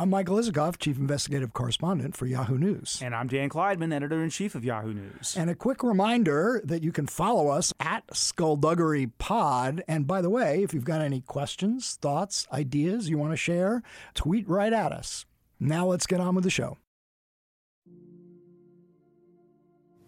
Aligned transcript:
I'm 0.00 0.10
Michael 0.10 0.36
Isikoff, 0.36 0.78
Chief 0.78 0.96
Investigative 0.96 1.52
Correspondent 1.52 2.16
for 2.16 2.24
Yahoo 2.26 2.56
News. 2.56 3.00
And 3.02 3.16
I'm 3.16 3.26
Dan 3.26 3.48
Klaidman, 3.48 3.92
Editor 3.92 4.22
in 4.22 4.30
Chief 4.30 4.54
of 4.54 4.64
Yahoo 4.64 4.94
News. 4.94 5.34
And 5.36 5.50
a 5.50 5.56
quick 5.56 5.82
reminder 5.82 6.60
that 6.62 6.84
you 6.84 6.92
can 6.92 7.08
follow 7.08 7.48
us 7.48 7.72
at 7.80 8.04
Skullduggery 8.14 9.08
Pod. 9.18 9.82
And 9.88 10.06
by 10.06 10.22
the 10.22 10.30
way, 10.30 10.62
if 10.62 10.72
you've 10.72 10.84
got 10.84 11.00
any 11.00 11.22
questions, 11.22 11.98
thoughts, 12.00 12.46
ideas 12.52 13.08
you 13.08 13.18
want 13.18 13.32
to 13.32 13.36
share, 13.36 13.82
tweet 14.14 14.48
right 14.48 14.72
at 14.72 14.92
us. 14.92 15.26
Now 15.58 15.86
let's 15.86 16.06
get 16.06 16.20
on 16.20 16.36
with 16.36 16.44
the 16.44 16.50
show. 16.50 16.78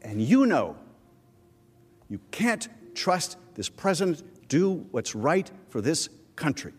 And 0.03 0.23
you 0.23 0.47
know 0.47 0.77
you 2.09 2.21
can't 2.31 2.69
trust 2.95 3.39
this 3.57 3.69
president 3.69 4.23
do 4.49 4.87
what's 4.93 5.17
right 5.17 5.51
for 5.69 5.81
this 5.81 6.09
country. 6.37 6.75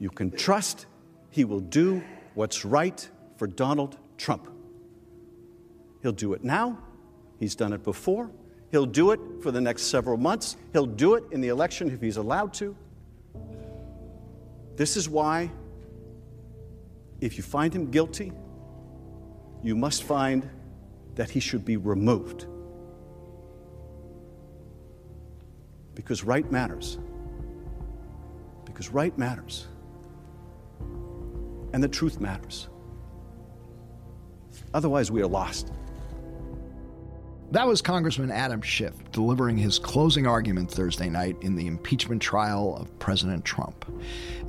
You 0.00 0.10
can 0.10 0.32
trust 0.32 0.86
he 1.34 1.44
will 1.44 1.58
do 1.58 2.00
what's 2.34 2.64
right 2.64 3.08
for 3.38 3.48
Donald 3.48 3.98
Trump. 4.16 4.48
He'll 6.00 6.12
do 6.12 6.32
it 6.32 6.44
now. 6.44 6.78
He's 7.40 7.56
done 7.56 7.72
it 7.72 7.82
before. 7.82 8.30
He'll 8.70 8.86
do 8.86 9.10
it 9.10 9.18
for 9.42 9.50
the 9.50 9.60
next 9.60 9.82
several 9.82 10.16
months. 10.16 10.56
He'll 10.72 10.86
do 10.86 11.16
it 11.16 11.24
in 11.32 11.40
the 11.40 11.48
election 11.48 11.90
if 11.90 12.00
he's 12.00 12.18
allowed 12.18 12.54
to. 12.54 12.76
This 14.76 14.96
is 14.96 15.08
why, 15.08 15.50
if 17.20 17.36
you 17.36 17.42
find 17.42 17.74
him 17.74 17.90
guilty, 17.90 18.30
you 19.60 19.74
must 19.74 20.04
find 20.04 20.48
that 21.16 21.30
he 21.30 21.40
should 21.40 21.64
be 21.64 21.76
removed. 21.76 22.46
Because 25.96 26.22
right 26.22 26.48
matters. 26.52 26.96
Because 28.64 28.88
right 28.90 29.18
matters 29.18 29.66
and 31.74 31.82
the 31.82 31.88
truth 31.88 32.20
matters. 32.20 32.68
Otherwise, 34.72 35.10
we 35.10 35.20
are 35.20 35.26
lost. 35.26 35.72
That 37.50 37.66
was 37.66 37.82
Congressman 37.82 38.30
Adam 38.30 38.62
Schiff 38.62 38.94
delivering 39.10 39.58
his 39.58 39.80
closing 39.80 40.24
argument 40.24 40.70
Thursday 40.70 41.08
night 41.08 41.36
in 41.40 41.56
the 41.56 41.66
impeachment 41.66 42.22
trial 42.22 42.76
of 42.76 42.96
President 43.00 43.44
Trump. 43.44 43.84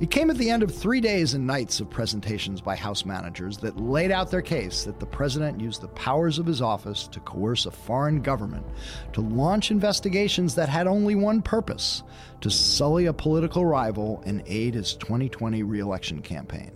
It 0.00 0.12
came 0.12 0.30
at 0.30 0.38
the 0.38 0.50
end 0.50 0.62
of 0.62 0.72
three 0.72 1.00
days 1.00 1.34
and 1.34 1.48
nights 1.48 1.80
of 1.80 1.90
presentations 1.90 2.60
by 2.60 2.76
House 2.76 3.04
managers 3.04 3.58
that 3.58 3.76
laid 3.76 4.12
out 4.12 4.30
their 4.30 4.42
case 4.42 4.84
that 4.84 5.00
the 5.00 5.06
president 5.06 5.60
used 5.60 5.82
the 5.82 5.88
powers 5.88 6.38
of 6.38 6.46
his 6.46 6.62
office 6.62 7.08
to 7.08 7.18
coerce 7.20 7.66
a 7.66 7.72
foreign 7.72 8.22
government 8.22 8.66
to 9.14 9.20
launch 9.20 9.72
investigations 9.72 10.54
that 10.54 10.68
had 10.68 10.86
only 10.86 11.16
one 11.16 11.42
purpose 11.42 12.04
to 12.40 12.50
sully 12.50 13.06
a 13.06 13.12
political 13.12 13.66
rival 13.66 14.22
and 14.26 14.44
aid 14.46 14.74
his 14.74 14.94
2020 14.94 15.64
reelection 15.64 16.22
campaign. 16.22 16.70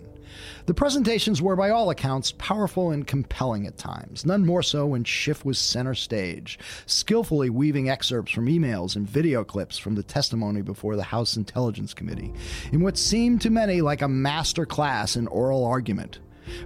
The 0.67 0.73
presentations 0.73 1.41
were, 1.41 1.55
by 1.55 1.71
all 1.71 1.89
accounts, 1.89 2.33
powerful 2.37 2.91
and 2.91 3.05
compelling 3.07 3.65
at 3.65 3.77
times, 3.77 4.25
none 4.25 4.45
more 4.45 4.61
so 4.61 4.85
when 4.85 5.03
Schiff 5.03 5.43
was 5.43 5.57
center 5.57 5.95
stage, 5.95 6.59
skillfully 6.85 7.49
weaving 7.49 7.89
excerpts 7.89 8.31
from 8.31 8.45
emails 8.45 8.95
and 8.95 9.09
video 9.09 9.43
clips 9.43 9.77
from 9.77 9.95
the 9.95 10.03
testimony 10.03 10.61
before 10.61 10.95
the 10.95 11.03
House 11.03 11.35
Intelligence 11.35 11.93
Committee, 11.93 12.33
in 12.71 12.81
what 12.81 12.97
seemed 12.97 13.41
to 13.41 13.49
many 13.49 13.81
like 13.81 14.03
a 14.03 14.07
master 14.07 14.65
class 14.65 15.15
in 15.15 15.27
oral 15.27 15.65
argument. 15.65 16.19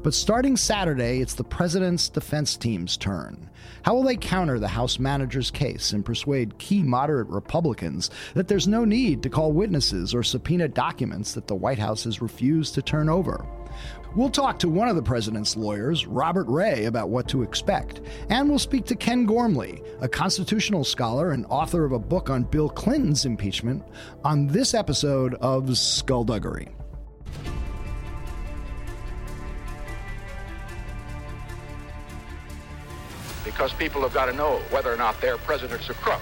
But 0.04 0.14
starting 0.14 0.58
Saturday, 0.58 1.22
it's 1.22 1.36
the 1.36 1.44
president's 1.44 2.10
defense 2.10 2.58
team's 2.58 2.98
turn. 2.98 3.50
How 3.84 3.94
will 3.94 4.04
they 4.04 4.16
counter 4.16 4.60
the 4.60 4.68
House 4.68 5.00
manager's 5.00 5.52
case 5.52 5.92
and 5.94 6.06
persuade 6.06 6.58
key 6.58 6.82
moderate 6.82 7.28
Republicans 7.28 8.10
that 8.34 8.48
there's 8.48 8.68
no 8.68 8.84
need 8.84 9.22
to 9.24 9.30
call 9.30 9.52
witnesses 9.52 10.14
or 10.14 10.24
subpoena 10.24 10.68
documents 10.68 11.34
that 11.34 11.48
the 11.48 11.56
White 11.56 11.80
House 11.80 12.04
has 12.06 12.22
refused 12.22 12.74
to 12.76 12.82
turn 12.82 13.10
over? 13.10 13.46
We'll 14.16 14.30
talk 14.30 14.60
to 14.60 14.70
one 14.70 14.88
of 14.88 14.96
the 14.96 15.02
president's 15.02 15.58
lawyers, 15.58 16.06
Robert 16.08 16.48
Ray, 16.48 16.86
about 16.86 17.10
what 17.10 17.28
to 17.28 17.44
expect. 17.44 18.00
And 18.30 18.48
we'll 18.48 18.60
speak 18.60 18.86
to 18.86 18.96
Ken 18.96 19.26
Gormley, 19.26 19.84
a 20.00 20.08
constitutional 20.08 20.86
scholar 20.86 21.32
and 21.32 21.46
author 21.48 21.84
of 21.84 21.92
a 21.92 22.00
book 22.00 22.30
on 22.30 22.44
Bill 22.44 22.70
Clinton's 22.70 23.26
impeachment, 23.26 23.84
on 24.24 24.48
this 24.48 24.74
episode 24.74 25.34
of 25.36 25.78
Skullduggery. 25.78 26.70
Because 33.44 33.74
people 33.74 34.02
have 34.02 34.14
got 34.14 34.28
to 34.28 34.34
know 34.34 34.62
whether 34.70 34.94
or 34.94 34.98
not 34.98 35.20
their 35.20 35.38
president's 35.40 35.90
a 35.90 35.94
crook. 35.94 36.22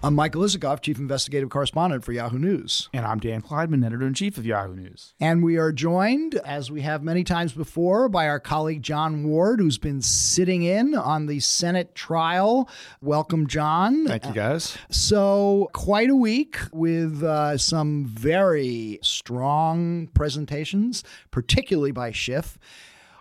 I'm 0.00 0.14
Michael 0.14 0.42
Isikoff, 0.42 0.80
Chief 0.80 0.96
Investigative 0.96 1.50
Correspondent 1.50 2.04
for 2.04 2.12
Yahoo 2.12 2.38
News. 2.38 2.88
And 2.92 3.04
I'm 3.04 3.18
Dan 3.18 3.42
Klaidman, 3.42 3.84
Editor 3.84 4.06
in 4.06 4.14
Chief 4.14 4.38
of 4.38 4.46
Yahoo 4.46 4.76
News. 4.76 5.12
And 5.18 5.42
we 5.42 5.56
are 5.56 5.72
joined, 5.72 6.36
as 6.36 6.70
we 6.70 6.82
have 6.82 7.02
many 7.02 7.24
times 7.24 7.52
before, 7.52 8.08
by 8.08 8.28
our 8.28 8.38
colleague 8.38 8.80
Jon 8.80 9.24
Ward, 9.24 9.58
who's 9.58 9.76
been 9.76 10.00
sitting 10.00 10.62
in 10.62 10.94
on 10.94 11.26
the 11.26 11.40
Senate 11.40 11.96
trial. 11.96 12.70
Welcome, 13.00 13.48
Jon. 13.48 14.06
Thank 14.06 14.26
you, 14.26 14.32
guys. 14.32 14.76
Uh, 14.76 14.92
so, 14.92 15.68
quite 15.72 16.10
a 16.10 16.16
week 16.16 16.58
with 16.72 17.24
uh, 17.24 17.58
some 17.58 18.06
very 18.06 19.00
strong 19.02 20.06
presentations, 20.14 21.02
particularly 21.32 21.90
by 21.90 22.12
Schiff 22.12 22.56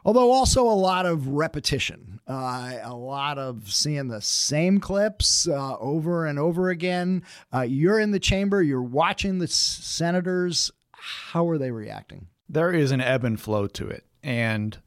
although 0.07 0.31
also 0.31 0.63
a 0.63 0.71
lot 0.71 1.05
of 1.05 1.27
repetition, 1.27 2.21
uh, 2.27 2.79
a 2.81 2.95
lot 2.95 3.37
of 3.37 3.71
seeing 3.71 4.07
the 4.07 4.21
same 4.21 4.79
clips 4.79 5.47
uh, 5.49 5.77
over 5.79 6.25
and 6.25 6.39
over 6.39 6.69
again. 6.69 7.21
Uh, 7.53 7.61
you're 7.61 7.99
in 7.99 8.11
the 8.11 8.19
chamber, 8.19 8.63
you're 8.63 8.81
watching 8.81 9.37
the 9.37 9.47
senators. 9.47 10.71
How 10.93 11.47
are 11.49 11.57
they 11.57 11.71
reacting? 11.71 12.27
There 12.47 12.71
is 12.71 12.91
an 12.91 13.01
ebb 13.01 13.25
and 13.25 13.39
flow 13.39 13.67
to 13.67 13.89
it. 13.89 14.05
And 14.23 14.79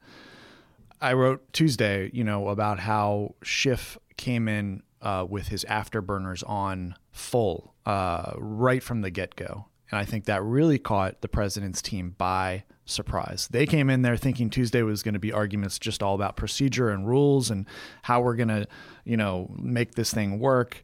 I 1.02 1.12
wrote 1.12 1.52
Tuesday, 1.52 2.10
you 2.14 2.24
know, 2.24 2.48
about 2.48 2.80
how 2.80 3.34
Schiff 3.42 3.98
came 4.16 4.48
in 4.48 4.82
uh, 5.02 5.26
with 5.28 5.48
his 5.48 5.66
afterburners 5.66 6.42
on 6.48 6.94
full 7.12 7.74
uh, 7.84 8.32
right 8.36 8.82
from 8.82 9.02
the 9.02 9.10
get 9.10 9.36
go. 9.36 9.66
And 9.90 9.98
I 9.98 10.04
think 10.04 10.24
that 10.26 10.42
really 10.42 10.78
caught 10.78 11.20
the 11.20 11.28
president's 11.28 11.82
team 11.82 12.14
by 12.16 12.64
surprise. 12.84 13.48
They 13.50 13.66
came 13.66 13.90
in 13.90 14.02
there 14.02 14.16
thinking 14.16 14.50
Tuesday 14.50 14.82
was 14.82 15.02
going 15.02 15.14
to 15.14 15.20
be 15.20 15.32
arguments 15.32 15.78
just 15.78 16.02
all 16.02 16.14
about 16.14 16.36
procedure 16.36 16.90
and 16.90 17.06
rules 17.06 17.50
and 17.50 17.66
how 18.02 18.20
we're 18.20 18.36
going 18.36 18.48
to, 18.48 18.66
you 19.04 19.16
know, 19.16 19.50
make 19.56 19.94
this 19.94 20.12
thing 20.12 20.38
work. 20.38 20.82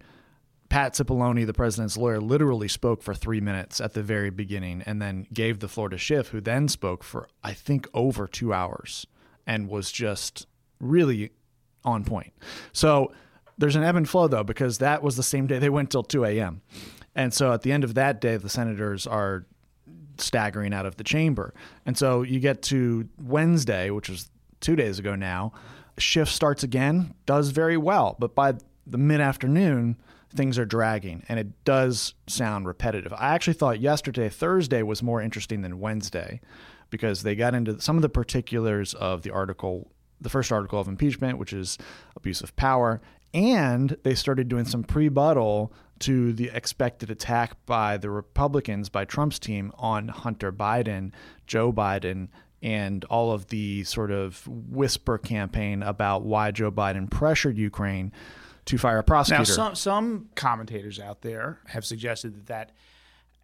Pat 0.69 0.95
Cipollone, 0.95 1.47
the 1.47 1.55
president's 1.55 1.97
lawyer, 1.97 2.21
literally 2.21 2.69
spoke 2.69 3.03
for 3.03 3.15
three 3.15 3.41
minutes 3.41 3.81
at 3.81 3.93
the 3.93 4.03
very 4.03 4.31
beginning 4.31 4.83
and 4.85 5.01
then 5.01 5.27
gave 5.33 5.61
the 5.61 5.69
floor 5.69 5.89
to 5.89 5.99
Schiff, 5.99 6.29
who 6.29 6.41
then 6.41 6.69
spoke 6.69 7.05
for, 7.05 7.29
I 7.45 7.53
think, 7.53 7.87
over 7.95 8.27
two 8.27 8.53
hours 8.53 9.07
and 9.47 9.69
was 9.69 9.93
just 9.93 10.47
really 10.81 11.31
on 11.85 12.05
point. 12.05 12.33
So 12.73 13.13
there's 13.57 13.77
an 13.77 13.85
ebb 13.85 13.97
and 13.97 14.09
flow, 14.09 14.27
though, 14.27 14.43
because 14.43 14.79
that 14.79 15.03
was 15.03 15.17
the 15.17 15.23
same 15.23 15.47
day 15.47 15.59
they 15.59 15.71
went 15.71 15.91
till 15.91 16.03
2 16.03 16.25
a.m. 16.25 16.63
And 17.17 17.35
so 17.35 17.53
at 17.53 17.63
the 17.63 17.73
end 17.73 17.83
of 17.83 17.95
that 17.95 18.21
day, 18.21 18.37
the 18.37 18.49
senators 18.49 19.07
are 19.07 19.47
staggering 20.19 20.73
out 20.73 20.87
of 20.87 20.97
the 20.97 21.05
chamber. 21.05 21.53
And 21.85 21.97
so 21.97 22.23
you 22.23 22.39
get 22.39 22.63
to 22.65 23.09
Wednesday, 23.19 23.91
which 23.91 24.09
was 24.09 24.31
two 24.61 24.77
days 24.77 24.99
ago 24.99 25.17
now. 25.17 25.53
Schiff 25.99 26.29
starts 26.29 26.63
again, 26.63 27.15
does 27.25 27.51
very 27.51 27.79
well, 27.79 28.17
but 28.19 28.35
by 28.35 28.55
the 28.87 28.99
mid 28.99 29.21
afternoon, 29.21 29.97
things 30.35 30.59
are 30.59 30.67
dragging 30.67 31.25
and 31.29 31.39
it 31.41 31.65
does 31.65 32.15
sound 32.27 32.67
repetitive. 32.67 33.13
I 33.15 33.35
actually 33.35 33.55
thought 33.55 33.81
yesterday, 33.81 34.29
Thursday, 34.29 34.83
was 34.83 35.03
more 35.03 35.23
interesting 35.23 35.63
than 35.63 35.81
Wednesday 35.81 36.41
because 36.91 37.23
they 37.23 37.35
got 37.35 37.55
into 37.55 37.81
some 37.81 37.97
of 37.97 38.03
the 38.03 38.09
particulars 38.11 38.93
of 38.95 39.23
the 39.23 39.31
article, 39.31 39.91
the 40.21 40.29
first 40.29 40.53
article 40.53 40.79
of 40.79 40.87
impeachment, 40.87 41.39
which 41.39 41.55
is 41.55 41.79
abuse 42.15 42.43
of 42.43 42.55
power, 42.57 43.01
and 43.33 43.97
they 44.03 44.15
started 44.15 44.49
doing 44.49 44.65
some 44.67 44.85
pre-buttal 44.85 45.73
to 46.01 46.33
the 46.33 46.51
expected 46.53 47.11
attack 47.11 47.57
by 47.67 47.97
the 47.97 48.11
Republicans, 48.11 48.89
by 48.89 49.05
Trump's 49.05 49.39
team 49.39 49.73
on 49.79 50.09
Hunter 50.09 50.53
Biden, 50.53 51.13
Joe 51.47 51.73
Biden, 51.73 52.29
and 52.63 53.05
all 53.07 53.33
of 53.33 53.49
the 53.49 53.85
sort 53.85 54.11
of 54.11 54.47
whisper 54.47 55.19
campaign 55.19 55.83
about 55.83 56.23
why 56.23 56.51
Joe 56.51 56.71
Biden 56.71 57.11
pressured 57.11 57.57
Ukraine 57.57 58.13
to 58.67 58.79
fire 58.79 58.99
a 58.99 59.05
prosecutor. 59.05 59.51
Now, 59.51 59.55
some 59.55 59.75
some 59.75 60.29
commentators 60.35 60.99
out 60.99 61.23
there 61.23 61.61
have 61.67 61.85
suggested 61.85 62.35
that 62.35 62.47
that 62.47 62.73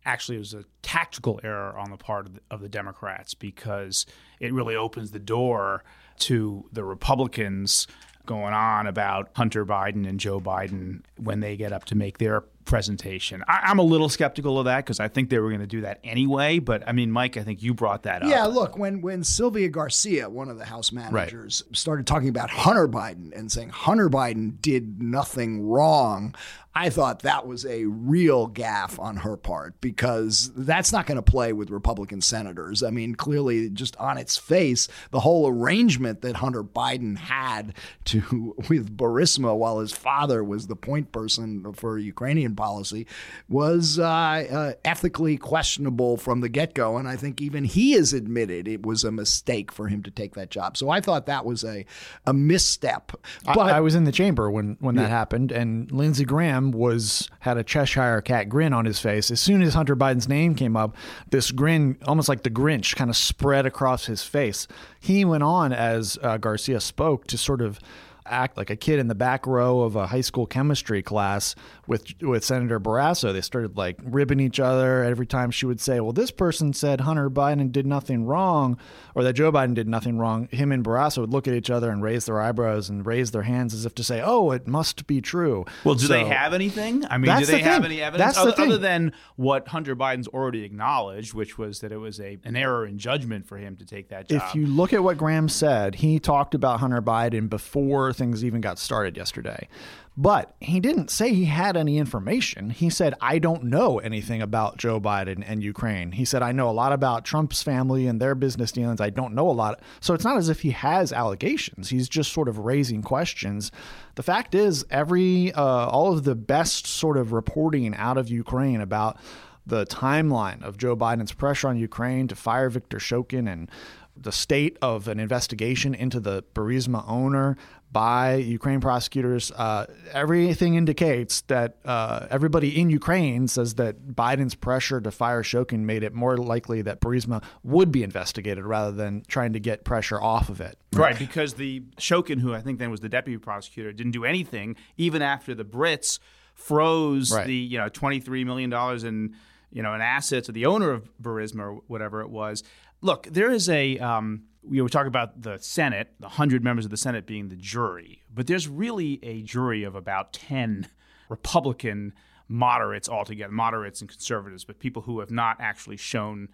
actually 0.04 0.38
was 0.38 0.52
a 0.52 0.64
tactical 0.82 1.40
error 1.44 1.76
on 1.78 1.90
the 1.90 1.96
part 1.96 2.26
of 2.26 2.34
the, 2.34 2.40
of 2.50 2.60
the 2.60 2.68
Democrats 2.68 3.34
because 3.34 4.04
it 4.40 4.52
really 4.52 4.74
opens 4.74 5.12
the 5.12 5.20
door 5.20 5.84
to 6.18 6.68
the 6.72 6.84
Republicans 6.84 7.86
going 8.26 8.54
on 8.54 8.86
about 8.86 9.30
Hunter 9.34 9.64
Biden 9.66 10.08
and 10.08 10.18
Joe 10.20 10.40
Biden 10.40 11.02
when 11.16 11.40
they 11.40 11.56
get 11.56 11.72
up 11.72 11.84
to 11.86 11.94
make 11.94 12.18
their 12.18 12.42
presentation. 12.64 13.42
I, 13.48 13.70
am 13.70 13.78
a 13.78 13.82
little 13.82 14.08
skeptical 14.08 14.58
of 14.58 14.66
that 14.66 14.78
because 14.78 15.00
I 15.00 15.08
think 15.08 15.30
they 15.30 15.38
were 15.38 15.48
going 15.48 15.60
to 15.60 15.66
do 15.66 15.82
that 15.82 16.00
anyway. 16.04 16.58
But 16.58 16.86
I 16.86 16.92
mean, 16.92 17.10
Mike, 17.10 17.36
I 17.36 17.42
think 17.42 17.62
you 17.62 17.74
brought 17.74 18.04
that 18.04 18.22
up. 18.22 18.30
Yeah, 18.30 18.46
look, 18.46 18.78
when 18.78 19.00
when 19.00 19.24
Sylvia 19.24 19.68
Garcia, 19.68 20.28
one 20.28 20.48
of 20.48 20.58
the 20.58 20.64
House 20.64 20.92
managers, 20.92 21.64
right. 21.66 21.76
started 21.76 22.06
talking 22.06 22.28
about 22.28 22.50
Hunter 22.50 22.88
Biden 22.88 23.36
and 23.36 23.50
saying 23.50 23.70
Hunter 23.70 24.08
Biden 24.08 24.60
did 24.60 25.02
nothing 25.02 25.66
wrong, 25.66 26.34
I 26.74 26.88
thought 26.88 27.20
that 27.20 27.46
was 27.46 27.66
a 27.66 27.84
real 27.84 28.48
gaffe 28.48 28.98
on 28.98 29.18
her 29.18 29.36
part 29.36 29.78
because 29.82 30.50
that's 30.56 30.90
not 30.90 31.06
going 31.06 31.16
to 31.16 31.22
play 31.22 31.52
with 31.52 31.68
Republican 31.68 32.22
senators. 32.22 32.82
I 32.82 32.88
mean, 32.88 33.14
clearly, 33.14 33.68
just 33.68 33.94
on 33.96 34.16
its 34.16 34.38
face, 34.38 34.88
the 35.10 35.20
whole 35.20 35.46
arrangement 35.48 36.22
that 36.22 36.36
Hunter 36.36 36.64
Biden 36.64 37.18
had 37.18 37.74
to 38.06 38.54
with 38.70 38.96
Burisma 38.96 39.54
while 39.54 39.80
his 39.80 39.92
father 39.92 40.42
was 40.42 40.66
the 40.66 40.76
point 40.76 41.12
person 41.12 41.74
for 41.74 41.98
Ukrainian 41.98 42.56
policy 42.56 43.06
was 43.50 43.98
uh, 43.98 44.04
uh, 44.04 44.72
ethically 44.82 45.36
questionable 45.36 46.16
from 46.16 46.40
the 46.40 46.48
get 46.48 46.72
go, 46.72 46.96
and 46.96 47.06
I 47.06 47.16
think 47.16 47.42
even 47.42 47.64
he 47.64 47.92
has 47.92 48.14
admitted 48.14 48.66
it 48.66 48.86
was 48.86 49.04
a 49.04 49.12
mistake 49.12 49.70
for 49.70 49.88
him 49.88 50.02
to 50.04 50.10
take 50.10 50.34
that 50.36 50.50
job. 50.50 50.78
So 50.78 50.88
I 50.88 51.02
thought 51.02 51.26
that 51.26 51.44
was 51.44 51.64
a 51.64 51.84
a 52.24 52.32
misstep. 52.32 53.12
But 53.44 53.58
I, 53.58 53.76
I 53.76 53.80
was 53.80 53.94
in 53.94 54.04
the 54.04 54.12
chamber 54.12 54.50
when 54.50 54.78
when 54.80 54.94
that 54.94 55.02
yeah. 55.02 55.08
happened, 55.08 55.52
and 55.52 55.92
Lindsey 55.92 56.24
Graham 56.24 56.61
was 56.70 57.28
had 57.40 57.58
a 57.58 57.64
Cheshire 57.64 58.20
cat 58.20 58.48
grin 58.48 58.72
on 58.72 58.84
his 58.84 59.00
face. 59.00 59.30
As 59.30 59.40
soon 59.40 59.62
as 59.62 59.74
Hunter 59.74 59.96
Biden's 59.96 60.28
name 60.28 60.54
came 60.54 60.76
up, 60.76 60.96
this 61.30 61.50
grin, 61.50 61.98
almost 62.06 62.28
like 62.28 62.42
the 62.42 62.50
Grinch, 62.50 62.94
kind 62.94 63.10
of 63.10 63.16
spread 63.16 63.66
across 63.66 64.06
his 64.06 64.22
face. 64.22 64.68
He 65.00 65.24
went 65.24 65.42
on 65.42 65.72
as 65.72 66.18
uh, 66.22 66.36
Garcia 66.38 66.80
spoke 66.80 67.26
to 67.26 67.36
sort 67.36 67.60
of 67.60 67.80
act 68.26 68.56
like 68.56 68.70
a 68.70 68.76
kid 68.76 68.98
in 68.98 69.08
the 69.08 69.14
back 69.14 69.46
row 69.46 69.80
of 69.80 69.96
a 69.96 70.06
high 70.06 70.20
school 70.20 70.46
chemistry 70.46 71.02
class 71.02 71.54
with 71.86 72.04
with 72.20 72.44
Senator 72.44 72.78
Barrasso. 72.78 73.32
They 73.32 73.40
started 73.40 73.76
like 73.76 73.98
ribbing 74.02 74.40
each 74.40 74.60
other 74.60 75.04
every 75.04 75.26
time 75.26 75.50
she 75.50 75.66
would 75.66 75.80
say, 75.80 76.00
"Well, 76.00 76.12
this 76.12 76.30
person 76.30 76.72
said 76.72 77.02
Hunter 77.02 77.28
Biden 77.30 77.72
did 77.72 77.86
nothing 77.86 78.24
wrong," 78.24 78.78
or 79.14 79.22
that 79.24 79.34
Joe 79.34 79.50
Biden 79.50 79.74
did 79.74 79.88
nothing 79.88 80.18
wrong. 80.18 80.48
Him 80.50 80.72
and 80.72 80.84
Barrasso 80.84 81.18
would 81.18 81.30
look 81.30 81.48
at 81.48 81.54
each 81.54 81.70
other 81.70 81.90
and 81.90 82.02
raise 82.02 82.26
their 82.26 82.40
eyebrows 82.40 82.88
and 82.88 83.04
raise 83.04 83.30
their 83.30 83.42
hands 83.42 83.74
as 83.74 83.84
if 83.84 83.94
to 83.96 84.04
say, 84.04 84.22
"Oh, 84.24 84.50
it 84.52 84.66
must 84.66 85.06
be 85.06 85.20
true." 85.20 85.64
Well, 85.84 85.94
do 85.94 86.06
so, 86.06 86.12
they 86.12 86.24
have 86.24 86.54
anything? 86.54 87.04
I 87.10 87.18
mean, 87.18 87.36
do 87.38 87.46
they 87.46 87.58
the 87.58 87.64
have 87.64 87.84
any 87.84 88.00
evidence 88.00 88.36
other, 88.36 88.54
other, 88.56 88.78
than 88.78 89.12
what 89.36 89.68
Hunter 89.68 89.96
Biden's 89.96 90.28
already 90.28 90.64
acknowledged, 90.64 91.34
which 91.34 91.58
was 91.58 91.80
that 91.80 91.92
it 91.92 91.98
was 91.98 92.20
a 92.20 92.38
an 92.44 92.56
error 92.56 92.86
in 92.86 92.98
judgment 92.98 93.46
for 93.46 93.58
him 93.58 93.76
to 93.76 93.84
take 93.84 94.08
that 94.08 94.28
job? 94.28 94.42
If 94.46 94.54
you 94.54 94.66
look 94.66 94.92
at 94.92 95.02
what 95.02 95.16
Graham 95.16 95.48
said, 95.48 95.96
he 95.96 96.18
talked 96.18 96.54
about 96.54 96.80
Hunter 96.80 97.02
Biden 97.02 97.48
before 97.48 98.11
things 98.12 98.44
even 98.44 98.60
got 98.60 98.78
started 98.78 99.16
yesterday. 99.16 99.68
But 100.16 100.54
he 100.60 100.78
didn't 100.78 101.10
say 101.10 101.32
he 101.32 101.46
had 101.46 101.74
any 101.74 101.96
information. 101.96 102.68
He 102.68 102.90
said, 102.90 103.14
I 103.20 103.38
don't 103.38 103.64
know 103.64 103.98
anything 103.98 104.42
about 104.42 104.76
Joe 104.76 105.00
Biden 105.00 105.42
and 105.46 105.62
Ukraine. 105.62 106.12
He 106.12 106.26
said, 106.26 106.42
I 106.42 106.52
know 106.52 106.68
a 106.68 106.72
lot 106.72 106.92
about 106.92 107.24
Trump's 107.24 107.62
family 107.62 108.06
and 108.06 108.20
their 108.20 108.34
business 108.34 108.72
dealings. 108.72 109.00
I 109.00 109.08
don't 109.08 109.34
know 109.34 109.48
a 109.48 109.52
lot. 109.52 109.80
So 110.00 110.12
it's 110.12 110.24
not 110.24 110.36
as 110.36 110.50
if 110.50 110.60
he 110.60 110.72
has 110.72 111.12
allegations. 111.12 111.88
He's 111.88 112.10
just 112.10 112.32
sort 112.32 112.48
of 112.48 112.58
raising 112.58 113.02
questions. 113.02 113.72
The 114.16 114.22
fact 114.22 114.54
is, 114.54 114.84
every, 114.90 115.50
uh, 115.52 115.62
all 115.62 116.12
of 116.12 116.24
the 116.24 116.34
best 116.34 116.86
sort 116.86 117.16
of 117.16 117.32
reporting 117.32 117.94
out 117.94 118.18
of 118.18 118.28
Ukraine 118.28 118.82
about 118.82 119.18
the 119.66 119.86
timeline 119.86 120.62
of 120.62 120.76
Joe 120.76 120.96
Biden's 120.96 121.32
pressure 121.32 121.68
on 121.68 121.78
Ukraine 121.78 122.28
to 122.28 122.36
fire 122.36 122.68
Viktor 122.68 122.98
Shokin 122.98 123.50
and 123.50 123.70
the 124.16 124.32
state 124.32 124.76
of 124.82 125.08
an 125.08 125.18
investigation 125.18 125.94
into 125.94 126.20
the 126.20 126.42
Burisma 126.54 127.04
owner 127.08 127.56
by 127.92 128.36
Ukraine 128.36 128.80
prosecutors. 128.80 129.52
Uh, 129.52 129.86
everything 130.12 130.74
indicates 130.74 131.42
that 131.42 131.76
uh, 131.84 132.26
everybody 132.30 132.80
in 132.80 132.88
Ukraine 132.88 133.48
says 133.48 133.74
that 133.74 134.08
Biden's 134.08 134.54
pressure 134.54 135.00
to 135.00 135.10
fire 135.10 135.42
Shokin 135.42 135.80
made 135.80 136.02
it 136.02 136.14
more 136.14 136.38
likely 136.38 136.80
that 136.82 137.00
Burisma 137.00 137.42
would 137.62 137.92
be 137.92 138.02
investigated 138.02 138.64
rather 138.64 138.92
than 138.92 139.22
trying 139.28 139.52
to 139.52 139.60
get 139.60 139.84
pressure 139.84 140.20
off 140.20 140.48
of 140.48 140.60
it. 140.60 140.78
Right, 140.94 141.18
because 141.18 141.54
the 141.54 141.80
Shokin, 141.98 142.40
who 142.40 142.54
I 142.54 142.62
think 142.62 142.78
then 142.78 142.90
was 142.90 143.00
the 143.00 143.10
deputy 143.10 143.38
prosecutor, 143.38 143.92
didn't 143.92 144.12
do 144.12 144.24
anything 144.24 144.76
even 144.96 145.20
after 145.20 145.54
the 145.54 145.64
Brits 145.64 146.18
froze 146.54 147.32
right. 147.32 147.46
the 147.46 147.54
you 147.54 147.78
know 147.78 147.88
twenty 147.88 148.20
three 148.20 148.44
million 148.44 148.70
dollars 148.70 149.04
in 149.04 149.34
you 149.70 149.82
know 149.82 149.94
in 149.94 150.00
assets 150.00 150.48
of 150.48 150.54
the 150.54 150.66
owner 150.66 150.90
of 150.90 151.10
Burisma 151.20 151.60
or 151.60 151.72
whatever 151.86 152.20
it 152.20 152.30
was 152.30 152.62
look, 153.02 153.26
there 153.30 153.50
is 153.50 153.68
a. 153.68 153.98
Um, 153.98 154.44
we 154.64 154.80
talk 154.88 155.06
about 155.06 155.42
the 155.42 155.58
Senate, 155.58 156.14
the 156.20 156.26
100 156.26 156.62
members 156.62 156.84
of 156.84 156.92
the 156.92 156.96
Senate 156.96 157.26
being 157.26 157.48
the 157.48 157.56
jury, 157.56 158.22
but 158.32 158.46
there's 158.46 158.68
really 158.68 159.18
a 159.24 159.42
jury 159.42 159.82
of 159.82 159.96
about 159.96 160.32
10 160.32 160.86
Republican 161.28 162.14
moderates 162.48 163.08
altogether, 163.08 163.52
moderates 163.52 164.00
and 164.00 164.08
conservatives, 164.08 164.64
but 164.64 164.78
people 164.78 165.02
who 165.02 165.18
have 165.18 165.32
not 165.32 165.56
actually 165.58 165.96
shown 165.96 166.48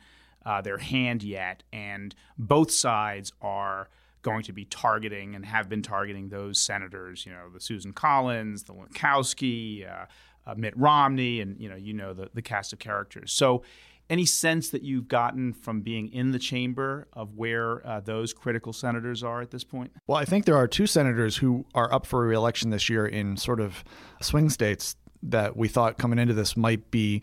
uh, 0.47 0.63
their 0.63 0.79
hand 0.79 1.23
yet. 1.23 1.65
And 1.71 2.15
both 2.39 2.71
sides 2.71 3.33
are 3.43 3.91
going 4.23 4.43
to 4.45 4.53
be 4.53 4.65
targeting 4.65 5.35
and 5.35 5.45
have 5.45 5.69
been 5.69 5.83
targeting 5.83 6.29
those 6.29 6.59
senators, 6.59 7.27
you 7.27 7.33
know, 7.33 7.51
the 7.53 7.61
Susan 7.61 7.93
Collins, 7.93 8.63
the 8.63 8.73
Murkowski, 8.73 9.87
uh, 9.87 10.07
uh, 10.47 10.55
Mitt 10.57 10.77
Romney, 10.77 11.41
and, 11.41 11.61
you 11.61 11.69
know, 11.69 11.77
you 11.77 11.93
know 11.93 12.15
the, 12.15 12.31
the 12.33 12.43
cast 12.43 12.73
of 12.73 12.79
characters. 12.79 13.33
So 13.33 13.63
any 14.11 14.25
sense 14.25 14.71
that 14.71 14.83
you've 14.83 15.09
gotten 15.09 15.53
from 15.53 15.81
being 15.81 16.13
in 16.13 16.33
the 16.33 16.39
chamber 16.39 17.09
of 17.13 17.35
where 17.37 17.87
uh, 17.87 18.01
those 18.01 18.33
critical 18.33 18.73
senators 18.73 19.23
are 19.23 19.41
at 19.41 19.51
this 19.51 19.65
point? 19.65 19.93
Well, 20.07 20.19
I 20.19 20.25
think 20.25 20.45
there 20.45 20.57
are 20.57 20.67
two 20.67 20.87
senators 20.87 21.37
who 21.37 21.67
are 21.75 21.93
up 21.93 22.07
for 22.07 22.21
reelection 22.27 22.71
this 22.71 22.89
year 22.89 23.07
in 23.07 23.37
sort 23.37 23.61
of 23.61 23.85
swing 24.21 24.51
states 24.51 24.97
that 25.23 25.57
we 25.57 25.69
thought 25.69 25.99
coming 25.99 26.19
into 26.19 26.35
this 26.35 26.57
might 26.57 26.91
be 26.91 27.23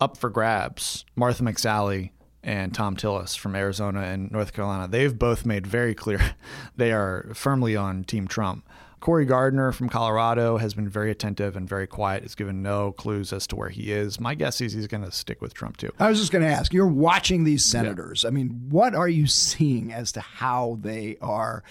up 0.00 0.16
for 0.16 0.30
grabs 0.30 1.04
Martha 1.16 1.42
McSally 1.42 2.10
and 2.42 2.74
Thom 2.74 2.96
Tillis 2.96 3.36
from 3.36 3.54
Arizona 3.54 4.00
and 4.02 4.30
North 4.30 4.52
Carolina. 4.52 4.88
They've 4.88 5.16
both 5.16 5.46
made 5.46 5.66
very 5.66 5.94
clear 5.94 6.34
they 6.76 6.92
are 6.92 7.30
firmly 7.34 7.76
on 7.76 8.04
Team 8.04 8.26
Trump. 8.26 8.68
Cory 9.02 9.24
Gardner 9.24 9.72
from 9.72 9.88
Colorado 9.88 10.58
has 10.58 10.74
been 10.74 10.88
very 10.88 11.10
attentive 11.10 11.56
and 11.56 11.68
very 11.68 11.88
quiet. 11.88 12.22
Has 12.22 12.36
given 12.36 12.62
no 12.62 12.92
clues 12.92 13.32
as 13.32 13.48
to 13.48 13.56
where 13.56 13.68
he 13.68 13.92
is. 13.92 14.20
My 14.20 14.36
guess 14.36 14.60
is 14.60 14.74
he's 14.74 14.86
going 14.86 15.04
to 15.04 15.10
stick 15.10 15.42
with 15.42 15.54
Trump 15.54 15.76
too. 15.76 15.90
I 15.98 16.08
was 16.08 16.20
just 16.20 16.30
going 16.30 16.44
to 16.44 16.48
ask. 16.48 16.72
You're 16.72 16.86
watching 16.86 17.42
these 17.42 17.64
senators. 17.64 18.22
Yeah. 18.22 18.28
I 18.28 18.30
mean, 18.30 18.68
what 18.70 18.94
are 18.94 19.08
you 19.08 19.26
seeing 19.26 19.92
as 19.92 20.12
to 20.12 20.20
how 20.20 20.78
they 20.80 21.16
are 21.20 21.64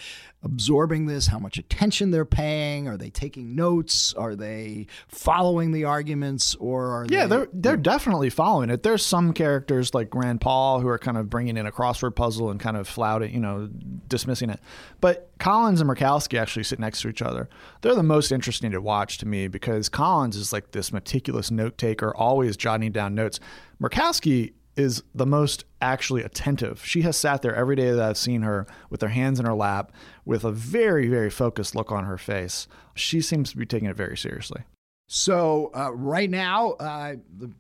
absorbing 0.43 1.05
this, 1.05 1.27
how 1.27 1.39
much 1.39 1.57
attention 1.57 2.11
they're 2.11 2.25
paying. 2.25 2.87
Are 2.87 2.97
they 2.97 3.09
taking 3.09 3.55
notes? 3.55 4.13
Are 4.13 4.35
they 4.35 4.87
following 5.07 5.71
the 5.71 5.85
arguments, 5.85 6.55
or 6.55 6.87
are 6.87 7.05
yeah, 7.09 7.25
they, 7.25 7.37
they're 7.37 7.47
they're 7.53 7.77
definitely 7.77 8.29
following 8.29 8.69
it. 8.69 8.83
There's 8.83 9.05
some 9.05 9.33
characters 9.33 9.93
like 9.93 10.13
Rand 10.13 10.41
Paul 10.41 10.79
who 10.79 10.87
are 10.87 10.99
kind 10.99 11.17
of 11.17 11.29
bringing 11.29 11.57
in 11.57 11.65
a 11.65 11.71
crossword 11.71 12.15
puzzle 12.15 12.49
and 12.49 12.59
kind 12.59 12.77
of 12.77 12.87
flouting, 12.87 13.33
you 13.33 13.39
know, 13.39 13.69
dismissing 14.07 14.49
it. 14.49 14.59
But 14.99 15.31
Collins 15.39 15.81
and 15.81 15.89
Murkowski 15.89 16.39
actually 16.39 16.63
sit 16.63 16.79
next 16.79 17.01
to 17.01 17.09
each 17.09 17.21
other. 17.21 17.49
They're 17.81 17.95
the 17.95 18.03
most 18.03 18.31
interesting 18.31 18.71
to 18.71 18.81
watch 18.81 19.17
to 19.19 19.27
me 19.27 19.47
because 19.47 19.89
Collins 19.89 20.35
is 20.35 20.51
like 20.53 20.71
this 20.71 20.91
meticulous 20.91 21.51
note 21.51 21.77
taker, 21.77 22.15
always 22.15 22.57
jotting 22.57 22.91
down 22.91 23.15
notes. 23.15 23.39
Murkowski 23.81 24.53
is 24.75 25.03
the 25.13 25.25
most 25.25 25.65
actually 25.81 26.23
attentive. 26.23 26.85
She 26.85 27.01
has 27.01 27.17
sat 27.17 27.41
there 27.41 27.55
every 27.55 27.75
day 27.75 27.91
that 27.91 28.01
I've 28.01 28.17
seen 28.17 28.41
her 28.43 28.65
with 28.89 29.01
her 29.01 29.09
hands 29.09 29.39
in 29.39 29.45
her 29.45 29.53
lap 29.53 29.91
with 30.25 30.43
a 30.43 30.51
very, 30.51 31.07
very 31.07 31.29
focused 31.29 31.75
look 31.75 31.91
on 31.91 32.05
her 32.05 32.17
face. 32.17 32.67
She 32.95 33.21
seems 33.21 33.51
to 33.51 33.57
be 33.57 33.65
taking 33.65 33.89
it 33.89 33.95
very 33.95 34.17
seriously. 34.17 34.63
So, 35.07 35.71
uh, 35.75 35.91
right 35.91 36.29
now, 36.29 36.71
uh, 36.73 37.15
the 37.37 37.51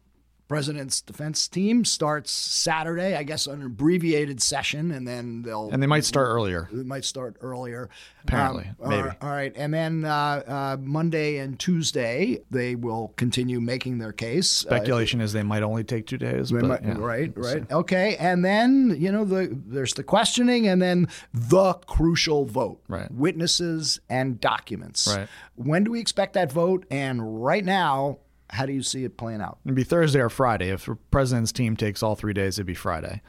president's 0.51 0.99
defense 0.99 1.47
team 1.47 1.85
starts 1.85 2.29
Saturday, 2.29 3.15
I 3.15 3.23
guess, 3.23 3.47
an 3.47 3.63
abbreviated 3.63 4.41
session, 4.41 4.91
and 4.91 5.07
then 5.07 5.43
they'll 5.43 5.69
and 5.71 5.81
they 5.81 5.87
might 5.87 6.03
start 6.03 6.27
earlier. 6.27 6.67
They 6.73 6.83
might 6.83 7.05
start 7.05 7.37
earlier, 7.39 7.89
apparently, 8.23 8.69
um, 8.81 8.89
maybe. 8.89 9.07
All 9.21 9.29
right, 9.29 9.53
and 9.55 9.73
then 9.73 10.03
uh, 10.03 10.09
uh, 10.11 10.77
Monday 10.81 11.37
and 11.37 11.57
Tuesday 11.57 12.41
they 12.51 12.75
will 12.75 13.13
continue 13.15 13.61
making 13.61 13.99
their 13.99 14.11
case. 14.11 14.65
Uh, 14.65 14.75
Speculation 14.75 15.21
uh, 15.21 15.23
is 15.23 15.31
they 15.31 15.41
might 15.41 15.63
only 15.63 15.85
take 15.85 16.05
two 16.05 16.17
days. 16.17 16.51
But, 16.51 16.65
might, 16.65 16.83
yeah. 16.83 16.97
Right, 16.97 17.31
right, 17.37 17.63
so. 17.69 17.77
okay, 17.77 18.17
and 18.17 18.43
then 18.43 18.97
you 18.99 19.09
know 19.09 19.23
the 19.23 19.57
there's 19.67 19.93
the 19.93 20.03
questioning, 20.03 20.67
and 20.67 20.81
then 20.81 21.07
the 21.33 21.75
crucial 21.85 22.43
vote. 22.43 22.81
Right, 22.89 23.09
witnesses 23.09 24.01
and 24.09 24.41
documents. 24.41 25.07
Right. 25.07 25.29
When 25.55 25.85
do 25.85 25.91
we 25.91 26.01
expect 26.01 26.33
that 26.33 26.51
vote? 26.51 26.85
And 26.91 27.41
right 27.41 27.63
now 27.63 28.17
how 28.51 28.65
do 28.65 28.73
you 28.73 28.83
see 28.83 29.05
it 29.05 29.17
playing 29.17 29.41
out? 29.41 29.59
It'd 29.65 29.75
be 29.75 29.83
Thursday 29.83 30.19
or 30.19 30.29
Friday. 30.29 30.69
If 30.69 30.85
the 30.85 30.95
president's 31.09 31.51
team 31.51 31.77
takes 31.77 32.03
all 32.03 32.15
three 32.15 32.33
days, 32.33 32.59
it'd 32.59 32.67
be 32.67 32.73
Friday. 32.73 33.21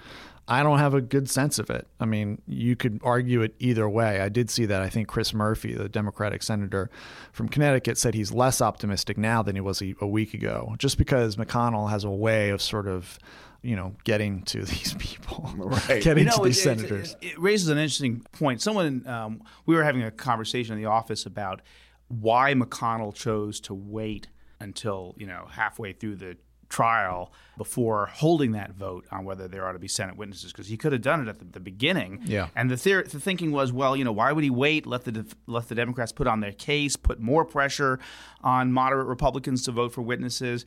I 0.48 0.64
don't 0.64 0.80
have 0.80 0.94
a 0.94 1.00
good 1.00 1.30
sense 1.30 1.60
of 1.60 1.70
it. 1.70 1.86
I 2.00 2.04
mean, 2.04 2.42
you 2.48 2.74
could 2.74 3.00
argue 3.04 3.42
it 3.42 3.54
either 3.60 3.88
way. 3.88 4.20
I 4.20 4.28
did 4.28 4.50
see 4.50 4.66
that. 4.66 4.82
I 4.82 4.88
think 4.88 5.06
Chris 5.06 5.32
Murphy, 5.32 5.74
the 5.74 5.88
Democratic 5.88 6.42
senator 6.42 6.90
from 7.32 7.48
Connecticut, 7.48 7.96
said 7.96 8.14
he's 8.14 8.32
less 8.32 8.60
optimistic 8.60 9.16
now 9.16 9.42
than 9.42 9.54
he 9.54 9.60
was 9.60 9.80
a, 9.80 9.94
a 10.00 10.06
week 10.06 10.34
ago, 10.34 10.74
just 10.78 10.98
because 10.98 11.36
McConnell 11.36 11.88
has 11.90 12.02
a 12.02 12.10
way 12.10 12.50
of 12.50 12.60
sort 12.60 12.88
of 12.88 13.18
you 13.62 13.76
know, 13.76 13.94
getting 14.02 14.42
to 14.42 14.62
these 14.64 14.94
people, 14.98 15.48
right? 15.56 16.02
Getting 16.02 16.24
you 16.24 16.30
know, 16.30 16.38
to 16.38 16.42
these 16.42 16.58
it, 16.58 16.62
senators. 16.62 17.16
It, 17.20 17.28
it, 17.28 17.38
raises 17.40 17.68
an 17.68 17.78
interesting 17.78 18.26
point. 18.32 18.60
Someone, 18.60 19.06
um, 19.06 19.44
we 19.66 19.76
were 19.76 19.84
having 19.84 20.02
a 20.02 20.10
conversation 20.10 20.74
in 20.74 20.82
the 20.82 20.88
office 20.88 21.26
about 21.26 21.62
why 22.08 22.54
McConnell 22.54 23.14
chose 23.14 23.60
to 23.60 23.74
wait 23.74 24.26
until 24.62 25.14
you 25.18 25.26
know 25.26 25.46
halfway 25.50 25.92
through 25.92 26.16
the 26.16 26.36
trial 26.72 27.30
before 27.58 28.06
holding 28.06 28.52
that 28.52 28.72
vote 28.72 29.06
on 29.12 29.26
whether 29.26 29.46
there 29.46 29.68
ought 29.68 29.72
to 29.72 29.78
be 29.78 29.86
Senate 29.86 30.16
witnesses 30.16 30.52
because 30.52 30.66
he 30.66 30.76
could 30.76 30.90
have 30.90 31.02
done 31.02 31.20
it 31.20 31.28
at 31.28 31.38
the, 31.38 31.44
the 31.44 31.60
beginning. 31.60 32.18
Yeah. 32.24 32.48
And 32.56 32.70
the, 32.70 32.76
the 32.76 33.20
thinking 33.20 33.52
was, 33.52 33.72
well, 33.72 33.94
you 33.94 34.04
know, 34.04 34.10
why 34.10 34.32
would 34.32 34.42
he 34.42 34.50
wait? 34.50 34.86
Let 34.86 35.04
the 35.04 35.26
let 35.46 35.68
the 35.68 35.74
Democrats 35.74 36.12
put 36.12 36.26
on 36.26 36.40
their 36.40 36.52
case, 36.52 36.96
put 36.96 37.20
more 37.20 37.44
pressure 37.44 38.00
on 38.42 38.72
moderate 38.72 39.06
Republicans 39.06 39.64
to 39.64 39.72
vote 39.72 39.92
for 39.92 40.00
witnesses. 40.00 40.64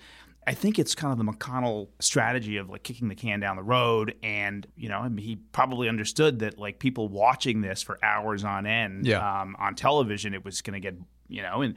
I 0.48 0.54
think 0.54 0.78
it's 0.78 0.94
kind 0.94 1.12
of 1.12 1.18
the 1.18 1.32
McConnell 1.32 1.88
strategy 2.00 2.58
of 2.58 2.70
like 2.70 2.84
kicking 2.84 3.08
the 3.08 3.16
can 3.16 3.40
down 3.40 3.56
the 3.56 3.64
road, 3.64 4.14
and 4.22 4.68
you 4.78 4.90
know 4.90 5.10
he 5.18 5.38
probably 5.52 5.90
understood 5.90 6.40
that 6.40 6.60
like 6.60 6.78
people 6.78 7.10
watching 7.10 7.62
this 7.62 7.82
for 7.82 7.98
hours 8.04 8.44
on 8.44 8.68
end 8.68 9.08
yeah. 9.08 9.42
um, 9.42 9.56
on 9.58 9.74
television, 9.74 10.36
it 10.36 10.46
was 10.46 10.62
going 10.62 10.80
to 10.80 10.80
get 10.80 10.96
you 11.28 11.42
know 11.42 11.64
and 11.64 11.74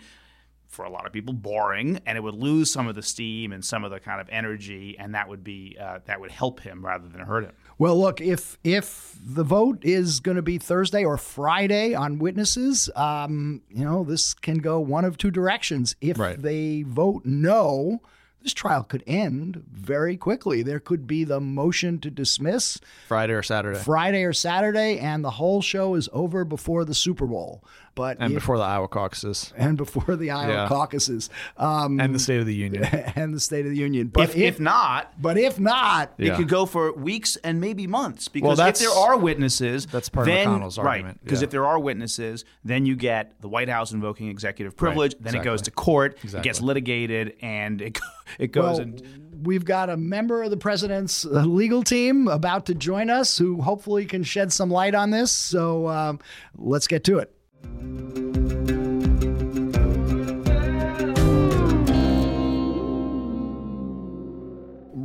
for 0.68 0.84
a 0.84 0.90
lot 0.90 1.06
of 1.06 1.12
people 1.12 1.32
boring 1.32 1.98
and 2.06 2.16
it 2.16 2.20
would 2.20 2.34
lose 2.34 2.70
some 2.70 2.86
of 2.86 2.94
the 2.94 3.02
steam 3.02 3.52
and 3.52 3.64
some 3.64 3.84
of 3.84 3.90
the 3.90 3.98
kind 3.98 4.20
of 4.20 4.28
energy 4.30 4.96
and 4.98 5.14
that 5.14 5.28
would 5.28 5.42
be 5.42 5.76
uh, 5.80 5.98
that 6.04 6.20
would 6.20 6.30
help 6.30 6.60
him 6.60 6.84
rather 6.84 7.08
than 7.08 7.20
hurt 7.20 7.44
him 7.44 7.52
well 7.78 7.98
look 7.98 8.20
if 8.20 8.58
if 8.62 9.16
the 9.24 9.42
vote 9.42 9.78
is 9.82 10.20
going 10.20 10.36
to 10.36 10.42
be 10.42 10.58
thursday 10.58 11.04
or 11.04 11.16
friday 11.16 11.94
on 11.94 12.18
witnesses 12.18 12.90
um, 12.96 13.62
you 13.70 13.84
know 13.84 14.04
this 14.04 14.34
can 14.34 14.58
go 14.58 14.78
one 14.78 15.04
of 15.04 15.16
two 15.16 15.30
directions 15.30 15.96
if 16.00 16.18
right. 16.18 16.40
they 16.40 16.82
vote 16.82 17.22
no 17.24 18.00
this 18.42 18.54
trial 18.54 18.84
could 18.84 19.02
end 19.06 19.64
very 19.70 20.16
quickly. 20.16 20.62
There 20.62 20.78
could 20.78 21.06
be 21.06 21.24
the 21.24 21.40
motion 21.40 21.98
to 22.00 22.10
dismiss 22.10 22.78
Friday 23.08 23.32
or 23.32 23.42
Saturday. 23.42 23.78
Friday 23.80 24.22
or 24.22 24.32
Saturday, 24.32 24.98
and 24.98 25.24
the 25.24 25.30
whole 25.30 25.60
show 25.60 25.94
is 25.94 26.08
over 26.12 26.44
before 26.44 26.84
the 26.84 26.94
Super 26.94 27.26
Bowl. 27.26 27.64
But 27.98 28.18
and 28.20 28.32
if, 28.32 28.36
before 28.36 28.58
the 28.58 28.62
Iowa 28.62 28.86
caucuses, 28.86 29.52
and 29.56 29.76
before 29.76 30.14
the 30.14 30.30
Iowa 30.30 30.52
yeah. 30.52 30.68
caucuses, 30.68 31.30
um, 31.56 31.98
and 31.98 32.14
the 32.14 32.20
State 32.20 32.38
of 32.38 32.46
the 32.46 32.54
Union, 32.54 32.84
and 33.16 33.34
the 33.34 33.40
State 33.40 33.66
of 33.66 33.72
the 33.72 33.76
Union. 33.76 34.06
But 34.06 34.30
if, 34.30 34.36
if, 34.36 34.54
if 34.54 34.60
not, 34.60 35.20
but 35.20 35.36
if 35.36 35.58
not, 35.58 36.12
yeah. 36.16 36.32
it 36.32 36.36
could 36.36 36.46
go 36.46 36.64
for 36.64 36.92
weeks 36.92 37.34
and 37.42 37.60
maybe 37.60 37.88
months. 37.88 38.28
Because 38.28 38.58
well, 38.58 38.68
if 38.68 38.78
there 38.78 38.92
are 38.92 39.16
witnesses, 39.16 39.86
that's 39.86 40.08
part 40.08 40.26
then, 40.26 40.46
of 40.46 40.54
McConnell's 40.54 40.78
right, 40.78 40.86
argument. 40.86 41.24
Because 41.24 41.40
yeah. 41.40 41.46
if 41.46 41.50
there 41.50 41.66
are 41.66 41.80
witnesses, 41.80 42.44
then 42.64 42.86
you 42.86 42.94
get 42.94 43.32
the 43.40 43.48
White 43.48 43.68
House 43.68 43.90
invoking 43.90 44.28
executive 44.28 44.76
privilege. 44.76 45.14
Right. 45.14 45.24
Then 45.24 45.34
exactly. 45.34 45.48
it 45.48 45.52
goes 45.52 45.62
to 45.62 45.70
court, 45.72 46.18
exactly. 46.22 46.38
it 46.38 46.42
gets 46.44 46.60
litigated, 46.60 47.34
and 47.42 47.82
it 47.82 47.98
it 48.38 48.52
goes. 48.52 48.78
Well, 48.78 48.80
and, 48.80 49.24
we've 49.42 49.64
got 49.64 49.90
a 49.90 49.96
member 49.96 50.42
of 50.42 50.50
the 50.50 50.56
president's 50.56 51.24
legal 51.24 51.82
team 51.82 52.28
about 52.28 52.66
to 52.66 52.74
join 52.74 53.10
us 53.10 53.38
who 53.38 53.60
hopefully 53.60 54.04
can 54.04 54.22
shed 54.22 54.52
some 54.52 54.70
light 54.70 54.94
on 54.94 55.10
this. 55.10 55.30
So 55.30 55.88
um, 55.88 56.20
let's 56.56 56.86
get 56.86 57.04
to 57.04 57.18
it. 57.18 57.32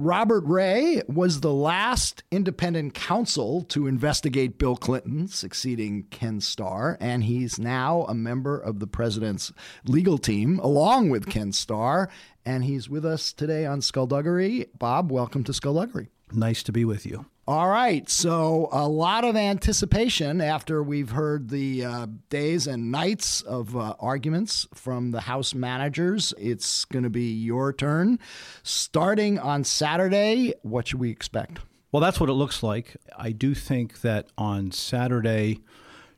Robert 0.05 0.43
Ray 0.45 1.01
was 1.07 1.39
the 1.39 1.53
last 1.53 2.23
independent 2.29 2.93
counsel 2.93 3.61
to 3.63 3.87
investigate 3.87 4.57
Bill 4.57 4.75
Clinton, 4.75 5.27
succeeding 5.27 6.03
Ken 6.11 6.39
Starr, 6.39 6.97
and 6.99 7.23
he's 7.23 7.57
now 7.57 8.03
a 8.03 8.13
member 8.13 8.57
of 8.57 8.79
the 8.79 8.85
president's 8.85 9.51
legal 9.85 10.17
team, 10.17 10.59
along 10.59 11.09
with 11.09 11.29
Ken 11.29 11.51
Starr. 11.51 12.09
And 12.45 12.65
he's 12.65 12.89
with 12.89 13.05
us 13.05 13.31
today 13.31 13.65
on 13.65 13.81
Skullduggery. 13.81 14.67
Bob, 14.77 15.11
welcome 15.11 15.43
to 15.45 15.53
Skullduggery. 15.53 16.09
Nice 16.31 16.63
to 16.63 16.71
be 16.71 16.83
with 16.85 17.05
you. 17.05 17.25
All 17.45 17.67
right. 17.67 18.09
So, 18.09 18.69
a 18.71 18.87
lot 18.87 19.25
of 19.25 19.35
anticipation 19.35 20.39
after 20.39 20.81
we've 20.81 21.09
heard 21.09 21.49
the 21.49 21.83
uh, 21.83 22.07
days 22.29 22.67
and 22.67 22.89
nights 22.89 23.41
of 23.41 23.75
uh, 23.75 23.95
arguments 23.99 24.65
from 24.73 25.11
the 25.11 25.19
House 25.19 25.53
managers. 25.53 26.33
It's 26.37 26.85
going 26.85 27.03
to 27.03 27.09
be 27.09 27.33
your 27.33 27.73
turn. 27.73 28.17
Starting 28.63 29.39
on 29.39 29.65
Saturday, 29.65 30.53
what 30.61 30.87
should 30.87 31.01
we 31.01 31.09
expect? 31.09 31.59
Well, 31.91 31.99
that's 31.99 32.17
what 32.17 32.29
it 32.29 32.33
looks 32.33 32.63
like. 32.63 32.95
I 33.17 33.33
do 33.33 33.53
think 33.53 33.99
that 34.01 34.27
on 34.37 34.71
Saturday, 34.71 35.59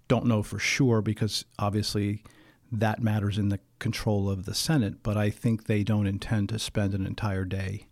don't 0.07 0.27
know 0.27 0.43
for 0.43 0.59
sure 0.59 1.01
because 1.01 1.43
obviously 1.57 2.23
that 2.71 3.01
matters 3.01 3.39
in 3.39 3.49
the 3.49 3.59
control 3.79 4.29
of 4.29 4.45
the 4.45 4.53
Senate, 4.53 5.01
but 5.01 5.17
I 5.17 5.31
think 5.31 5.65
they 5.65 5.83
don't 5.83 6.05
intend 6.05 6.49
to 6.49 6.59
spend 6.59 6.93
an 6.93 7.07
entire 7.07 7.45
day 7.45 7.87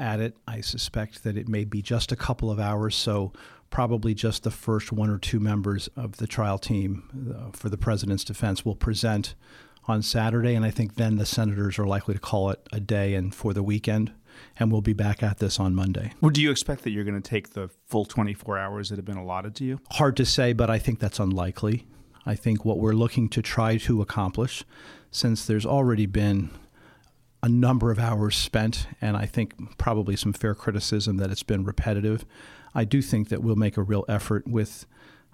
at 0.00 0.18
it. 0.20 0.36
I 0.48 0.60
suspect 0.62 1.22
that 1.24 1.36
it 1.36 1.48
may 1.48 1.64
be 1.64 1.82
just 1.82 2.10
a 2.10 2.16
couple 2.16 2.50
of 2.50 2.58
hours, 2.58 2.96
so 2.96 3.32
probably 3.68 4.14
just 4.14 4.42
the 4.42 4.50
first 4.50 4.90
one 4.90 5.10
or 5.10 5.18
two 5.18 5.38
members 5.38 5.88
of 5.96 6.16
the 6.16 6.26
trial 6.26 6.58
team 6.58 7.32
uh, 7.32 7.56
for 7.56 7.68
the 7.68 7.78
president's 7.78 8.24
defense 8.24 8.64
will 8.64 8.74
present 8.74 9.34
on 9.86 10.02
Saturday, 10.02 10.54
and 10.54 10.64
I 10.64 10.70
think 10.70 10.96
then 10.96 11.16
the 11.16 11.26
senators 11.26 11.78
are 11.78 11.86
likely 11.86 12.14
to 12.14 12.20
call 12.20 12.50
it 12.50 12.66
a 12.72 12.80
day 12.80 13.14
and 13.14 13.34
for 13.34 13.52
the 13.52 13.62
weekend, 13.62 14.12
and 14.58 14.70
we'll 14.70 14.82
be 14.82 14.92
back 14.92 15.22
at 15.22 15.38
this 15.38 15.58
on 15.58 15.74
Monday. 15.74 16.12
Well, 16.20 16.30
do 16.30 16.40
you 16.40 16.50
expect 16.50 16.82
that 16.84 16.90
you're 16.90 17.04
going 17.04 17.20
to 17.20 17.28
take 17.28 17.50
the 17.50 17.70
full 17.86 18.04
24 18.04 18.58
hours 18.58 18.88
that 18.88 18.96
have 18.96 19.04
been 19.04 19.16
allotted 19.16 19.54
to 19.56 19.64
you? 19.64 19.80
Hard 19.92 20.16
to 20.18 20.26
say, 20.26 20.52
but 20.52 20.70
I 20.70 20.78
think 20.78 20.98
that's 20.98 21.18
unlikely. 21.18 21.86
I 22.26 22.34
think 22.34 22.64
what 22.64 22.78
we're 22.78 22.92
looking 22.92 23.28
to 23.30 23.42
try 23.42 23.78
to 23.78 24.02
accomplish, 24.02 24.64
since 25.10 25.46
there's 25.46 25.66
already 25.66 26.06
been 26.06 26.50
a 27.42 27.48
number 27.48 27.90
of 27.90 27.98
hours 27.98 28.36
spent, 28.36 28.86
and 29.00 29.16
I 29.16 29.26
think 29.26 29.78
probably 29.78 30.16
some 30.16 30.32
fair 30.32 30.54
criticism 30.54 31.16
that 31.16 31.30
it's 31.30 31.42
been 31.42 31.64
repetitive. 31.64 32.24
I 32.74 32.84
do 32.84 33.00
think 33.02 33.28
that 33.28 33.42
we'll 33.42 33.56
make 33.56 33.76
a 33.76 33.82
real 33.82 34.04
effort 34.08 34.46
with 34.46 34.86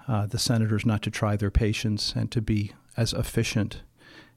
uh, 0.08 0.26
the 0.26 0.38
senators 0.38 0.86
not 0.86 1.02
to 1.02 1.10
try 1.10 1.36
their 1.36 1.50
patience 1.50 2.14
and 2.14 2.30
to 2.30 2.40
be 2.40 2.72
as 2.96 3.12
efficient 3.12 3.82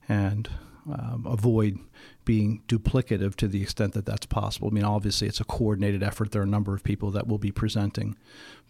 and 0.07 0.49
um, 0.91 1.25
avoid 1.27 1.77
being 2.25 2.63
duplicative 2.67 3.35
to 3.35 3.47
the 3.47 3.61
extent 3.61 3.93
that 3.93 4.05
that's 4.05 4.25
possible. 4.25 4.69
I 4.69 4.71
mean, 4.71 4.83
obviously, 4.83 5.27
it's 5.27 5.39
a 5.39 5.45
coordinated 5.45 6.01
effort. 6.01 6.31
There 6.31 6.41
are 6.41 6.45
a 6.45 6.47
number 6.47 6.73
of 6.73 6.83
people 6.83 7.11
that 7.11 7.27
will 7.27 7.37
be 7.37 7.51
presenting, 7.51 8.17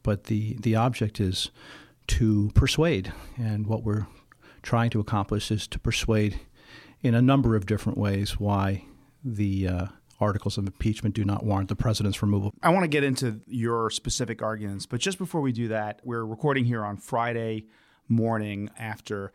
but 0.04 0.26
the 0.26 0.56
the 0.60 0.76
object 0.76 1.20
is 1.20 1.52
to 2.08 2.52
persuade, 2.54 3.14
and 3.38 3.68
what 3.68 3.84
we're 3.84 4.08
trying 4.62 4.90
to 4.90 5.00
accomplish 5.00 5.52
is 5.52 5.68
to 5.68 5.80
persuade 5.80 6.40
in 7.02 7.16
a 7.16 7.22
number 7.22 7.56
of 7.56 7.66
different 7.66 7.98
ways 7.98 8.40
why 8.40 8.86
the 9.24 9.68
uh, 9.68 9.86
articles 10.20 10.58
of 10.58 10.66
impeachment 10.66 11.16
do 11.16 11.24
not 11.24 11.44
warrant 11.44 11.70
the 11.70 11.76
president's 11.76 12.22
removal. 12.22 12.54
I 12.62 12.70
want 12.70 12.84
to 12.84 12.90
get 12.90 13.04
into 13.04 13.40
your 13.48 13.90
specific 13.90 14.42
arguments, 14.42 14.86
but 14.86 15.00
just 15.00 15.18
before 15.18 15.42
we 15.42 15.52
do 15.52 15.70
that, 15.70 16.02
we're 16.04 16.26
recording 16.26 16.66
here 16.66 16.84
on 16.84 16.98
Friday 16.98 17.66
morning 18.08 18.70
after 18.78 19.32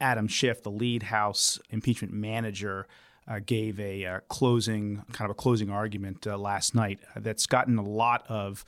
Adam 0.00 0.28
Schiff, 0.28 0.62
the 0.62 0.70
lead 0.70 1.04
House 1.04 1.58
impeachment 1.70 2.12
manager, 2.12 2.86
uh, 3.26 3.40
gave 3.44 3.78
a 3.80 4.04
uh, 4.06 4.20
closing 4.28 5.02
kind 5.12 5.30
of 5.30 5.32
a 5.32 5.34
closing 5.34 5.70
argument 5.70 6.26
uh, 6.26 6.38
last 6.38 6.74
night 6.74 7.00
that's 7.16 7.46
gotten 7.46 7.76
a 7.76 7.82
lot 7.82 8.24
of 8.28 8.64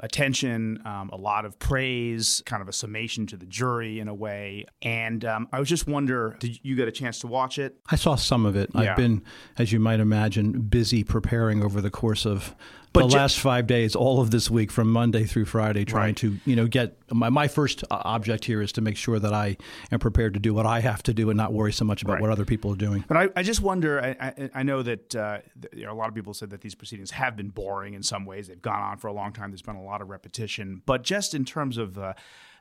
attention, 0.00 0.80
um, 0.84 1.10
a 1.12 1.16
lot 1.16 1.44
of 1.44 1.58
praise, 1.58 2.42
kind 2.46 2.62
of 2.62 2.68
a 2.68 2.72
summation 2.72 3.26
to 3.26 3.36
the 3.36 3.46
jury 3.46 4.00
in 4.00 4.08
a 4.08 4.14
way. 4.14 4.66
And 4.82 5.24
um, 5.24 5.48
I 5.52 5.58
was 5.58 5.68
just 5.68 5.86
wonder, 5.86 6.36
did 6.40 6.58
you 6.62 6.76
get 6.76 6.88
a 6.88 6.92
chance 6.92 7.18
to 7.20 7.26
watch 7.26 7.58
it? 7.58 7.76
I 7.90 7.96
saw 7.96 8.14
some 8.14 8.46
of 8.46 8.56
it. 8.56 8.70
Yeah. 8.74 8.90
I've 8.90 8.96
been, 8.96 9.22
as 9.56 9.72
you 9.72 9.80
might 9.80 10.00
imagine, 10.00 10.60
busy 10.62 11.04
preparing 11.04 11.62
over 11.62 11.80
the 11.80 11.90
course 11.90 12.24
of 12.26 12.54
But 12.92 13.02
the 13.04 13.08
ju- 13.10 13.16
last 13.18 13.38
five 13.38 13.66
days, 13.66 13.94
all 13.94 14.20
of 14.20 14.30
this 14.30 14.50
week, 14.50 14.70
from 14.72 14.90
Monday 14.90 15.24
through 15.24 15.44
Friday, 15.44 15.84
trying 15.84 16.08
Right. 16.08 16.16
to 16.16 16.38
you 16.46 16.56
know 16.56 16.66
get 16.66 16.96
my 17.12 17.28
my 17.28 17.46
first 17.48 17.84
object 17.90 18.44
here 18.46 18.60
is 18.62 18.72
to 18.72 18.80
make 18.80 18.96
sure 18.96 19.18
that 19.18 19.32
I 19.32 19.56
am 19.92 19.98
prepared 19.98 20.34
to 20.34 20.40
do 20.40 20.52
what 20.54 20.66
I 20.66 20.80
have 20.80 21.02
to 21.04 21.14
do 21.14 21.30
and 21.30 21.36
not 21.36 21.52
worry 21.52 21.72
so 21.72 21.84
much 21.84 22.02
about 22.02 22.14
Right. 22.14 22.22
what 22.22 22.30
other 22.30 22.44
people 22.44 22.72
are 22.72 22.76
doing. 22.76 23.04
But 23.06 23.16
I, 23.16 23.28
I 23.36 23.42
just 23.42 23.60
wonder. 23.60 24.00
I, 24.02 24.16
I, 24.20 24.50
I 24.54 24.62
know 24.62 24.82
that 24.82 25.14
uh, 25.14 25.38
th- 25.60 25.74
you 25.74 25.84
know, 25.86 25.92
a 25.92 25.94
lot 25.98 26.08
of 26.08 26.14
people 26.14 26.34
said 26.34 26.50
that 26.50 26.60
these 26.62 26.74
proceedings 26.74 27.10
have 27.12 27.36
been 27.36 27.48
boring 27.50 27.94
in 27.94 28.02
some 28.02 28.24
ways. 28.24 28.48
They've 28.48 28.60
gone 28.60 28.80
on 28.82 28.96
for 28.96 29.08
a 29.08 29.12
long 29.12 29.32
time. 29.32 29.50
There's 29.50 29.62
been 29.62 29.76
a 29.76 29.82
lot 29.84 30.00
of 30.02 30.08
repetition. 30.08 30.82
But 30.86 31.02
just 31.04 31.34
in 31.34 31.44
terms 31.44 31.76
of 31.78 31.98
uh, 31.98 32.14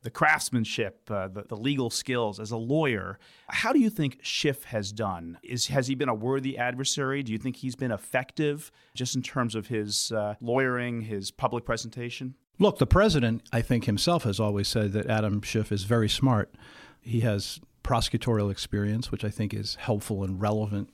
the 0.03 0.09
craftsmanship, 0.09 1.09
uh, 1.09 1.27
the, 1.27 1.43
the 1.43 1.55
legal 1.55 1.89
skills 1.89 2.39
as 2.39 2.51
a 2.51 2.57
lawyer, 2.57 3.19
how 3.49 3.73
do 3.73 3.79
you 3.79 3.89
think 3.89 4.19
Schiff 4.21 4.65
has 4.65 4.91
done? 4.91 5.37
Is 5.43 5.67
has 5.67 5.87
he 5.87 5.95
been 5.95 6.09
a 6.09 6.15
worthy 6.15 6.57
adversary? 6.57 7.23
Do 7.23 7.31
you 7.31 7.37
think 7.37 7.57
he's 7.57 7.75
been 7.75 7.91
effective 7.91 8.71
just 8.93 9.15
in 9.15 9.21
terms 9.21 9.55
of 9.55 9.67
his 9.67 10.11
uh, 10.11 10.35
lawyering, 10.41 11.01
his 11.01 11.31
public 11.31 11.65
presentation? 11.65 12.35
Look, 12.59 12.79
the 12.79 12.87
president, 12.87 13.43
I 13.51 13.61
think 13.61 13.85
himself 13.85 14.23
has 14.23 14.39
always 14.39 14.67
said 14.67 14.93
that 14.93 15.07
Adam 15.07 15.41
Schiff 15.41 15.71
is 15.71 15.83
very 15.83 16.09
smart. 16.09 16.53
He 17.01 17.19
has 17.21 17.59
prosecutorial 17.83 18.51
experience, 18.51 19.11
which 19.11 19.23
I 19.23 19.29
think 19.29 19.53
is 19.53 19.75
helpful 19.75 20.23
and 20.23 20.41
relevant 20.41 20.89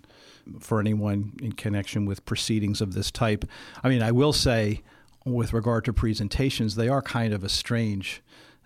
for 0.60 0.80
anyone 0.80 1.34
in 1.42 1.54
connection 1.54 2.06
with 2.06 2.26
proceedings 2.26 2.82
of 2.82 2.94
this 2.94 3.10
type. 3.10 3.46
I 3.84 3.90
mean, 3.90 4.04
I 4.04 4.12
will 4.12 4.34
say 4.34 4.84
with 5.26 5.54
regard 5.54 5.86
to 5.86 5.94
presentations, 5.94 6.76
they 6.76 6.90
are 6.90 7.02
kind 7.02 7.34
of 7.34 7.44
a 7.44 7.50
strange 7.50 8.22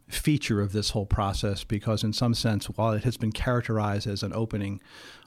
feature 0.08 0.62
of 0.62 0.72
this 0.72 0.92
whole 0.92 1.06
process 1.06 1.64
because, 1.64 2.04
in 2.04 2.14
some 2.14 2.34
sense, 2.34 2.66
while 2.66 2.94
it 2.94 3.04
has 3.04 3.18
been 3.18 3.32
characterized 3.32 4.08
as 4.08 4.24
an 4.24 4.34
opening 4.34 4.82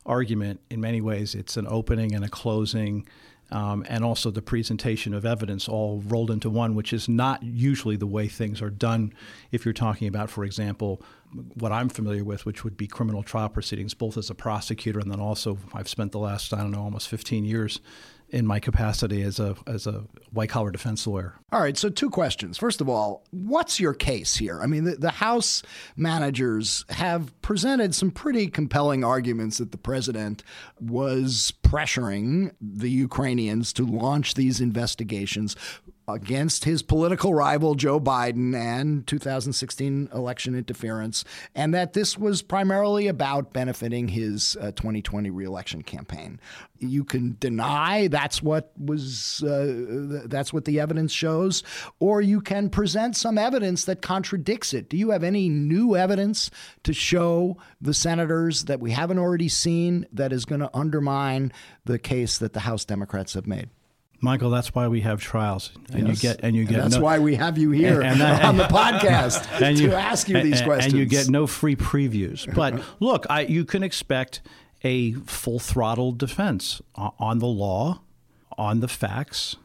argument, 0.07 0.61
in 0.71 0.81
many 0.81 1.01
ways 1.01 1.35
it's 1.35 1.57
an 1.57 1.67
opening 1.69 2.15
and 2.15 2.25
a 2.25 2.29
closing. 2.29 3.07
Um, 3.53 3.85
and 3.89 4.05
also 4.05 4.31
the 4.31 4.41
presentation 4.41 5.13
of 5.13 5.27
evidence 5.27 5.69
all 5.69 6.01
rolled 6.07 6.31
into 6.31 6.49
one, 6.49 6.77
which 6.77 6.93
is 6.93 7.09
not 7.09 7.43
usually 7.43 7.97
the 7.97 8.07
way 8.07 8.29
things 8.29 8.63
are 8.63 8.71
done 8.71 9.13
if 9.51 9.65
you're 9.65 9.75
talking 9.75 10.07
about, 10.07 10.31
for 10.31 10.45
example, 10.45 11.03
what 11.55 11.73
I'm 11.73 11.89
familiar 11.89 12.23
with, 12.23 12.47
which 12.47 12.63
would 12.63 12.77
be 12.77 12.87
criminal 12.87 13.25
trial 13.25 13.49
proceedings, 13.49 13.93
both 13.93 14.17
as 14.17 14.31
a 14.31 14.37
prosecutor 14.37 15.01
and 15.01 15.11
then 15.11 15.19
also 15.19 15.59
I've 15.75 15.89
spent 15.89 16.13
the 16.13 16.21
last, 16.21 16.55
I 16.55 16.59
don't 16.59 16.71
know, 16.71 16.83
almost 16.83 17.09
15 17.09 17.45
years 17.45 17.81
in 18.33 18.47
my 18.47 18.61
capacity 18.61 19.23
as 19.23 19.39
a 19.41 19.57
as 19.67 19.87
a 19.87 20.05
white 20.33 20.49
collar 20.49 20.71
defense 20.71 21.07
lawyer. 21.07 21.35
All 21.53 21.61
right, 21.61 21.77
so 21.77 21.89
two 21.89 22.11
questions. 22.11 22.59
First 22.59 22.81
of 22.81 22.89
all, 22.89 23.25
what's 23.31 23.81
your 23.81 23.93
case 23.93 24.37
here? 24.37 24.61
I 24.63 24.67
mean, 24.67 24.85
the, 24.85 24.97
the, 24.97 25.11
House 25.11 25.63
managers 25.97 26.85
have 26.89 27.39
presented 27.43 27.95
some 27.95 28.11
pretty 28.11 28.47
compelling 28.47 29.05
arguments 29.05 29.59
that 29.59 29.73
the 29.73 29.79
president 29.79 30.45
was 30.81 31.53
pressuring 31.63 32.53
the 32.61 32.91
Ukrainians 32.91 33.73
to 33.75 33.85
launch 33.85 34.35
these 34.35 34.61
investigations 34.61 35.57
against 36.15 36.65
his 36.65 36.83
political 36.83 37.35
rival 37.35 37.75
Joe 37.75 38.01
Biden 38.01 38.55
and 38.55 39.07
2016 39.07 40.09
election 40.13 40.55
interference, 40.55 41.25
and 41.55 41.75
that 41.75 41.93
this 41.93 42.19
was 42.19 42.43
primarily 42.43 43.07
about 43.07 43.53
benefiting 43.53 44.09
his 44.09 44.57
uh, 44.61 44.73
2020 44.73 45.31
reelection 45.31 45.83
campaign. 45.83 46.41
You 46.79 47.05
can 47.05 47.37
deny 47.41 48.09
that's 48.09 48.43
what 48.43 48.73
was 48.79 49.43
uh, 49.43 50.25
that's 50.27 50.53
what 50.53 50.65
the 50.65 50.81
evidence 50.81 51.13
shows, 51.13 51.63
or 51.99 52.21
you 52.21 52.41
can 52.41 52.71
present 52.71 53.17
some 53.17 53.37
evidence 53.37 53.85
that 53.85 54.01
contradicts 54.03 54.73
it. 54.73 54.89
Do 54.89 54.97
you 54.97 55.11
have 55.11 55.23
any 55.23 55.49
new 55.49 55.97
evidence 55.97 56.51
to 56.85 56.93
show 56.93 57.59
the 57.81 57.95
senators 57.95 58.65
that 58.65 58.81
we 58.81 58.91
haven't 58.93 59.19
already 59.19 59.49
seen 59.49 60.07
that 60.13 60.33
is 60.33 60.45
going 60.45 60.61
to 60.61 60.71
undermine 60.75 61.53
the 61.85 61.99
case 61.99 62.39
that 62.39 62.53
the 62.53 62.61
House 62.61 62.85
Democrats 62.85 63.35
have 63.35 63.47
made? 63.47 63.69
Michael, 64.23 64.51
that's 64.51 64.75
why 64.75 64.87
we 64.87 65.01
have 65.01 65.21
trials, 65.21 65.73
and 65.93 66.07
yes. 66.07 66.23
you 66.23 66.29
get 66.29 66.41
and 66.43 66.55
you 66.55 66.65
get. 66.65 66.75
And 66.75 66.85
that's 66.85 66.97
no, 66.97 67.01
why 67.01 67.19
we 67.19 67.37
have 67.37 67.57
you 67.57 67.71
here 67.71 68.03
and, 68.03 68.13
and 68.13 68.21
that, 68.21 68.45
on 68.45 68.59
the 68.59 68.65
podcast 68.65 69.47
and 69.63 69.77
to 69.79 69.85
you, 69.85 69.93
ask 69.95 70.29
you 70.29 70.43
these 70.43 70.61
questions. 70.61 70.93
And 70.93 71.01
you 71.01 71.07
get 71.07 71.31
no 71.31 71.47
free 71.47 71.75
previews. 71.75 72.53
But 72.55 72.83
look, 73.01 73.25
I, 73.31 73.43
you 73.43 73.65
can 73.65 73.83
expect 73.83 74.43
a 74.85 75.13
full 75.13 75.59
throttle 75.59 76.13
defense 76.13 76.83
on 76.95 77.39
the 77.39 77.47
law, 77.47 78.03
on 78.59 78.81
the 78.81 78.89
facts, 78.89 79.57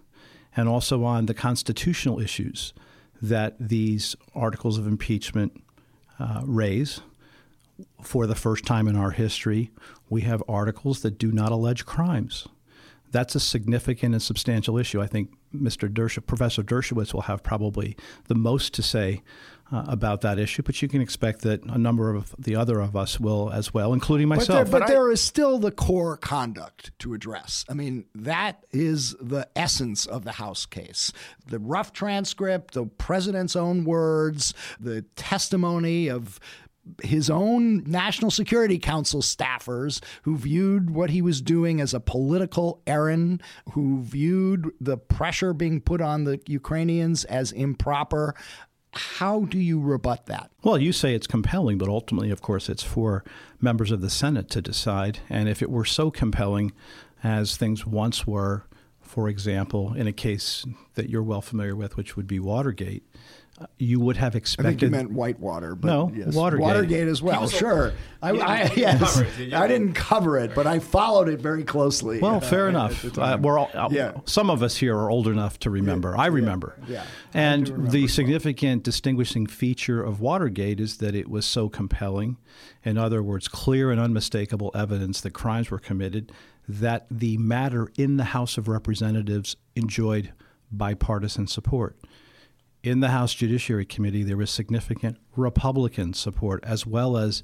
and 0.55 0.69
also 0.69 1.03
on 1.03 1.25
the 1.25 1.33
constitutional 1.33 2.21
issues 2.21 2.74
that 3.21 3.55
these 3.59 4.15
articles 4.33 4.77
of 4.77 4.88
impeachment 4.88 5.62
uh, 6.17 6.41
raise. 6.45 7.01
For 8.01 8.25
the 8.25 8.35
first 8.35 8.65
time 8.65 8.88
in 8.88 8.95
our 8.95 9.12
history, 9.12 9.69
we 10.09 10.21
have 10.21 10.41
articles 10.47 11.01
that 11.01 11.17
do 11.17 11.33
not 11.33 11.51
allege 11.51 11.85
crimes 11.85 12.47
that's 13.12 13.35
a 13.35 13.39
significant 13.39 14.13
and 14.13 14.21
substantial 14.21 14.77
issue. 14.77 15.01
I 15.01 15.07
think 15.07 15.31
Mr. 15.53 15.89
Dersh- 15.89 16.25
Professor 16.25 16.63
Dershowitz 16.63 17.13
will 17.13 17.21
have 17.21 17.43
probably 17.43 17.95
the 18.27 18.35
most 18.35 18.74
to 18.74 18.83
say 18.83 19.21
uh, 19.71 19.83
about 19.88 20.21
that 20.21 20.38
issue, 20.38 20.62
but 20.62 20.79
you 20.81 20.88
can 20.88 21.01
expect 21.01 21.41
that 21.41 21.63
a 21.65 21.77
number 21.77 22.13
of 22.13 22.35
the 22.38 22.55
other 22.55 22.79
of 22.79 22.95
us 22.95 23.19
will 23.19 23.50
as 23.51 23.74
well, 23.74 23.93
including 23.93 24.27
myself. 24.27 24.47
But 24.47 24.53
there, 24.53 24.65
but 24.65 24.79
but 24.79 24.88
there 24.88 25.09
I, 25.09 25.13
is 25.13 25.21
still 25.21 25.57
the 25.57 25.71
core 25.71 26.17
conduct 26.17 26.91
to 27.00 27.13
address. 27.13 27.65
I 27.67 27.74
mean, 27.74 28.05
that 28.13 28.63
is 28.71 29.15
the 29.19 29.47
essence 29.55 30.05
of 30.05 30.24
the 30.24 30.33
House 30.33 30.65
case. 30.65 31.12
The 31.47 31.57
rough 31.57 31.93
transcript, 31.93 32.75
the 32.75 32.85
president's 32.85 33.55
own 33.55 33.85
words, 33.85 34.53
the 34.79 35.01
testimony 35.15 36.09
of 36.09 36.39
his 37.01 37.29
own 37.29 37.83
National 37.83 38.31
Security 38.31 38.77
Council 38.77 39.21
staffers 39.21 40.03
who 40.23 40.37
viewed 40.37 40.91
what 40.91 41.09
he 41.09 41.21
was 41.21 41.41
doing 41.41 41.81
as 41.81 41.93
a 41.93 41.99
political 41.99 42.81
errand, 42.85 43.41
who 43.71 44.01
viewed 44.01 44.71
the 44.79 44.97
pressure 44.97 45.53
being 45.53 45.81
put 45.81 46.01
on 46.01 46.23
the 46.23 46.39
Ukrainians 46.47 47.25
as 47.25 47.51
improper. 47.51 48.35
How 48.93 49.41
do 49.41 49.59
you 49.59 49.79
rebut 49.79 50.27
that? 50.27 50.51
Well, 50.63 50.77
you 50.77 50.93
say 50.93 51.13
it's 51.13 51.27
compelling, 51.27 51.77
but 51.77 51.89
ultimately, 51.89 52.31
of 52.31 52.41
course, 52.41 52.69
it's 52.69 52.83
for 52.83 53.23
members 53.59 53.91
of 53.91 54.01
the 54.01 54.09
Senate 54.09 54.49
to 54.51 54.61
decide. 54.61 55.19
And 55.29 55.49
if 55.49 55.61
it 55.61 55.69
were 55.69 55.85
so 55.85 56.11
compelling 56.11 56.71
as 57.24 57.57
things 57.57 57.85
once 57.85 58.25
were, 58.25 58.63
for 59.01 59.27
example, 59.27 59.93
in 59.93 60.07
a 60.07 60.13
case 60.13 60.65
that 60.93 61.09
you're 61.09 61.24
well 61.24 61.41
familiar 61.41 61.75
with, 61.75 61.98
which 61.98 62.15
would 62.15 62.27
be 62.27 62.39
Watergate, 62.39 63.03
you 63.77 64.00
would 64.00 64.18
have 64.18 64.35
expected. 64.35 64.68
I 64.68 64.72
think 64.72 64.81
you 64.81 64.89
meant 64.89 65.11
Whitewater, 65.11 65.75
but 65.75 65.87
no, 65.87 66.11
yes. 66.13 66.33
Watergate. 66.33 66.63
Watergate 66.65 67.07
as 67.07 67.22
well. 67.22 67.48
Sure, 67.48 67.94
I, 68.22 68.31
I, 68.31 68.72
yes, 68.75 69.18
it, 69.39 69.53
I 69.53 69.68
didn't 69.68 69.94
cover 69.94 70.37
it, 70.37 70.53
but 70.53 70.68
I 70.68 70.79
followed 70.79 71.29
it 71.29 71.39
very 71.39 71.63
closely. 71.63 72.20
Well, 72.20 72.35
uh, 72.35 72.39
fair 72.41 72.68
enough. 72.68 73.18
Uh, 73.18 73.37
we're 73.41 73.57
all, 73.57 73.70
uh, 73.74 73.87
yeah. 73.91 74.13
Some 74.25 74.50
of 74.50 74.61
us 74.61 74.75
here 74.75 74.98
are 74.98 75.09
old 75.09 75.27
enough 75.27 75.57
to 75.59 75.70
remember. 75.70 76.13
Yeah. 76.15 76.24
I 76.24 76.25
remember. 76.27 76.77
Yeah. 76.87 76.96
yeah. 76.96 77.05
And 77.33 77.70
remember 77.70 77.91
the 77.91 78.07
significant 78.07 78.83
distinguishing 78.83 79.48
feature 79.48 80.03
of 80.03 80.20
Watergate 80.20 80.79
is 80.81 80.98
that 80.98 81.15
it 81.15 81.29
was 81.29 81.46
so 81.46 81.70
compelling. 81.70 82.37
In 82.83 82.98
other 82.98 83.24
words, 83.24 83.48
clear 83.48 83.89
and 83.89 84.01
unmistakable 84.01 84.72
evidence 84.75 85.22
that 85.22 85.31
crimes 85.31 85.72
were 85.72 85.79
committed. 85.79 86.31
That 86.68 87.05
the 87.11 87.37
matter 87.37 87.91
in 87.96 88.18
the 88.18 88.25
House 88.25 88.57
of 88.57 88.68
Representatives 88.68 89.55
enjoyed 89.75 90.33
bipartisan 90.72 91.48
support 91.48 91.96
in 92.85 93.00
the 93.00 93.09
House 93.09 93.33
Judiciary 93.33 93.83
Committee, 93.83 94.21
there 94.21 94.37
was 94.37 94.51
significant 94.51 95.17
Republican 95.35 96.13
support 96.13 96.63
as 96.63 96.85
well 96.85 97.17
as 97.17 97.41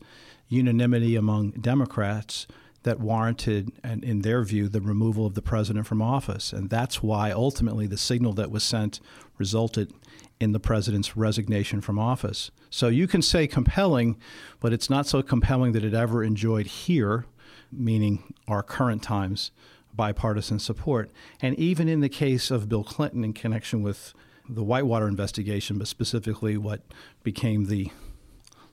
unanimity 0.48 1.16
among 1.16 1.50
Democrats 1.52 2.46
that 2.84 3.00
warranted, 3.00 3.72
and 3.84 4.04
in 4.04 4.22
their 4.22 4.44
view, 4.44 4.70
the 4.70 4.82
removal 4.82 5.26
of 5.26 5.34
the 5.34 5.42
president 5.42 5.88
from 5.88 6.00
office. 6.00 6.54
And 6.54 6.70
that's 6.70 7.02
why 7.02 7.32
ultimately 7.32 7.88
the 7.88 7.98
signal 7.98 8.34
that 8.34 8.52
was 8.52 8.64
sent 8.64 9.00
resulted 9.40 9.92
in 10.40 10.52
the 10.52 10.60
president's 10.60 11.18
resignation 11.18 11.82
from 11.82 11.98
office. 11.98 12.52
So 12.70 12.88
you 12.88 13.08
can 13.08 13.24
say 13.24 13.48
compelling, 13.48 14.20
but 14.60 14.74
it's 14.74 14.92
not 14.92 15.08
so 15.08 15.24
compelling 15.24 15.72
that 15.72 15.84
it 15.84 15.96
ever 15.96 16.24
enjoyed 16.24 16.68
here, 16.68 17.26
meaning 17.72 18.36
our 18.48 18.62
current 18.62 19.02
times, 19.02 19.50
bipartisan 19.92 20.60
support. 20.60 21.10
And 21.42 21.56
even 21.58 21.88
in 21.88 22.02
the 22.02 22.10
case 22.10 22.52
of 22.52 22.70
Bill 22.70 22.84
Clinton 22.84 23.24
in 23.24 23.34
connection 23.34 23.82
with 23.82 24.14
the 24.48 24.64
Whitewater 24.64 25.08
investigation, 25.08 25.78
but 25.78 25.88
specifically 25.88 26.58
what 26.58 26.82
became 27.24 27.66
the 27.66 27.92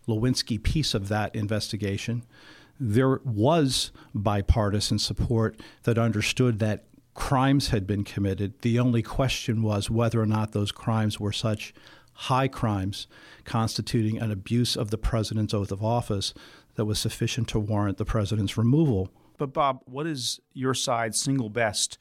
Lewinsky 0.07 0.63
piece 0.63 0.95
of 0.95 1.09
that 1.09 1.35
investigation, 1.35 2.25
there 2.81 3.21
was 3.25 3.91
bipartisan 4.15 4.99
support 4.99 5.61
that 5.83 5.99
understood 5.99 6.59
that 6.61 6.85
crimes 7.15 7.69
had 7.69 7.87
been 7.87 8.05
committed. 8.05 8.61
The 8.63 8.79
only 8.79 9.03
question 9.03 9.63
was 9.63 9.91
whether 9.91 10.21
or 10.21 10.27
not 10.27 10.53
those 10.53 10.71
crimes 10.71 11.19
were 11.19 11.33
such 11.33 11.75
high 12.13 12.49
crimes 12.49 13.07
constituting 13.45 14.19
an 14.19 14.31
abuse 14.31 14.77
of 14.77 14.91
the 14.91 14.99
president's 14.99 15.55
oath 15.55 15.73
of 15.73 15.85
office 15.85 16.33
that 16.77 16.85
was 16.85 16.99
sufficient 16.99 17.49
to 17.49 17.59
warrant 17.59 17.99
the 17.99 18.05
president's 18.05 18.57
removal. 18.57 19.11
But, 19.37 19.53
Bob, 19.53 19.83
what 19.87 20.07
is 20.07 20.41
your 20.53 20.75
side's 20.75 21.21
single 21.21 21.49
best 21.49 21.99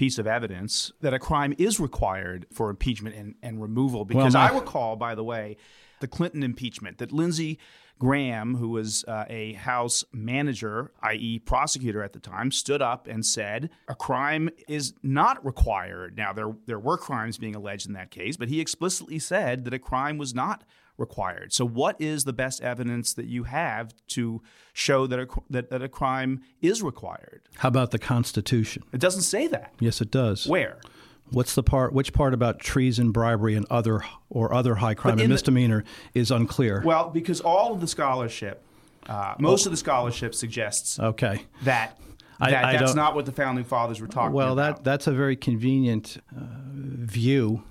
piece 0.00 0.18
of 0.18 0.26
evidence 0.26 0.90
that 1.02 1.12
a 1.12 1.18
crime 1.18 1.54
is 1.58 1.78
required 1.78 2.46
for 2.50 2.70
impeachment 2.70 3.14
and, 3.14 3.34
and 3.42 3.60
removal. 3.60 4.06
Because 4.06 4.32
well, 4.32 4.50
I 4.50 4.58
recall, 4.58 4.96
by 4.96 5.14
the 5.14 5.22
way, 5.22 5.58
the 6.00 6.08
Clinton 6.08 6.42
impeachment 6.42 6.96
that 6.96 7.12
Lindsey 7.12 7.58
Graham, 7.98 8.54
who 8.54 8.70
was 8.70 9.04
uh, 9.06 9.26
a 9.28 9.52
House 9.52 10.02
manager, 10.10 10.90
i.e., 11.02 11.38
prosecutor 11.40 12.02
at 12.02 12.14
the 12.14 12.18
time, 12.18 12.50
stood 12.50 12.80
up 12.80 13.08
and 13.08 13.26
said 13.26 13.68
a 13.88 13.94
crime 13.94 14.48
is 14.66 14.94
not 15.02 15.44
required. 15.44 16.16
Now, 16.16 16.32
there, 16.32 16.54
there 16.64 16.78
were 16.78 16.96
crimes 16.96 17.36
being 17.36 17.54
alleged 17.54 17.86
in 17.86 17.92
that 17.92 18.10
case, 18.10 18.38
but 18.38 18.48
he 18.48 18.58
explicitly 18.58 19.18
said 19.18 19.66
that 19.66 19.74
a 19.74 19.78
crime 19.78 20.16
was 20.16 20.34
not 20.34 20.64
required. 21.00 21.52
So, 21.52 21.64
what 21.64 21.96
is 21.98 22.24
the 22.24 22.32
best 22.32 22.62
evidence 22.62 23.14
that 23.14 23.26
you 23.26 23.44
have 23.44 23.92
to 24.08 24.42
show 24.72 25.06
that 25.08 25.18
a, 25.18 25.26
that, 25.48 25.70
that 25.70 25.82
a 25.82 25.88
crime 25.88 26.42
is 26.60 26.82
required? 26.82 27.40
How 27.56 27.68
about 27.68 27.90
the 27.90 27.98
Constitution? 27.98 28.84
It 28.92 29.00
doesn't 29.00 29.22
say 29.22 29.48
that. 29.48 29.74
Yes, 29.80 30.00
it 30.00 30.10
does. 30.10 30.46
Where? 30.46 30.78
What's 31.30 31.54
the 31.54 31.62
part? 31.62 31.92
Which 31.92 32.12
part 32.12 32.34
about 32.34 32.60
treason, 32.60 33.10
bribery, 33.12 33.54
and 33.54 33.66
other 33.70 34.02
or 34.28 34.52
other 34.52 34.76
high 34.76 34.94
crime 34.94 35.18
and 35.18 35.28
misdemeanor 35.28 35.84
the, 36.12 36.20
is 36.20 36.30
unclear? 36.30 36.82
Well, 36.84 37.10
because 37.10 37.40
all 37.40 37.72
of 37.72 37.80
the 37.80 37.86
scholarship, 37.86 38.62
uh, 39.08 39.34
most 39.38 39.66
oh. 39.66 39.68
of 39.68 39.70
the 39.72 39.76
scholarship 39.76 40.34
suggests 40.34 40.98
okay 40.98 41.46
that 41.62 41.98
that, 42.40 42.64
I, 42.64 42.70
I 42.70 42.76
that's 42.78 42.94
not 42.94 43.14
what 43.14 43.26
the 43.26 43.32
founding 43.32 43.64
fathers 43.64 44.00
were 44.00 44.06
talking 44.06 44.32
well, 44.32 44.52
about. 44.52 44.56
Well, 44.56 44.74
that 44.74 44.84
that's 44.84 45.06
a 45.06 45.12
very 45.12 45.36
convenient 45.36 46.18
uh, 46.36 46.40
view 46.72 47.62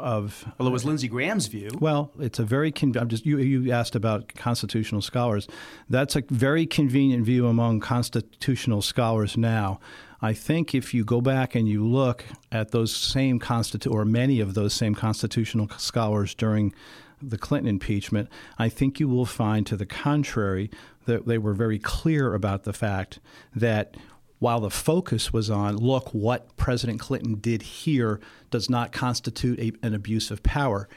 of 0.00 0.44
well, 0.58 0.68
it 0.68 0.72
was 0.72 0.84
Lindsey 0.84 1.08
Graham's 1.08 1.46
view. 1.46 1.70
Well, 1.78 2.10
it's 2.18 2.38
a 2.38 2.44
very 2.44 2.72
con- 2.72 2.96
I'm 2.96 3.08
just 3.08 3.24
you 3.26 3.38
you 3.38 3.72
asked 3.72 3.94
about 3.94 4.34
constitutional 4.34 5.02
scholars. 5.02 5.46
That's 5.88 6.16
a 6.16 6.22
very 6.28 6.66
convenient 6.66 7.24
view 7.24 7.46
among 7.46 7.80
constitutional 7.80 8.82
scholars 8.82 9.36
now. 9.36 9.80
I 10.22 10.34
think 10.34 10.74
if 10.74 10.92
you 10.92 11.04
go 11.04 11.20
back 11.20 11.54
and 11.54 11.66
you 11.68 11.86
look 11.86 12.24
at 12.52 12.72
those 12.72 12.94
same 12.94 13.38
constitu- 13.38 13.90
or 13.90 14.04
many 14.04 14.40
of 14.40 14.54
those 14.54 14.74
same 14.74 14.94
constitutional 14.94 15.68
scholars 15.78 16.34
during 16.34 16.74
the 17.22 17.38
Clinton 17.38 17.68
impeachment, 17.68 18.28
I 18.58 18.68
think 18.68 19.00
you 19.00 19.08
will 19.08 19.26
find 19.26 19.66
to 19.66 19.76
the 19.76 19.86
contrary 19.86 20.70
that 21.06 21.26
they 21.26 21.38
were 21.38 21.54
very 21.54 21.78
clear 21.78 22.34
about 22.34 22.64
the 22.64 22.72
fact 22.72 23.18
that 23.54 23.96
while 24.40 24.60
the 24.60 24.70
focus 24.70 25.32
was 25.32 25.50
on, 25.50 25.76
look, 25.76 26.12
what 26.12 26.56
President 26.56 26.98
Clinton 26.98 27.36
did 27.36 27.62
here 27.62 28.20
does 28.50 28.68
not 28.68 28.90
constitute 28.90 29.60
a, 29.60 29.72
an 29.86 29.94
abuse 29.94 30.30
of 30.30 30.42
power, 30.42 30.88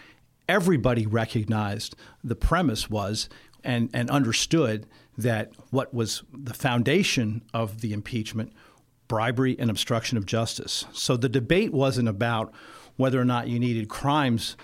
everybody 0.50 1.06
recognized 1.06 1.96
the 2.24 2.36
premise 2.36 2.90
was 2.90 3.30
and, 3.64 3.90
and 3.94 4.10
understood 4.10 4.88
that 5.18 5.52
what 5.70 5.94
was 5.94 6.24
the 6.34 6.54
foundation 6.54 7.42
of 7.54 7.82
the 7.82 7.94
impeachment 7.94 8.52
bribery 9.08 9.56
and 9.60 9.70
obstruction 9.70 10.18
of 10.18 10.26
justice. 10.26 10.86
So 10.94 11.18
the 11.18 11.30
debate 11.30 11.74
wasn't 11.74 12.08
about 12.08 12.54
whether 12.96 13.20
or 13.20 13.26
not 13.26 13.48
you 13.48 13.60
needed 13.60 13.90
crimes 13.90 14.56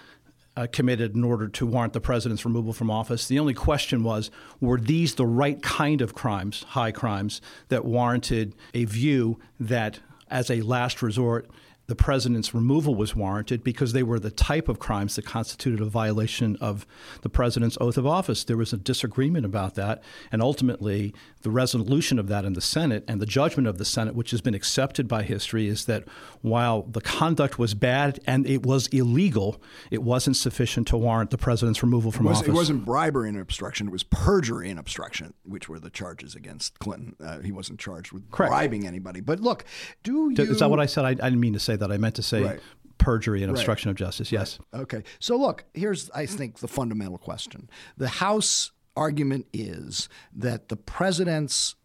uh, 0.60 0.68
committed 0.68 1.16
in 1.16 1.24
order 1.24 1.48
to 1.48 1.66
warrant 1.66 1.94
the 1.94 2.02
president's 2.02 2.44
removal 2.44 2.74
from 2.74 2.92
office. 2.92 3.30
The 3.30 3.40
only 3.40 3.54
question 3.54 4.04
was 4.04 4.30
were 4.60 4.78
these 4.78 5.16
the 5.16 5.26
right 5.26 5.62
kind 5.62 6.02
of 6.02 6.14
crimes, 6.14 6.64
high 6.64 6.92
crimes, 6.92 7.40
that 7.70 7.86
warranted 7.86 8.54
a 8.74 8.84
view 8.84 9.40
that, 9.58 10.00
as 10.30 10.52
a 10.52 10.62
last 10.62 11.02
resort, 11.02 11.50
the 11.90 11.96
president's 11.96 12.54
removal 12.54 12.94
was 12.94 13.16
warranted 13.16 13.64
because 13.64 13.94
they 13.94 14.04
were 14.04 14.20
the 14.20 14.30
type 14.30 14.70
of 14.70 14.78
crimes 14.78 15.16
that 15.16 15.26
constituted 15.26 15.82
a 15.82 15.86
violation 15.86 16.56
of 16.58 16.86
the 17.22 17.30
president's 17.30 17.80
oath 17.82 17.98
of 17.98 18.06
office. 18.06 18.44
There 18.44 18.58
was 18.58 18.72
a 18.72 18.78
disagreement 18.78 19.44
about 19.44 19.74
that, 19.74 20.04
and 20.32 20.40
ultimately, 20.40 21.16
the 21.42 21.50
resolution 21.50 22.20
of 22.20 22.28
that 22.28 22.46
in 22.46 22.54
the 22.54 22.62
Senate 22.62 23.04
and 23.08 23.20
the 23.20 23.26
judgment 23.26 23.68
of 23.68 23.80
the 23.80 23.86
Senate, 23.86 24.14
which 24.14 24.30
has 24.32 24.40
been 24.40 24.54
accepted 24.54 25.08
by 25.08 25.24
history, 25.24 25.68
is 25.68 25.86
that 25.86 26.04
while 26.42 26.84
the 26.84 27.02
conduct 27.02 27.58
was 27.58 27.74
bad 27.74 28.20
and 28.28 28.46
it 28.46 28.64
was 28.64 28.86
illegal, 28.88 29.60
it 29.90 30.04
wasn't 30.04 30.36
sufficient 30.36 30.88
to 30.90 30.98
warrant 30.98 31.32
the 31.32 31.40
president's 31.40 31.82
removal 31.82 32.12
from 32.12 32.28
it 32.28 32.30
was, 32.30 32.38
office. 32.38 32.50
It 32.50 32.54
wasn't 32.54 32.86
bribery 32.86 33.30
and 33.30 33.40
obstruction; 33.40 33.88
it 33.88 33.92
was 33.92 34.04
perjury 34.04 34.70
and 34.70 34.80
obstruction, 34.80 35.34
which 35.44 35.68
were 35.68 35.80
the 35.80 35.90
charges 35.90 36.36
against 36.36 36.78
Clinton. 36.78 37.16
Uh, 37.20 37.40
he 37.40 37.52
wasn't 37.52 37.80
charged 37.80 38.12
with 38.12 38.30
Correct. 38.30 38.52
bribing 38.52 38.86
anybody. 38.86 39.22
But 39.22 39.40
look, 39.40 39.66
do 40.04 40.30
you? 40.30 40.44
Is 40.44 40.60
that 40.60 40.70
what 40.70 40.80
I 40.80 40.86
said? 40.86 41.06
I, 41.06 41.10
I 41.10 41.14
didn't 41.14 41.40
mean 41.40 41.54
to 41.54 41.60
say 41.60 41.79
that. 41.80 41.92
I 41.92 41.98
meant 41.98 42.16
to 42.16 42.24
say 42.24 42.44
Right. 42.44 42.60
perjury 42.98 43.42
and 43.44 43.52
Right. 43.52 43.58
obstruction 43.60 43.90
of 43.90 43.96
justice. 43.96 44.32
Yes. 44.32 44.60
Okay. 44.74 45.04
So 45.20 45.38
look, 45.38 45.66
here's 45.74 46.10
I 46.12 46.26
think 46.26 46.60
the 46.60 46.68
fundamental 46.68 47.18
question. 47.18 47.70
The 47.98 48.08
House 48.10 48.72
argument 48.96 49.48
is 49.54 50.10
that 50.34 50.70
the 50.70 50.76
president's 50.76 51.76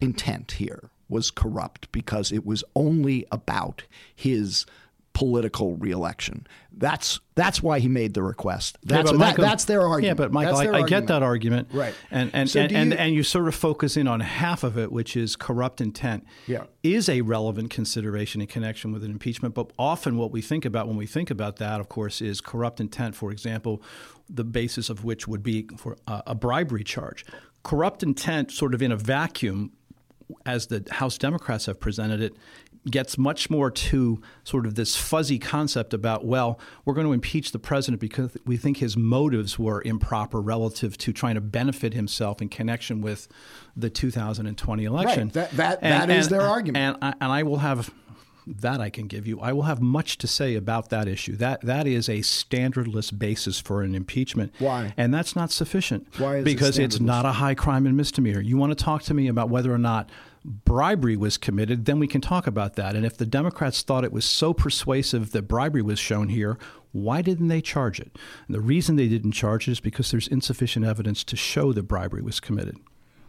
intent 0.00 0.52
here 0.52 0.90
was 1.08 1.30
corrupt 1.30 1.90
because 1.92 2.32
it 2.32 2.44
was 2.46 2.62
only 2.76 3.26
about 3.32 3.84
his 4.14 4.64
political 5.18 5.74
reelection. 5.74 6.46
That's 6.76 7.18
that's 7.34 7.60
why 7.60 7.80
he 7.80 7.88
made 7.88 8.14
the 8.14 8.22
request. 8.22 8.78
Yeah, 8.84 9.02
That's 9.02 9.10
that- 9.18 9.36
that's 9.36 9.64
their 9.64 9.80
argument. 9.82 10.04
Yeah, 10.04 10.14
but 10.14 10.32
Michael, 10.32 10.56
I, 10.58 10.78
I 10.78 10.82
get 10.86 11.08
that 11.08 11.24
argument. 11.24 11.70
Right. 11.72 11.92
And 12.12 12.30
and, 12.32 12.48
So 12.48 12.60
and, 12.60 12.68
do 12.68 12.76
and, 12.76 12.90
you- 12.92 12.96
and 12.98 13.14
you 13.16 13.22
sort 13.24 13.48
of 13.48 13.54
focus 13.56 13.96
in 13.96 14.06
on 14.06 14.20
half 14.20 14.62
of 14.62 14.78
it, 14.78 14.92
which 14.92 15.16
is 15.16 15.34
corrupt 15.34 15.80
intent. 15.80 16.24
Yeah. 16.46 16.64
Is 16.84 17.08
a 17.08 17.22
relevant 17.22 17.70
consideration 17.70 18.40
in 18.40 18.46
connection 18.46 18.92
with 18.92 19.02
an 19.02 19.10
impeachment. 19.10 19.56
But 19.56 19.72
often 19.76 20.16
what 20.18 20.30
we 20.30 20.40
think 20.40 20.64
about 20.64 20.86
when 20.86 20.96
we 20.96 21.06
think 21.06 21.30
about 21.32 21.56
that, 21.56 21.80
of 21.80 21.88
course, 21.88 22.20
is 22.22 22.40
corrupt 22.40 22.78
intent, 22.78 23.16
for 23.16 23.32
example, 23.32 23.82
the 24.30 24.44
basis 24.44 24.88
of 24.88 25.02
which 25.02 25.26
would 25.26 25.42
be 25.42 25.66
for 25.76 25.96
a 26.06 26.34
bribery 26.36 26.84
charge. 26.84 27.24
Corrupt 27.64 28.04
intent, 28.04 28.52
sort 28.52 28.72
of 28.72 28.80
in 28.82 28.92
a 28.92 28.96
vacuum, 28.96 29.72
as 30.46 30.66
the 30.68 30.84
House 30.92 31.18
Democrats 31.18 31.66
have 31.66 31.80
presented 31.80 32.20
it, 32.22 32.34
gets 32.90 33.16
much 33.18 33.50
more 33.50 33.70
to 33.70 34.20
sort 34.44 34.66
of 34.66 34.74
this 34.74 34.96
fuzzy 34.96 35.38
concept 35.38 35.92
about, 35.94 36.24
well, 36.24 36.58
we're 36.84 36.94
going 36.94 37.06
to 37.06 37.12
impeach 37.12 37.52
the 37.52 37.58
president 37.58 38.00
because 38.00 38.36
we 38.44 38.56
think 38.56 38.78
his 38.78 38.96
motives 38.96 39.58
were 39.58 39.82
improper 39.84 40.40
relative 40.40 40.96
to 40.98 41.12
trying 41.12 41.34
to 41.34 41.40
benefit 41.40 41.94
himself 41.94 42.40
in 42.42 42.48
connection 42.48 43.00
with 43.00 43.28
the 43.76 43.90
2020 43.90 44.84
election. 44.84 45.24
Right. 45.26 45.32
That- 45.32 45.50
that- 45.52 45.80
that 45.80 46.10
is 46.10 46.28
their 46.28 46.42
argument. 46.42 46.96
And 47.02 47.04
I, 47.04 47.14
and 47.24 47.32
I 47.32 47.42
will 47.42 47.58
have 47.58 47.90
that 48.46 48.80
I 48.80 48.88
can 48.88 49.08
give 49.08 49.26
you. 49.26 49.40
I 49.40 49.52
will 49.52 49.64
have 49.64 49.82
much 49.82 50.16
to 50.18 50.26
say 50.26 50.54
about 50.54 50.88
that 50.88 51.06
issue. 51.06 51.36
That 51.36 51.60
that 51.66 51.86
is 51.86 52.08
a 52.08 52.20
standardless 52.20 53.16
basis 53.16 53.60
for 53.60 53.82
an 53.82 53.94
impeachment. 53.94 54.54
Why? 54.58 54.94
And 54.96 55.12
that's 55.12 55.36
not 55.36 55.50
sufficient. 55.50 56.06
Why 56.18 56.36
is 56.36 56.40
it 56.42 56.44
because 56.46 56.78
it's 56.78 56.98
not 56.98 57.26
a 57.26 57.32
high 57.32 57.54
crime 57.54 57.84
and 57.84 57.94
misdemeanor. 57.94 58.40
You 58.40 58.56
want 58.56 58.70
to 58.76 58.82
talk 58.82 59.02
to 59.02 59.12
me 59.12 59.28
about 59.28 59.50
whether 59.50 59.70
or 59.70 59.76
not 59.78 60.08
bribery 60.44 61.16
was 61.16 61.36
committed, 61.36 61.84
then 61.84 61.98
we 61.98 62.06
can 62.06 62.20
talk 62.20 62.46
about 62.46 62.76
that. 62.76 62.94
And 62.96 63.04
if 63.04 63.16
the 63.16 63.26
Democrats 63.26 63.82
thought 63.82 64.04
it 64.04 64.12
was 64.12 64.24
so 64.24 64.52
persuasive 64.54 65.32
that 65.32 65.42
bribery 65.42 65.82
was 65.82 65.98
shown 65.98 66.28
here, 66.28 66.58
why 66.92 67.22
didn't 67.22 67.48
they 67.48 67.60
charge 67.60 68.00
it? 68.00 68.16
And 68.46 68.54
the 68.54 68.60
reason 68.60 68.96
they 68.96 69.08
didn't 69.08 69.32
charge 69.32 69.68
it 69.68 69.72
is 69.72 69.80
because 69.80 70.10
there's 70.10 70.28
insufficient 70.28 70.84
evidence 70.86 71.24
to 71.24 71.36
show 71.36 71.72
that 71.72 71.84
bribery 71.84 72.22
was 72.22 72.40
committed. 72.40 72.76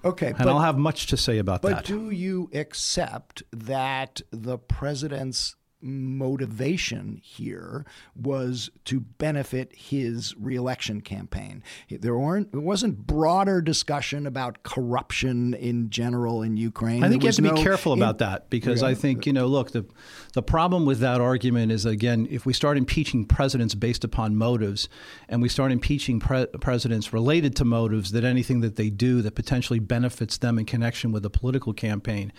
Okay, 0.06 0.28
And 0.28 0.38
but- 0.38 0.48
I'll 0.48 0.60
have 0.62 0.78
much 0.78 1.08
to 1.08 1.17
say 1.17 1.39
about 1.39 1.62
But 1.62 1.69
that. 1.69 1.76
But 1.78 1.86
do 1.86 2.10
you 2.10 2.50
accept 2.54 3.43
that 3.52 4.22
the 4.32 4.58
president's 4.58 5.56
motivation 5.82 7.20
here 7.24 7.86
was 8.15 8.70
to 8.86 9.00
benefit 9.00 9.72
his 9.76 10.36
reelection 10.38 11.02
campaign? 11.02 11.63
There 11.89 12.18
weren't 12.18 12.50
it 12.54 12.62
wasn't 12.62 13.08
broader 13.08 13.62
discussion 13.62 14.28
about 14.28 14.63
corruption 14.63 15.54
in 15.54 15.89
general 15.89 16.42
in 16.42 16.58
Ukraine. 16.58 17.04
I 17.04 17.10
think 17.10 17.22
There 17.22 17.28
you 17.28 17.30
have 17.30 17.36
to 17.38 17.42
was 17.44 17.52
be 17.52 17.56
no 17.58 17.63
careful 17.63 17.94
in- 17.94 18.00
about 18.00 18.20
that 18.20 18.50
because 18.50 18.84
I 18.84 18.94
think 18.94 19.26
you 19.26 19.34
know, 19.34 19.48
look, 19.48 19.72
the 19.72 19.86
the 20.34 20.44
problem 20.44 20.86
with 20.86 21.00
that 21.00 21.22
argument 21.22 21.72
is 21.72 21.86
again, 21.86 22.28
if 22.30 22.46
we 22.46 22.54
start 22.54 22.78
impeaching 22.78 23.26
presidents 23.26 23.76
based 23.76 24.04
upon 24.04 24.36
motives, 24.36 24.89
and 25.28 25.42
we 25.42 25.50
start 25.50 25.72
impeaching 25.72 26.20
pre- 26.20 26.46
presidents 26.62 27.13
related 27.13 27.56
to 27.58 27.65
motives, 27.65 28.12
that 28.12 28.24
anything 28.24 28.62
that 28.62 28.76
they 28.76 28.89
do 28.89 29.22
that 29.22 29.36
potentially 29.36 29.80
benefits 29.80 30.38
them 30.38 30.60
in 30.60 30.65
connection 30.65 31.12
with 31.12 31.26
a 31.26 31.30
political 31.30 31.74
campaign, 31.74 32.32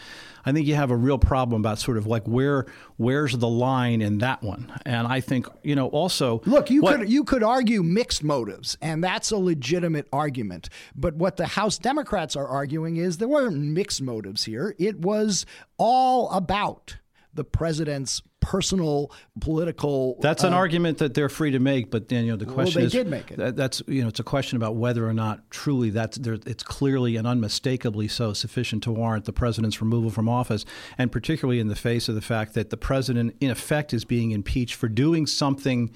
I 0.44 0.52
think 0.52 0.66
you 0.66 0.74
have 0.74 0.90
a 0.90 0.96
real 0.96 1.18
problem 1.18 1.60
about 1.60 1.78
sort 1.78 1.96
of 1.98 2.06
like 2.06 2.26
where 2.26 2.66
where's 2.96 3.36
the 3.36 3.48
line 3.48 4.00
in 4.02 4.18
that 4.18 4.42
one. 4.42 4.72
And 4.86 5.06
I 5.06 5.20
think 5.20 5.46
you 5.62 5.74
know 5.74 5.88
also 5.88 6.42
Look, 6.46 6.70
you 6.70 6.82
what- 6.82 7.00
could 7.00 7.10
you 7.10 7.24
could 7.24 7.42
argue 7.42 7.82
mixed 7.82 8.22
motives, 8.24 8.76
and 8.80 9.02
that's 9.04 9.30
a 9.30 9.36
legitimate 9.36 10.06
argument. 10.12 10.68
But 10.94 11.16
what 11.16 11.36
the 11.36 11.46
House 11.46 11.78
Democrats 11.78 12.36
are 12.36 12.46
arguing 12.46 12.96
is 12.96 13.18
there 13.18 13.28
weren't 13.28 13.56
mixed 13.56 14.02
motives 14.02 14.44
here. 14.44 14.74
It 14.78 15.00
was 15.00 15.44
all 15.78 16.30
about 16.30 16.96
the 17.34 17.44
president's 17.44 18.22
personal 18.50 19.12
political. 19.40 20.18
That's 20.20 20.42
an 20.42 20.52
uh, 20.52 20.56
argument 20.56 20.98
that 20.98 21.14
they're 21.14 21.28
free 21.28 21.52
to 21.52 21.60
make, 21.60 21.88
but 21.88 22.08
Daniel, 22.08 22.26
you 22.26 22.32
know 22.32 22.36
the 22.36 22.46
Well, 22.46 22.54
question 22.54 22.80
they 22.80 22.86
is 22.86 22.92
did 22.92 23.06
make 23.06 23.30
it. 23.30 23.36
that- 23.36 23.54
that's 23.54 23.80
you 23.86 24.02
know 24.02 24.08
it's 24.08 24.18
a 24.18 24.24
question 24.24 24.56
about 24.56 24.74
whether 24.74 25.08
or 25.08 25.14
not 25.14 25.48
truly 25.52 25.90
that's 25.90 26.18
there, 26.18 26.36
it's 26.46 26.64
clearly 26.64 27.14
and 27.14 27.28
unmistakably 27.28 28.08
so 28.08 28.32
sufficient 28.32 28.82
to 28.82 28.90
warrant 28.90 29.24
the 29.24 29.32
president's 29.32 29.80
removal 29.80 30.10
from 30.10 30.28
office, 30.28 30.64
and 30.98 31.12
particularly 31.12 31.60
in 31.60 31.68
the 31.68 31.76
face 31.76 32.08
of 32.08 32.16
the 32.16 32.20
fact 32.20 32.54
that 32.54 32.70
the 32.70 32.76
president 32.76 33.36
in 33.40 33.52
effect 33.52 33.94
is 33.94 34.04
being 34.04 34.32
impeached 34.32 34.74
for 34.74 34.88
doing 34.88 35.28
something 35.28 35.88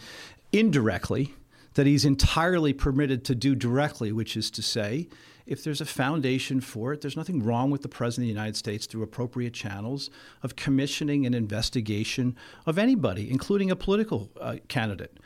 indirectly 0.53 1.35
that 1.75 1.89
he's 1.89 2.05
entirely 2.05 2.73
permitted 2.73 3.25
to 3.25 3.35
do 3.35 3.57
directly, 3.57 4.13
which 4.13 4.37
is 4.37 4.49
to 4.53 4.63
say. 4.63 5.09
If 5.47 5.63
there's 5.63 5.81
a 5.81 5.87
foundation 5.87 6.61
for 6.61 6.93
it, 6.93 7.03
there's 7.03 7.17
nothing 7.17 7.43
wrong 7.43 7.71
with 7.71 7.83
the 7.83 7.89
President 7.89 8.25
of 8.25 8.35
the 8.35 8.41
United 8.41 8.57
States 8.57 8.87
through 8.87 9.03
appropriate 9.03 9.53
channels 9.53 10.09
of 10.43 10.57
commissioning 10.57 11.27
an 11.27 11.35
investigation 11.35 12.35
of 12.65 12.79
anybody, 12.79 13.31
including 13.31 13.71
a 13.71 13.77
political 13.77 14.31
uh, 14.41 14.57
candidate. 14.69 15.19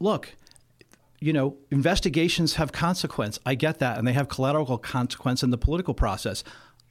Look, 0.00 0.34
you 1.20 1.32
know, 1.32 1.56
investigations 1.70 2.54
have 2.54 2.72
consequence. 2.72 3.38
I 3.46 3.54
get 3.54 3.78
that, 3.78 3.98
and 3.98 4.06
they 4.06 4.12
have 4.12 4.28
collateral 4.28 4.76
consequence 4.78 5.42
in 5.42 5.50
the 5.50 5.58
political 5.58 5.94
process. 5.94 6.42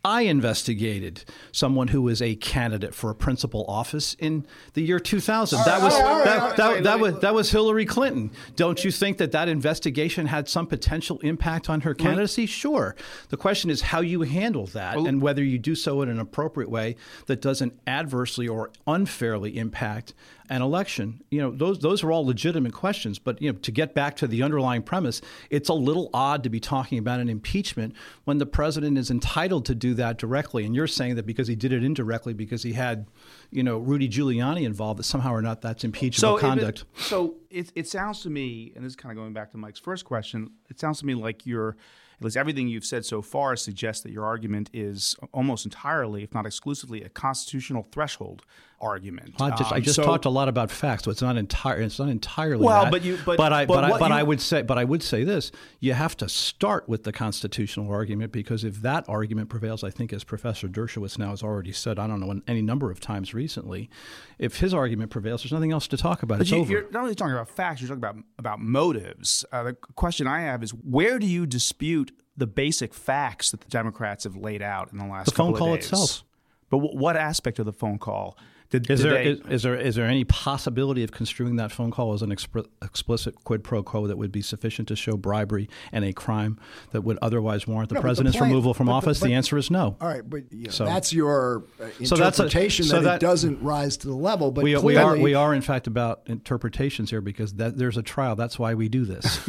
I 0.06 0.24
investigated 0.24 1.24
someone 1.54 1.88
who 1.88 2.02
was 2.02 2.22
a 2.22 2.36
candidate 2.36 2.94
for 2.94 3.10
a 3.10 3.16
principal 3.16 3.64
office 3.70 4.18
in 4.20 4.46
the 4.74 4.82
year 4.82 5.00
2000. 5.00 5.60
that 5.66 5.82
was 5.82 5.98
that, 5.98 6.58
that, 6.58 6.84
that 6.84 7.00
was 7.00 7.20
that 7.22 7.34
was 7.34 7.52
Hillary 7.52 7.86
Clinton. 7.86 8.32
Don't 8.58 8.84
you 8.84 8.92
think 8.92 9.18
that 9.20 9.32
that 9.32 9.48
investigation 9.48 10.26
had 10.26 10.50
some 10.50 10.68
potential 10.68 11.20
impact 11.20 11.70
on 11.70 11.82
her 11.82 11.94
candidacy? 11.94 12.46
Sure. 12.46 12.98
The 13.30 13.38
question 13.38 13.70
is 13.70 13.80
how 13.82 14.02
you 14.02 14.24
handle 14.24 14.66
that 14.68 14.98
and 14.98 15.22
whether 15.22 15.42
you 15.44 15.58
do 15.58 15.74
so 15.74 16.02
in 16.02 16.10
an 16.10 16.20
appropriate 16.20 16.70
way 16.70 16.98
that 17.28 17.42
doesn't 17.42 17.80
adversely 17.88 18.48
or 18.48 18.72
unfairly 18.86 19.58
impact 19.58 20.14
an 20.50 20.62
election. 20.62 21.24
You 21.30 21.42
know, 21.42 21.52
those 21.52 21.80
those 21.80 22.04
are 22.04 22.12
all 22.12 22.26
legitimate 22.26 22.74
questions. 22.74 23.20
But 23.20 23.42
you 23.42 23.52
know, 23.52 23.58
to 23.60 23.72
get 23.72 23.94
back 23.94 24.16
to 24.18 24.28
the 24.28 24.44
underlying 24.44 24.84
premise, 24.84 25.22
it's 25.50 25.70
a 25.70 25.74
little 25.74 26.10
odd 26.14 26.44
to 26.44 26.50
be 26.50 26.60
talking 26.60 26.98
about 26.98 27.20
an 27.20 27.30
impeachment 27.30 27.96
when 28.26 28.38
the 28.38 28.46
president 28.46 28.98
is 28.98 29.10
entitled 29.10 29.66
to 29.66 29.76
do 29.76 29.94
that 29.96 30.18
directly. 30.18 30.66
And 30.66 30.76
you're 30.76 30.88
saying 30.88 31.16
that 31.16 31.26
because 31.26 31.48
he 31.48 31.56
did 31.56 31.72
it 31.72 31.84
indirectly, 31.84 32.34
because 32.34 32.64
he 32.64 32.74
had, 32.74 33.08
you 33.52 33.64
know, 33.64 33.78
Rudy 33.78 34.10
Giuliani 34.10 34.66
involved, 34.66 35.00
that 35.00 35.04
somehow 35.04 35.34
or 35.34 35.42
not 35.42 35.62
that's 35.62 35.84
impeachable 35.84 36.38
so 36.38 36.38
conduct. 36.38 36.86
It, 36.96 37.02
so 37.02 37.36
it, 37.50 37.72
it 37.76 37.88
sounds 37.88 38.22
to 38.24 38.30
me, 38.30 38.74
and 38.76 38.84
this 38.84 38.92
is 38.92 38.96
kind 38.96 39.12
of 39.12 39.18
going 39.18 39.34
back 39.34 39.52
to 39.52 39.58
Mike's 39.58 39.80
first 39.80 40.06
question, 40.06 40.52
it 40.70 40.80
sounds 40.80 41.00
to 41.00 41.06
me 41.06 41.16
like 41.16 41.46
you're 41.46 41.78
at 42.20 42.26
least 42.26 42.38
everything 42.38 42.68
you've 42.68 42.86
said 42.86 43.06
so 43.06 43.22
far 43.22 43.56
suggests 43.56 44.04
that 44.04 44.12
your 44.12 44.24
argument 44.24 44.70
is 44.72 45.16
almost 45.34 45.66
entirely, 45.66 46.24
if 46.24 46.34
not 46.34 46.46
exclusively, 46.46 47.04
a 47.04 47.10
constitutional 47.10 47.88
threshold 47.92 48.44
argument. 48.84 49.36
I 49.40 49.52
just, 49.52 49.72
um, 49.72 49.78
I 49.78 49.80
just 49.80 49.96
so, 49.96 50.04
talked 50.04 50.26
a 50.26 50.30
lot 50.30 50.50
about 50.50 50.70
facts, 50.70 51.04
so 51.06 51.12
it's 51.12 51.22
not 51.22 51.38
entire. 51.38 51.80
It's 51.82 52.00
not 52.00 52.10
entirely. 52.10 52.66
Well, 52.66 52.84
that. 52.84 52.92
but 52.92 53.04
you, 53.04 53.18
but, 53.26 53.38
but 53.38 53.54
I, 53.54 53.66
but, 53.66 53.76
but, 53.76 53.84
I, 53.86 53.90
but 53.98 54.10
you, 54.10 54.16
I 54.18 54.24
would 54.24 54.42
say, 54.42 54.62
but 54.62 54.78
I 54.78 54.84
would 54.84 55.02
say 55.02 55.24
this: 55.24 55.52
you 55.80 55.94
have 55.94 56.18
to 56.18 56.30
start 56.30 56.90
with 56.90 57.04
the 57.04 57.12
constitutional 57.12 57.92
argument 57.92 58.32
because 58.32 58.64
if 58.64 58.82
that 58.82 59.06
argument 59.08 59.50
prevails, 59.50 59.84
I 59.84 59.90
think, 59.90 60.12
as 60.12 60.24
Professor 60.24 60.68
Dershowitz 60.68 61.18
now 61.18 61.30
has 61.30 61.42
already 61.42 61.72
said, 61.72 61.98
I 61.98 62.08
don't 62.08 62.20
know 62.20 62.42
any 62.48 62.62
number 62.62 62.92
of 62.92 63.00
times 63.00 63.34
recently, 63.34 63.90
if 64.38 64.60
his 64.60 64.74
argument 64.74 65.12
prevails, 65.12 65.44
there's 65.44 65.54
nothing 65.54 65.72
else 65.72 65.88
to 65.88 65.98
talk 65.98 66.24
about. 66.24 66.40
But 66.40 66.42
it's 66.42 66.52
you, 66.52 66.58
over. 66.58 66.72
You're 66.72 66.92
not 66.92 67.04
only 67.04 67.16
talking 67.16 67.34
about 67.34 67.50
facts; 67.50 67.82
you're 67.82 67.88
talking 67.88 68.04
about 68.04 68.18
about 68.38 68.60
motives. 68.60 69.46
Uh, 69.52 69.64
the 69.64 69.74
question 69.74 70.28
I 70.28 70.42
have 70.42 70.62
is, 70.64 70.72
where 70.72 71.20
do 71.20 71.26
you 71.26 71.46
dispute 71.46 72.12
the 72.36 72.48
basic 72.48 72.94
facts 72.94 73.52
that 73.52 73.62
the 73.62 73.70
Democrats 73.70 74.24
have 74.24 74.36
laid 74.36 74.62
out 74.62 74.92
in 74.92 74.98
the 74.98 75.06
last 75.06 75.26
the 75.26 75.32
phone 75.32 75.54
call 75.54 75.74
itself. 75.74 76.24
But 76.70 76.78
w- 76.80 77.00
what 77.00 77.16
aspect 77.16 77.60
of 77.60 77.66
the 77.66 77.74
phone 77.74 78.00
call 78.00 78.38
did, 78.74 78.90
is, 78.90 79.02
did 79.02 79.12
there, 79.12 79.24
they, 79.24 79.30
is, 79.30 79.40
is, 79.50 79.64
there 79.64 79.76
is 79.76 79.96
there 79.96 80.06
any 80.06 80.24
possibility 80.24 81.04
of 81.04 81.12
construing 81.12 81.58
that 81.58 81.72
phone 81.72 81.92
call 81.92 82.14
as 82.14 82.22
an 82.22 82.32
exp- 82.32 82.68
explicit 82.82 83.36
quid 83.44 83.64
pro 83.64 83.84
quo 83.84 84.08
that 84.08 84.18
would 84.18 84.32
be 84.32 84.42
sufficient 84.42 84.88
to 84.88 84.96
show 84.96 85.16
bribery 85.16 85.70
and 85.92 86.04
a 86.04 86.12
crime 86.12 86.60
that 86.92 87.02
would 87.02 87.20
otherwise 87.22 87.68
warrant 87.68 87.90
the 87.90 87.96
no, 87.96 88.02
president's 88.02 88.38
the 88.38 88.44
removal 88.44 88.74
from 88.74 88.90
office? 88.90 89.20
The, 89.20 89.26
but, 89.26 89.28
the 89.28 89.34
answer 89.36 89.58
is 89.58 89.70
no. 89.70 89.96
All 90.02 90.08
right, 90.08 90.28
but 90.28 90.52
you 90.52 90.66
know, 90.66 90.72
so, 90.72 90.86
that's 90.86 91.14
your 91.14 91.64
uh, 91.80 91.86
interpretation 92.00 92.06
so 92.06 92.16
that's 92.16 92.40
a, 92.40 92.90
so 92.90 92.96
that, 92.96 93.04
that, 93.04 93.16
it 93.16 93.20
doesn't 93.22 93.62
rise 93.62 93.98
to 93.98 94.08
the 94.08 94.16
level. 94.16 94.52
But 94.52 94.64
we, 94.64 94.74
clearly, 94.74 94.94
we 94.94 94.98
are 94.98 95.18
we 95.18 95.34
are 95.36 95.54
in 95.54 95.62
fact 95.62 95.88
about 95.88 96.24
interpretations 96.26 97.12
here 97.12 97.22
because 97.22 97.54
that, 97.56 97.78
there's 97.78 97.98
a 97.98 98.04
trial. 98.04 98.36
That's 98.36 98.58
why 98.58 98.74
we 98.74 98.90
do 98.90 99.06
this. 99.06 99.48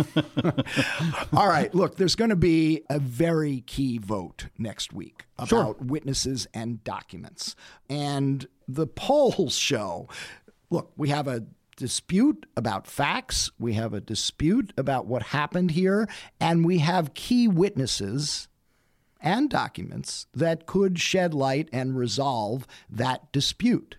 All 1.32 1.48
right, 1.48 1.74
look, 1.74 1.96
there's 1.96 2.14
going 2.14 2.30
to 2.30 2.36
be 2.36 2.82
a 2.90 2.98
very 2.98 3.62
key 3.62 3.98
vote 3.98 4.48
next 4.58 4.92
week 4.92 5.24
about 5.38 5.48
sure. 5.48 5.76
witnesses 5.80 6.46
and 6.54 6.82
documents, 6.84 7.56
and 7.88 8.46
the 8.66 8.86
polls 8.86 9.56
show 9.56 10.08
look, 10.70 10.92
we 10.96 11.08
have 11.08 11.28
a 11.28 11.44
dispute 11.76 12.46
about 12.56 12.86
facts, 12.86 13.50
we 13.58 13.74
have 13.74 13.94
a 13.94 14.00
dispute 14.00 14.72
about 14.76 15.06
what 15.06 15.22
happened 15.22 15.72
here, 15.72 16.08
and 16.40 16.64
we 16.64 16.78
have 16.78 17.14
key 17.14 17.48
witnesses 17.48 18.48
and 19.20 19.48
documents 19.48 20.26
that 20.34 20.66
could 20.66 20.98
shed 20.98 21.32
light 21.32 21.68
and 21.72 21.96
resolve 21.96 22.66
that 22.90 23.32
dispute. 23.32 23.96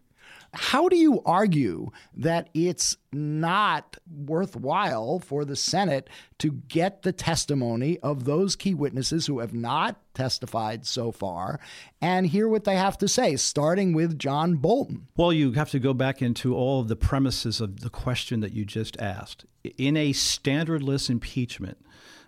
How 0.55 0.87
do 0.87 0.95
you 0.95 1.21
argue 1.25 1.91
that 2.15 2.49
it's 2.53 2.95
not 3.11 3.97
worthwhile 4.09 5.19
for 5.19 5.43
the 5.43 5.55
Senate 5.55 6.09
to 6.39 6.51
get 6.69 7.01
the 7.01 7.11
testimony 7.11 7.99
of 7.99 8.23
those 8.23 8.55
key 8.55 8.73
witnesses 8.73 9.27
who 9.27 9.39
have 9.39 9.53
not 9.53 9.99
testified 10.13 10.85
so 10.85 11.11
far 11.11 11.59
and 12.01 12.27
hear 12.27 12.47
what 12.47 12.63
they 12.63 12.77
have 12.77 12.97
to 12.99 13.07
say, 13.07 13.35
starting 13.35 13.93
with 13.93 14.17
John 14.17 14.55
Bolton? 14.55 15.07
Well, 15.17 15.33
you 15.33 15.51
have 15.53 15.71
to 15.71 15.79
go 15.79 15.93
back 15.93 16.21
into 16.21 16.55
all 16.55 16.79
of 16.79 16.87
the 16.87 16.95
premises 16.95 17.59
of 17.59 17.81
the 17.81 17.89
question 17.89 18.39
that 18.39 18.53
you 18.53 18.63
just 18.63 18.99
asked. 18.99 19.45
In 19.77 19.97
a 19.97 20.13
standardless 20.13 21.09
impeachment 21.09 21.77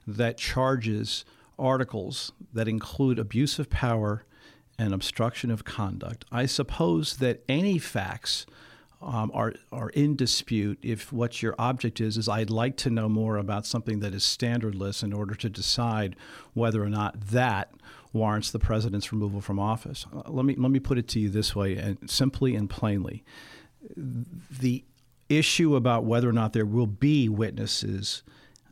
that 0.06 0.38
charges 0.38 1.24
articles 1.58 2.32
that 2.54 2.68
include 2.68 3.20
abuse 3.20 3.58
of 3.58 3.70
power 3.70 4.26
and 4.80 4.94
obstruction 4.94 5.52
of 5.52 5.64
conduct. 5.64 6.26
I 6.32 6.46
suppose 6.46 7.18
that 7.18 7.44
any 7.50 7.78
facts 7.78 8.46
um, 9.02 9.32
are 9.34 9.54
are 9.72 9.90
in 9.90 10.16
dispute 10.16 10.80
if 10.82 11.14
what 11.14 11.42
your 11.42 11.54
object 11.60 12.02
is 12.02 12.18
is 12.18 12.28
I'd 12.28 12.50
like 12.50 12.78
to 12.78 12.90
know 12.90 13.08
more 13.08 13.38
about 13.38 13.66
something 13.66 14.00
that 14.00 14.14
is 14.14 14.24
standardless 14.24 15.04
in 15.04 15.14
order 15.14 15.36
to 15.36 15.50
decide 15.50 16.16
whether 16.54 16.84
or 16.84 16.90
not 16.90 17.20
that 17.28 17.72
warrants 18.14 18.52
the 18.52 18.60
president's 18.60 19.12
removal 19.12 19.42
from 19.42 19.60
office. 19.60 20.06
Uh, 20.14 20.24
let 20.28 20.46
me 20.46 20.56
let 20.56 20.72
me 20.72 20.80
put 20.80 20.98
it 20.98 21.08
to 21.10 21.20
you 21.20 21.30
this 21.30 21.56
way, 21.56 21.78
and 21.78 22.10
simply 22.10 22.56
and 22.56 22.70
plainly, 22.70 23.24
the 23.96 24.84
issue 25.30 25.76
about 25.76 26.06
whether 26.06 26.30
or 26.30 26.34
not 26.34 26.54
there 26.54 26.66
will 26.66 26.88
be 26.88 27.30
witnesses 27.30 28.24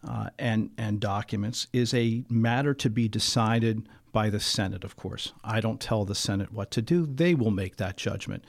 uh, 0.07 0.29
and 0.39 0.71
and 0.77 0.99
documents 0.99 1.67
is 1.73 1.93
a 1.93 2.23
matter 2.29 2.73
to 2.73 2.89
be 2.89 3.07
decided 3.07 3.87
by 4.15 4.29
the 4.29 4.39
Senate, 4.39 4.85
of 4.85 4.95
course. 4.95 5.33
I 5.43 5.59
don't 5.59 5.81
tell 5.81 6.05
the 6.05 6.15
Senate 6.15 6.53
what 6.53 6.71
to 6.71 6.81
do; 6.81 7.05
they 7.05 7.35
will 7.35 7.51
make 7.51 7.75
that 7.75 7.97
judgment. 7.97 8.45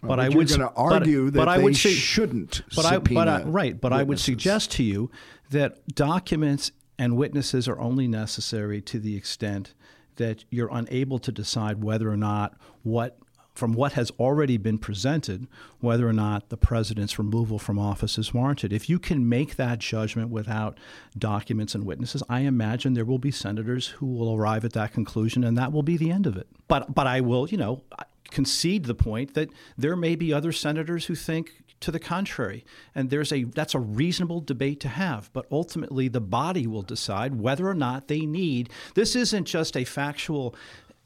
Well, 0.00 0.10
but, 0.10 0.16
but, 0.16 0.20
I 0.20 0.28
would 0.28 0.46
going 0.46 0.60
to 0.60 0.72
argue 0.76 1.24
but, 1.24 1.32
that 1.32 1.38
but 1.40 1.48
I 1.48 1.58
would 1.58 1.76
say, 1.76 1.90
shouldn't. 1.90 2.62
But 2.76 2.86
I, 2.86 2.98
but 2.98 3.26
I, 3.26 3.42
right. 3.42 3.78
But 3.78 3.90
witnesses. 3.90 4.00
I 4.00 4.02
would 4.04 4.20
suggest 4.20 4.70
to 4.72 4.84
you 4.84 5.10
that 5.50 5.84
documents 5.88 6.70
and 7.00 7.16
witnesses 7.16 7.66
are 7.66 7.80
only 7.80 8.06
necessary 8.06 8.80
to 8.82 9.00
the 9.00 9.16
extent 9.16 9.74
that 10.18 10.44
you're 10.50 10.70
unable 10.70 11.18
to 11.18 11.32
decide 11.32 11.82
whether 11.82 12.08
or 12.08 12.16
not 12.16 12.56
what 12.84 13.18
from 13.58 13.72
what 13.72 13.94
has 13.94 14.12
already 14.20 14.56
been 14.56 14.78
presented 14.78 15.48
whether 15.80 16.08
or 16.08 16.12
not 16.12 16.48
the 16.48 16.56
president's 16.56 17.18
removal 17.18 17.58
from 17.58 17.76
office 17.76 18.16
is 18.16 18.32
warranted. 18.32 18.72
If 18.72 18.88
you 18.88 19.00
can 19.00 19.28
make 19.28 19.56
that 19.56 19.80
judgment 19.80 20.30
without 20.30 20.78
documents 21.18 21.74
and 21.74 21.84
witnesses, 21.84 22.22
I 22.28 22.40
imagine 22.42 22.94
there 22.94 23.04
will 23.04 23.18
be 23.18 23.32
senators 23.32 23.88
who 23.88 24.06
will 24.06 24.32
arrive 24.32 24.64
at 24.64 24.74
that 24.74 24.92
conclusion 24.92 25.42
and 25.42 25.58
that 25.58 25.72
will 25.72 25.82
be 25.82 25.96
the 25.96 26.12
end 26.12 26.26
of 26.26 26.36
it. 26.36 26.46
But 26.68 26.94
but 26.94 27.08
I 27.08 27.20
will, 27.20 27.48
you 27.48 27.58
know, 27.58 27.82
concede 28.30 28.84
the 28.84 28.94
point 28.94 29.34
that 29.34 29.50
there 29.76 29.96
may 29.96 30.14
be 30.14 30.32
other 30.32 30.52
senators 30.52 31.06
who 31.06 31.16
think 31.16 31.64
to 31.80 31.90
the 31.90 32.00
contrary 32.00 32.64
and 32.94 33.10
there's 33.10 33.32
a 33.32 33.44
that's 33.44 33.74
a 33.74 33.78
reasonable 33.78 34.40
debate 34.40 34.80
to 34.80 34.88
have 34.88 35.30
but 35.32 35.46
ultimately 35.50 36.08
the 36.08 36.20
body 36.20 36.66
will 36.66 36.82
decide 36.82 37.36
whether 37.36 37.68
or 37.68 37.74
not 37.74 38.08
they 38.08 38.26
need 38.26 38.68
this 38.94 39.14
isn't 39.14 39.44
just 39.44 39.76
a 39.76 39.84
factual 39.84 40.56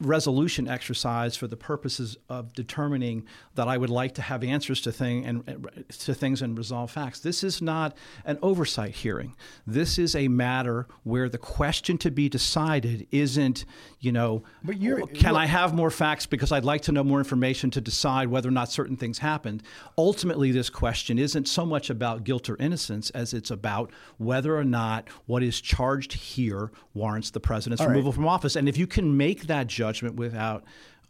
resolution 0.05 0.67
exercise 0.67 1.35
for 1.35 1.47
the 1.47 1.57
purposes 1.57 2.17
of 2.29 2.53
determining 2.53 3.25
that 3.55 3.67
I 3.67 3.77
would 3.77 3.89
like 3.89 4.13
to 4.15 4.21
have 4.21 4.43
answers 4.43 4.81
to 4.81 4.91
thing 4.91 5.25
and 5.25 5.85
to 5.99 6.13
things 6.13 6.41
and 6.41 6.57
resolve 6.57 6.91
facts. 6.91 7.19
This 7.19 7.43
is 7.43 7.61
not 7.61 7.97
an 8.25 8.37
oversight 8.41 8.95
hearing. 8.95 9.35
This 9.65 9.97
is 9.97 10.15
a 10.15 10.27
matter 10.27 10.87
where 11.03 11.29
the 11.29 11.37
question 11.37 11.97
to 11.99 12.11
be 12.11 12.29
decided 12.29 13.07
isn't, 13.11 13.65
you 14.03 14.11
know, 14.11 14.43
but 14.63 14.79
you're, 14.79 15.01
oh, 15.01 15.07
can 15.07 15.35
I 15.35 15.45
have 15.45 15.73
more 15.73 15.89
facts 15.89 16.25
because 16.25 16.51
I'd 16.51 16.65
like 16.65 16.81
to 16.83 16.91
know 16.91 17.03
more 17.03 17.19
information 17.19 17.71
to 17.71 17.81
decide 17.81 18.27
whether 18.27 18.49
or 18.49 18.51
not 18.51 18.69
certain 18.69 18.97
things 18.97 19.19
happened. 19.19 19.63
Ultimately, 19.97 20.51
this 20.51 20.69
question 20.69 21.17
isn't 21.17 21.47
so 21.47 21.65
much 21.65 21.89
about 21.89 22.23
guilt 22.23 22.49
or 22.49 22.57
innocence 22.57 23.09
as 23.11 23.33
it's 23.33 23.51
about 23.51 23.91
whether 24.17 24.57
or 24.57 24.63
not 24.65 25.07
what 25.25 25.43
is 25.43 25.61
charged 25.61 26.13
here 26.13 26.71
warrants 26.93 27.31
the 27.31 27.39
president's 27.39 27.81
All 27.81 27.87
removal 27.87 28.11
right. 28.11 28.15
from 28.15 28.27
office. 28.27 28.55
And 28.55 28.67
if 28.67 28.77
you 28.77 28.87
can 28.87 29.15
make 29.15 29.47
that 29.47 29.67
judgment 29.67 29.93
judgment 29.93 30.15
without 30.15 30.63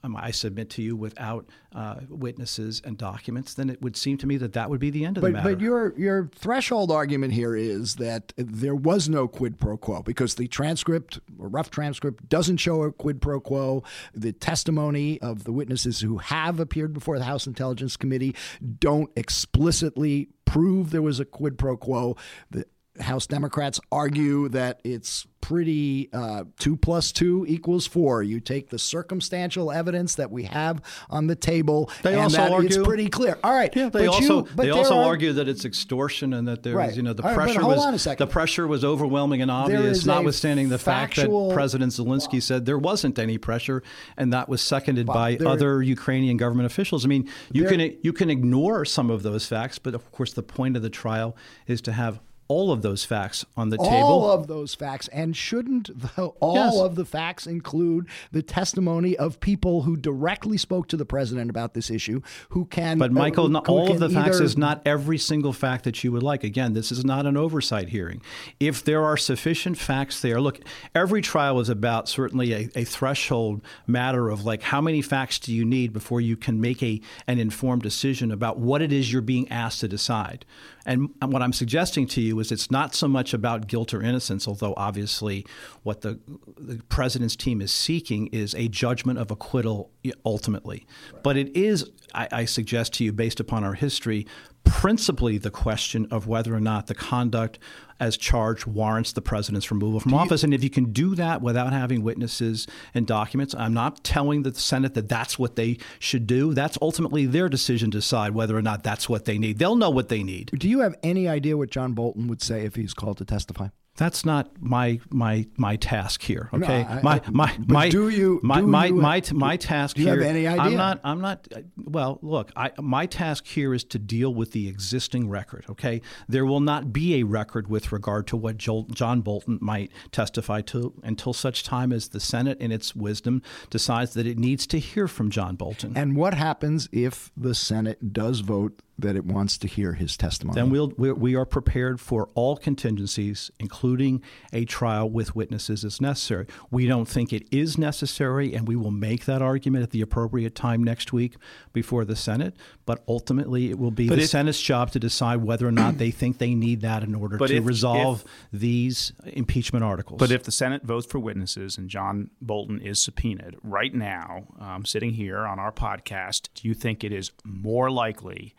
um, 0.04 0.18
I 0.18 0.32
submit 0.32 0.70
to 0.72 0.82
you 0.82 0.96
without 0.96 1.48
uh, 1.74 1.96
witnesses 2.10 2.82
and 2.84 2.98
documents, 2.98 3.54
then 3.54 3.70
it 3.70 3.82
would 3.82 3.96
seem 3.96 4.18
to 4.18 4.28
me 4.28 4.38
that 4.38 4.54
that 4.54 4.70
would 4.70 4.80
be 4.80 4.90
the 4.90 5.06
end 5.06 5.18
of 5.18 5.22
but, 5.22 5.28
the 5.28 5.34
matter. 5.34 5.56
But 5.56 5.62
your 5.62 5.98
your 5.98 6.30
threshold 6.36 6.92
argument 6.92 7.34
here 7.34 7.56
is 7.56 7.96
that 7.96 8.34
there 8.36 8.76
was 8.76 9.08
no 9.08 9.28
quid 9.28 9.60
pro 9.60 9.78
quo 9.78 10.04
because 10.04 10.36
the 10.36 10.48
transcript, 10.48 11.20
or 11.40 11.48
rough 11.48 11.72
transcript, 11.72 12.28
doesn't 12.28 12.58
show 12.58 12.84
a 12.84 12.92
quid 12.92 13.22
pro 13.22 13.40
quo. 13.40 13.84
The 14.14 14.34
testimony 14.34 15.22
of 15.22 15.46
the 15.46 15.54
witnesses 15.54 16.02
who 16.02 16.18
have 16.18 16.60
appeared 16.60 16.94
before 16.94 17.18
the 17.18 17.26
House 17.26 17.48
Intelligence 17.48 17.96
Committee 17.96 18.36
don't 18.80 19.10
explicitly 19.16 20.30
prove 20.46 20.92
there 20.92 21.02
was 21.02 21.20
a 21.20 21.26
quid 21.26 21.58
pro 21.58 21.78
quo. 21.78 22.18
The 22.52 22.66
House 23.00 23.26
Democrats 23.26 23.80
argue 23.92 24.50
that 24.50 24.80
it's 24.84 25.26
pretty 25.42 26.10
uh, 26.14 26.46
two 26.58 26.78
plus 26.78 27.12
two 27.12 27.46
equals 27.50 27.86
four. 27.88 28.24
You 28.24 28.40
take 28.40 28.70
the 28.70 28.80
circumstantial 28.80 29.72
evidence 29.72 30.16
that 30.16 30.32
we 30.32 30.44
have 30.44 30.82
on 31.10 31.28
the 31.28 31.36
table, 31.36 31.92
they 32.02 32.14
and 32.14 32.22
also 32.22 32.38
that 32.38 32.52
argue, 32.52 32.68
it's 32.68 32.78
pretty 32.78 33.10
clear. 33.10 33.38
All 33.44 33.52
right, 33.52 33.76
yeah, 33.76 33.90
they 33.90 34.08
also 34.08 34.46
you, 34.46 34.50
they 34.56 34.70
also 34.70 34.96
are, 34.96 35.06
argue 35.06 35.34
that 35.34 35.50
it's 35.50 35.66
extortion 35.66 36.34
and 36.34 36.48
that 36.48 36.64
there 36.64 36.76
right. 36.76 36.96
you 36.96 37.02
know 37.02 37.14
the 37.14 37.24
right, 37.24 37.36
pressure 37.36 37.66
was 37.66 38.04
the 38.04 38.28
pressure 38.28 38.68
was 38.68 38.86
overwhelming 38.86 39.42
and 39.42 39.50
obvious, 39.50 40.06
notwithstanding 40.06 40.70
the 40.70 40.80
fact 40.80 41.16
that 41.16 41.52
President 41.54 41.92
Zelensky 41.92 42.42
said 42.42 42.66
there 42.66 42.78
wasn't 42.78 43.18
any 43.18 43.38
pressure, 43.38 43.84
and 44.16 44.32
that 44.32 44.48
was 44.48 44.62
seconded 44.62 45.08
by 45.08 45.36
there, 45.36 45.48
other 45.48 45.82
Ukrainian 45.82 46.38
government 46.38 46.68
officials. 46.68 47.06
I 47.06 47.08
mean, 47.08 47.28
you 47.52 47.68
there, 47.68 47.72
can 47.72 47.98
you 48.02 48.14
can 48.14 48.30
ignore 48.30 48.86
some 48.86 49.10
of 49.10 49.24
those 49.24 49.46
facts, 49.46 49.80
but 49.80 49.94
of 49.94 50.10
course 50.12 50.32
the 50.32 50.44
point 50.44 50.78
of 50.78 50.84
the 50.84 50.90
trial 50.90 51.36
is 51.68 51.82
to 51.82 51.92
have 51.92 52.22
all 52.54 52.72
of 52.72 52.84
those 52.84 53.04
facts 53.04 53.44
on 53.58 53.70
the 53.70 53.78
all 53.78 53.90
table. 53.90 54.08
All 54.08 54.32
of 54.32 54.46
those 54.46 54.76
facts. 54.76 55.08
And 55.08 55.36
shouldn't 55.36 55.90
the, 56.00 56.26
all 56.40 56.56
yes. 56.56 56.78
of 56.78 56.96
the 56.96 57.04
facts 57.04 57.48
include 57.48 58.08
the 58.32 58.44
testimony 58.44 59.18
of 59.18 59.40
people 59.40 59.82
who 59.82 59.98
directly 59.98 60.58
spoke 60.58 60.88
to 60.90 60.98
the 60.98 61.06
president 61.06 61.50
about 61.50 61.74
this 61.74 61.90
issue, 61.90 62.22
who 62.50 62.66
can. 62.66 63.00
But, 63.00 63.12
Michael, 63.12 63.46
uh, 63.46 63.50
not 63.50 63.68
all 63.68 63.92
of 63.92 64.00
the 64.00 64.06
either... 64.06 64.14
facts 64.14 64.40
is 64.40 64.56
not 64.56 64.84
every 64.86 65.18
single 65.18 65.52
fact 65.52 65.84
that 65.86 66.04
you 66.04 66.12
would 66.12 66.22
like. 66.22 66.44
Again, 66.44 66.74
this 66.74 66.92
is 66.92 67.04
not 67.04 67.26
an 67.26 67.38
oversight 67.38 67.90
hearing. 67.90 68.22
If 68.60 68.84
there 68.84 69.04
are 69.04 69.18
sufficient 69.18 69.80
facts 69.80 70.22
there, 70.22 70.40
look, 70.40 70.60
every 70.94 71.24
trial 71.24 71.60
is 71.60 71.70
about 71.70 72.08
certainly 72.08 72.54
a, 72.54 72.70
a 72.76 72.84
threshold 72.84 73.62
matter 73.88 74.30
of 74.30 74.46
like 74.46 74.62
how 74.62 74.80
many 74.80 75.02
facts 75.02 75.40
do 75.40 75.52
you 75.52 75.66
need 75.66 75.92
before 75.92 76.22
you 76.22 76.38
can 76.38 76.62
make 76.62 76.84
a 76.84 77.02
an 77.26 77.40
informed 77.40 77.82
decision 77.82 78.32
about 78.32 78.60
what 78.60 78.84
it 78.84 78.94
is 78.94 79.12
you're 79.12 79.24
being 79.24 79.50
asked 79.50 79.80
to 79.80 79.88
decide. 79.88 80.46
And 80.86 81.10
what 81.22 81.42
I'm 81.42 81.54
suggesting 81.54 82.08
to 82.08 82.22
you 82.22 82.40
is 82.40 82.52
it's 82.52 82.70
not 82.70 82.94
so 82.94 83.08
much 83.08 83.34
about 83.34 83.68
guilt 83.68 83.94
or 83.94 84.02
innocence, 84.02 84.48
although 84.48 84.74
obviously 84.76 85.46
what 85.84 86.02
the, 86.02 86.20
the 86.58 86.82
president's 86.90 87.36
team 87.36 87.62
is 87.62 87.72
seeking 87.72 88.28
is 88.28 88.54
a 88.56 88.68
judgment 88.68 89.20
of 89.20 89.32
acquittal 89.32 89.92
ultimately. 90.26 90.86
Right. 91.14 91.24
But 91.24 91.38
it 91.38 91.56
is, 91.56 91.90
I, 92.14 92.28
I 92.32 92.46
suggest 92.46 92.94
to 92.96 93.04
you, 93.04 93.14
based 93.14 93.40
upon 93.40 93.64
our 93.64 93.74
history, 93.74 94.28
principally 94.64 95.38
the 95.38 95.52
question 95.52 96.08
of 96.12 96.28
whether 96.28 96.54
or 96.54 96.60
not 96.60 96.88
the 96.88 96.96
conduct 96.96 97.60
as 98.00 98.18
charged 98.18 98.66
warrants 98.66 99.14
the 99.14 99.22
president's 99.22 99.72
removal 99.72 100.00
from 100.00 100.14
office. 100.14 100.44
and 100.44 100.54
if 100.54 100.64
you 100.64 100.70
can 100.70 100.92
do 100.92 101.16
that 101.16 101.42
without 101.42 101.72
having 101.72 102.04
witnesses 102.04 102.68
and 102.94 103.08
documents, 103.08 103.56
I'm 103.56 103.74
not 103.74 104.04
telling 104.04 104.44
the 104.44 104.54
Senate 104.54 104.94
that 104.96 105.08
that's 105.08 105.40
what 105.40 105.56
they 105.56 105.78
should 106.00 106.28
do. 106.28 106.54
That's 106.54 106.78
ultimately 106.82 107.26
their 107.26 107.48
decision 107.48 107.92
to 107.92 108.00
decide 108.00 108.34
whether 108.34 108.58
or 108.58 108.62
not 108.62 108.84
that's 108.84 109.08
what 109.08 109.26
they 109.26 109.38
need. 109.38 109.60
They'll 109.60 109.76
know 109.76 109.90
what 109.90 110.10
they 110.10 110.24
need. 110.24 110.52
Do 110.58 110.68
you 110.68 110.80
have 110.80 110.96
any 111.04 111.28
idea 111.28 111.56
what 111.56 111.70
John 111.70 111.94
Bolton 111.94 112.28
would 112.28 112.42
say 112.42 112.66
if 112.66 112.76
he's 112.76 112.94
called 112.94 113.18
to 113.20 113.26
testify? 113.26 113.70
That's 113.96 114.26
not 114.26 114.50
my 114.60 115.00
my 115.12 115.46
my 115.56 115.76
task 115.76 116.24
here. 116.24 116.50
Okay, 116.52 116.82
no, 116.82 116.90
I, 116.90 117.02
my 117.04 117.22
my 117.30 117.58
my. 117.68 117.90
Do 117.90 118.10
you? 118.10 118.40
My 118.42 118.60
do 118.60 118.66
my, 118.66 118.86
you, 118.88 118.96
my 118.96 119.22
my 119.32 119.56
task 119.56 119.98
do 119.98 120.02
you 120.02 120.08
here. 120.08 120.18
have 120.18 120.28
any 120.28 120.48
idea? 120.48 120.64
I'm 120.64 120.76
not. 120.76 121.00
I'm 121.04 121.22
not. 121.22 121.48
Well, 121.78 122.18
look. 122.24 122.52
I, 122.56 122.72
my 122.82 123.06
task 123.06 123.46
here 123.46 123.72
is 123.72 123.84
to 123.86 124.00
deal 124.00 124.34
with 124.34 124.52
the 124.52 124.68
existing 124.68 125.30
record. 125.30 125.66
Okay, 125.70 126.02
there 126.28 126.44
will 126.44 126.60
not 126.60 126.92
be 126.92 127.20
a 127.20 127.24
record 127.24 127.68
with 127.68 127.92
regard 127.92 128.26
to 128.28 128.38
what 128.38 128.58
Joel, 128.58 128.84
John 128.86 129.22
Bolton 129.22 129.60
might 129.62 129.92
testify 130.12 130.62
to 130.62 130.96
until 131.04 131.34
such 131.34 131.64
time 131.64 131.92
as 131.92 132.10
the 132.10 132.20
Senate, 132.20 132.60
in 132.60 132.72
its 132.72 132.96
wisdom, 132.96 133.44
decides 133.70 134.16
that 134.16 134.26
it 134.26 134.40
needs 134.40 134.66
to 134.68 134.80
hear 134.80 135.08
from 135.08 135.30
John 135.30 135.56
Bolton. 135.56 135.96
And 135.96 136.16
what 136.16 136.34
happens 136.34 136.90
if 136.92 137.32
the 137.38 137.54
Senate 137.54 138.12
does 138.12 138.40
vote 138.40 138.82
that 139.00 139.16
it 139.16 139.26
wants 139.26 139.58
to 139.58 139.68
hear 139.68 139.94
his 139.94 140.16
testimony. 140.16 140.56
Then 140.56 140.70
we'll, 140.70 140.94
we 140.98 141.36
are 141.36 141.46
prepared 141.46 142.00
for 142.00 142.30
all 142.36 142.56
contingencies, 142.56 143.50
including 143.60 144.22
a 144.52 144.66
trial 144.66 145.10
with 145.10 145.36
witnesses 145.36 145.84
as 145.84 146.00
necessary. 146.00 146.46
We 146.70 146.86
don't 146.86 147.08
think 147.08 147.34
it 147.34 147.48
is 147.52 147.78
necessary, 147.78 148.54
and 148.54 148.68
we 148.68 148.76
will 148.76 148.92
make 148.92 149.26
that 149.26 149.42
argument 149.42 149.84
at 149.84 149.92
the 149.92 150.02
appropriate 150.02 150.54
time 150.54 150.84
next 150.84 151.12
week 151.12 151.36
before 151.74 152.06
the 152.06 152.16
Senate. 152.16 152.56
But 152.86 153.04
ultimately, 153.08 153.72
it 153.72 153.80
will 153.80 153.92
be 153.92 154.08
but 154.08 154.18
the 154.18 154.24
if, 154.24 154.30
Senate's 154.30 154.62
job 154.62 154.92
to 154.92 155.00
decide 155.00 155.38
whether 155.38 155.68
or 155.68 155.72
not 155.72 155.98
they 155.98 156.12
think 156.12 156.38
they 156.38 156.54
need 156.54 156.82
that 156.82 157.04
in 157.04 157.16
order 157.16 157.38
to 157.38 157.56
if, 157.56 157.66
resolve 157.66 158.24
if, 158.24 158.60
these 158.60 159.12
impeachment 159.26 159.84
articles. 159.84 160.20
But 160.20 160.32
if 160.32 160.44
the 160.44 160.52
Senate 160.52 160.84
votes 160.84 161.08
for 161.08 161.18
witnesses 161.18 161.78
and 161.78 161.90
John 161.90 162.30
Bolton 162.42 162.80
is 162.80 163.02
subpoenaed 163.02 163.56
right 163.64 163.94
now, 163.94 164.48
um, 164.60 164.86
sitting 164.86 165.14
here 165.14 165.40
on 165.40 165.58
our 165.58 165.72
podcast, 165.72 166.50
do 166.54 166.68
you 166.68 166.76
think 166.76 167.04
it 167.04 167.12
is 167.12 167.32
more 167.44 167.90
likely? 167.90 168.54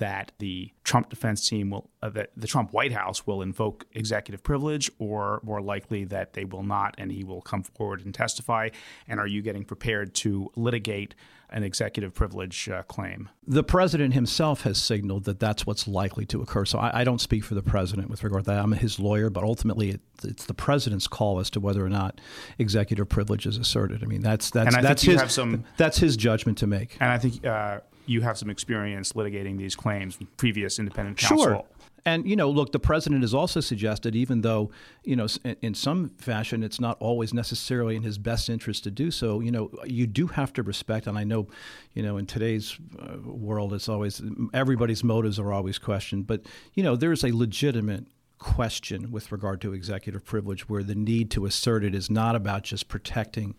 That 0.00 0.32
the 0.38 0.72
Trump 0.82 1.10
defense 1.10 1.46
team 1.46 1.70
will, 1.70 1.90
uh, 2.02 2.08
that 2.08 2.30
the 2.36 2.46
Trump 2.46 2.72
White 2.72 2.92
House 2.92 3.26
will 3.26 3.42
invoke 3.42 3.86
executive 3.92 4.42
privilege, 4.42 4.90
or 4.98 5.40
more 5.44 5.60
likely 5.60 6.04
that 6.04 6.32
they 6.32 6.44
will 6.44 6.62
not, 6.62 6.94
and 6.98 7.12
he 7.12 7.22
will 7.22 7.42
come 7.42 7.62
forward 7.62 8.04
and 8.04 8.14
testify? 8.14 8.70
And 9.06 9.20
are 9.20 9.26
you 9.26 9.42
getting 9.42 9.64
prepared 9.64 10.14
to 10.16 10.50
litigate 10.56 11.14
an 11.50 11.64
executive 11.64 12.14
privilege 12.14 12.68
uh, 12.68 12.82
claim? 12.84 13.28
The 13.46 13.62
president 13.62 14.14
himself 14.14 14.62
has 14.62 14.78
signaled 14.78 15.24
that 15.24 15.38
that's 15.38 15.66
what's 15.66 15.86
likely 15.86 16.24
to 16.26 16.40
occur. 16.40 16.64
So 16.64 16.78
I, 16.78 17.00
I, 17.00 17.04
don't 17.04 17.20
speak 17.20 17.44
for 17.44 17.54
the 17.54 17.62
president 17.62 18.08
with 18.08 18.24
regard 18.24 18.44
to 18.44 18.50
that. 18.52 18.60
I'm 18.60 18.72
his 18.72 18.98
lawyer, 18.98 19.28
but 19.28 19.44
ultimately 19.44 19.90
it, 19.90 20.00
it's 20.24 20.46
the 20.46 20.54
president's 20.54 21.08
call 21.08 21.40
as 21.40 21.50
to 21.50 21.60
whether 21.60 21.84
or 21.84 21.90
not 21.90 22.20
executive 22.58 23.08
privilege 23.08 23.44
is 23.46 23.58
asserted. 23.58 24.02
I 24.02 24.06
mean, 24.06 24.22
that's 24.22 24.50
that's 24.50 24.74
that's 24.76 25.02
his 25.02 25.30
some, 25.30 25.64
that's 25.76 25.98
his 25.98 26.16
judgment 26.16 26.58
to 26.58 26.66
make. 26.66 26.96
And 27.00 27.10
I 27.10 27.18
think. 27.18 27.44
Uh, 27.44 27.80
you 28.10 28.22
have 28.22 28.36
some 28.36 28.50
experience 28.50 29.12
litigating 29.12 29.56
these 29.56 29.76
claims 29.76 30.16
from 30.16 30.26
previous 30.36 30.80
independent 30.80 31.16
counsel. 31.16 31.44
Sure. 31.44 31.64
And 32.04 32.26
you 32.26 32.34
know, 32.34 32.50
look, 32.50 32.72
the 32.72 32.80
president 32.80 33.22
has 33.22 33.34
also 33.34 33.60
suggested, 33.60 34.16
even 34.16 34.40
though 34.40 34.70
you 35.04 35.14
know, 35.14 35.28
in 35.62 35.74
some 35.74 36.08
fashion, 36.18 36.62
it's 36.62 36.80
not 36.80 36.96
always 36.98 37.32
necessarily 37.32 37.94
in 37.94 38.02
his 38.02 38.18
best 38.18 38.48
interest 38.48 38.84
to 38.84 38.90
do 38.90 39.10
so. 39.10 39.40
You 39.40 39.52
know, 39.52 39.70
you 39.84 40.06
do 40.06 40.26
have 40.28 40.52
to 40.54 40.62
respect, 40.62 41.06
and 41.06 41.16
I 41.18 41.24
know, 41.24 41.46
you 41.92 42.02
know, 42.02 42.16
in 42.16 42.26
today's 42.26 42.76
uh, 42.98 43.18
world, 43.22 43.74
it's 43.74 43.88
always 43.88 44.22
everybody's 44.54 45.04
motives 45.04 45.38
are 45.38 45.52
always 45.52 45.78
questioned. 45.78 46.26
But 46.26 46.46
you 46.74 46.82
know, 46.82 46.96
there's 46.96 47.22
a 47.22 47.32
legitimate 47.32 48.06
question 48.38 49.12
with 49.12 49.30
regard 49.30 49.60
to 49.60 49.74
executive 49.74 50.24
privilege 50.24 50.68
where 50.68 50.82
the 50.82 50.94
need 50.94 51.30
to 51.30 51.44
assert 51.44 51.84
it 51.84 51.94
is 51.94 52.10
not 52.10 52.34
about 52.34 52.62
just 52.62 52.88
protecting 52.88 53.54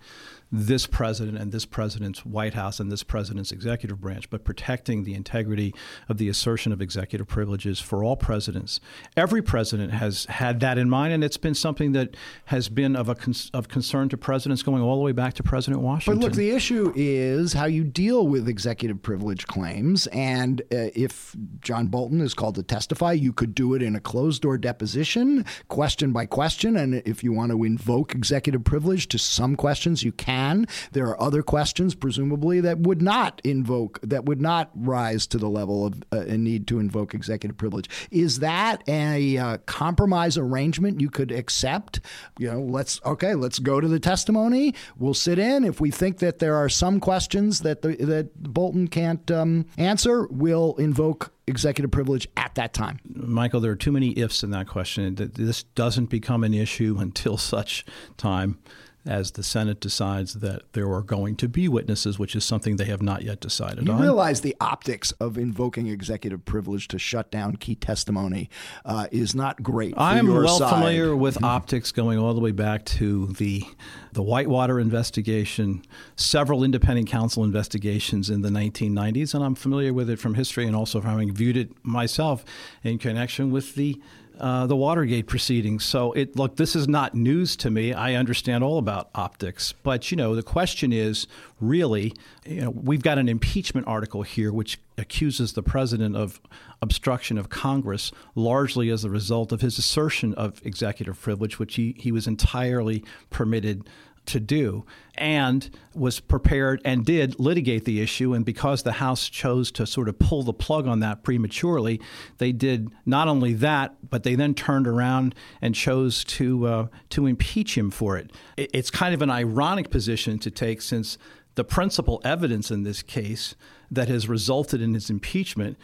this 0.51 0.85
president 0.85 1.37
and 1.37 1.51
this 1.51 1.65
president's 1.65 2.25
White 2.25 2.53
House 2.53 2.79
and 2.79 2.91
this 2.91 3.03
president's 3.03 3.51
executive 3.51 4.01
branch, 4.01 4.29
but 4.29 4.43
protecting 4.43 5.03
the 5.03 5.13
integrity 5.13 5.73
of 6.09 6.17
the 6.17 6.27
assertion 6.27 6.73
of 6.73 6.81
executive 6.81 7.27
privileges 7.27 7.79
for 7.79 8.03
all 8.03 8.17
presidents. 8.17 8.81
Every 9.15 9.41
president 9.41 9.93
has 9.93 10.25
had 10.25 10.59
that 10.59 10.77
in 10.77 10.89
mind, 10.89 11.13
and 11.13 11.23
it's 11.23 11.37
been 11.37 11.55
something 11.55 11.93
that 11.93 12.17
has 12.45 12.67
been 12.67 12.95
of 12.95 13.07
a 13.07 13.15
of 13.53 13.69
concern 13.69 14.09
to 14.09 14.17
presidents 14.17 14.61
going 14.61 14.81
all 14.81 14.97
the 14.97 15.03
way 15.03 15.13
back 15.13 15.35
to 15.35 15.43
President 15.43 15.81
Washington. 15.81 16.19
But 16.19 16.25
look, 16.25 16.33
the 16.35 16.49
issue 16.49 16.91
is 16.95 17.53
how 17.53 17.65
you 17.65 17.83
deal 17.83 18.27
with 18.27 18.49
executive 18.49 19.01
privilege 19.01 19.47
claims, 19.47 20.07
and 20.07 20.61
uh, 20.63 20.91
if 20.95 21.35
John 21.61 21.87
Bolton 21.87 22.19
is 22.19 22.33
called 22.33 22.55
to 22.55 22.63
testify, 22.63 23.13
you 23.13 23.31
could 23.31 23.55
do 23.55 23.73
it 23.73 23.81
in 23.81 23.95
a 23.95 24.01
closed 24.01 24.41
door 24.41 24.57
deposition, 24.57 25.45
question 25.69 26.11
by 26.11 26.25
question, 26.25 26.75
and 26.75 26.95
if 27.05 27.23
you 27.23 27.31
want 27.31 27.51
to 27.51 27.63
invoke 27.63 28.13
executive 28.13 28.63
privilege 28.63 29.07
to 29.09 29.17
some 29.17 29.55
questions, 29.55 30.03
you 30.03 30.11
can 30.11 30.40
can. 30.41 30.67
There 30.91 31.07
are 31.07 31.21
other 31.21 31.43
questions, 31.43 31.95
presumably, 31.95 32.61
that 32.61 32.79
would 32.79 33.01
not 33.01 33.41
invoke, 33.43 33.99
that 34.01 34.25
would 34.25 34.41
not 34.41 34.71
rise 34.75 35.27
to 35.27 35.37
the 35.37 35.49
level 35.49 35.85
of 35.85 36.03
uh, 36.11 36.19
a 36.19 36.37
need 36.37 36.67
to 36.67 36.79
invoke 36.79 37.13
executive 37.13 37.57
privilege. 37.57 37.89
Is 38.11 38.39
that 38.39 38.83
a 38.87 39.37
uh, 39.37 39.57
compromise 39.65 40.37
arrangement 40.37 41.01
you 41.01 41.09
could 41.09 41.31
accept? 41.31 42.01
You 42.39 42.51
know, 42.51 42.61
let's, 42.61 42.99
okay, 43.05 43.35
let's 43.35 43.59
go 43.59 43.79
to 43.79 43.87
the 43.87 43.99
testimony. 43.99 44.73
We'll 44.97 45.13
sit 45.13 45.39
in. 45.39 45.63
If 45.63 45.79
we 45.79 45.91
think 45.91 46.19
that 46.19 46.39
there 46.39 46.55
are 46.55 46.69
some 46.69 46.99
questions 46.99 47.59
that, 47.59 47.81
the, 47.81 47.95
that 47.97 48.35
Bolton 48.41 48.87
can't 48.87 49.29
um, 49.31 49.65
answer, 49.77 50.27
we'll 50.27 50.75
invoke 50.75 51.31
executive 51.47 51.91
privilege 51.91 52.27
at 52.37 52.55
that 52.55 52.73
time? 52.73 52.99
Michael, 53.05 53.59
there 53.59 53.71
are 53.71 53.75
too 53.75 53.91
many 53.91 54.17
ifs 54.17 54.43
in 54.43 54.51
that 54.51 54.67
question. 54.67 55.15
This 55.15 55.63
doesn't 55.63 56.05
become 56.05 56.43
an 56.43 56.53
issue 56.53 56.97
until 56.99 57.37
such 57.37 57.85
time 58.17 58.57
as 59.05 59.31
the 59.31 59.43
Senate 59.43 59.79
decides 59.79 60.35
that 60.35 60.73
there 60.73 60.91
are 60.91 61.01
going 61.01 61.35
to 61.37 61.49
be 61.49 61.67
witnesses, 61.67 62.19
which 62.19 62.35
is 62.35 62.43
something 62.43 62.75
they 62.75 62.85
have 62.85 63.01
not 63.01 63.23
yet 63.23 63.39
decided 63.39 63.85
you 63.85 63.91
on. 63.91 63.97
You 63.97 64.03
realize 64.03 64.41
the 64.41 64.55
optics 64.61 65.11
of 65.13 65.37
invoking 65.37 65.87
executive 65.87 66.45
privilege 66.45 66.87
to 66.89 66.99
shut 66.99 67.31
down 67.31 67.55
key 67.55 67.75
testimony 67.75 68.49
uh, 68.85 69.07
is 69.11 69.33
not 69.33 69.63
great. 69.63 69.95
I'm 69.97 70.27
well 70.27 70.59
side. 70.59 70.69
familiar 70.69 71.15
with 71.15 71.35
mm-hmm. 71.35 71.45
optics 71.45 71.91
going 71.91 72.19
all 72.19 72.33
the 72.33 72.39
way 72.39 72.51
back 72.51 72.85
to 72.85 73.27
the 73.27 73.65
the 74.13 74.21
Whitewater 74.21 74.79
investigation, 74.79 75.83
several 76.17 76.63
independent 76.63 77.07
counsel 77.07 77.45
investigations 77.45 78.29
in 78.29 78.41
the 78.41 78.49
1990s, 78.49 79.33
and 79.33 79.43
I'm 79.43 79.55
familiar 79.55 79.93
with 79.93 80.09
it 80.09 80.19
from 80.19 80.33
history 80.33 80.67
and 80.67 80.75
also 80.75 80.99
from 80.99 81.11
having 81.11 81.33
viewed 81.33 81.55
it 81.55 81.71
myself 81.83 82.43
in 82.83 82.97
connection 82.97 83.51
with 83.51 83.75
the 83.75 84.01
uh, 84.39 84.65
the 84.67 84.75
Watergate 84.75 85.27
proceedings. 85.27 85.85
So 85.85 86.11
it 86.13 86.35
look, 86.35 86.55
this 86.55 86.75
is 86.75 86.87
not 86.87 87.13
news 87.13 87.55
to 87.57 87.69
me. 87.69 87.93
I 87.93 88.15
understand 88.15 88.63
all 88.63 88.77
about 88.77 89.09
optics, 89.13 89.73
but 89.83 90.09
you 90.11 90.17
know, 90.17 90.35
the 90.35 90.43
question 90.43 90.91
is 90.91 91.27
really, 91.59 92.13
you 92.45 92.61
know, 92.61 92.69
we've 92.69 93.03
got 93.03 93.17
an 93.17 93.29
impeachment 93.29 93.87
article 93.87 94.23
here 94.23 94.51
which 94.51 94.79
accuses 94.97 95.53
the 95.53 95.63
president 95.63 96.15
of 96.15 96.41
obstruction 96.81 97.37
of 97.37 97.49
Congress, 97.49 98.11
largely 98.35 98.89
as 98.89 99.03
a 99.03 99.09
result 99.09 99.51
of 99.51 99.61
his 99.61 99.77
assertion 99.77 100.33
of 100.35 100.61
executive 100.65 101.19
privilege, 101.19 101.59
which 101.59 101.75
he, 101.75 101.95
he 101.97 102.11
was 102.11 102.27
entirely 102.27 103.03
permitted 103.29 103.87
to 104.27 104.39
do 104.39 104.85
and 105.15 105.69
was 105.93 106.19
prepared 106.19 106.81
and 106.85 107.05
did 107.05 107.39
litigate 107.39 107.85
the 107.85 108.01
issue. 108.01 108.33
And 108.33 108.45
because 108.45 108.83
the 108.83 108.93
House 108.93 109.27
chose 109.29 109.71
to 109.73 109.85
sort 109.85 110.07
of 110.07 110.19
pull 110.19 110.43
the 110.43 110.53
plug 110.53 110.87
on 110.87 110.99
that 110.99 111.23
prematurely, 111.23 111.99
they 112.37 112.51
did 112.51 112.89
not 113.05 113.27
only 113.27 113.53
that, 113.55 113.95
but 114.09 114.23
they 114.23 114.35
then 114.35 114.53
turned 114.53 114.87
around 114.87 115.35
and 115.61 115.75
chose 115.75 116.23
to 116.23 116.67
uh, 116.67 116.87
to 117.09 117.25
impeach 117.25 117.77
him 117.77 117.91
for 117.91 118.17
it. 118.17 118.31
It's 118.57 118.91
kind 118.91 119.13
of 119.13 119.21
an 119.21 119.29
ironic 119.29 119.89
position 119.89 120.39
to 120.39 120.51
take 120.51 120.81
since 120.81 121.17
the 121.55 121.63
principal 121.63 122.21
evidence 122.23 122.71
in 122.71 122.83
this 122.83 123.01
case 123.01 123.55
that 123.89 124.07
has 124.07 124.29
resulted 124.29 124.81
in 124.81 124.93
his 124.93 125.09
impeachment 125.09 125.77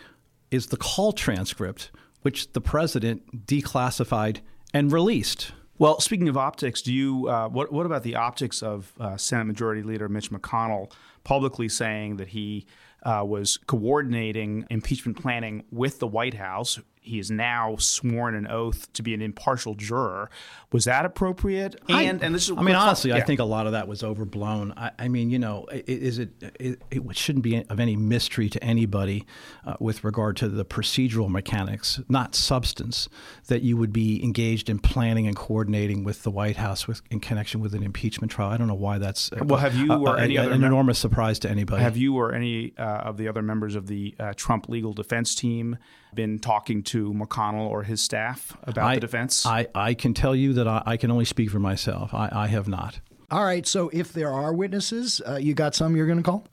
is 0.49 0.67
the 0.67 0.77
call 0.77 1.11
transcript 1.11 1.91
which 2.21 2.51
the 2.53 2.61
president 2.61 3.45
declassified 3.45 4.39
and 4.73 4.91
released. 4.91 5.51
Well, 5.79 5.99
speaking 5.99 6.27
of 6.27 6.37
optics, 6.37 6.81
do 6.81 6.91
you 6.91 7.29
uh, 7.29 7.49
what 7.49 7.71
what 7.71 7.85
about 7.85 8.01
the 8.01 8.15
optics 8.15 8.63
of 8.63 8.91
uh, 8.99 9.15
Senate 9.15 9.45
Majority 9.45 9.83
Leader 9.83 10.09
Mitch 10.09 10.31
McConnell 10.31 10.91
publicly 11.23 11.69
saying 11.69 12.17
that 12.17 12.29
he 12.29 12.65
uh, 13.03 13.23
was 13.23 13.57
coordinating 13.67 14.65
impeachment 14.71 15.21
planning 15.21 15.63
with 15.71 15.99
the 15.99 16.07
White 16.07 16.33
House, 16.33 16.79
he 17.07 17.19
is 17.19 17.31
now 17.31 17.75
sworn 17.77 18.35
an 18.35 18.47
oath 18.47 18.91
to 18.93 19.01
be 19.01 19.13
an 19.13 19.21
impartial 19.21 19.75
juror. 19.75 20.29
Was 20.71 20.85
that 20.85 21.05
appropriate? 21.05 21.75
And 21.87 21.97
I, 21.97 22.03
and 22.03 22.35
this 22.35 22.49
is 22.49 22.57
I 22.57 22.61
mean, 22.61 22.75
honestly, 22.75 23.11
yeah. 23.11 23.17
I 23.17 23.21
think 23.21 23.39
a 23.39 23.45
lot 23.45 23.65
of 23.65 23.71
that 23.71 23.87
was 23.87 24.03
overblown. 24.03 24.73
I, 24.75 24.91
I 24.99 25.07
mean, 25.07 25.29
you 25.29 25.39
know, 25.39 25.65
is 25.71 26.19
it, 26.19 26.29
it, 26.59 26.81
it 26.91 27.17
shouldn't 27.17 27.43
be 27.43 27.63
of 27.69 27.79
any 27.79 27.95
mystery 27.95 28.49
to 28.49 28.63
anybody 28.63 29.25
uh, 29.65 29.75
with 29.79 30.03
regard 30.03 30.35
to 30.37 30.49
the 30.49 30.65
procedural 30.65 31.29
mechanics, 31.29 32.01
not 32.09 32.35
substance, 32.35 33.07
that 33.47 33.61
you 33.61 33.77
would 33.77 33.93
be 33.93 34.21
engaged 34.23 34.69
in 34.69 34.79
planning 34.79 35.25
and 35.25 35.35
coordinating 35.35 36.03
with 36.03 36.23
the 36.23 36.31
White 36.31 36.57
House 36.57 36.87
with 36.87 37.01
in 37.09 37.19
connection 37.19 37.61
with 37.61 37.73
an 37.73 37.83
impeachment 37.83 38.31
trial. 38.31 38.49
I 38.49 38.57
don't 38.57 38.67
know 38.67 38.73
why 38.73 38.97
that's 38.97 39.31
well. 39.31 39.59
Have 39.59 39.75
you 39.75 39.93
or 39.93 40.17
any 40.17 40.37
other 40.37 40.51
an 40.51 40.61
mem- 40.61 40.67
enormous 40.67 40.99
surprise 40.99 41.39
to 41.39 41.49
anybody? 41.49 41.81
Have 41.81 41.95
you 41.95 42.17
or 42.17 42.33
any 42.33 42.73
uh, 42.77 42.83
of 42.83 43.17
the 43.17 43.29
other 43.29 43.41
members 43.41 43.75
of 43.75 43.87
the 43.87 44.15
uh, 44.19 44.33
Trump 44.35 44.67
legal 44.67 44.93
defense 44.93 45.33
team 45.33 45.77
been 46.13 46.39
talking 46.39 46.81
to 46.81 46.96
McConnell 47.13 47.69
or 47.69 47.83
his 47.83 48.01
staff 48.01 48.55
about 48.63 48.85
I, 48.85 48.95
the 48.95 49.01
defense? 49.01 49.45
I, 49.45 49.67
I 49.73 49.93
can 49.93 50.13
tell 50.13 50.35
you 50.35 50.53
that 50.53 50.67
I, 50.67 50.83
I 50.85 50.97
can 50.97 51.11
only 51.11 51.25
speak 51.25 51.49
for 51.49 51.59
myself. 51.59 52.13
I, 52.13 52.29
I 52.31 52.47
have 52.47 52.67
not. 52.67 52.99
All 53.29 53.43
right. 53.43 53.67
So 53.67 53.89
if 53.91 54.13
there 54.13 54.31
are 54.31 54.53
witnesses, 54.53 55.21
uh, 55.27 55.35
you 55.35 55.53
got 55.53 55.75
some 55.75 55.95
you're 55.95 56.07
going 56.07 56.17
to 56.17 56.23
call? 56.23 56.47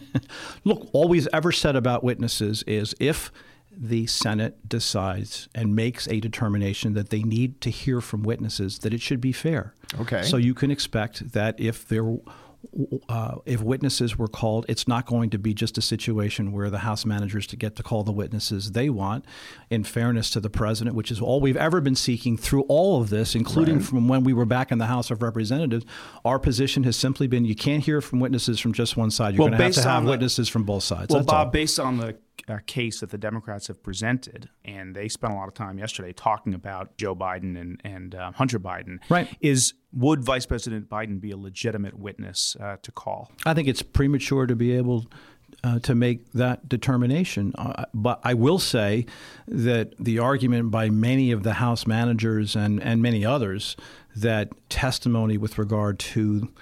Look, 0.64 0.88
all 0.92 1.08
we've 1.08 1.28
ever 1.32 1.50
said 1.50 1.76
about 1.76 2.04
witnesses 2.04 2.62
is 2.64 2.94
if 3.00 3.32
the 3.72 4.06
Senate 4.06 4.68
decides 4.68 5.48
and 5.54 5.74
makes 5.74 6.06
a 6.08 6.20
determination 6.20 6.92
that 6.94 7.08
they 7.08 7.22
need 7.22 7.60
to 7.62 7.70
hear 7.70 8.02
from 8.02 8.22
witnesses, 8.22 8.80
that 8.80 8.92
it 8.92 9.00
should 9.00 9.20
be 9.20 9.32
fair. 9.32 9.74
Okay. 9.98 10.22
So 10.22 10.36
you 10.36 10.52
can 10.52 10.70
expect 10.70 11.32
that 11.32 11.58
if 11.58 11.88
there 11.88 12.04
uh, 13.08 13.36
if 13.46 13.62
witnesses 13.62 14.18
were 14.18 14.28
called, 14.28 14.66
it's 14.68 14.86
not 14.86 15.06
going 15.06 15.30
to 15.30 15.38
be 15.38 15.54
just 15.54 15.78
a 15.78 15.82
situation 15.82 16.52
where 16.52 16.70
the 16.70 16.78
House 16.78 17.04
managers 17.04 17.46
to 17.48 17.56
get 17.56 17.76
to 17.76 17.82
call 17.82 18.04
the 18.04 18.12
witnesses 18.12 18.72
they 18.72 18.90
want. 18.90 19.24
In 19.70 19.84
fairness 19.84 20.30
to 20.30 20.40
the 20.40 20.50
president, 20.50 20.94
which 20.94 21.10
is 21.10 21.20
all 21.20 21.40
we've 21.40 21.56
ever 21.56 21.80
been 21.80 21.94
seeking 21.94 22.36
through 22.36 22.62
all 22.62 23.00
of 23.00 23.10
this, 23.10 23.34
including 23.34 23.76
right. 23.76 23.84
from 23.84 24.08
when 24.08 24.24
we 24.24 24.32
were 24.32 24.44
back 24.44 24.70
in 24.70 24.78
the 24.78 24.86
House 24.86 25.10
of 25.10 25.22
Representatives, 25.22 25.84
our 26.24 26.38
position 26.38 26.84
has 26.84 26.96
simply 26.96 27.26
been 27.26 27.44
you 27.44 27.56
can't 27.56 27.84
hear 27.84 28.00
from 28.00 28.20
witnesses 28.20 28.60
from 28.60 28.72
just 28.72 28.96
one 28.96 29.10
side. 29.10 29.34
You're 29.34 29.40
well, 29.40 29.48
going 29.48 29.58
to 29.58 29.64
have 29.64 29.74
to 29.74 29.88
have 29.88 30.04
the, 30.04 30.10
witnesses 30.10 30.48
from 30.48 30.64
both 30.64 30.82
sides. 30.82 31.08
Well, 31.10 31.20
That's 31.20 31.30
Bob, 31.30 31.46
all. 31.46 31.52
based 31.52 31.80
on 31.80 31.96
the 31.96 32.16
uh, 32.50 32.58
case 32.66 33.00
that 33.00 33.10
the 33.10 33.18
Democrats 33.18 33.68
have 33.68 33.82
presented, 33.82 34.48
and 34.64 34.94
they 34.94 35.08
spent 35.08 35.32
a 35.32 35.36
lot 35.36 35.48
of 35.48 35.54
time 35.54 35.78
yesterday 35.78 36.12
talking 36.12 36.54
about 36.54 36.96
Joe 36.96 37.14
Biden 37.14 37.58
and, 37.60 37.80
and 37.84 38.14
uh, 38.14 38.32
Hunter 38.32 38.58
Biden. 38.58 38.98
Right. 39.08 39.28
Is 39.40 39.74
would 39.92 40.24
Vice 40.24 40.46
President 40.46 40.88
Biden 40.88 41.20
be 41.20 41.30
a 41.30 41.36
legitimate 41.36 41.98
witness 41.98 42.56
uh, 42.60 42.76
to 42.82 42.92
call? 42.92 43.30
I 43.46 43.54
think 43.54 43.68
it's 43.68 43.82
premature 43.82 44.46
to 44.46 44.54
be 44.54 44.72
able 44.72 45.06
uh, 45.64 45.78
to 45.80 45.94
make 45.94 46.32
that 46.32 46.68
determination. 46.68 47.52
Uh, 47.56 47.84
but 47.92 48.20
I 48.24 48.34
will 48.34 48.58
say 48.58 49.06
that 49.48 49.94
the 49.98 50.18
argument 50.18 50.70
by 50.70 50.90
many 50.90 51.32
of 51.32 51.42
the 51.42 51.54
House 51.54 51.86
managers 51.86 52.56
and, 52.56 52.82
and 52.82 53.02
many 53.02 53.24
others 53.24 53.76
that 54.16 54.50
testimony 54.68 55.38
with 55.38 55.58
regard 55.58 55.98
to 55.98 56.52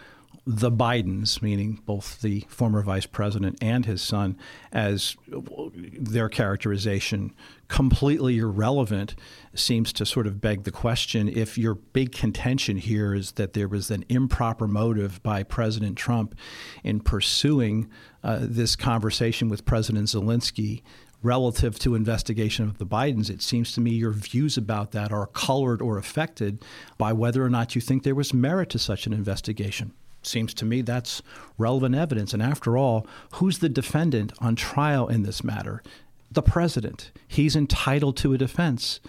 the 0.51 0.73
Bidens, 0.73 1.43
meaning 1.43 1.83
both 1.85 2.23
the 2.23 2.41
former 2.49 2.81
vice 2.81 3.05
president 3.05 3.59
and 3.61 3.85
his 3.85 4.01
son, 4.01 4.35
as 4.73 5.15
their 5.29 6.31
characterization 6.31 7.35
completely 7.69 8.39
irrelevant 8.39 9.15
seems 9.55 9.93
to 9.93 10.07
sort 10.07 10.27
of 10.27 10.41
beg 10.41 10.65
the 10.65 10.71
question 10.71 11.29
if 11.29 11.59
your 11.59 11.75
big 11.75 12.13
contention 12.13 12.79
here 12.79 13.13
is 13.13 13.33
that 13.33 13.53
there 13.53 13.69
was 13.69 13.91
an 13.91 14.07
improper 14.09 14.67
motive 14.67 15.23
by 15.23 15.43
President 15.43 15.99
Trump 15.99 16.35
in 16.83 17.01
pursuing 17.01 17.87
uh, 18.25 18.39
this 18.41 18.75
conversation 18.75 19.51
with 19.51 19.67
President 19.67 20.09
Zelensky 20.09 20.81
relative 21.23 21.79
to 21.79 21.95
investigation 21.95 22.65
of 22.65 22.79
the 22.79 22.87
Bidens, 22.87 23.29
it 23.29 23.43
seems 23.43 23.73
to 23.73 23.83
me 23.83 23.91
your 23.91 24.13
views 24.13 24.57
about 24.57 24.93
that 24.93 25.13
are 25.13 25.27
colored 25.27 25.83
or 25.83 25.99
affected 25.99 26.65
by 26.97 27.13
whether 27.13 27.45
or 27.45 27.51
not 27.51 27.75
you 27.75 27.83
think 27.83 28.03
there 28.03 28.15
was 28.15 28.33
merit 28.33 28.71
to 28.71 28.79
such 28.79 29.07
an 29.07 29.13
investigation 29.13 29.93
seems 30.29 30.55
to 30.55 30.65
me 30.65 30.83
that's 30.83 31.23
relevant 31.57 31.95
evidence. 31.95 32.33
And 32.33 32.43
after 32.43 32.77
all, 32.77 33.07
who's 33.35 33.59
the 33.59 33.69
defendant 33.69 34.33
on 34.41 34.55
trial 34.55 35.09
in 35.09 35.23
this 35.23 35.43
matter? 35.43 35.83
The 36.31 36.43
president. 36.43 37.11
He's 37.27 37.57
entitled 37.57 38.17
to 38.19 38.35
a 38.35 38.39
defense. 38.39 39.01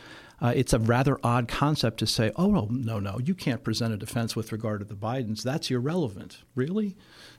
Uh, 0.41 0.53
it's 0.55 0.71
a 0.71 0.79
rather 0.79 1.19
odd 1.21 1.49
concept 1.49 1.99
to 1.99 2.07
say, 2.07 2.31
oh, 2.37 2.47
no, 2.47 2.67
no, 2.71 2.99
no, 2.99 3.19
you 3.19 3.35
can't 3.35 3.61
present 3.61 3.93
a 3.93 3.97
defense 3.97 4.37
with 4.37 4.53
regard 4.53 4.79
to 4.79 4.85
the 4.85 4.95
Bidens. 4.95 5.43
That's 5.43 5.69
irrelevant. 5.69 6.43
Really? 6.55 6.95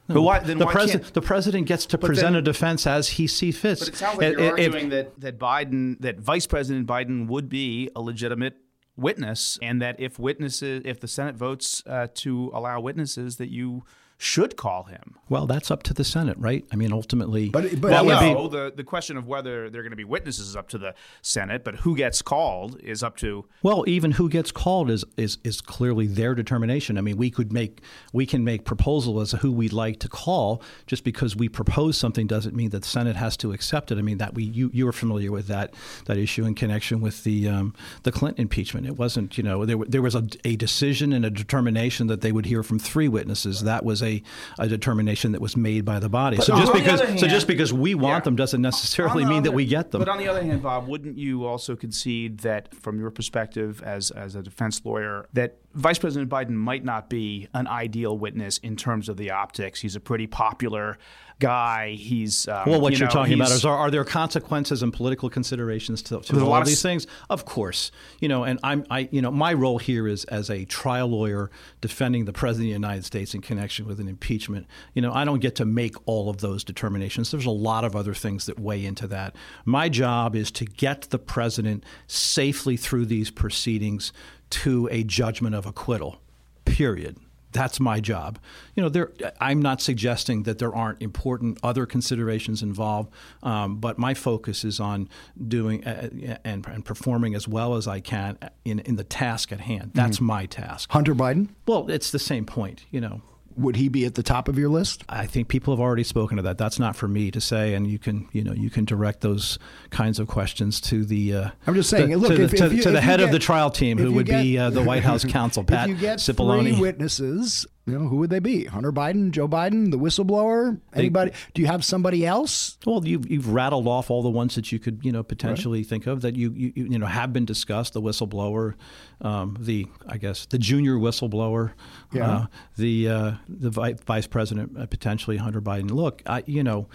No. 0.07 0.17
But 0.17 0.23
why, 0.23 0.39
then 0.41 0.59
the, 0.59 0.67
why 0.67 0.73
president, 0.73 1.15
the 1.15 1.23
president 1.23 1.67
gets 1.67 1.87
to 1.87 1.99
present 1.99 2.35
then, 2.35 2.37
a 2.37 2.43
defense 2.43 2.87
as 2.87 3.09
he 3.11 3.27
sees 3.27 3.59
fit. 3.59 3.79
But 3.79 3.89
it 3.89 3.97
sounds 3.97 4.19
like 4.19 4.33
you're 4.33 4.41
it, 4.41 4.51
arguing 4.51 4.87
it, 4.89 4.91
that, 4.91 5.21
that 5.21 5.39
Biden, 5.39 5.99
that 6.01 6.19
Vice 6.21 6.47
President 6.47 6.87
Biden 6.87 7.27
would 7.29 7.49
be 7.49 7.89
a 7.97 8.03
legitimate 8.03 8.59
witness, 8.97 9.59
and 9.63 9.81
that 9.81 9.99
if 9.99 10.19
witnesses, 10.19 10.83
if 10.85 11.01
the 11.01 11.09
Senate 11.09 11.35
votes 11.35 11.83
uh, 11.87 12.09
to 12.15 12.51
allow 12.55 12.81
witnesses, 12.81 13.37
that 13.37 13.51
you 13.51 13.85
should 14.23 14.55
call 14.55 14.83
him. 14.85 15.17
Well, 15.31 15.47
that's 15.47 15.71
up 15.71 15.83
to 15.85 15.95
the 15.95 16.05
Senate, 16.05 16.37
right? 16.39 16.63
I 16.71 16.77
mean, 16.77 16.93
ultimately, 16.93 17.49
but, 17.49 17.81
but 17.81 17.91
well, 17.91 18.05
no, 18.05 18.49
be, 18.49 18.57
the 18.57 18.73
the 18.77 18.85
question 18.85 19.17
of 19.17 19.27
whether 19.27 19.71
they're 19.71 19.81
going 19.81 19.93
to 19.93 19.97
be 19.97 20.05
witnesses 20.05 20.49
is 20.49 20.57
up 20.57 20.69
to 20.69 20.79
the 20.79 20.95
Senate, 21.23 21.65
but 21.65 21.77
who 21.77 21.97
gets 21.97 22.21
called 22.21 22.79
is 22.83 23.03
up 23.03 23.17
to. 23.19 23.47
Well, 23.63 23.83
even 23.89 24.13
who 24.13 24.29
gets 24.29 24.53
called 24.53 24.91
is 24.91 25.07
is 25.17 25.39
is 25.43 25.63
clearly 25.63 26.07
their 26.07 26.35
determination. 26.35 26.99
I 26.99 27.01
mean, 27.01 27.17
we 27.17 27.31
could 27.31 27.51
make 27.51 27.81
we 28.13 28.27
can 28.27 28.45
make 28.45 28.67
proposal 28.67 29.23
as 29.23 29.31
to 29.31 29.39
who 29.39 29.53
we'd 29.53 29.73
like 29.73 30.01
to 30.01 30.09
call. 30.09 30.63
Just 30.87 31.03
because 31.03 31.35
we 31.35 31.49
propose 31.49 31.97
something 31.97 32.27
doesn't 32.27 32.55
mean 32.55 32.69
that 32.71 32.83
the 32.83 32.89
Senate 32.89 33.17
has 33.17 33.39
to 33.39 33.53
accept 33.53 33.91
it. 33.91 33.97
I 33.97 34.03
mean, 34.03 34.19
that 34.19 34.35
we 34.35 34.45
you 34.45 34.71
you 34.75 34.87
are 34.87 34.93
familiar 34.93 35.33
with 35.33 35.47
that 35.47 35.73
that 36.05 36.19
issue 36.19 36.45
in 36.45 36.55
connection 36.55 37.01
with 37.01 37.25
the 37.25 37.49
um, 37.49 37.75
the 38.03 38.13
Clinton 38.13 38.43
impeachment. 38.43 38.87
It 38.87 38.99
wasn't 38.99 39.39
you 39.39 39.45
know 39.45 39.65
there 39.65 39.79
there 39.89 40.03
was 40.03 40.15
a, 40.15 40.27
a 40.45 40.57
decision 40.57 41.15
and 41.15 41.25
a 41.25 41.31
determination 41.31 42.09
that 42.09 42.21
they 42.21 42.33
would 42.33 42.45
hear 42.45 42.63
from 42.63 42.79
three 42.79 43.09
witnesses. 43.09 43.63
That 43.63 43.83
was 43.83 44.03
a 44.03 44.10
a, 44.11 44.23
a 44.59 44.69
determination 44.69 45.33
that 45.33 45.41
was 45.41 45.57
made 45.57 45.85
by 45.85 45.99
the 45.99 46.09
body. 46.09 46.37
But 46.37 46.47
so 46.47 46.57
just 46.57 46.73
because 46.73 47.01
hand, 47.01 47.21
so 47.21 47.27
just 47.27 47.47
because 47.47 47.73
we 47.73 47.95
want 47.95 48.23
yeah. 48.23 48.25
them 48.27 48.37
doesn't 48.37 48.63
necessarily 48.63 49.25
mean 49.25 49.39
other, 49.39 49.43
that 49.43 49.53
we 49.53 49.65
get 49.65 49.91
them. 49.91 50.01
But 50.01 50.09
on 50.09 50.19
the 50.19 50.29
other 50.29 50.43
hand, 50.43 50.63
Bob, 50.63 50.89
wouldn't 50.89 51.19
you 51.19 51.45
also 51.47 51.77
concede 51.77 52.39
that 52.41 52.75
from 52.75 52.99
your 52.99 53.11
perspective 53.11 53.83
as 53.83 54.11
as 54.11 54.35
a 54.35 54.43
defense 54.43 54.81
lawyer 54.85 55.27
that 55.33 55.57
Vice 55.75 55.99
President 55.99 56.31
Biden 56.31 56.51
might 56.51 56.85
not 56.85 57.09
be 57.09 57.49
an 57.55 57.67
ideal 57.69 58.19
witness 58.19 58.59
in 58.59 58.77
terms 58.77 59.09
of 59.09 59.17
the 59.17 59.31
optics. 59.31 59.81
He's 59.81 59.95
a 59.95 60.01
pretty 60.01 60.27
popular 60.27 60.99
guy. 61.41 61.93
He's 61.95 62.47
um, 62.47 62.71
well. 62.71 62.81
What 62.81 62.97
you 62.97 63.05
are 63.07 63.09
talking 63.09 63.35
about 63.35 63.51
is 63.51 63.65
are, 63.65 63.77
are, 63.77 63.91
there 63.91 64.05
consequences 64.05 64.85
and 64.85 64.93
political 64.93 65.29
considerations 65.29 66.03
to, 66.03 66.21
to 66.21 66.45
all 66.45 66.55
of 66.55 66.67
these 66.67 66.83
things? 66.83 67.09
Of 67.29 67.45
course, 67.45 67.91
you 68.21 68.29
know. 68.29 68.45
And 68.45 68.61
I'm, 68.63 68.87
I, 68.91 69.09
you 69.11 69.21
know, 69.21 69.33
my 69.33 69.53
role 69.53 69.79
here 69.79 70.07
is 70.07 70.25
as 70.27 70.49
a 70.51 70.65
trial 70.67 71.09
lawyer 71.09 71.51
defending 71.81 72.27
the 72.27 72.33
president 72.33 72.67
of 72.67 72.69
the 72.69 72.87
United 72.87 73.05
States 73.05 73.35
in 73.35 73.41
connection 73.41 73.87
with 73.87 73.99
an 73.99 74.07
impeachment. 74.07 74.69
You 74.95 75.03
know, 75.03 75.13
I 75.13 75.25
don't 75.25 75.41
get 75.41 75.57
to 75.57 75.65
make 75.65 75.97
all 76.07 76.31
of 76.31 76.39
those 76.39 76.63
determinations. 76.63 77.31
There's 77.33 77.47
a 77.47 77.51
lot 77.51 77.85
of 77.85 77.97
other 77.97 78.15
things 78.15 78.47
that 78.47 78.61
weigh 78.61 78.85
into 78.85 79.09
that. 79.09 79.35
My 79.65 79.89
job 79.89 80.37
is 80.37 80.53
to 80.53 80.65
get 80.65 81.03
the 81.11 81.19
president 81.19 81.85
safely 82.07 82.77
through 82.77 83.07
these 83.07 83.31
proceedings 83.31 84.13
to 84.51 84.89
a 84.93 85.03
judgment 85.03 85.55
of 85.55 85.67
acquittal. 85.67 86.21
Period. 86.65 87.17
That's 87.53 87.81
my 87.81 88.01
job. 88.01 88.39
You 88.75 88.83
know, 88.83 88.89
there. 88.89 89.13
I'm 89.41 89.61
not 89.61 89.81
suggesting 89.81 90.45
that 90.45 90.59
there 90.59 90.75
aren't 90.75 91.03
important 91.03 91.59
other 91.63 91.87
considerations 91.87 92.63
involved, 92.63 93.13
um, 93.43 93.77
but 93.77 93.99
my 93.99 94.15
focus 94.15 94.65
is 94.65 94.79
on 94.79 95.09
doing 95.49 95.85
uh, 95.87 96.09
and, 96.45 96.67
and, 96.67 96.85
performing 96.85 97.35
as 97.35 97.49
well 97.49 97.75
as 97.75 97.89
I 97.89 98.01
can 98.01 98.39
in 98.65 98.79
in 98.81 98.97
the 98.97 99.05
task 99.05 99.53
at 99.53 99.61
hand. 99.61 99.93
That's 99.95 100.17
mm-hmm. 100.17 100.27
my 100.27 100.47
task. 100.47 100.91
Hunter 100.93 101.15
Biden. 101.15 101.49
Well, 101.67 101.91
it's 101.91 102.11
the 102.11 102.19
same 102.19 102.47
point. 102.47 102.87
You 102.91 103.01
know, 103.01 103.23
would 103.57 103.77
he 103.77 103.89
be 103.89 104.05
at 104.05 104.15
the 104.15 104.23
top 104.23 104.49
of 104.49 104.59
your 104.59 104.69
list? 104.69 105.05
I 105.09 105.27
think 105.27 105.49
people 105.49 105.75
have 105.75 105.81
already 105.81 106.05
spoken 106.05 106.37
to 106.37 106.43
that. 106.45 106.59
That's 106.59 106.79
not 106.79 106.97
for 106.97 107.09
me 107.09 107.31
to 107.31 107.41
say, 107.41 107.75
and 107.75 107.87
you 107.87 107.99
can 107.99 108.29
you 108.33 108.43
know 108.43 108.53
you 108.53 108.71
can 108.71 108.85
direct 108.85 109.21
those 109.21 109.59
kinds 109.91 110.19
of 110.19 110.29
questions 110.29 110.81
to 110.83 111.05
the. 111.05 111.35
Uh, 111.35 111.51
I'm 111.67 111.75
just 111.75 111.91
saying, 111.91 112.11
the, 112.11 112.17
look, 112.17 112.37
to, 112.37 112.43
if, 112.43 112.51
the, 112.53 112.67
if 112.67 112.73
you, 112.73 112.83
to 112.83 112.91
the 112.91 113.01
head 113.01 113.19
get, 113.19 113.27
of 113.27 113.33
the 113.33 113.39
trial 113.39 113.71
team, 113.71 113.99
who 113.99 114.13
would 114.13 114.27
get, 114.27 114.43
be 114.43 114.59
uh, 114.59 114.71
the 114.71 114.83
White 114.83 115.03
House 115.03 115.25
counsel, 115.25 115.65
Pat 115.71 115.89
if 115.89 115.97
you 115.97 116.01
get 116.01 116.19
Cipollone. 116.19 116.63
Three 116.63 116.81
witnesses 116.81 117.67
you 117.87 117.99
know, 117.99 118.07
who 118.09 118.17
would 118.17 118.31
they 118.31 118.39
be? 118.41 118.67
Hunter 118.67 118.93
Biden, 118.93 119.31
Joe 119.31 119.49
Biden, 119.49 119.91
the 119.91 119.99
whistleblower, 119.99 120.79
anybody? 120.95 121.31
They, 121.31 121.37
do 121.55 121.63
you 121.63 121.67
have 121.67 121.85
somebody 121.85 122.27
else? 122.27 122.77
Well, 122.85 123.05
you've, 123.07 123.29
you've 123.29 123.49
rattled 123.49 123.89
off 123.89 124.11
all 124.11 124.23
the 124.23 124.31
ones 124.31 124.55
that 124.55 124.71
you 124.71 124.79
could, 124.79 125.01
you 125.03 125.11
know, 125.11 125.23
potentially 125.23 125.81
right. 125.81 125.87
think 125.87 126.07
of 126.07 126.21
that 126.21 126.37
you, 126.37 126.53
you, 126.53 126.73
you 126.77 126.99
know 126.99 127.07
have 127.07 127.33
been 127.33 127.47
discussed. 127.47 127.95
The 127.95 128.03
whistleblower, 128.03 128.75
um, 129.23 129.57
the 129.59 129.87
I 130.07 130.19
guess 130.19 130.47
the 130.47 130.59
junior 130.59 130.97
whistleblower, 130.97 131.73
yeah. 132.13 132.31
uh, 132.31 132.47
the 132.77 133.09
uh, 133.09 133.33
the 133.49 133.71
vice 133.71 134.27
president 134.27 134.79
uh, 134.79 134.87
potentially 134.87 135.39
Hunter 135.39 135.63
Biden. 135.63 135.91
Look, 135.91 136.23
I, 136.27 136.45
you 136.47 136.63
know, 136.63 136.89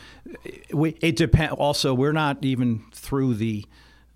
we, 0.71 0.95
it 1.01 1.15
depends. 1.15 1.55
Also, 1.55 1.93
we're 1.93 2.13
not 2.13 2.45
even 2.45 2.86
through 2.93 3.33
the 3.33 3.65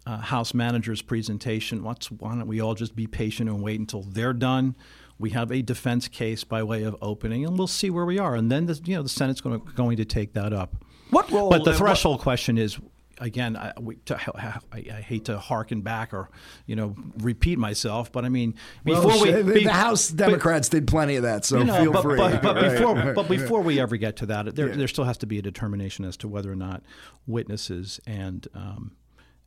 uh, 0.06 0.18
House 0.18 0.54
manager's 0.54 1.02
presentation. 1.02 1.84
What's, 1.84 2.10
why 2.10 2.36
don't 2.36 2.48
we 2.48 2.62
all 2.62 2.74
just 2.74 2.96
be 2.96 3.06
patient 3.08 3.50
and 3.50 3.62
wait 3.62 3.80
until 3.80 4.04
they're 4.04 4.34
done? 4.34 4.76
We 5.20 5.32
have 5.32 5.52
a 5.52 5.62
defense 5.62 6.08
case 6.08 6.44
by 6.44 6.64
way 6.64 6.84
of 6.84 6.96
opening, 7.02 7.46
and 7.46 7.58
we'll 7.58 7.68
see 7.68 7.90
where 7.90 8.06
we 8.06 8.18
are. 8.18 8.36
And 8.36 8.52
then 8.52 8.66
the, 8.66 8.80
you 8.86 8.96
know 8.96 9.04
the 9.04 9.10
Senate's 9.10 9.42
going 9.42 9.60
to, 9.60 9.72
going 9.74 9.98
to 9.98 10.06
take 10.06 10.34
that 10.34 10.54
up. 10.54 10.76
What 11.10 11.30
role? 11.32 11.50
But 11.50 11.66
the 11.66 11.74
threshold 11.74 12.18
what, 12.18 12.24
question 12.24 12.58
is 12.58 12.80
again, 13.20 13.56
I, 13.56 13.74
we, 13.80 13.96
to, 14.06 14.18
I, 14.36 14.60
I, 14.72 15.02
hate 15.02 15.26
to 15.26 15.38
harken 15.38 15.82
back 15.82 16.14
or 16.14 16.30
you 16.66 16.76
know 16.76 16.96
repeat 17.18 17.60
myself, 17.60 18.12
but 18.12 18.26
I 18.26 18.30
mean 18.30 18.56
before 18.84 19.08
well, 19.08 19.22
we 19.22 19.32
the, 19.32 19.54
be, 19.54 19.64
the 19.66 19.74
House 19.74 20.10
Democrats 20.10 20.70
but, 20.70 20.78
did 20.78 20.88
plenty 20.88 21.16
of 21.16 21.24
that, 21.24 21.46
so 21.46 21.60
you 21.60 21.66
know, 21.66 21.82
feel 21.82 21.92
but, 21.92 22.02
free. 22.02 22.18
But, 22.18 22.42
but 22.42 22.56
right, 22.56 22.72
before, 22.72 22.96
right, 22.96 23.16
but 23.16 23.28
before 23.28 23.62
we 23.62 23.80
ever 23.80 23.98
get 23.98 24.16
to 24.18 24.26
that, 24.28 24.56
there, 24.56 24.70
yeah. 24.70 24.76
there 24.76 24.88
still 24.88 25.06
has 25.06 25.18
to 25.20 25.28
be 25.28 25.38
a 25.38 25.42
determination 25.42 26.06
as 26.06 26.18
to 26.18 26.28
whether 26.28 26.52
or 26.52 26.56
not 26.56 26.84
witnesses 27.28 28.00
and 28.08 28.48
um, 28.54 28.92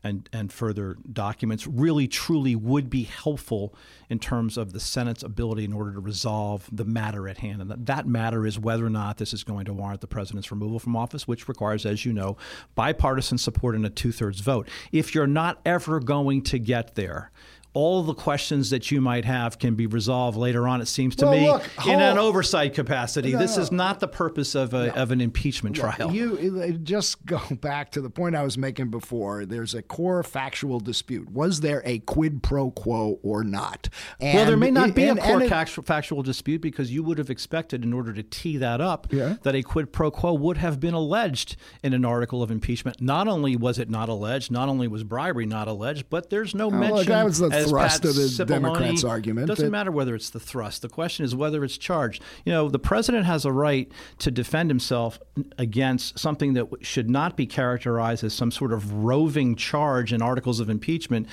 and, 0.05 0.29
and 0.33 0.53
further 0.53 0.97
documents 1.13 1.67
really 1.67 2.09
truly 2.09 2.57
would 2.57 2.91
be 2.91 3.05
helpful 3.05 3.75
in 4.09 4.19
terms 4.19 4.57
of 4.57 4.73
the 4.73 4.81
Senate's 4.81 5.23
ability 5.23 5.65
in 5.65 5.73
order 5.73 5.93
to 5.93 6.01
resolve 6.01 6.69
the 6.73 6.85
matter 6.85 7.29
at 7.29 7.39
hand. 7.39 7.63
And 7.63 7.71
that, 7.71 7.87
that 7.87 8.07
matter 8.07 8.47
is 8.47 8.59
whether 8.59 8.85
or 8.85 8.91
not 8.91 9.19
this 9.19 9.33
is 9.33 9.45
going 9.45 9.65
to 9.67 9.73
warrant 9.73 10.01
the 10.01 10.07
president's 10.07 10.51
removal 10.51 10.79
from 10.79 10.97
office, 10.97 11.29
which 11.29 11.49
requires, 11.49 11.87
as 11.87 12.05
you 12.05 12.13
know, 12.13 12.37
bipartisan 12.75 13.39
support 13.39 13.75
and 13.75 13.87
a 13.87 13.91
two 13.91 14.13
thirds 14.13 14.41
vote. 14.41 14.69
If 14.91 15.15
you're 15.15 15.27
not 15.27 15.61
ever 15.65 16.01
going 16.01 16.43
to 16.43 16.59
get 16.59 16.95
there, 16.95 17.31
all 17.75 18.03
the 18.03 18.15
questions 18.15 18.69
that 18.71 18.91
you 18.91 19.01
might 19.01 19.25
have 19.25 19.59
can 19.59 19.75
be 19.75 19.87
resolved 19.87 20.37
later 20.37 20.69
on, 20.69 20.83
it 20.83 20.87
seems 20.87 21.17
to 21.17 21.25
well, 21.25 21.35
me, 21.35 21.51
look, 21.51 21.87
in 21.87 22.01
an 22.01 22.19
oversight 22.19 22.75
capacity. 22.75 23.33
No, 23.33 23.39
this 23.39 23.57
is 23.57 23.73
not 23.73 23.99
the 23.99 24.09
purpose 24.09 24.55
of, 24.55 24.75
a, 24.75 24.89
no. 24.89 24.93
of 24.93 25.11
an 25.11 25.23
impeachment 25.23 25.79
look, 25.79 25.95
trial. 25.95 26.13
You 26.13 26.79
just 26.83 27.25
go 27.25 27.41
back 27.61 27.91
to 27.93 28.03
the 28.03 28.11
point 28.11 28.37
I 28.37 28.43
was 28.43 28.59
making 28.59 28.91
before. 28.91 29.47
There's 29.47 29.75
a 29.75 29.81
core 29.81 30.23
factual 30.23 30.81
dispute. 30.81 31.31
Was 31.31 31.61
there 31.61 31.83
a 31.87 32.01
quid 32.01 32.43
pro 32.43 32.71
quo 32.71 33.19
or 33.23 33.43
not? 33.43 33.89
And 34.21 34.35
well, 34.35 34.47
there 34.47 34.57
may 34.59 34.71
not 34.71 34.95
be 34.95 35.05
and, 35.05 35.19
a 35.19 35.23
core 35.23 35.43
it, 35.43 35.87
factual 35.87 36.23
dispute 36.23 36.61
because 36.61 36.93
you 36.93 37.03
would 37.03 37.17
have 37.17 37.31
expected, 37.31 37.85
in 37.85 37.95
order 37.95 38.13
to 38.13 38.23
tee 38.23 38.59
that 38.59 38.83
up, 38.83 39.07
yeah. 39.11 39.37
that 39.45 39.55
a 39.55 39.63
quid 39.63 39.93
pro 39.93 40.11
quo 40.11 40.35
would 40.35 40.59
have 40.59 40.79
been 40.79 40.95
alleged 40.95 41.57
in 41.83 41.95
an 41.95 42.05
article 42.05 42.43
of 42.43 42.51
impeachment. 42.51 43.01
Not 43.01 43.29
only 43.29 43.57
was 43.57 43.79
it 43.79 43.89
not 43.89 44.11
alleged, 44.11 44.51
not 44.51 44.69
only 44.69 44.89
was 44.89 45.05
bribery 45.05 45.47
not 45.47 45.69
alleged, 45.69 46.11
but 46.11 46.29
there's 46.29 46.55
no 46.55 46.67
oh, 46.67 46.71
mention. 46.71 46.97
Look, 46.97 47.07
that 47.07 47.25
was 47.25 47.39
the 47.39 47.62
thrust 47.69 48.03
Pat 48.03 48.11
of 48.11 48.17
the 48.17 48.45
Democrats' 48.45 49.05
argument. 49.05 49.47
Doesn't 49.47 49.71
matter 49.71 49.91
whether 49.91 50.15
it's 50.15 50.31
the 50.31 50.41
thrust. 50.41 50.83
The 50.83 50.89
question 50.89 51.25
is 51.25 51.35
whether 51.35 51.65
it's 51.65 51.79
charged. 51.79 52.23
You 52.45 52.53
know, 52.53 52.69
the 52.69 52.79
president 52.79 53.27
has 53.27 53.45
a 53.45 53.53
right 53.53 53.91
to 54.19 54.31
defend 54.31 54.71
himself 54.71 55.19
against 55.59 56.19
something 56.19 56.55
that 56.55 56.69
should 56.81 57.11
not 57.11 57.37
be 57.37 57.47
characterized 57.47 58.25
as 58.25 58.35
some 58.35 58.51
sort 58.51 58.73
of 58.73 58.93
roving 58.93 59.57
charge 59.57 60.13
in 60.13 60.23
articles 60.23 60.61
of 60.61 60.69
impeachment 60.69 61.27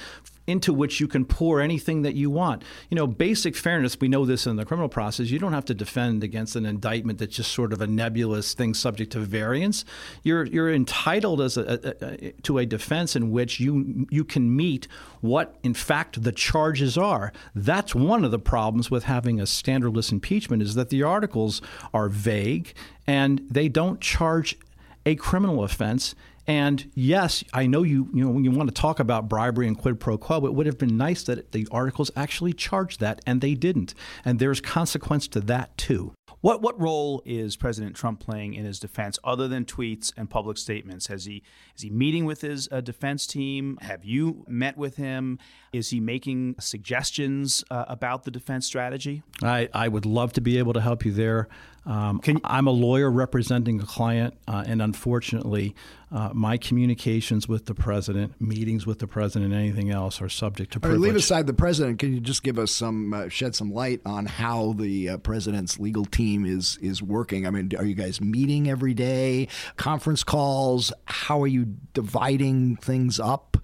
into 0.50 0.74
which 0.74 1.00
you 1.00 1.08
can 1.08 1.26
pour 1.26 1.62
anything 1.62 2.02
that 2.02 2.16
you 2.16 2.30
want. 2.30 2.64
You 2.89 2.95
know, 2.95 3.08
basic 3.08 3.56
fairness, 3.56 3.97
we 4.00 4.08
know 4.08 4.26
this 4.26 4.47
in 4.47 4.56
the 4.56 4.66
criminal 4.66 4.89
process, 4.89 5.30
you 5.30 5.39
don't 5.39 5.54
have 5.54 5.66
to 5.66 5.74
defend 5.74 6.24
against 6.24 6.56
an 6.56 6.66
indictment 6.66 7.20
that's 7.20 7.36
just 7.36 7.52
sort 7.52 7.72
of 7.72 7.82
a 7.82 7.88
nebulous 7.88 8.54
thing 8.54 8.74
subject 8.74 9.12
to 9.12 9.20
variance. 9.20 9.86
You're, 10.24 10.45
you're 10.45 10.74
entitled 10.74 11.41
as 11.41 11.58
a, 11.58 11.62
a, 11.62 12.06
a, 12.06 12.32
to 12.43 12.58
a 12.58 12.66
defense 12.66 13.16
in 13.16 13.32
which 13.32 13.60
you, 13.60 14.08
you 14.10 14.26
can 14.26 14.56
meet 14.56 14.88
what, 15.22 15.56
in 15.64 15.74
fact, 15.74 16.24
the 16.24 16.32
charges 16.32 16.97
are. 16.97 17.32
That's 17.54 17.93
one 17.93 18.26
of 18.26 18.32
the 18.32 18.39
problems 18.39 18.89
with 18.89 19.04
having 19.04 19.39
a 19.39 19.43
standardless 19.43 20.12
impeachment 20.12 20.64
is 20.64 20.76
that 20.76 20.89
the 20.89 21.04
articles 21.04 21.62
are 21.93 22.10
vague 22.10 22.74
and 23.06 23.41
they 23.50 23.70
don't 23.70 24.02
charge 24.02 24.58
a 25.06 25.16
criminal 25.16 25.64
offense 25.64 26.16
and 26.50 26.89
yes, 26.95 27.43
I 27.54 27.68
know 27.68 27.84
you 27.84 28.10
you 28.12 28.26
know 28.26 28.32
when 28.32 28.43
you 28.43 28.50
want 28.50 28.70
to 28.70 28.74
talk 28.74 29.00
about 29.00 29.30
bribery 29.30 29.68
and 29.68 29.78
quid 29.78 30.00
pro 30.00 30.18
quo, 30.18 30.47
it 30.47 30.54
would 30.56 30.66
have 30.66 30.80
been 30.80 30.97
nice 30.97 31.22
that 31.24 31.52
the 31.52 31.68
articles 31.70 32.10
actually 32.16 32.54
charged 32.54 33.00
that, 33.02 33.22
and 33.28 33.39
they 33.39 33.54
didn't. 33.54 33.93
And 34.26 34.39
there's 34.39 34.60
consequence 34.60 35.28
to 35.28 35.41
that 35.41 35.78
too. 35.78 36.14
What 36.41 36.64
what 36.64 36.80
role 36.82 37.22
is 37.24 37.56
President 37.56 37.95
Trump 37.95 38.20
playing 38.20 38.56
in 38.56 38.66
his 38.66 38.80
defense, 38.80 39.20
other 39.24 39.47
than 39.47 39.64
tweets 39.64 40.12
and 40.18 40.28
public 40.28 40.58
statements? 40.58 41.06
Has 41.06 41.26
he 41.26 41.43
is 41.76 41.84
he 41.84 41.91
meeting 41.91 42.26
with 42.26 42.41
his 42.41 42.68
uh, 42.72 42.82
defense 42.82 43.28
team? 43.28 43.78
Have 43.82 44.04
you 44.04 44.43
met 44.47 44.76
with 44.76 44.95
him? 44.95 45.38
Is 45.72 45.91
he 45.91 46.00
making 46.00 46.56
suggestions 46.60 47.64
uh, 47.70 47.86
about 47.88 48.24
the 48.24 48.32
defense 48.32 48.66
strategy? 48.66 49.22
I, 49.43 49.70
I 49.72 49.88
would 49.88 50.08
love 50.08 50.34
to 50.34 50.41
be 50.41 50.58
able 50.58 50.74
to 50.74 50.82
help 50.82 51.06
you 51.06 51.12
there. 51.12 51.47
Um, 51.90 52.20
you, 52.20 52.40
I'm 52.44 52.68
a 52.68 52.72
lawyer 52.72 53.10
representing 53.10 53.82
a 53.82 53.86
client, 53.86 54.36
uh, 54.48 54.64
and 54.68 54.80
unfortunately, 54.80 55.76
uh, 56.12 56.30
my 56.34 56.56
communications 56.56 57.48
with 57.48 57.66
the 57.66 57.74
president, 57.74 58.40
meetings 58.40 58.86
with 58.86 59.00
the 59.00 59.08
president, 59.08 59.52
and 59.52 59.60
anything 59.60 59.90
else, 59.90 60.22
are 60.22 60.30
subject 60.30 60.74
to 60.74 60.80
privilege. 60.80 61.02
leave 61.02 61.16
aside 61.16 61.48
the 61.48 61.54
president. 61.54 61.98
Can 61.98 62.14
you 62.14 62.20
just 62.20 62.44
give 62.44 62.60
us 62.60 62.72
some, 62.72 63.12
uh, 63.12 63.30
shed 63.30 63.56
some 63.56 63.74
light 63.74 64.02
on 64.06 64.28
how 64.28 64.74
the 64.74 65.10
uh, 65.10 65.18
president's 65.18 65.80
legal 65.80 66.06
team 66.06 66.46
is 66.46 66.78
is 66.80 67.02
working? 67.02 67.48
I 67.48 67.50
mean, 67.50 67.72
are 67.76 67.86
you 67.86 67.96
guys 67.96 68.22
meeting 68.22 68.70
every 68.70 68.94
day? 68.94 69.48
Conference 69.76 70.24
calls? 70.24 70.94
How 71.06 71.42
are 71.42 71.48
you 71.48 71.76
dividing 71.96 72.76
things 72.76 73.20
up? 73.20 73.58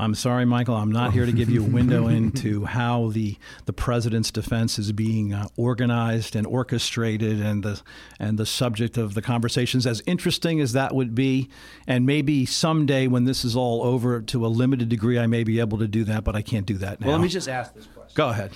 I'm 0.00 0.14
sorry, 0.14 0.44
Michael. 0.44 0.76
I'm 0.76 0.90
not 0.90 1.12
here 1.12 1.26
to 1.26 1.32
give 1.32 1.50
you 1.50 1.62
a 1.62 1.68
window 1.68 2.06
into 2.08 2.64
how 2.64 3.10
the 3.10 3.36
the 3.66 3.72
president's 3.72 4.30
defense 4.30 4.78
is 4.78 4.92
being 4.92 5.32
uh, 5.32 5.48
organized 5.56 6.34
and 6.34 6.46
orchestrated, 6.46 7.40
and 7.40 7.62
the 7.62 7.82
and 8.18 8.38
the 8.38 8.46
subject 8.46 8.96
of 8.96 9.14
the 9.14 9.22
conversations. 9.22 9.86
As 9.86 10.02
interesting 10.06 10.60
as 10.60 10.72
that 10.72 10.94
would 10.94 11.14
be, 11.14 11.48
and 11.86 12.06
maybe 12.06 12.46
someday 12.46 13.06
when 13.06 13.24
this 13.24 13.44
is 13.44 13.54
all 13.54 13.82
over, 13.82 14.20
to 14.22 14.46
a 14.46 14.48
limited 14.48 14.88
degree, 14.88 15.18
I 15.18 15.26
may 15.26 15.44
be 15.44 15.60
able 15.60 15.78
to 15.78 15.88
do 15.88 16.04
that, 16.04 16.24
but 16.24 16.34
I 16.34 16.42
can't 16.42 16.66
do 16.66 16.78
that 16.78 17.00
now. 17.00 17.08
Well, 17.08 17.16
let 17.16 17.22
me 17.22 17.28
just 17.28 17.48
ask 17.48 17.74
this 17.74 17.84
question. 17.84 17.99
Go 18.14 18.28
ahead. 18.28 18.52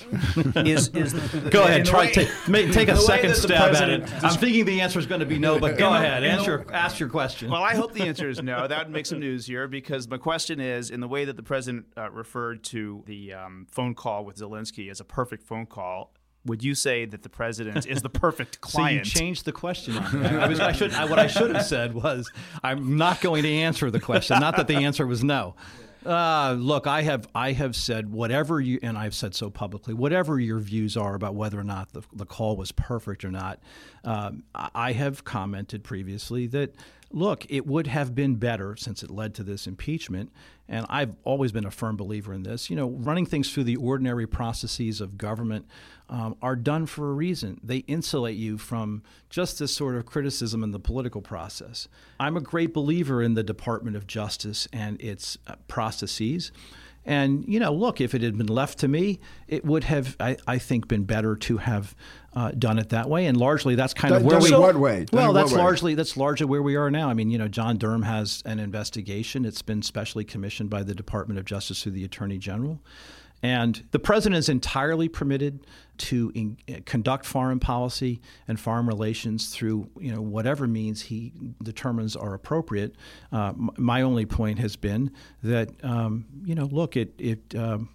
is, 0.67 0.89
is 0.89 1.13
go 1.51 1.65
ahead. 1.65 1.85
Try 1.85 2.07
way, 2.07 2.13
take, 2.13 2.29
make, 2.49 2.73
take 2.73 2.89
a 2.91 2.97
second 2.97 3.35
stab 3.35 3.75
at 3.75 3.89
it. 3.89 4.25
I'm 4.25 4.37
thinking 4.37 4.65
the 4.65 4.81
answer 4.81 4.99
is 4.99 5.07
going 5.07 5.21
to 5.21 5.27
be 5.27 5.39
no, 5.39 5.59
but 5.59 5.79
go 5.79 5.95
ahead. 5.95 6.25
Answer 6.25 6.67
ask 6.73 6.99
your 6.99 7.09
question. 7.09 7.51
Well, 7.51 7.63
I 7.63 7.75
hope 7.75 7.93
the 7.93 8.03
answer 8.03 8.29
is 8.29 8.43
no. 8.43 8.67
That 8.67 8.87
would 8.87 8.93
make 8.93 9.07
some 9.07 9.21
news 9.21 9.47
here 9.47 9.69
because 9.69 10.09
my 10.09 10.19
question 10.19 10.61
is 10.61 10.91
in 10.91 11.01
the 11.01 11.09
way 11.09 11.25
that 11.25 11.37
the 11.37 11.43
president 11.43 11.87
uh, 11.97 12.11
referred 12.11 12.65
to 12.65 13.05
the 13.07 13.35
um, 13.35 13.67
phone 13.71 13.95
call 13.95 14.25
with 14.25 14.37
Zelensky 14.37 14.91
as 14.91 15.01
a 15.01 15.05
perfect 15.05 15.45
phone 15.45 15.67
call 15.67 16.13
would 16.47 16.63
you 16.63 16.75
say 16.75 17.07
that 17.07 17.23
the 17.23 17.29
president 17.29 17.87
is 17.87 18.03
the 18.03 18.11
perfect 18.11 18.61
client? 18.61 19.07
so 19.07 19.11
you 19.11 19.21
changed 19.21 19.45
the 19.45 19.53
question. 19.53 19.97
I, 19.97 20.47
was, 20.47 20.61
I 20.61 20.73
should, 20.73 20.93
I, 20.93 21.07
what 21.07 21.19
I 21.19 21.27
should 21.27 21.55
have 21.55 21.65
said 21.65 21.95
was, 21.95 22.31
I'm 22.63 22.97
not 22.97 23.21
going 23.21 23.45
to 23.45 23.51
answer 23.51 23.91
the 23.91 24.01
question. 24.01 24.41
Not 24.41 24.57
that 24.57 24.67
the 24.67 24.77
answer 24.77 25.07
was 25.07 25.25
no. 25.25 25.55
Uh, 26.05 26.55
look, 26.59 26.87
I 26.87 27.03
have 27.03 27.27
I 27.35 27.53
have 27.53 27.75
said 27.75 28.13
whatever 28.13 28.61
you 28.61 28.79
and 28.83 28.99
I've 28.99 29.15
said 29.15 29.35
so 29.35 29.49
publicly. 29.49 29.95
Whatever 29.95 30.39
your 30.39 30.59
views 30.59 30.97
are 30.97 31.15
about 31.15 31.35
whether 31.35 31.59
or 31.59 31.65
not 31.65 31.93
the, 31.93 32.03
the 32.13 32.27
call 32.27 32.57
was 32.57 32.73
perfect 32.73 33.25
or 33.25 33.31
not, 33.31 33.61
um, 34.05 34.43
I 34.55 34.93
have 34.93 35.25
commented 35.25 35.83
previously 35.83 36.47
that 36.49 36.75
look, 37.11 37.47
it 37.49 37.67
would 37.67 37.87
have 37.87 38.15
been 38.15 38.35
better 38.35 38.77
since 38.77 39.03
it 39.03 39.11
led 39.11 39.35
to 39.35 39.43
this 39.43 39.67
impeachment. 39.67 40.33
And 40.69 40.85
I've 40.89 41.15
always 41.25 41.53
been 41.53 41.65
a 41.65 41.71
firm 41.71 41.97
believer 41.97 42.35
in 42.35 42.43
this. 42.43 42.69
You 42.69 42.77
know, 42.77 42.91
running 42.91 43.25
things 43.25 43.53
through 43.53 43.65
the 43.65 43.77
ordinary 43.77 44.27
processes 44.27 45.01
of 45.01 45.17
government 45.17 45.67
um, 46.09 46.37
are 46.43 46.57
done 46.57 46.87
for 46.87 47.11
a 47.11 47.13
reason. 47.13 47.61
They 47.63 47.79
insulate 47.79 48.37
you 48.37 48.59
from 48.59 49.03
just 49.31 49.59
this 49.59 49.75
sort 49.75 49.97
of 49.97 50.07
criticism 50.07 50.63
in 50.63 50.71
the 50.71 50.79
political 50.79 51.23
process. 51.23 51.89
I'm 52.21 52.37
a 52.37 52.41
great 52.41 52.75
believer 52.75 53.23
in 53.23 53.35
the 53.35 53.43
Department 53.43 53.97
of 53.97 54.07
Justice 54.07 54.69
and 54.73 55.01
its 55.01 55.39
uh, 55.47 55.55
processes. 55.69 56.53
And, 57.07 57.45
you 57.47 57.61
know, 57.61 57.73
look, 57.73 58.01
if 58.01 58.15
it 58.15 58.23
had 58.23 58.39
been 58.39 58.47
left 58.47 58.79
to 58.79 58.89
me, 58.89 59.21
it 59.47 59.65
would 59.65 59.85
have, 59.85 60.17
I, 60.19 60.39
I 60.47 60.59
think, 60.59 60.89
been 60.89 61.05
better 61.05 61.37
to 61.37 61.59
have 61.59 61.95
uh, 62.35 62.53
done 62.53 62.79
it 62.79 62.89
that 62.91 63.11
way. 63.11 63.27
And 63.27 63.37
largely 63.37 63.75
that's 63.75 63.93
kind 63.93 64.15
of 64.15 64.25
where 64.25 64.41
we. 64.41 64.51
What 64.53 64.77
way? 64.77 65.05
Well, 65.13 65.35
that's 65.35 65.53
largely 65.53 65.95
that's 65.95 66.17
largely 66.17 66.47
where 66.47 66.63
we 66.63 66.77
are 66.77 66.91
now. 66.91 67.11
I 67.11 67.15
mean, 67.15 67.31
you 67.31 67.37
know, 67.37 67.49
John 67.49 67.77
Durham 67.77 68.03
has 68.03 68.43
an 68.47 68.59
investigation. 68.59 69.45
It's 69.45 69.61
been 69.61 69.83
specially 69.83 70.25
commissioned 70.25 70.71
by 70.71 70.83
the 70.83 70.95
Department 70.95 71.39
of 71.39 71.45
Justice 71.45 71.83
through 71.83 71.93
the 71.93 72.05
Attorney 72.05 72.39
General. 72.39 72.81
And 73.43 73.85
the 73.91 73.99
president 73.99 74.39
is 74.39 74.49
entirely 74.49 75.07
permitted 75.07 75.67
to 75.99 76.33
in, 76.35 76.57
uh, 76.69 76.81
conduct 76.85 77.25
foreign 77.25 77.61
policy 77.61 78.21
and 78.49 78.59
foreign 78.59 78.87
relations 78.87 79.49
through 79.49 79.89
you 79.99 80.15
know 80.15 80.21
whatever 80.21 80.67
means 80.67 81.03
he 81.03 81.33
determines 81.63 82.17
are 82.17 82.35
appropriate. 82.35 82.95
Uh, 83.33 83.49
m- 83.49 83.71
my 83.77 84.03
only 84.03 84.27
point 84.27 84.59
has 84.59 84.77
been 84.77 85.11
that 85.43 85.71
um, 85.85 86.27
you 86.45 86.55
know 86.55 86.65
look 86.65 86.97
it 86.97 87.15
it. 87.19 87.55
Um, 87.55 87.91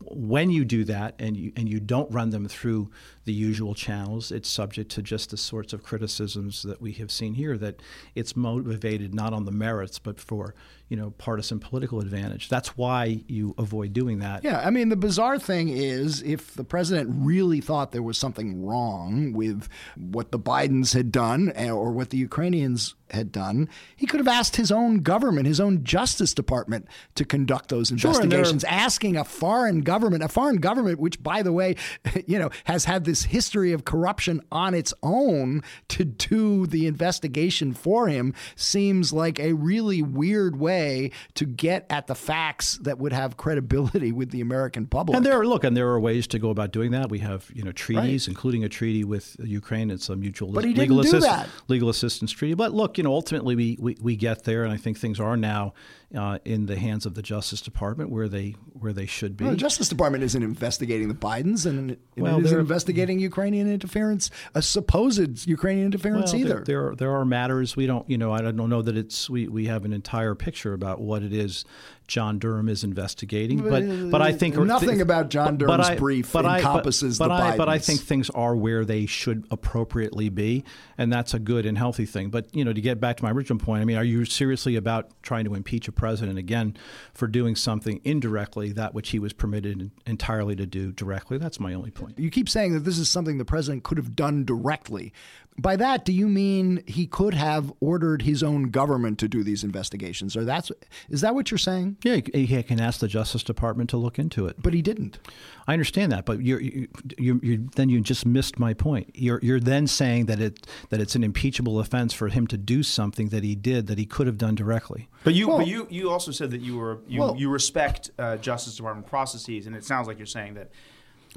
when 0.00 0.50
you 0.50 0.64
do 0.64 0.84
that 0.84 1.14
and 1.18 1.36
you 1.36 1.52
and 1.56 1.68
you 1.68 1.80
don't 1.80 2.10
run 2.10 2.30
them 2.30 2.48
through 2.48 2.90
the 3.24 3.32
usual 3.32 3.74
channels, 3.74 4.32
it's 4.32 4.48
subject 4.48 4.90
to 4.92 5.02
just 5.02 5.30
the 5.30 5.36
sorts 5.36 5.72
of 5.72 5.82
criticisms 5.82 6.62
that 6.62 6.80
we 6.80 6.92
have 6.92 7.10
seen 7.10 7.34
here. 7.34 7.56
That 7.56 7.80
it's 8.14 8.36
motivated 8.36 9.14
not 9.14 9.32
on 9.32 9.44
the 9.44 9.52
merits, 9.52 9.98
but 9.98 10.18
for 10.20 10.54
you 10.88 10.96
know 10.96 11.10
partisan 11.18 11.58
political 11.58 12.00
advantage. 12.00 12.48
That's 12.48 12.76
why 12.76 13.22
you 13.26 13.54
avoid 13.58 13.92
doing 13.92 14.18
that. 14.20 14.44
Yeah, 14.44 14.60
I 14.64 14.70
mean 14.70 14.88
the 14.88 14.96
bizarre 14.96 15.38
thing 15.38 15.68
is 15.68 16.22
if 16.22 16.54
the 16.54 16.64
president 16.64 17.10
really 17.12 17.60
thought 17.60 17.92
there 17.92 18.02
was 18.02 18.18
something 18.18 18.64
wrong 18.64 19.32
with 19.32 19.68
what 19.96 20.32
the 20.32 20.38
Bidens 20.38 20.94
had 20.94 21.12
done 21.12 21.52
eh, 21.54 21.70
or 21.70 21.90
what 21.90 22.10
the 22.10 22.18
Ukrainians 22.18 22.94
had 23.10 23.30
done. 23.30 23.68
He 23.94 24.06
could 24.06 24.20
have 24.20 24.28
asked 24.28 24.56
his 24.56 24.72
own 24.72 24.98
government, 24.98 25.46
his 25.46 25.60
own 25.60 25.84
Justice 25.84 26.34
Department, 26.34 26.88
to 27.14 27.24
conduct 27.24 27.68
those 27.68 27.90
investigations, 27.90 28.62
sure, 28.62 28.70
asking 28.70 29.16
a 29.16 29.24
foreign 29.24 29.65
government, 29.80 30.22
a 30.22 30.28
foreign 30.28 30.56
government, 30.56 30.98
which, 30.98 31.22
by 31.22 31.42
the 31.42 31.52
way, 31.52 31.76
you 32.26 32.38
know, 32.38 32.50
has 32.64 32.84
had 32.84 33.04
this 33.04 33.24
history 33.24 33.72
of 33.72 33.84
corruption 33.84 34.40
on 34.50 34.74
its 34.74 34.92
own 35.02 35.62
to 35.88 36.04
do 36.04 36.66
the 36.66 36.86
investigation 36.86 37.72
for 37.72 38.08
him, 38.08 38.34
seems 38.54 39.12
like 39.12 39.38
a 39.38 39.52
really 39.52 40.02
weird 40.02 40.56
way 40.56 41.10
to 41.34 41.44
get 41.44 41.86
at 41.90 42.06
the 42.06 42.14
facts 42.14 42.78
that 42.78 42.98
would 42.98 43.12
have 43.12 43.36
credibility 43.36 44.12
with 44.12 44.30
the 44.30 44.40
American 44.40 44.86
public. 44.86 45.16
And 45.16 45.24
there 45.24 45.38
are 45.38 45.46
look, 45.46 45.64
and 45.64 45.76
there 45.76 45.88
are 45.88 46.00
ways 46.00 46.26
to 46.28 46.38
go 46.38 46.50
about 46.50 46.72
doing 46.72 46.90
that. 46.92 47.10
We 47.10 47.18
have 47.20 47.50
you 47.54 47.62
know 47.62 47.72
treaties, 47.72 48.26
right. 48.26 48.32
including 48.32 48.64
a 48.64 48.68
treaty 48.68 49.04
with 49.04 49.36
Ukraine. 49.40 49.90
It's 49.90 50.08
a 50.08 50.16
mutual 50.16 50.52
but 50.52 50.64
he 50.64 50.74
legal, 50.74 51.02
didn't 51.02 51.20
do 51.20 51.26
that. 51.26 51.48
legal 51.68 51.88
assistance 51.88 52.32
treaty. 52.32 52.54
But 52.54 52.72
look, 52.72 52.98
you 52.98 53.04
know, 53.04 53.12
ultimately 53.12 53.54
we, 53.54 53.76
we, 53.80 53.96
we 54.00 54.16
get 54.16 54.44
there, 54.44 54.64
and 54.64 54.72
I 54.72 54.76
think 54.76 54.98
things 54.98 55.20
are 55.20 55.36
now 55.36 55.74
uh, 56.14 56.38
in 56.44 56.66
the 56.66 56.76
hands 56.76 57.04
of 57.04 57.14
the 57.14 57.22
Justice 57.22 57.60
Department 57.60 58.10
where 58.10 58.28
they 58.28 58.54
where 58.74 58.92
they 58.92 59.06
should 59.06 59.36
be. 59.36 59.44
Well, 59.44 59.52
the 59.52 59.58
Justice 59.58 59.88
Department 59.88 60.22
isn't 60.22 60.42
investigating 60.42 61.08
the 61.08 61.14
Bidens, 61.14 61.66
and 61.66 61.96
well, 62.16 62.38
it 62.38 62.44
isn't 62.46 62.58
investigating 62.58 63.18
Ukrainian 63.18 63.70
interference, 63.70 64.30
a 64.54 64.62
supposed 64.62 65.46
Ukrainian 65.46 65.86
interference 65.86 66.32
well, 66.32 66.40
either. 66.40 66.54
There, 66.64 66.64
there, 66.64 66.94
there 66.96 67.12
are 67.12 67.24
matters 67.24 67.74
we 67.74 67.86
don't, 67.86 68.08
you 68.08 68.18
know, 68.18 68.32
I 68.32 68.40
don't 68.40 68.56
know 68.56 68.82
that 68.82 68.96
it's 68.96 69.28
we, 69.28 69.48
we 69.48 69.66
have 69.66 69.84
an 69.84 69.92
entire 69.92 70.34
picture 70.34 70.72
about 70.72 71.00
what 71.00 71.22
it 71.22 71.32
is 71.32 71.64
John 72.06 72.38
Durham 72.38 72.68
is 72.68 72.84
investigating, 72.84 73.60
but 73.62 74.10
but 74.10 74.22
I 74.22 74.32
think 74.32 74.56
nothing 74.56 74.90
th- 74.90 75.00
about 75.00 75.28
John 75.28 75.56
Durham's 75.56 75.88
I, 75.88 75.96
brief 75.96 76.32
but 76.32 76.44
encompasses 76.44 77.20
I, 77.20 77.24
but, 77.24 77.28
but 77.28 77.36
the 77.36 77.42
I, 77.42 77.56
but 77.56 77.68
I 77.68 77.78
think 77.78 78.00
things 78.00 78.30
are 78.30 78.54
where 78.54 78.84
they 78.84 79.06
should 79.06 79.44
appropriately 79.50 80.28
be, 80.28 80.64
and 80.96 81.12
that's 81.12 81.34
a 81.34 81.38
good 81.38 81.66
and 81.66 81.76
healthy 81.76 82.06
thing. 82.06 82.30
But 82.30 82.54
you 82.54 82.64
know, 82.64 82.72
to 82.72 82.80
get 82.80 83.00
back 83.00 83.16
to 83.18 83.24
my 83.24 83.30
original 83.30 83.58
point, 83.58 83.82
I 83.82 83.84
mean, 83.84 83.96
are 83.96 84.04
you 84.04 84.24
seriously 84.24 84.76
about 84.76 85.10
trying 85.22 85.44
to 85.46 85.54
impeach 85.54 85.88
a 85.88 85.92
president 85.92 86.38
again 86.38 86.76
for 87.12 87.26
doing 87.26 87.56
something 87.56 88.00
indirectly 88.04 88.72
that 88.72 88.94
which 88.94 89.10
he 89.10 89.18
was 89.18 89.32
permitted 89.32 89.90
entirely 90.06 90.54
to 90.56 90.66
do 90.66 90.92
directly? 90.92 91.38
That's 91.38 91.58
my 91.58 91.74
only 91.74 91.90
point. 91.90 92.18
You 92.18 92.30
keep 92.30 92.48
saying 92.48 92.74
that 92.74 92.80
this 92.80 92.98
is 92.98 93.08
something 93.08 93.38
the 93.38 93.44
president 93.44 93.82
could 93.82 93.98
have 93.98 94.14
done 94.14 94.44
directly. 94.44 95.12
By 95.58 95.76
that, 95.76 96.04
do 96.04 96.12
you 96.12 96.28
mean 96.28 96.82
he 96.86 97.06
could 97.06 97.34
have 97.34 97.72
ordered 97.80 98.22
his 98.22 98.42
own 98.42 98.64
government 98.64 99.18
to 99.20 99.28
do 99.28 99.42
these 99.42 99.64
investigations? 99.64 100.36
Or 100.36 100.44
that's 100.44 100.70
is 101.08 101.22
that 101.22 101.34
what 101.34 101.50
you're 101.50 101.58
saying? 101.58 101.96
Yeah, 102.04 102.20
he 102.34 102.62
can 102.62 102.80
ask 102.80 103.00
the 103.00 103.08
Justice 103.08 103.42
Department 103.42 103.88
to 103.90 103.96
look 103.96 104.18
into 104.18 104.46
it. 104.46 104.56
But 104.62 104.74
he 104.74 104.82
didn't. 104.82 105.18
I 105.66 105.72
understand 105.72 106.12
that, 106.12 106.26
but 106.26 106.42
you're, 106.42 106.60
you, 106.60 106.88
you, 107.18 107.40
you, 107.42 107.68
then 107.74 107.88
you 107.88 108.00
just 108.00 108.24
missed 108.24 108.58
my 108.58 108.72
point. 108.72 109.10
You're, 109.14 109.40
you're 109.42 109.58
then 109.58 109.86
saying 109.86 110.26
that 110.26 110.40
it 110.40 110.66
that 110.90 111.00
it's 111.00 111.14
an 111.16 111.24
impeachable 111.24 111.80
offense 111.80 112.12
for 112.12 112.28
him 112.28 112.46
to 112.48 112.56
do 112.56 112.82
something 112.82 113.30
that 113.30 113.42
he 113.42 113.54
did 113.54 113.86
that 113.88 113.98
he 113.98 114.06
could 114.06 114.26
have 114.26 114.38
done 114.38 114.54
directly. 114.54 115.08
But 115.24 115.34
you, 115.34 115.48
well, 115.48 115.58
but 115.58 115.66
you, 115.66 115.88
you 115.90 116.10
also 116.10 116.30
said 116.30 116.50
that 116.52 116.60
you 116.60 116.76
were 116.76 116.98
you, 117.08 117.20
well, 117.20 117.36
you 117.36 117.48
respect 117.48 118.10
uh, 118.18 118.36
Justice 118.36 118.76
Department 118.76 119.06
processes, 119.08 119.66
and 119.66 119.74
it 119.74 119.84
sounds 119.84 120.06
like 120.06 120.18
you're 120.18 120.26
saying 120.26 120.54
that. 120.54 120.70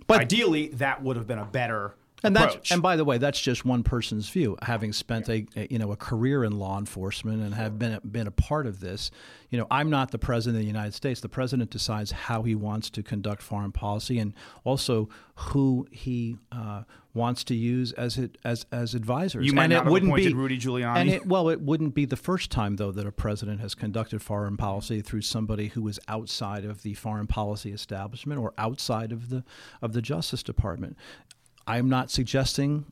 But 0.08 0.22
ideally, 0.22 0.68
that 0.70 1.02
would 1.02 1.16
have 1.18 1.28
been 1.28 1.40
a 1.40 1.46
better 1.46 1.96
and 2.24 2.36
approach. 2.36 2.54
that's 2.54 2.72
and 2.72 2.82
by 2.82 2.96
the 2.96 3.06
way, 3.06 3.18
that's 3.18 3.40
just 3.40 3.66
one 3.66 3.84
person's 3.84 4.30
view. 4.30 4.58
Having 4.62 4.94
spent 4.94 5.30
a, 5.30 5.46
a, 5.56 5.68
you 5.70 5.80
know 5.80 5.92
a 5.92 5.96
career 5.96 6.44
in 6.44 6.58
law 6.58 6.78
enforcement 6.78 7.42
and 7.42 7.54
have 7.54 7.80
been 7.80 8.00
been 8.10 8.28
a 8.28 8.32
part 8.32 8.68
of 8.68 8.80
this, 8.80 9.12
you 9.50 9.58
know, 9.58 9.68
I'm 9.72 9.90
not 9.90 10.12
the 10.12 10.20
president 10.20 10.58
of 10.58 10.64
the 10.64 10.68
United 10.68 10.94
States. 10.94 11.22
The 11.22 11.30
president 11.30 11.70
decides 11.72 12.12
how 12.12 12.44
he 12.44 12.56
wants 12.56 12.90
to 12.92 13.04
conduct 13.04 13.42
foreign 13.42 13.72
policy 13.72 14.20
and 14.20 14.34
also 14.64 15.10
who 15.36 15.88
he 15.92 16.38
uh, 16.52 16.84
wants 17.14 17.44
to 17.46 17.56
use 17.56 17.92
as 17.94 18.18
it 18.18 18.38
as 18.44 18.66
as 18.72 18.94
advisors. 18.94 19.46
You 19.46 19.54
might 19.54 19.66
and 19.66 19.74
not 19.74 19.88
it 19.88 19.90
wouldn't 19.90 20.12
appointed 20.12 20.30
be, 20.30 20.34
Rudy 20.34 20.58
Giuliani. 20.58 20.98
And 20.98 21.10
it, 21.10 21.26
well, 21.26 21.50
it 21.50 21.62
wouldn't 21.62 21.96
be 21.96 22.06
the 22.06 22.18
first 22.18 22.52
time 22.52 22.76
though 22.76 22.92
that 22.92 23.08
a 23.08 23.12
president 23.12 23.62
has 23.62 23.76
conducted 23.76 24.22
foreign 24.22 24.58
policy 24.58 25.02
through 25.02 25.22
somebody 25.22 25.70
who 25.70 25.88
is 25.88 26.00
outside 26.08 26.66
of 26.66 26.84
the 26.84 26.94
foreign 26.94 27.28
policy 27.28 27.72
establishment 27.72 28.40
or 28.40 28.54
outside 28.58 29.12
of 29.12 29.30
the 29.30 29.44
of 29.82 29.94
the 29.94 30.02
Justice 30.02 30.44
Department. 30.44 30.98
I'm 31.70 31.88
not 31.88 32.10
suggesting, 32.10 32.86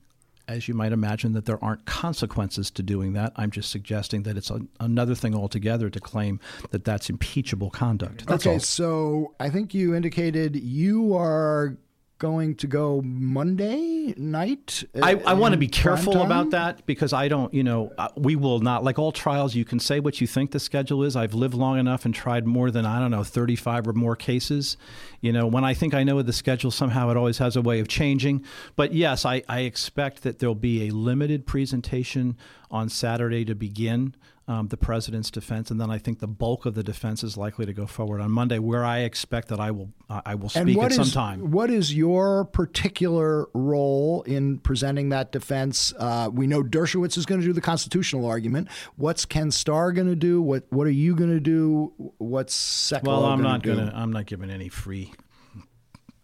as 0.47 0.67
you 0.67 0.75
might 0.75 0.91
imagine, 0.91 1.33
that 1.33 1.45
there 1.45 1.61
aren't 1.63 1.85
consequences 1.85 2.69
to 2.71 2.83
doing 2.83 3.13
that. 3.13 3.33
I'm 3.35 3.49
just 3.49 3.71
suggesting 3.71 4.21
that 4.23 4.37
it's 4.37 4.51
a, 4.51 4.61
another 4.79 5.15
thing 5.15 5.33
altogether 5.35 5.89
to 5.89 5.99
claim 5.99 6.39
that 6.69 6.85
that's 6.85 7.09
impeachable 7.09 7.71
conduct. 7.71 8.27
That's 8.27 8.45
okay, 8.45 8.53
all. 8.53 8.59
so 8.59 9.33
I 9.39 9.49
think 9.49 9.73
you 9.73 9.95
indicated 9.95 10.55
you 10.55 11.15
are 11.15 11.75
going 12.19 12.55
to 12.55 12.67
go 12.67 13.01
Monday 13.03 14.13
night? 14.17 14.83
I, 15.01 15.15
I 15.25 15.33
want 15.33 15.53
to 15.53 15.57
be 15.57 15.67
careful 15.67 16.21
about 16.21 16.51
that 16.51 16.85
because 16.85 17.13
I 17.13 17.27
don't, 17.27 17.53
you 17.53 17.63
know, 17.63 17.91
uh, 17.97 18.09
we 18.15 18.35
will 18.35 18.59
not, 18.59 18.83
like 18.83 18.97
all 18.97 19.11
trials, 19.11 19.55
you 19.55 19.65
can 19.65 19.79
say 19.79 19.99
what 19.99 20.19
you 20.19 20.27
think 20.27 20.51
the 20.51 20.59
schedule 20.59 21.03
is. 21.03 21.15
I've 21.15 21.33
lived 21.33 21.53
long 21.53 21.77
enough 21.77 22.05
and 22.05 22.13
tried 22.13 22.47
more 22.47 22.71
than, 22.71 22.85
I 22.85 22.99
don't 22.99 23.11
know, 23.11 23.23
35 23.23 23.87
or 23.87 23.93
more 23.93 24.15
cases. 24.15 24.77
You 25.21 25.31
know, 25.31 25.45
when 25.47 25.63
I 25.63 25.73
think 25.73 25.93
I 25.93 26.03
know 26.03 26.21
the 26.21 26.33
schedule, 26.33 26.71
somehow 26.71 27.09
it 27.09 27.17
always 27.17 27.37
has 27.37 27.55
a 27.55 27.61
way 27.61 27.79
of 27.79 27.87
changing. 27.87 28.43
But 28.75 28.93
yes, 28.93 29.25
I, 29.25 29.43
I 29.47 29.61
expect 29.61 30.23
that 30.23 30.39
there'll 30.39 30.55
be 30.55 30.87
a 30.87 30.91
limited 30.91 31.45
presentation 31.45 32.37
on 32.69 32.89
Saturday 32.89 33.45
to 33.45 33.55
begin 33.55 34.15
um, 34.49 34.69
the 34.69 34.77
president's 34.77 35.29
defense, 35.29 35.69
and 35.71 35.79
then 35.79 35.91
I 35.91 35.97
think 35.97 36.19
the 36.19 36.27
bulk 36.27 36.65
of 36.65 36.73
the 36.73 36.83
defense 36.83 37.21
is 37.21 37.35
likely 37.35 37.65
to 37.65 37.73
go 37.73 37.85
forward 37.85 38.21
on 38.21 38.31
Monday, 38.31 38.59
where 38.59 38.85
I 38.85 38.99
expect 38.99 39.49
that 39.49 39.59
I 39.59 39.71
will 39.71 39.89
uh, 40.09 40.21
I 40.25 40.35
will 40.35 40.47
speak 40.47 40.77
at 40.77 40.93
some 40.93 41.09
time. 41.09 41.51
What 41.51 41.69
is 41.69 41.93
your 41.93 42.45
particular 42.45 43.49
role 43.53 44.21
in 44.21 44.59
presenting 44.59 45.09
that 45.09 45.33
defense? 45.33 45.93
Uh, 45.97 46.29
we 46.31 46.47
know 46.47 46.63
Dershowitz 46.63 47.17
is 47.17 47.25
going 47.25 47.41
to 47.41 47.47
do 47.47 47.51
the 47.51 47.59
constitutional 47.59 48.25
argument. 48.25 48.69
What's 48.95 49.25
Ken 49.25 49.51
Starr 49.51 49.91
going 49.91 50.07
to 50.07 50.15
do? 50.15 50.41
What 50.41 50.63
What 50.69 50.87
are 50.87 50.91
you 50.91 51.13
going 51.13 51.31
to 51.31 51.41
do? 51.41 51.91
What's 52.17 52.55
Sekulow 52.55 53.07
Well, 53.07 53.25
I'm 53.25 53.43
not 53.43 53.63
going 53.63 53.85
to. 53.85 53.93
I'm 53.93 54.13
not 54.13 54.27
giving 54.27 54.49
any 54.49 54.69
free, 54.69 55.13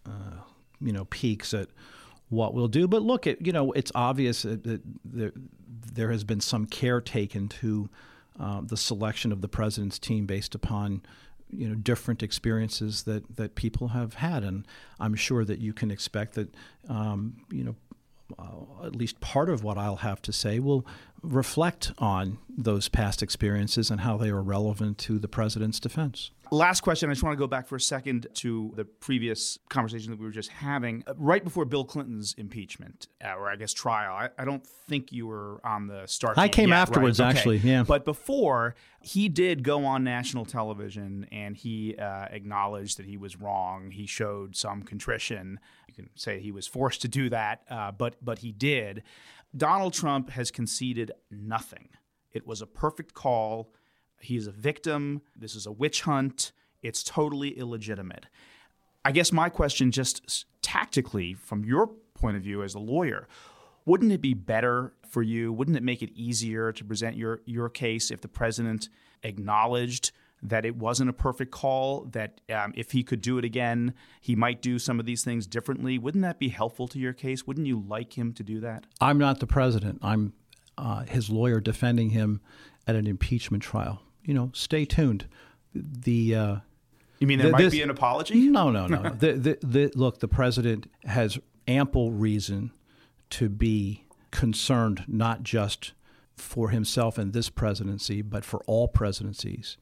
uh, 0.06 0.38
you 0.80 0.94
know, 0.94 1.04
peeks 1.06 1.54
at 1.54 1.68
what 2.30 2.54
we'll 2.54 2.70
do. 2.70 2.88
But 2.88 3.02
look, 3.02 3.28
it 3.28 3.46
you 3.46 3.52
know, 3.52 3.74
it's 3.74 3.92
obvious 3.94 4.44
that, 4.44 4.64
that 4.64 4.82
there, 5.04 5.34
there 5.94 6.12
has 6.12 6.24
been 6.24 6.40
some 6.40 6.68
care 6.68 7.02
taken 7.02 7.50
to 7.50 7.90
uh, 8.40 8.62
the 8.64 8.78
selection 8.78 9.32
of 9.32 9.42
the 9.42 9.48
president's 9.48 10.00
team 10.00 10.26
based 10.26 10.56
upon 10.56 11.02
you 11.50 11.68
know 11.68 11.76
different 11.76 12.24
experiences 12.24 13.04
that 13.04 13.36
that 13.36 13.56
people 13.56 13.90
have 13.90 14.16
had, 14.16 14.44
and 14.44 14.66
I'm 15.00 15.16
sure 15.16 15.46
that 15.46 15.60
you 15.60 15.74
can 15.74 15.92
expect 15.92 16.34
that 16.36 16.54
um, 16.90 17.38
you 17.52 17.64
know 17.64 17.76
uh, 18.40 18.86
at 18.86 18.96
least 18.96 19.20
part 19.20 19.50
of 19.50 19.64
what 19.64 19.78
I'll 19.78 19.98
have 19.98 20.22
to 20.24 20.34
say 20.34 20.60
will 20.60 20.86
reflect 21.22 21.92
on 21.98 22.40
those 22.50 22.90
past 22.90 23.22
experiences 23.22 23.90
and 23.90 24.02
how 24.02 24.18
they 24.18 24.30
are 24.30 24.42
relevant 24.42 24.98
to 25.00 25.20
the 25.20 25.28
president's 25.28 25.80
defense. 25.80 26.32
Last 26.54 26.82
question. 26.82 27.10
I 27.10 27.14
just 27.14 27.24
want 27.24 27.34
to 27.34 27.40
go 27.40 27.48
back 27.48 27.66
for 27.66 27.78
a 27.78 27.82
second 27.82 28.28
to 28.36 28.74
the 28.76 28.86
previous 28.86 29.58
conversation 29.70 30.12
that 30.12 30.20
we 30.20 30.26
were 30.28 30.32
just 30.32 30.52
having. 30.52 31.04
Uh, 31.08 31.16
right 31.18 31.44
before 31.44 31.66
Bill 31.66 31.84
Clinton's 31.84 32.36
impeachment, 32.38 33.08
uh, 33.26 33.34
or 33.34 33.50
I 33.50 33.56
guess 33.56 33.74
trial, 33.74 34.14
I, 34.14 34.30
I, 34.40 34.46
don't 34.46 34.64
think 34.64 35.12
you 35.12 35.26
were 35.26 35.60
on 35.64 35.88
the 35.88 36.06
start. 36.06 36.38
I 36.38 36.48
came 36.48 36.70
yet, 36.70 36.78
afterwards, 36.78 37.20
right? 37.20 37.36
actually, 37.36 37.58
okay. 37.58 37.70
yeah. 37.70 37.82
But 37.82 38.06
before, 38.06 38.76
he 39.02 39.30
did 39.30 39.64
go 39.64 39.84
on 39.84 40.04
national 40.04 40.46
television 40.46 41.26
and 41.32 41.58
he 41.58 41.96
uh, 41.98 42.28
acknowledged 42.30 43.00
that 43.00 43.08
he 43.08 43.18
was 43.18 43.36
wrong. 43.36 43.90
He 43.90 44.06
showed 44.06 44.56
some 44.56 44.84
contrition. 44.84 45.60
You 45.88 45.96
can 45.96 46.10
say 46.14 46.40
he 46.40 46.52
was 46.52 46.68
forced 46.68 47.02
to 47.02 47.08
do 47.08 47.32
that, 47.32 47.64
uh, 47.68 47.94
but 47.94 48.18
but 48.22 48.38
he 48.40 48.52
did. 48.52 49.02
Donald 49.58 49.94
Trump 49.94 50.30
has 50.30 50.52
conceded 50.52 51.14
nothing. 51.32 51.90
It 52.32 52.46
was 52.46 52.62
a 52.62 52.68
perfect 52.68 53.16
call 53.16 53.74
He's 54.24 54.48
a 54.48 54.52
victim. 54.52 55.22
This 55.36 55.56
is 55.56 55.66
a 55.66 55.72
witch 55.72 56.02
hunt. 56.02 56.52
It's 56.82 57.04
totally 57.04 57.58
illegitimate. 57.58 58.28
I 59.06 59.12
guess 59.12 59.32
my 59.32 59.50
question, 59.50 59.92
just 59.92 60.46
tactically, 60.62 61.34
from 61.34 61.66
your 61.66 61.88
point 62.14 62.38
of 62.38 62.44
view 62.44 62.64
as 62.64 62.74
a 62.74 62.80
lawyer, 62.80 63.28
wouldn't 63.86 64.12
it 64.12 64.22
be 64.22 64.34
better 64.34 64.94
for 65.10 65.22
you? 65.22 65.52
Wouldn't 65.52 65.76
it 65.76 65.84
make 65.84 66.02
it 66.02 66.12
easier 66.16 66.72
to 66.72 66.86
present 66.86 67.18
your, 67.18 67.42
your 67.46 67.70
case 67.70 68.12
if 68.12 68.22
the 68.22 68.30
president 68.30 68.90
acknowledged 69.24 70.12
that 70.42 70.66
it 70.66 70.76
wasn't 70.76 71.10
a 71.10 71.14
perfect 71.14 71.52
call, 71.52 72.06
that 72.12 72.42
um, 72.54 72.74
if 72.76 72.92
he 72.92 73.04
could 73.04 73.22
do 73.22 73.38
it 73.38 73.46
again, 73.46 73.94
he 74.20 74.36
might 74.36 74.62
do 74.62 74.78
some 74.78 75.00
of 75.00 75.06
these 75.06 75.24
things 75.24 75.48
differently? 75.48 75.98
Wouldn't 75.98 76.22
that 76.24 76.40
be 76.40 76.50
helpful 76.50 76.88
to 76.90 77.00
your 77.00 77.14
case? 77.14 77.48
Wouldn't 77.48 77.68
you 77.68 77.84
like 77.88 78.18
him 78.18 78.34
to 78.34 78.44
do 78.44 78.60
that? 78.60 78.86
I'm 79.00 79.18
not 79.18 79.40
the 79.40 79.48
president. 79.48 80.00
I'm 80.02 80.34
uh, 80.78 81.04
his 81.04 81.30
lawyer 81.30 81.60
defending 81.60 82.10
him 82.10 82.42
at 82.88 82.96
an 82.96 83.08
impeachment 83.08 83.64
trial 83.64 84.02
you 84.24 84.34
know, 84.34 84.52
stay 84.54 84.86
tuned. 84.86 85.28
The 85.74 86.36
uh, 86.36 86.56
you 87.20 87.28
mean 87.28 87.40
there 87.40 87.48
the, 87.48 87.54
might 87.54 87.62
this, 87.62 87.74
be 87.74 87.82
an 87.82 87.90
apology? 87.90 88.50
No, 88.50 88.70
no, 88.70 88.88
no. 88.88 89.10
the, 89.18 89.34
the, 89.34 89.58
the, 89.62 89.92
look, 89.96 90.20
the 90.20 90.28
president 90.28 90.88
has 91.06 91.40
ample 91.68 92.12
reason 92.12 92.72
to 93.32 93.50
be 93.50 94.04
concerned, 94.32 95.06
not 95.08 95.44
just 95.44 95.94
for 96.36 96.70
himself 96.70 97.18
and 97.18 97.34
this 97.34 97.50
presidency, 97.50 98.22
but 98.22 98.44
for 98.44 98.62
all 98.66 98.88
presidencies, 98.88 99.78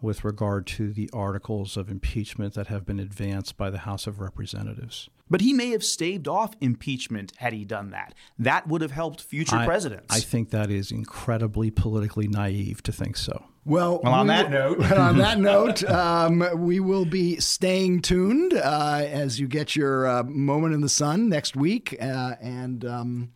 with 0.00 0.24
regard 0.24 0.66
to 0.66 0.92
the 0.92 1.10
articles 1.12 1.76
of 1.76 1.90
impeachment 1.90 2.54
that 2.54 2.68
have 2.68 2.86
been 2.86 3.00
advanced 3.00 3.56
by 3.56 3.68
the 3.68 3.78
House 3.78 4.06
of 4.06 4.20
Representatives. 4.20 5.10
But 5.28 5.40
he 5.40 5.52
may 5.52 5.70
have 5.70 5.84
staved 5.84 6.28
off 6.28 6.54
impeachment 6.60 7.32
had 7.36 7.52
he 7.52 7.64
done 7.64 7.90
that. 7.90 8.14
That 8.38 8.68
would 8.68 8.80
have 8.80 8.92
helped 8.92 9.20
future 9.20 9.56
I, 9.56 9.66
presidents. 9.66 10.14
I 10.14 10.20
think 10.20 10.50
that 10.50 10.70
is 10.70 10.90
incredibly 10.90 11.70
politically 11.70 12.28
naive 12.28 12.82
to 12.84 12.92
think 12.92 13.16
so. 13.16 13.44
Well, 13.66 14.00
well 14.04 14.14
on 14.14 14.28
we, 14.28 14.32
that 14.32 14.50
note, 14.50 14.92
on 14.92 15.18
that 15.18 15.38
note, 15.40 15.84
um, 15.84 16.44
we 16.54 16.78
will 16.78 17.04
be 17.04 17.40
staying 17.40 18.02
tuned 18.02 18.54
uh, 18.54 19.02
as 19.04 19.40
you 19.40 19.48
get 19.48 19.74
your 19.74 20.06
uh, 20.06 20.22
moment 20.22 20.72
in 20.72 20.80
the 20.80 20.88
sun 20.88 21.28
next 21.28 21.56
week, 21.56 21.96
uh, 22.00 22.36
and 22.40 22.84
um, 22.84 23.32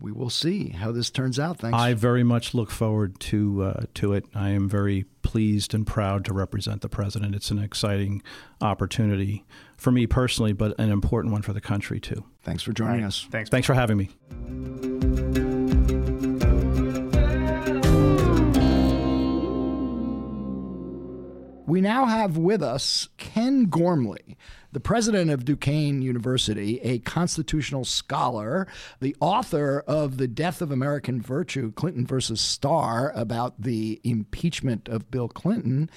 we 0.00 0.10
will 0.10 0.30
see 0.30 0.70
how 0.70 0.90
this 0.90 1.10
turns 1.10 1.38
out. 1.38 1.58
Thanks. 1.58 1.76
I 1.76 1.92
very 1.92 2.24
much 2.24 2.54
look 2.54 2.70
forward 2.70 3.20
to 3.20 3.62
uh, 3.62 3.82
to 3.94 4.14
it. 4.14 4.24
I 4.34 4.50
am 4.50 4.70
very 4.70 5.04
pleased 5.20 5.74
and 5.74 5.86
proud 5.86 6.24
to 6.24 6.32
represent 6.32 6.80
the 6.80 6.88
president. 6.88 7.34
It's 7.34 7.50
an 7.50 7.58
exciting 7.58 8.22
opportunity 8.62 9.44
for 9.76 9.90
me 9.90 10.06
personally, 10.06 10.54
but 10.54 10.74
an 10.78 10.90
important 10.90 11.32
one 11.32 11.42
for 11.42 11.52
the 11.52 11.60
country 11.60 12.00
too. 12.00 12.24
Thanks 12.42 12.62
for 12.62 12.72
joining 12.72 13.02
right. 13.02 13.08
us. 13.08 13.26
Thanks. 13.30 13.50
Thanks 13.50 13.66
for 13.66 13.74
having 13.74 13.98
me. 13.98 15.15
We 21.66 21.80
now 21.80 22.04
have 22.04 22.36
with 22.36 22.62
us 22.62 23.08
Ken 23.16 23.64
Gormley, 23.64 24.36
the 24.70 24.78
president 24.78 25.32
of 25.32 25.44
Duquesne 25.44 26.00
University, 26.00 26.78
a 26.82 27.00
constitutional 27.00 27.84
scholar, 27.84 28.68
the 29.00 29.16
author 29.18 29.82
of 29.84 30.16
The 30.16 30.28
Death 30.28 30.62
of 30.62 30.70
American 30.70 31.20
Virtue 31.20 31.72
Clinton 31.72 32.06
versus 32.06 32.40
Starr 32.40 33.10
about 33.16 33.60
the 33.60 34.00
impeachment 34.04 34.86
of 34.88 35.10
Bill 35.10 35.26
Clinton. 35.26 35.90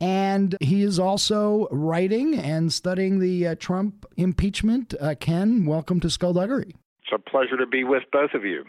And 0.00 0.56
he 0.60 0.84
is 0.84 1.00
also 1.00 1.66
writing 1.72 2.38
and 2.38 2.72
studying 2.72 3.18
the 3.18 3.48
uh, 3.48 3.54
Trump 3.56 4.06
impeachment. 4.16 4.94
Uh, 5.00 5.16
Ken, 5.18 5.66
welcome 5.66 5.98
to 5.98 6.10
Skullduggery. 6.10 6.76
It's 7.02 7.12
a 7.12 7.18
pleasure 7.18 7.56
to 7.56 7.66
be 7.66 7.82
with 7.82 8.04
both 8.12 8.34
of 8.34 8.44
you. 8.44 8.64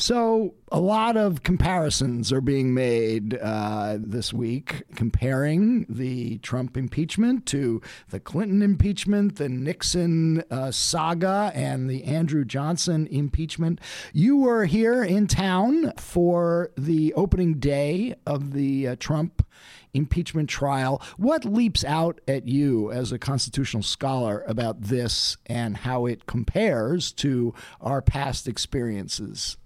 So, 0.00 0.54
a 0.72 0.80
lot 0.80 1.18
of 1.18 1.42
comparisons 1.42 2.32
are 2.32 2.40
being 2.40 2.72
made 2.72 3.34
uh, 3.34 3.98
this 4.00 4.32
week, 4.32 4.84
comparing 4.94 5.84
the 5.90 6.38
Trump 6.38 6.78
impeachment 6.78 7.44
to 7.46 7.82
the 8.08 8.18
Clinton 8.18 8.62
impeachment, 8.62 9.36
the 9.36 9.50
Nixon 9.50 10.42
uh, 10.50 10.70
saga, 10.70 11.52
and 11.54 11.90
the 11.90 12.04
Andrew 12.04 12.46
Johnson 12.46 13.08
impeachment. 13.08 13.78
You 14.14 14.38
were 14.38 14.64
here 14.64 15.04
in 15.04 15.26
town 15.26 15.92
for 15.98 16.70
the 16.78 17.12
opening 17.12 17.58
day 17.58 18.14
of 18.24 18.54
the 18.54 18.88
uh, 18.88 18.96
Trump 18.98 19.46
impeachment 19.92 20.48
trial. 20.48 21.02
What 21.18 21.44
leaps 21.44 21.84
out 21.84 22.22
at 22.26 22.48
you 22.48 22.90
as 22.90 23.12
a 23.12 23.18
constitutional 23.18 23.82
scholar 23.82 24.44
about 24.46 24.80
this 24.80 25.36
and 25.44 25.76
how 25.76 26.06
it 26.06 26.24
compares 26.24 27.12
to 27.12 27.52
our 27.82 28.00
past 28.00 28.48
experiences? 28.48 29.58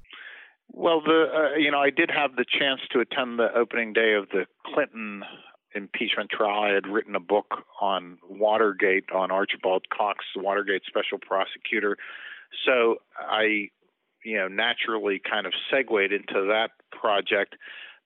Well, 0.76 1.00
the 1.00 1.26
uh, 1.32 1.56
you 1.56 1.70
know 1.70 1.78
I 1.78 1.90
did 1.90 2.10
have 2.10 2.34
the 2.34 2.44
chance 2.44 2.80
to 2.90 3.00
attend 3.00 3.38
the 3.38 3.48
opening 3.56 3.92
day 3.92 4.14
of 4.14 4.28
the 4.30 4.46
Clinton 4.66 5.22
impeachment 5.72 6.30
trial. 6.30 6.64
I 6.64 6.74
had 6.74 6.88
written 6.88 7.14
a 7.14 7.20
book 7.20 7.64
on 7.80 8.18
Watergate 8.28 9.10
on 9.14 9.30
Archibald 9.30 9.86
Cox, 9.96 10.24
the 10.34 10.42
Watergate 10.42 10.82
special 10.86 11.18
prosecutor. 11.18 11.96
So 12.66 12.96
I, 13.18 13.70
you 14.24 14.36
know, 14.36 14.48
naturally 14.48 15.20
kind 15.20 15.46
of 15.46 15.52
segued 15.70 16.12
into 16.12 16.46
that 16.48 16.70
project. 16.90 17.54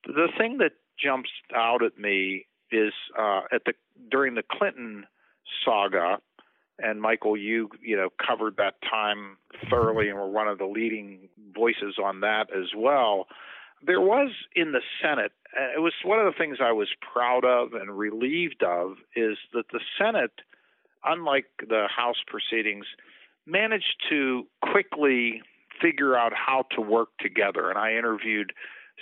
The 0.07 0.29
thing 0.37 0.59
that 0.59 0.73
jumps 1.03 1.31
out 1.55 1.83
at 1.83 1.99
me 1.99 2.47
is 2.71 2.93
uh, 3.19 3.43
at 3.51 3.63
the 3.65 3.73
during 4.11 4.35
the 4.35 4.43
Clinton 4.43 5.07
saga, 5.65 6.19
and 6.79 7.01
Michael, 7.01 7.37
you 7.37 7.71
you 7.81 7.97
know 7.97 8.09
covered 8.25 8.57
that 8.57 8.75
time 8.89 9.37
thoroughly 9.71 10.09
and 10.09 10.19
were 10.19 10.29
one 10.29 10.49
of 10.49 10.59
the 10.59 10.67
leading 10.67 11.29
voices 11.55 11.97
on 12.03 12.21
that 12.21 12.49
as 12.57 12.71
well. 12.77 13.27
There 13.85 14.01
was 14.01 14.31
in 14.57 14.73
the 14.73 14.81
Senate, 15.01 15.33
uh, 15.57 15.77
it 15.77 15.81
was 15.81 15.93
one 16.05 16.19
of 16.19 16.27
the 16.27 16.37
things 16.37 16.59
I 16.61 16.73
was 16.73 16.89
proud 17.01 17.45
of 17.45 17.75
and 17.75 17.97
relieved 17.97 18.63
of 18.63 18.97
is 19.15 19.39
that 19.53 19.67
the 19.73 19.81
Senate, 19.97 20.33
unlike 21.05 21.47
the 21.61 21.87
House 21.95 22.17
proceedings, 22.27 22.87
managed 23.47 24.03
to 24.11 24.47
quickly 24.63 25.43
figure 25.81 26.17
out 26.17 26.33
how 26.35 26.65
to 26.73 26.81
work 26.81 27.11
together. 27.21 27.71
And 27.71 27.79
I 27.79 27.93
interviewed 27.93 28.53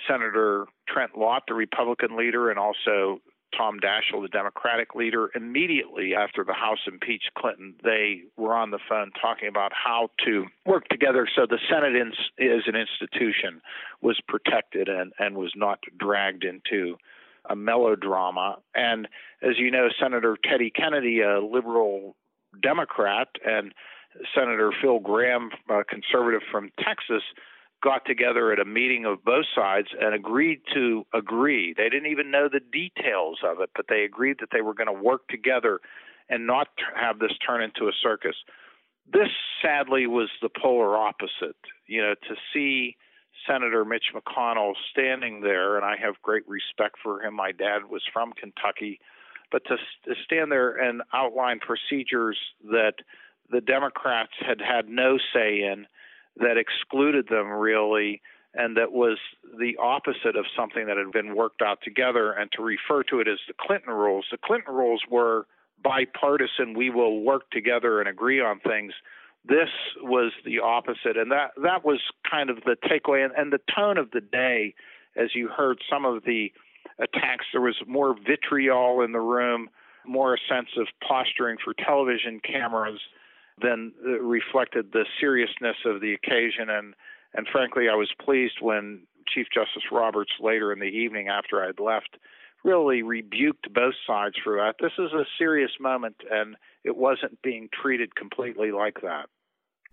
Senator 0.07 0.67
Trent 0.87 1.17
Lott, 1.17 1.43
the 1.47 1.55
Republican 1.55 2.15
leader, 2.15 2.49
and 2.51 2.59
also 2.59 3.19
Tom 3.57 3.79
Daschle, 3.79 4.21
the 4.21 4.27
Democratic 4.27 4.93
leader, 4.93 5.29
immediately 5.35 6.13
after 6.15 6.43
the 6.43 6.53
House 6.53 6.79
impeached 6.87 7.31
Clinton, 7.35 7.73
they 7.83 8.23
were 8.37 8.53
on 8.53 8.71
the 8.71 8.79
phone 8.87 9.11
talking 9.19 9.47
about 9.47 9.71
how 9.73 10.09
to 10.25 10.45
work 10.65 10.87
together 10.89 11.27
so 11.35 11.45
the 11.49 11.59
Senate 11.69 11.95
in, 11.95 12.11
as 12.45 12.63
an 12.67 12.75
institution 12.75 13.61
was 14.01 14.19
protected 14.27 14.87
and, 14.87 15.13
and 15.17 15.35
was 15.35 15.53
not 15.55 15.79
dragged 15.97 16.43
into 16.43 16.97
a 17.49 17.55
melodrama. 17.55 18.57
And 18.75 19.07
as 19.41 19.57
you 19.57 19.71
know, 19.71 19.87
Senator 19.99 20.37
Teddy 20.43 20.69
Kennedy, 20.69 21.21
a 21.21 21.39
liberal 21.39 22.15
Democrat, 22.61 23.29
and 23.45 23.73
Senator 24.35 24.71
Phil 24.81 24.99
Gramm, 24.99 25.51
a 25.69 25.83
conservative 25.83 26.41
from 26.51 26.71
Texas, 26.79 27.23
got 27.81 28.05
together 28.05 28.51
at 28.51 28.59
a 28.59 28.65
meeting 28.65 29.05
of 29.05 29.23
both 29.23 29.45
sides 29.53 29.87
and 29.99 30.13
agreed 30.13 30.61
to 30.73 31.05
agree. 31.13 31.73
They 31.77 31.89
didn't 31.89 32.11
even 32.11 32.31
know 32.31 32.49
the 32.51 32.59
details 32.59 33.39
of 33.43 33.59
it, 33.61 33.69
but 33.75 33.85
they 33.89 34.03
agreed 34.03 34.37
that 34.39 34.49
they 34.51 34.61
were 34.61 34.73
going 34.73 34.87
to 34.87 35.03
work 35.03 35.27
together 35.27 35.79
and 36.29 36.47
not 36.47 36.67
have 36.95 37.19
this 37.19 37.31
turn 37.45 37.61
into 37.61 37.87
a 37.87 37.91
circus. 38.01 38.35
This 39.11 39.29
sadly 39.61 40.07
was 40.07 40.29
the 40.41 40.49
polar 40.49 40.97
opposite. 40.97 41.55
You 41.85 42.01
know, 42.01 42.15
to 42.27 42.35
see 42.53 42.97
Senator 43.47 43.85
Mitch 43.85 44.11
McConnell 44.13 44.73
standing 44.91 45.41
there, 45.41 45.77
and 45.77 45.85
I 45.85 45.95
have 46.01 46.15
great 46.21 46.47
respect 46.47 46.95
for 47.01 47.21
him. 47.21 47.35
My 47.35 47.51
dad 47.51 47.89
was 47.89 48.01
from 48.11 48.33
Kentucky, 48.33 48.99
but 49.51 49.63
to, 49.65 49.77
to 49.77 50.15
stand 50.25 50.51
there 50.51 50.75
and 50.75 51.01
outline 51.13 51.59
procedures 51.59 52.37
that 52.63 52.95
the 53.49 53.61
Democrats 53.61 54.33
had 54.45 54.59
had 54.59 54.89
no 54.89 55.17
say 55.33 55.61
in 55.61 55.85
that 56.39 56.57
excluded 56.57 57.27
them 57.27 57.47
really 57.47 58.21
and 58.57 58.75
that 58.75 58.91
was 58.91 59.19
the 59.59 59.77
opposite 59.77 60.35
of 60.35 60.45
something 60.55 60.87
that 60.87 60.97
had 60.97 61.11
been 61.11 61.35
worked 61.35 61.61
out 61.61 61.79
together. 61.83 62.31
And 62.31 62.51
to 62.53 62.63
refer 62.63 63.03
to 63.03 63.19
it 63.19 63.27
as 63.27 63.37
the 63.47 63.53
Clinton 63.59 63.93
rules 63.93 64.25
the 64.31 64.37
Clinton 64.43 64.73
rules 64.73 65.03
were 65.09 65.45
bipartisan. 65.83 66.73
We 66.75 66.89
will 66.89 67.21
work 67.21 67.49
together 67.51 67.99
and 67.99 68.09
agree 68.09 68.41
on 68.41 68.59
things. 68.59 68.93
This 69.45 69.69
was 70.01 70.33
the 70.43 70.59
opposite. 70.59 71.17
And 71.17 71.31
that 71.31 71.51
that 71.61 71.85
was 71.85 72.01
kind 72.29 72.49
of 72.49 72.57
the 72.65 72.75
takeaway 72.83 73.23
and, 73.23 73.33
and 73.37 73.53
the 73.53 73.61
tone 73.73 73.97
of 73.97 74.11
the 74.11 74.21
day. 74.21 74.73
As 75.15 75.35
you 75.35 75.47
heard 75.47 75.79
some 75.89 76.05
of 76.05 76.23
the 76.23 76.51
attacks 76.99 77.45
there 77.51 77.61
was 77.61 77.75
more 77.85 78.15
vitriol 78.15 79.01
in 79.01 79.11
the 79.11 79.19
room 79.19 79.69
more 80.05 80.33
a 80.33 80.37
sense 80.49 80.69
of 80.77 80.87
posturing 81.05 81.57
for 81.63 81.73
television 81.73 82.39
cameras 82.39 82.99
then 83.61 83.93
reflected 84.21 84.91
the 84.91 85.05
seriousness 85.19 85.77
of 85.85 86.01
the 86.01 86.13
occasion. 86.13 86.69
And, 86.69 86.93
and 87.33 87.47
frankly, 87.51 87.89
I 87.89 87.95
was 87.95 88.09
pleased 88.23 88.57
when 88.61 89.03
Chief 89.33 89.47
Justice 89.53 89.83
Roberts 89.91 90.31
later 90.39 90.71
in 90.71 90.79
the 90.79 90.85
evening 90.85 91.27
after 91.27 91.63
I 91.63 91.67
had 91.67 91.79
left 91.79 92.17
really 92.63 93.01
rebuked 93.01 93.71
both 93.73 93.93
sides 94.05 94.35
for 94.43 94.57
that. 94.57 94.75
This 94.81 94.91
is 94.97 95.13
a 95.13 95.25
serious 95.37 95.71
moment, 95.79 96.15
and 96.29 96.55
it 96.83 96.97
wasn't 96.97 97.41
being 97.41 97.69
treated 97.81 98.15
completely 98.15 98.71
like 98.71 99.01
that. 99.01 99.27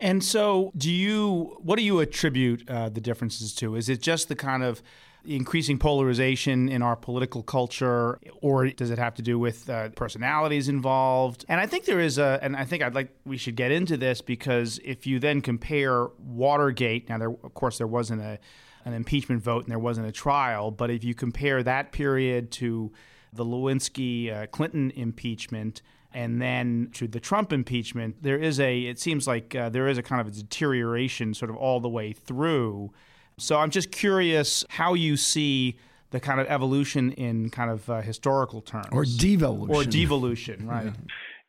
And 0.00 0.24
so, 0.24 0.72
do 0.76 0.90
you? 0.90 1.56
What 1.60 1.78
do 1.78 1.84
you 1.84 2.00
attribute 2.00 2.68
uh, 2.68 2.88
the 2.88 3.00
differences 3.00 3.54
to? 3.56 3.76
Is 3.76 3.88
it 3.88 4.02
just 4.02 4.28
the 4.28 4.34
kind 4.34 4.64
of 4.64 4.82
increasing 5.26 5.78
polarization 5.78 6.68
in 6.68 6.82
our 6.82 6.96
political 6.96 7.42
culture, 7.42 8.18
or 8.40 8.68
does 8.68 8.90
it 8.90 8.98
have 8.98 9.14
to 9.14 9.22
do 9.22 9.38
with 9.38 9.68
uh, 9.70 9.88
personalities 9.90 10.68
involved? 10.68 11.44
And 11.48 11.60
I 11.60 11.66
think 11.66 11.84
there 11.84 12.00
is 12.00 12.18
a, 12.18 12.38
and 12.42 12.56
I 12.56 12.64
think 12.64 12.82
I'd 12.82 12.94
like 12.94 13.14
we 13.24 13.36
should 13.36 13.56
get 13.56 13.70
into 13.70 13.96
this 13.96 14.20
because 14.20 14.78
if 14.84 15.06
you 15.06 15.18
then 15.18 15.40
compare 15.40 16.08
Watergate, 16.18 17.08
now 17.08 17.18
there 17.18 17.30
of 17.30 17.54
course 17.54 17.78
there 17.78 17.86
wasn't 17.86 18.20
a 18.20 18.38
an 18.84 18.92
impeachment 18.92 19.42
vote 19.42 19.64
and 19.64 19.70
there 19.70 19.78
wasn't 19.78 20.06
a 20.06 20.12
trial, 20.12 20.70
but 20.70 20.90
if 20.90 21.02
you 21.04 21.14
compare 21.14 21.62
that 21.62 21.92
period 21.92 22.50
to 22.52 22.92
the 23.32 23.44
Lewinsky 23.44 24.32
uh, 24.32 24.46
Clinton 24.46 24.92
impeachment 24.94 25.82
and 26.12 26.40
then 26.40 26.90
to 26.92 27.08
the 27.08 27.18
Trump 27.18 27.52
impeachment, 27.52 28.22
there 28.22 28.38
is 28.38 28.60
a, 28.60 28.82
it 28.82 29.00
seems 29.00 29.26
like 29.26 29.54
uh, 29.54 29.68
there 29.68 29.88
is 29.88 29.98
a 29.98 30.02
kind 30.02 30.20
of 30.20 30.28
a 30.28 30.30
deterioration 30.30 31.34
sort 31.34 31.50
of 31.50 31.56
all 31.56 31.80
the 31.80 31.88
way 31.88 32.12
through. 32.12 32.92
So 33.38 33.56
I'm 33.56 33.70
just 33.70 33.90
curious 33.90 34.64
how 34.68 34.94
you 34.94 35.16
see 35.16 35.78
the 36.10 36.20
kind 36.20 36.40
of 36.40 36.46
evolution 36.48 37.12
in 37.12 37.50
kind 37.50 37.70
of 37.70 37.90
uh, 37.90 38.00
historical 38.00 38.60
terms, 38.60 38.86
or 38.92 39.04
devolution, 39.04 39.74
or 39.74 39.84
devolution, 39.84 40.66
right? 40.68 40.92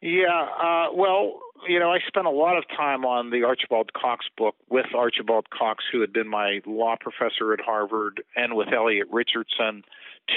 Yeah. 0.02 0.48
Uh, 0.60 0.88
well, 0.94 1.40
you 1.68 1.80
know, 1.80 1.92
I 1.92 2.00
spent 2.08 2.26
a 2.26 2.32
lot 2.32 2.58
of 2.58 2.64
time 2.76 3.06
on 3.06 3.30
the 3.30 3.44
Archibald 3.44 3.94
Cox 3.94 4.26
book 4.38 4.56
with 4.70 4.88
Archibald 4.96 5.50
Cox, 5.50 5.84
who 5.92 6.02
had 6.02 6.14
been 6.14 6.28
my 6.28 6.62
law 6.66 6.96
professor 7.00 7.54
at 7.54 7.60
Harvard, 7.62 8.24
and 8.36 8.56
with 8.56 8.68
Elliot 8.74 9.08
Richardson, 9.12 9.84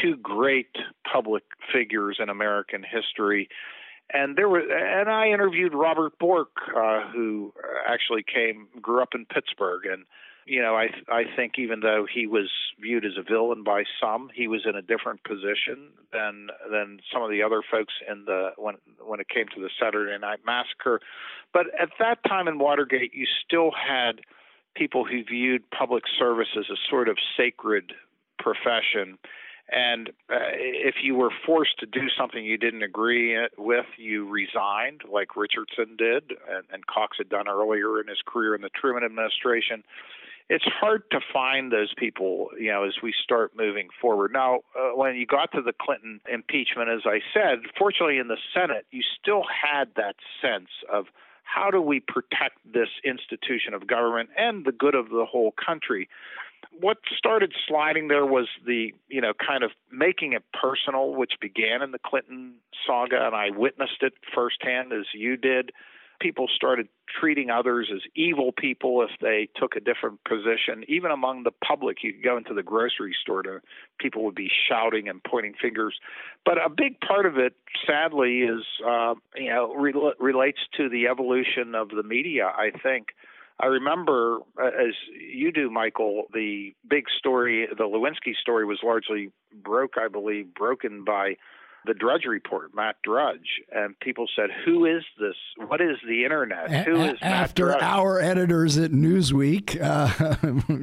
two 0.02 0.16
great 0.16 0.76
public 1.10 1.44
figures 1.72 2.18
in 2.20 2.28
American 2.28 2.82
history. 2.82 3.48
And 4.10 4.36
there 4.36 4.48
was, 4.48 4.62
and 4.70 5.10
I 5.10 5.28
interviewed 5.28 5.74
Robert 5.74 6.18
Bork, 6.18 6.50
uh, 6.74 7.08
who 7.12 7.52
actually 7.86 8.22
came, 8.22 8.68
grew 8.80 9.02
up 9.02 9.10
in 9.14 9.26
Pittsburgh, 9.26 9.84
and 9.84 10.04
you 10.48 10.62
know, 10.62 10.74
I 10.76 10.88
I 11.08 11.24
think 11.36 11.58
even 11.58 11.80
though 11.80 12.06
he 12.12 12.26
was 12.26 12.50
viewed 12.80 13.04
as 13.04 13.12
a 13.18 13.22
villain 13.22 13.62
by 13.62 13.84
some, 14.00 14.30
he 14.34 14.48
was 14.48 14.62
in 14.64 14.74
a 14.74 14.82
different 14.82 15.22
position 15.24 15.90
than 16.10 16.48
than 16.70 17.00
some 17.12 17.22
of 17.22 17.30
the 17.30 17.42
other 17.42 17.62
folks 17.70 17.92
in 18.10 18.24
the 18.24 18.52
when 18.56 18.76
when 18.98 19.20
it 19.20 19.28
came 19.28 19.46
to 19.54 19.60
the 19.60 19.68
Saturday 19.78 20.16
Night 20.18 20.40
Massacre. 20.46 21.00
But 21.52 21.66
at 21.78 21.90
that 21.98 22.24
time 22.24 22.48
in 22.48 22.58
Watergate, 22.58 23.12
you 23.12 23.26
still 23.44 23.70
had 23.72 24.22
people 24.74 25.04
who 25.04 25.22
viewed 25.22 25.68
public 25.70 26.04
service 26.18 26.48
as 26.58 26.70
a 26.70 26.76
sort 26.88 27.08
of 27.08 27.18
sacred 27.36 27.92
profession. 28.38 29.18
And 29.70 30.08
uh, 30.30 30.38
if 30.54 30.96
you 31.02 31.14
were 31.14 31.30
forced 31.44 31.78
to 31.80 31.86
do 31.86 32.08
something 32.18 32.44
you 32.44 32.56
didn't 32.56 32.82
agree 32.82 33.36
with, 33.58 33.86
you 33.98 34.26
resigned, 34.28 35.02
like 35.10 35.36
Richardson 35.36 35.96
did, 35.96 36.32
and, 36.48 36.64
and 36.72 36.86
Cox 36.86 37.18
had 37.18 37.28
done 37.28 37.48
earlier 37.48 38.00
in 38.00 38.08
his 38.08 38.18
career 38.26 38.54
in 38.54 38.62
the 38.62 38.70
Truman 38.70 39.04
administration 39.04 39.84
it's 40.50 40.64
hard 40.64 41.02
to 41.10 41.20
find 41.32 41.70
those 41.70 41.92
people, 41.96 42.48
you 42.58 42.70
know, 42.70 42.84
as 42.84 42.94
we 43.02 43.12
start 43.22 43.52
moving 43.56 43.88
forward. 44.00 44.32
Now, 44.32 44.60
uh, 44.78 44.96
when 44.96 45.14
you 45.16 45.26
got 45.26 45.52
to 45.52 45.60
the 45.60 45.74
Clinton 45.78 46.20
impeachment, 46.30 46.88
as 46.88 47.02
I 47.04 47.20
said, 47.34 47.70
fortunately 47.78 48.18
in 48.18 48.28
the 48.28 48.38
Senate, 48.54 48.86
you 48.90 49.02
still 49.20 49.42
had 49.44 49.90
that 49.96 50.16
sense 50.40 50.70
of 50.90 51.06
how 51.42 51.70
do 51.70 51.80
we 51.80 52.00
protect 52.00 52.58
this 52.64 52.88
institution 53.04 53.74
of 53.74 53.86
government 53.86 54.30
and 54.36 54.64
the 54.64 54.72
good 54.72 54.94
of 54.94 55.10
the 55.10 55.26
whole 55.26 55.52
country. 55.52 56.08
What 56.80 56.98
started 57.16 57.52
sliding 57.66 58.08
there 58.08 58.26
was 58.26 58.46
the, 58.66 58.94
you 59.08 59.20
know, 59.20 59.32
kind 59.34 59.64
of 59.64 59.70
making 59.90 60.32
it 60.32 60.44
personal, 60.52 61.14
which 61.14 61.32
began 61.40 61.82
in 61.82 61.90
the 61.92 61.98
Clinton 61.98 62.54
saga, 62.86 63.26
and 63.26 63.34
I 63.34 63.50
witnessed 63.50 64.02
it 64.02 64.14
firsthand 64.34 64.92
as 64.92 65.06
you 65.12 65.36
did 65.36 65.72
people 66.20 66.48
started 66.54 66.88
treating 67.20 67.50
others 67.50 67.90
as 67.94 68.00
evil 68.14 68.52
people 68.52 69.02
if 69.02 69.10
they 69.20 69.48
took 69.56 69.76
a 69.76 69.80
different 69.80 70.22
position. 70.24 70.84
Even 70.88 71.10
among 71.10 71.44
the 71.44 71.50
public, 71.50 71.98
you 72.02 72.12
could 72.12 72.22
go 72.22 72.36
into 72.36 72.54
the 72.54 72.62
grocery 72.62 73.14
store 73.20 73.42
to 73.42 73.60
people 73.98 74.24
would 74.24 74.34
be 74.34 74.50
shouting 74.68 75.08
and 75.08 75.22
pointing 75.22 75.54
fingers. 75.60 75.98
But 76.44 76.58
a 76.58 76.68
big 76.68 77.00
part 77.00 77.26
of 77.26 77.38
it, 77.38 77.54
sadly, 77.86 78.40
is 78.40 78.64
uh, 78.86 79.14
you 79.36 79.50
know 79.50 79.74
re- 79.74 80.14
relates 80.18 80.60
to 80.76 80.88
the 80.88 81.06
evolution 81.06 81.74
of 81.74 81.90
the 81.90 82.02
media. 82.02 82.46
I 82.46 82.70
think. 82.82 83.08
I 83.60 83.66
remember, 83.66 84.38
uh, 84.60 84.66
as 84.66 84.94
you 85.18 85.50
do, 85.50 85.70
Michael, 85.70 86.24
the 86.32 86.74
big 86.88 87.04
story, 87.18 87.66
the 87.76 87.84
Lewinsky 87.84 88.34
story, 88.40 88.64
was 88.64 88.78
largely 88.84 89.32
broke, 89.52 89.94
I 89.98 90.08
believe, 90.08 90.54
broken 90.54 91.04
by 91.04 91.36
the 91.88 91.94
Drudge 91.94 92.26
Report, 92.26 92.74
Matt 92.74 92.96
Drudge, 93.02 93.62
and 93.72 93.98
people 93.98 94.28
said, 94.36 94.50
"Who 94.66 94.84
is 94.84 95.02
this? 95.18 95.34
What 95.56 95.80
is 95.80 95.96
the 96.06 96.22
internet? 96.22 96.86
Who 96.86 97.00
is 97.00 97.18
a- 97.22 97.24
After 97.24 97.68
Matt 97.68 97.82
our 97.82 98.20
editors 98.20 98.76
at 98.76 98.90
Newsweek 98.90 99.80
uh, 99.80 100.34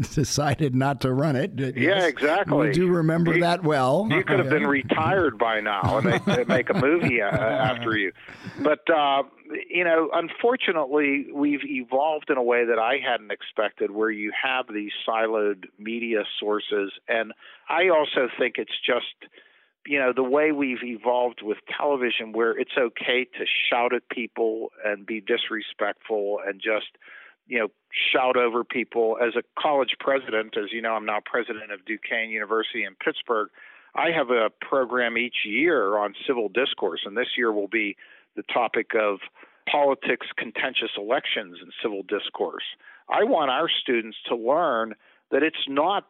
decided 0.16 0.74
not 0.76 1.01
to 1.01 1.14
run 1.14 1.36
it. 1.36 1.51
Yes, 1.56 1.74
yeah, 1.76 2.06
exactly. 2.08 2.70
We 2.70 2.74
do 2.74 2.88
remember 2.88 3.36
you, 3.36 3.41
that 3.41 3.64
well. 3.64 4.08
You 4.10 4.24
could 4.24 4.39
have 4.39 4.49
been 4.49 4.68
retired 4.68 5.38
by 5.38 5.62
now, 5.62 5.99
and 5.99 6.08
they, 6.08 6.36
they 6.36 6.43
make 6.45 6.72
a 6.72 6.74
movie 6.74 7.22
uh, 7.22 7.28
after 7.30 7.95
you. 7.95 8.12
But 8.62 8.89
uh, 8.89 9.24
you 9.70 9.84
know, 9.84 10.10
unfortunately, 10.12 11.28
we've 11.32 11.64
evolved 11.64 12.32
in 12.32 12.38
a 12.38 12.43
way 12.43 12.66
that 12.66 12.80
I 12.80 12.97
hadn't 12.97 13.32
expected, 13.32 13.91
where 13.91 14.10
you 14.10 14.32
have 14.43 14.66
these 14.74 14.91
siloed 15.08 15.66
media 15.78 16.24
sources, 16.39 16.91
and 17.08 17.32
I 17.70 17.89
also 17.89 18.28
think 18.39 18.56
it's 18.58 18.74
just 18.84 19.32
you 19.86 20.00
know 20.00 20.14
the 20.16 20.24
way 20.24 20.52
we've 20.52 20.84
evolved 20.84 21.42
with 21.42 21.58
television 21.78 22.32
where 22.32 22.58
it's 22.58 22.78
okay 22.78 23.26
to 23.38 23.46
shout 23.70 23.94
at 23.94 24.08
people 24.10 24.72
and 24.84 25.06
be 25.06 25.22
disrespectful 25.22 26.40
and 26.46 26.62
just 26.62 26.98
you 27.48 27.60
know 27.60 27.68
shout 28.12 28.38
over 28.38 28.64
people. 28.64 29.18
As 29.22 29.36
a 29.36 29.44
college 29.62 29.96
president 30.00 30.58
as 30.58 30.72
you 30.72 30.82
know 30.82 30.94
I'm 30.94 31.06
now 31.06 31.20
president 31.24 31.72
of 31.72 31.86
Duquesne 31.86 32.30
University 32.30 32.84
in 32.84 32.96
Pittsburgh. 32.96 33.50
I 33.96 34.12
have 34.12 34.30
a 34.30 34.50
program 34.62 35.18
each 35.18 35.46
year 35.46 35.98
on 35.98 36.16
civil 36.28 36.50
discourse 36.50 37.02
and 37.06 37.16
this 37.16 37.38
year 37.38 37.54
will 37.54 37.70
be 37.70 37.96
the 38.36 38.44
topic 38.44 38.92
of 38.94 39.20
politics 39.70 40.28
contentious 40.38 40.92
elections 40.98 41.58
and 41.62 41.72
civil 41.82 42.04
discourse. 42.04 42.64
I 43.10 43.24
want 43.24 43.52
our 43.52 43.70
students 43.70 44.18
to 44.28 44.36
learn 44.36 44.96
that 45.32 45.44
it's 45.44 45.66
not 45.68 46.06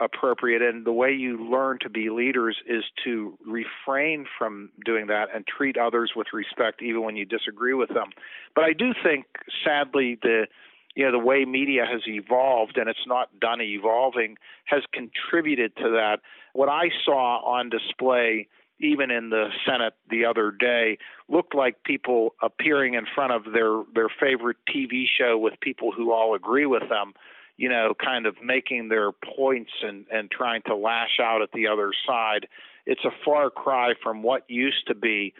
appropriate. 0.00 0.62
And 0.62 0.84
the 0.84 0.92
way 0.92 1.12
you 1.12 1.50
learn 1.50 1.78
to 1.82 1.88
be 1.88 2.10
leaders 2.10 2.56
is 2.66 2.84
to 3.04 3.38
refrain 3.46 4.26
from 4.38 4.70
doing 4.84 5.06
that 5.08 5.28
and 5.34 5.46
treat 5.46 5.76
others 5.76 6.12
with 6.14 6.28
respect, 6.32 6.82
even 6.82 7.02
when 7.02 7.16
you 7.16 7.24
disagree 7.24 7.74
with 7.74 7.88
them. 7.90 8.10
But 8.54 8.64
I 8.64 8.72
do 8.72 8.92
think, 9.02 9.26
sadly, 9.64 10.18
the 10.22 10.46
you 10.94 11.04
know 11.04 11.12
the 11.12 11.24
way 11.24 11.44
media 11.44 11.84
has 11.88 12.00
evolved 12.06 12.76
and 12.76 12.88
it's 12.88 13.06
not 13.06 13.28
done 13.38 13.60
evolving 13.60 14.36
has 14.64 14.82
contributed 14.92 15.76
to 15.76 15.90
that. 15.90 16.18
What 16.54 16.68
I 16.68 16.90
saw 17.04 17.40
on 17.44 17.70
display 17.70 18.48
even 18.80 19.10
in 19.10 19.30
the 19.30 19.48
Senate 19.66 19.94
the 20.08 20.24
other 20.24 20.50
day 20.50 20.98
looked 21.28 21.54
like 21.54 21.82
people 21.84 22.34
appearing 22.42 22.94
in 22.94 23.04
front 23.14 23.32
of 23.32 23.52
their 23.52 23.82
their 23.94 24.08
favorite 24.08 24.56
TV 24.68 25.04
show 25.06 25.38
with 25.38 25.54
people 25.60 25.92
who 25.92 26.12
all 26.12 26.34
agree 26.34 26.66
with 26.66 26.88
them 26.88 27.12
you 27.58 27.68
know, 27.68 27.92
kind 28.02 28.24
of 28.24 28.36
making 28.42 28.88
their 28.88 29.10
points 29.12 29.72
and, 29.82 30.06
and 30.10 30.30
trying 30.30 30.62
to 30.66 30.76
lash 30.76 31.18
out 31.20 31.42
at 31.42 31.50
the 31.52 31.66
other 31.66 31.90
side. 32.06 32.46
It's 32.86 33.04
a 33.04 33.10
far 33.24 33.50
cry 33.50 33.94
from 34.02 34.22
what 34.22 34.48
used 34.48 34.86
to 34.86 34.94
be 34.94 35.34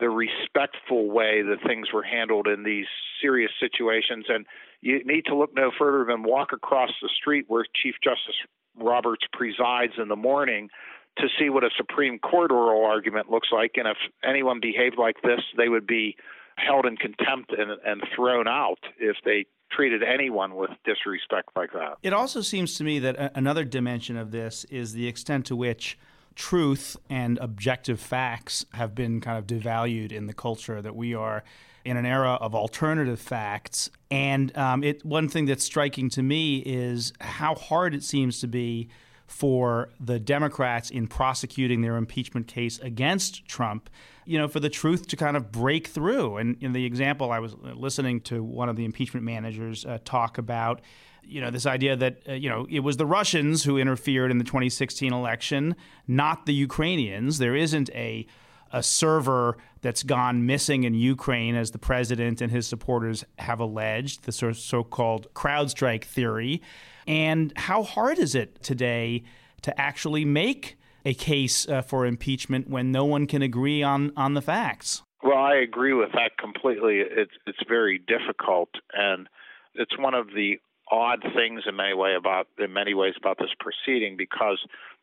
the 0.00 0.08
respectful 0.08 1.10
way 1.10 1.42
that 1.42 1.58
things 1.66 1.88
were 1.92 2.02
handled 2.02 2.46
in 2.46 2.62
these 2.62 2.86
serious 3.20 3.52
situations. 3.60 4.26
And 4.28 4.46
you 4.80 5.04
need 5.04 5.26
to 5.26 5.36
look 5.36 5.54
no 5.54 5.70
further 5.78 6.04
than 6.08 6.22
walk 6.22 6.52
across 6.52 6.90
the 7.02 7.10
street 7.14 7.44
where 7.48 7.64
Chief 7.82 7.96
Justice 8.02 8.36
Roberts 8.80 9.26
presides 9.32 9.92
in 9.98 10.08
the 10.08 10.16
morning 10.16 10.70
to 11.18 11.28
see 11.38 11.50
what 11.50 11.64
a 11.64 11.70
Supreme 11.76 12.18
Court 12.18 12.50
oral 12.50 12.86
argument 12.86 13.30
looks 13.30 13.48
like. 13.52 13.72
And 13.74 13.88
if 13.88 13.96
anyone 14.24 14.60
behaved 14.60 14.96
like 14.98 15.16
this, 15.22 15.40
they 15.56 15.68
would 15.68 15.86
be 15.86 16.16
held 16.56 16.86
in 16.86 16.96
contempt 16.96 17.52
and, 17.52 17.72
and 17.84 18.02
thrown 18.14 18.48
out 18.48 18.78
if 18.98 19.16
they 19.24 19.46
treated 19.70 20.02
anyone 20.02 20.54
with 20.56 20.70
disrespect 20.84 21.50
like 21.56 21.72
that. 21.72 21.98
It 22.02 22.12
also 22.12 22.40
seems 22.40 22.76
to 22.78 22.84
me 22.84 22.98
that 23.00 23.16
a- 23.16 23.36
another 23.36 23.64
dimension 23.64 24.16
of 24.16 24.30
this 24.30 24.64
is 24.64 24.92
the 24.92 25.06
extent 25.06 25.46
to 25.46 25.56
which 25.56 25.98
truth 26.34 26.96
and 27.10 27.36
objective 27.38 28.00
facts 28.00 28.64
have 28.72 28.94
been 28.94 29.20
kind 29.20 29.36
of 29.38 29.46
devalued 29.46 30.12
in 30.12 30.26
the 30.26 30.32
culture 30.32 30.80
that 30.80 30.94
we 30.94 31.12
are 31.12 31.42
in 31.84 31.96
an 31.96 32.06
era 32.06 32.34
of 32.34 32.54
alternative 32.54 33.20
facts. 33.20 33.90
And 34.10 34.56
um, 34.56 34.84
it 34.84 35.04
one 35.04 35.28
thing 35.28 35.46
that's 35.46 35.64
striking 35.64 36.08
to 36.10 36.22
me 36.22 36.58
is 36.58 37.12
how 37.20 37.54
hard 37.54 37.94
it 37.94 38.04
seems 38.04 38.40
to 38.40 38.46
be 38.46 38.88
for 39.28 39.90
the 40.00 40.18
Democrats 40.18 40.90
in 40.90 41.06
prosecuting 41.06 41.82
their 41.82 41.96
impeachment 41.96 42.48
case 42.48 42.78
against 42.80 43.46
Trump, 43.46 43.90
you 44.24 44.38
know, 44.38 44.48
for 44.48 44.58
the 44.58 44.70
truth 44.70 45.06
to 45.06 45.16
kind 45.16 45.36
of 45.36 45.52
break 45.52 45.86
through. 45.86 46.38
And 46.38 46.60
in 46.62 46.72
the 46.72 46.84
example, 46.86 47.30
I 47.30 47.38
was 47.38 47.54
listening 47.54 48.22
to 48.22 48.42
one 48.42 48.70
of 48.70 48.76
the 48.76 48.86
impeachment 48.86 49.24
managers 49.24 49.84
uh, 49.84 49.98
talk 50.04 50.38
about, 50.38 50.80
you 51.22 51.42
know, 51.42 51.50
this 51.50 51.66
idea 51.66 51.94
that, 51.94 52.22
uh, 52.26 52.32
you 52.32 52.48
know, 52.48 52.66
it 52.70 52.80
was 52.80 52.96
the 52.96 53.06
Russians 53.06 53.64
who 53.64 53.76
interfered 53.76 54.30
in 54.30 54.38
the 54.38 54.44
2016 54.44 55.12
election, 55.12 55.76
not 56.06 56.46
the 56.46 56.54
Ukrainians. 56.54 57.36
There 57.36 57.54
isn't 57.54 57.90
a 57.90 58.26
a 58.70 58.82
server 58.82 59.56
that's 59.80 60.02
gone 60.02 60.44
missing 60.44 60.84
in 60.84 60.94
Ukraine, 60.94 61.54
as 61.54 61.70
the 61.70 61.78
president 61.78 62.40
and 62.40 62.52
his 62.52 62.66
supporters 62.66 63.24
have 63.38 63.60
alleged, 63.60 64.24
the 64.24 64.32
so 64.32 64.84
called 64.84 65.32
CrowdStrike 65.34 66.04
theory. 66.04 66.60
And 67.08 67.54
how 67.56 67.82
hard 67.82 68.18
is 68.18 68.34
it 68.34 68.62
today 68.62 69.24
to 69.62 69.80
actually 69.80 70.26
make 70.26 70.76
a 71.06 71.14
case 71.14 71.66
uh, 71.66 71.80
for 71.80 72.04
impeachment 72.04 72.68
when 72.68 72.92
no 72.92 73.06
one 73.06 73.26
can 73.26 73.40
agree 73.40 73.82
on, 73.82 74.12
on 74.14 74.34
the 74.34 74.42
facts? 74.42 75.02
Well, 75.22 75.38
I 75.38 75.56
agree 75.56 75.94
with 75.94 76.12
that 76.12 76.36
completely. 76.38 76.98
It's 77.00 77.32
it's 77.46 77.58
very 77.66 77.98
difficult, 77.98 78.68
and 78.92 79.26
it's 79.74 79.98
one 79.98 80.14
of 80.14 80.28
the 80.28 80.60
odd 80.92 81.24
things 81.34 81.62
in 81.66 81.74
many 81.74 81.94
way 81.94 82.14
about 82.14 82.46
in 82.56 82.72
many 82.72 82.94
ways 82.94 83.14
about 83.18 83.38
this 83.38 83.50
proceeding 83.58 84.16
because 84.16 84.58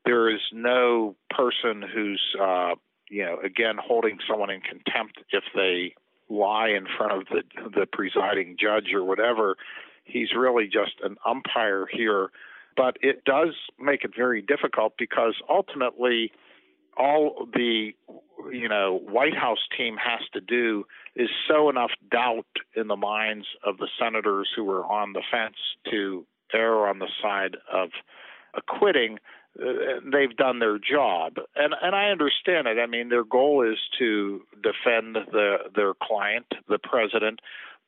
there 0.05 0.33
is 0.33 0.39
no 0.53 1.15
person 1.31 1.83
who's 1.93 2.21
uh, 2.41 2.75
you 3.09 3.25
know 3.25 3.39
again 3.43 3.75
holding 3.77 4.17
someone 4.29 4.49
in 4.49 4.61
contempt 4.61 5.19
if 5.31 5.43
they 5.53 5.93
lie 6.29 6.69
in 6.69 6.85
front 6.97 7.11
of 7.11 7.27
the 7.27 7.43
the 7.77 7.85
presiding 7.85 8.55
judge 8.57 8.93
or 8.93 9.03
whatever 9.03 9.57
He's 10.05 10.29
really 10.37 10.65
just 10.65 10.93
an 11.03 11.17
umpire 11.25 11.85
here. 11.91 12.29
But 12.77 12.97
it 13.01 13.23
does 13.25 13.55
make 13.79 14.03
it 14.03 14.11
very 14.15 14.41
difficult 14.41 14.93
because 14.97 15.35
ultimately, 15.49 16.31
all 16.97 17.47
the 17.53 17.91
you 18.51 18.69
know 18.69 18.99
White 19.09 19.35
House 19.35 19.65
team 19.77 19.97
has 19.97 20.21
to 20.33 20.41
do 20.41 20.85
is 21.15 21.29
sow 21.47 21.69
enough 21.69 21.91
doubt 22.11 22.45
in 22.75 22.87
the 22.87 22.95
minds 22.95 23.47
of 23.63 23.77
the 23.77 23.87
senators 23.99 24.49
who 24.55 24.69
are 24.69 24.85
on 24.85 25.13
the 25.13 25.23
fence 25.31 25.55
to 25.89 26.25
err 26.53 26.87
on 26.87 26.99
the 26.99 27.09
side 27.21 27.57
of 27.71 27.89
acquitting. 28.55 29.19
Uh, 29.59 29.99
they've 30.11 30.35
done 30.35 30.59
their 30.59 30.77
job, 30.77 31.37
and 31.55 31.73
and 31.81 31.95
I 31.95 32.09
understand 32.09 32.67
it. 32.67 32.77
I 32.77 32.87
mean, 32.87 33.07
their 33.07 33.23
goal 33.23 33.61
is 33.61 33.79
to 33.99 34.41
defend 34.55 35.15
the 35.31 35.57
their 35.73 35.93
client, 35.93 36.47
the 36.67 36.79
president. 36.79 37.39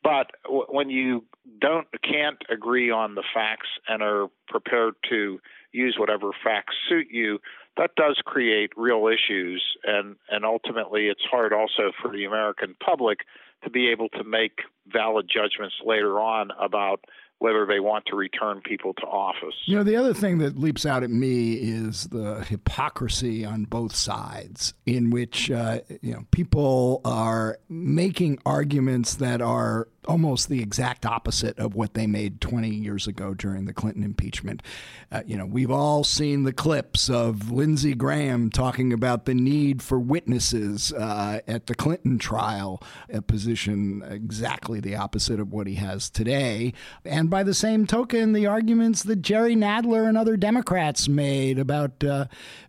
But 0.03 0.31
when 0.47 0.89
you 0.89 1.25
don't 1.59 1.87
can't 2.03 2.37
agree 2.49 2.91
on 2.91 3.15
the 3.15 3.23
facts 3.33 3.67
and 3.87 4.01
are 4.01 4.27
prepared 4.47 4.95
to 5.09 5.39
use 5.71 5.95
whatever 5.99 6.31
facts 6.43 6.75
suit 6.87 7.07
you, 7.11 7.39
that 7.77 7.91
does 7.95 8.19
create 8.25 8.71
real 8.75 9.07
issues, 9.07 9.63
and 9.83 10.15
and 10.29 10.45
ultimately 10.45 11.07
it's 11.07 11.25
hard 11.29 11.53
also 11.53 11.91
for 12.01 12.11
the 12.11 12.25
American 12.25 12.75
public 12.83 13.19
to 13.63 13.69
be 13.69 13.89
able 13.89 14.09
to 14.09 14.23
make 14.23 14.59
valid 14.87 15.29
judgments 15.31 15.75
later 15.83 16.19
on 16.19 16.51
about 16.59 17.05
whether 17.39 17.65
they 17.65 17.79
want 17.79 18.05
to 18.07 18.15
return 18.15 18.61
people 18.61 18.93
to 18.95 19.03
office. 19.03 19.55
You 19.65 19.75
know, 19.77 19.83
the 19.83 19.95
other 19.95 20.13
thing 20.13 20.39
that 20.39 20.57
leaps 20.57 20.85
out 20.85 21.03
at 21.03 21.09
me 21.09 21.53
is 21.53 22.05
the 22.05 22.43
hypocrisy 22.43 23.45
on 23.45 23.65
both 23.65 23.95
sides, 23.95 24.73
in 24.85 25.11
which 25.11 25.51
uh, 25.51 25.81
you 26.01 26.13
know 26.13 26.25
people 26.31 27.01
are 27.05 27.59
making 27.69 28.39
arguments 28.45 29.15
that 29.15 29.41
are 29.41 29.87
almost 30.07 30.47
the 30.49 30.61
exact 30.61 31.05
opposite 31.05 31.59
of 31.59 31.75
what 31.75 31.93
they 31.93 32.07
made 32.07 32.39
20 32.39 32.69
years 32.69 33.07
ago 33.07 33.33
during 33.33 33.65
the 33.65 33.73
Clinton 33.73 34.03
impeachment. 34.03 34.63
Uh, 35.11 35.21
you 35.25 35.37
know, 35.37 35.45
we've 35.45 35.69
all 35.69 36.03
seen 36.03 36.43
the 36.43 36.53
clips 36.53 37.09
of 37.09 37.51
Lindsey 37.51 37.93
Graham 37.93 38.49
talking 38.49 38.93
about 38.93 39.25
the 39.25 39.33
need 39.33 39.81
for 39.81 39.99
witnesses 39.99 40.93
uh, 40.93 41.39
at 41.47 41.67
the 41.67 41.75
Clinton 41.75 42.17
trial, 42.17 42.81
a 43.11 43.21
position 43.21 44.03
exactly 44.09 44.79
the 44.79 44.95
opposite 44.95 45.39
of 45.39 45.51
what 45.51 45.67
he 45.67 45.75
has 45.75 46.09
today. 46.09 46.73
And 47.03 47.29
by 47.29 47.43
the 47.43 47.53
same 47.53 47.85
token, 47.85 48.33
the 48.33 48.47
arguments 48.47 49.03
that 49.03 49.17
Jerry 49.17 49.55
Nadler 49.55 50.07
and 50.07 50.17
other 50.17 50.37
Democrats 50.37 51.07
made 51.07 51.59
about 51.59 52.03
uh, 52.03 52.25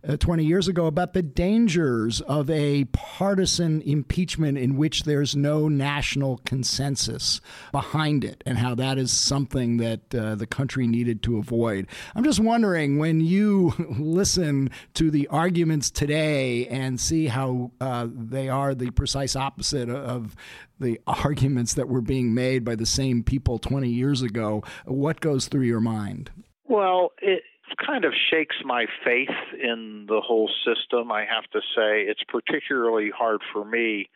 uh 0.07 0.17
20 0.17 0.43
years 0.43 0.67
ago 0.67 0.85
about 0.85 1.13
the 1.13 1.21
dangers 1.21 2.21
of 2.21 2.49
a 2.49 2.85
partisan 2.85 3.81
impeachment 3.81 4.57
in 4.57 4.75
which 4.75 5.03
there's 5.03 5.35
no 5.35 5.69
national 5.69 6.37
consensus 6.45 7.28
behind 7.71 8.23
it 8.23 8.43
and 8.45 8.57
how 8.57 8.75
that 8.75 8.97
is 8.97 9.11
something 9.11 9.77
that 9.77 10.15
uh, 10.15 10.35
the 10.35 10.47
country 10.47 10.87
needed 10.87 11.21
to 11.23 11.37
avoid. 11.37 11.87
I'm 12.15 12.23
just 12.23 12.39
wondering 12.39 12.97
when 12.97 13.21
you 13.21 13.73
listen 13.99 14.71
to 14.95 15.11
the 15.11 15.27
arguments 15.27 15.91
today 15.91 16.67
and 16.67 16.99
see 16.99 17.27
how 17.27 17.71
uh, 17.79 18.07
they 18.11 18.49
are 18.49 18.73
the 18.73 18.91
precise 18.91 19.35
opposite 19.35 19.89
of 19.89 20.35
the 20.79 20.99
arguments 21.07 21.73
that 21.75 21.87
were 21.87 22.01
being 22.01 22.33
made 22.33 22.63
by 22.63 22.75
the 22.75 22.85
same 22.85 23.23
people 23.23 23.59
20 23.59 23.89
years 23.89 24.21
ago, 24.21 24.63
what 24.85 25.19
goes 25.19 25.47
through 25.47 25.63
your 25.63 25.81
mind? 25.81 26.31
Well, 26.65 27.11
it 27.21 27.43
kind 27.85 28.05
of 28.05 28.13
shakes 28.31 28.55
my 28.63 28.85
faith 29.03 29.29
in 29.61 30.05
the 30.07 30.21
whole 30.21 30.49
system. 30.65 31.11
I 31.11 31.21
have 31.21 31.49
to 31.51 31.59
say, 31.75 32.01
it's 32.01 32.23
particularly 32.27 33.11
hard 33.15 33.41
for 33.53 33.65
me 33.65 34.09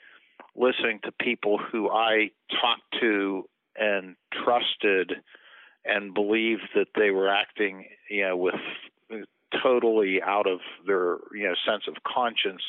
listening 0.55 0.99
to 1.03 1.11
people 1.11 1.57
who 1.57 1.89
I 1.89 2.31
talked 2.49 3.01
to 3.01 3.47
and 3.75 4.15
trusted 4.31 5.13
and 5.85 6.13
believed 6.13 6.69
that 6.75 6.87
they 6.95 7.11
were 7.11 7.29
acting, 7.29 7.85
you 8.09 8.21
know, 8.23 8.37
with 8.37 8.55
totally 9.61 10.21
out 10.21 10.47
of 10.47 10.59
their, 10.85 11.17
you 11.33 11.43
know, 11.43 11.53
sense 11.67 11.83
of 11.87 11.95
conscience 12.03 12.61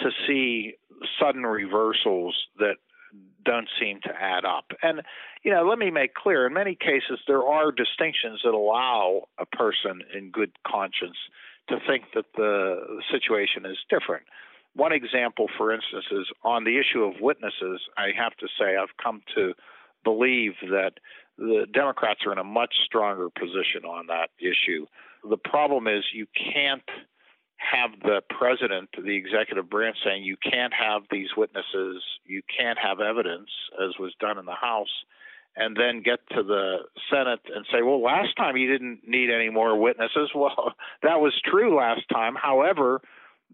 to 0.00 0.10
see 0.26 0.74
sudden 1.18 1.44
reversals 1.44 2.36
that 2.58 2.76
don't 3.44 3.68
seem 3.78 4.00
to 4.02 4.10
add 4.10 4.44
up. 4.44 4.72
And 4.82 5.02
you 5.42 5.52
know, 5.52 5.64
let 5.68 5.78
me 5.78 5.90
make 5.90 6.14
clear, 6.14 6.46
in 6.46 6.54
many 6.54 6.74
cases 6.74 7.20
there 7.26 7.42
are 7.42 7.70
distinctions 7.70 8.40
that 8.44 8.54
allow 8.54 9.28
a 9.38 9.44
person 9.44 10.00
in 10.16 10.30
good 10.30 10.52
conscience 10.66 11.16
to 11.68 11.78
think 11.86 12.04
that 12.14 12.24
the 12.36 13.00
situation 13.10 13.66
is 13.66 13.78
different. 13.88 14.24
One 14.74 14.92
example, 14.92 15.46
for 15.56 15.72
instance, 15.72 16.04
is 16.10 16.26
on 16.42 16.64
the 16.64 16.78
issue 16.78 17.04
of 17.04 17.20
witnesses. 17.20 17.80
I 17.96 18.08
have 18.16 18.34
to 18.38 18.48
say, 18.58 18.76
I've 18.76 18.96
come 19.02 19.22
to 19.36 19.54
believe 20.02 20.52
that 20.62 20.94
the 21.38 21.66
Democrats 21.72 22.20
are 22.26 22.32
in 22.32 22.38
a 22.38 22.44
much 22.44 22.74
stronger 22.84 23.28
position 23.30 23.84
on 23.86 24.06
that 24.08 24.30
issue. 24.38 24.86
The 25.28 25.36
problem 25.36 25.86
is 25.86 26.04
you 26.12 26.26
can't 26.52 26.82
have 27.56 27.90
the 28.02 28.20
president, 28.28 28.90
the 28.92 29.16
executive 29.16 29.70
branch, 29.70 29.96
saying 30.04 30.24
you 30.24 30.36
can't 30.36 30.72
have 30.74 31.02
these 31.10 31.28
witnesses, 31.36 32.02
you 32.24 32.42
can't 32.56 32.78
have 32.78 33.00
evidence, 33.00 33.48
as 33.82 33.98
was 33.98 34.12
done 34.20 34.38
in 34.38 34.44
the 34.44 34.54
House, 34.54 35.04
and 35.56 35.76
then 35.76 36.02
get 36.02 36.18
to 36.30 36.42
the 36.42 36.78
Senate 37.10 37.40
and 37.54 37.64
say, 37.72 37.82
well, 37.82 38.02
last 38.02 38.36
time 38.36 38.56
you 38.56 38.70
didn't 38.70 39.06
need 39.06 39.30
any 39.30 39.50
more 39.50 39.78
witnesses. 39.78 40.30
Well, 40.34 40.74
that 41.02 41.20
was 41.20 41.32
true 41.44 41.76
last 41.76 42.02
time. 42.12 42.34
However, 42.34 43.00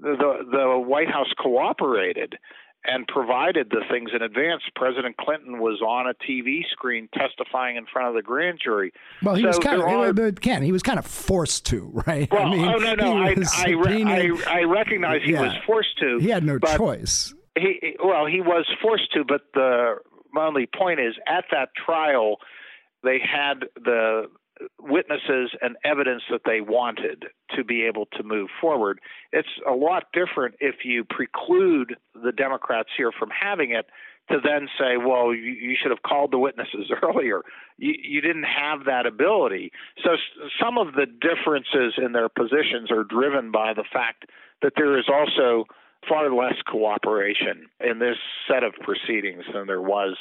the 0.00 0.46
the 0.50 0.78
White 0.78 1.10
House 1.10 1.32
cooperated 1.38 2.36
and 2.84 3.06
provided 3.06 3.68
the 3.70 3.82
things 3.90 4.10
in 4.14 4.22
advance. 4.22 4.62
President 4.74 5.16
Clinton 5.18 5.58
was 5.58 5.82
on 5.82 6.06
a 6.06 6.14
TV 6.14 6.62
screen 6.70 7.08
testifying 7.12 7.76
in 7.76 7.84
front 7.92 8.08
of 8.08 8.14
the 8.14 8.22
grand 8.22 8.58
jury. 8.62 8.92
Well, 9.22 9.34
he 9.34 9.42
so 9.42 9.48
was 9.48 9.58
kind 9.58 9.82
of 9.82 10.18
are, 10.18 10.32
Ken. 10.32 10.62
He 10.62 10.72
was 10.72 10.82
kind 10.82 10.98
of 10.98 11.06
forced 11.06 11.66
to, 11.66 11.90
right? 12.06 12.30
Well, 12.30 12.46
I 12.46 12.50
mean, 12.50 12.64
oh 12.64 12.78
no, 12.78 12.94
no, 12.94 13.16
I 13.16 13.34
I, 13.52 13.74
I, 13.84 14.30
I 14.46 14.62
recognize 14.62 15.20
he 15.24 15.32
yeah. 15.32 15.42
was 15.42 15.52
forced 15.66 15.98
to. 16.00 16.18
He 16.18 16.28
had 16.28 16.44
no 16.44 16.58
choice. 16.58 17.34
He 17.58 17.96
well, 18.02 18.26
he 18.26 18.40
was 18.40 18.66
forced 18.80 19.12
to, 19.12 19.24
but 19.24 19.42
the 19.54 19.96
my 20.32 20.46
only 20.46 20.66
point 20.66 21.00
is 21.00 21.14
at 21.26 21.44
that 21.50 21.70
trial 21.74 22.36
they 23.02 23.18
had 23.18 23.64
the 23.76 24.30
witnesses 24.78 25.50
and 25.60 25.76
evidence 25.84 26.22
that 26.30 26.42
they 26.44 26.60
wanted 26.60 27.26
to 27.56 27.64
be 27.64 27.84
able 27.84 28.06
to 28.16 28.22
move 28.22 28.48
forward. 28.60 29.00
It's 29.32 29.48
a 29.66 29.72
lot 29.72 30.04
different 30.12 30.56
if 30.60 30.84
you 30.84 31.04
preclude 31.04 31.96
the 32.14 32.32
Democrats 32.32 32.90
here 32.96 33.12
from 33.12 33.30
having 33.30 33.70
it 33.70 33.86
to 34.30 34.38
then 34.42 34.68
say, 34.78 34.96
well, 34.96 35.34
you, 35.34 35.52
you 35.52 35.76
should 35.80 35.90
have 35.90 36.02
called 36.02 36.32
the 36.32 36.38
witnesses 36.38 36.90
earlier. 37.02 37.42
You, 37.78 37.94
you 38.02 38.20
didn't 38.20 38.44
have 38.44 38.84
that 38.84 39.06
ability. 39.06 39.72
So 40.04 40.10
some 40.62 40.78
of 40.78 40.94
the 40.94 41.06
differences 41.06 41.94
in 41.98 42.12
their 42.12 42.28
positions 42.28 42.90
are 42.90 43.04
driven 43.04 43.50
by 43.50 43.74
the 43.74 43.84
fact 43.92 44.26
that 44.62 44.74
there 44.76 44.98
is 44.98 45.06
also 45.08 45.64
far 46.08 46.32
less 46.32 46.54
cooperation 46.66 47.66
in 47.80 47.98
this 47.98 48.16
set 48.48 48.62
of 48.62 48.72
proceedings 48.82 49.44
than 49.52 49.66
there 49.66 49.82
was 49.82 50.16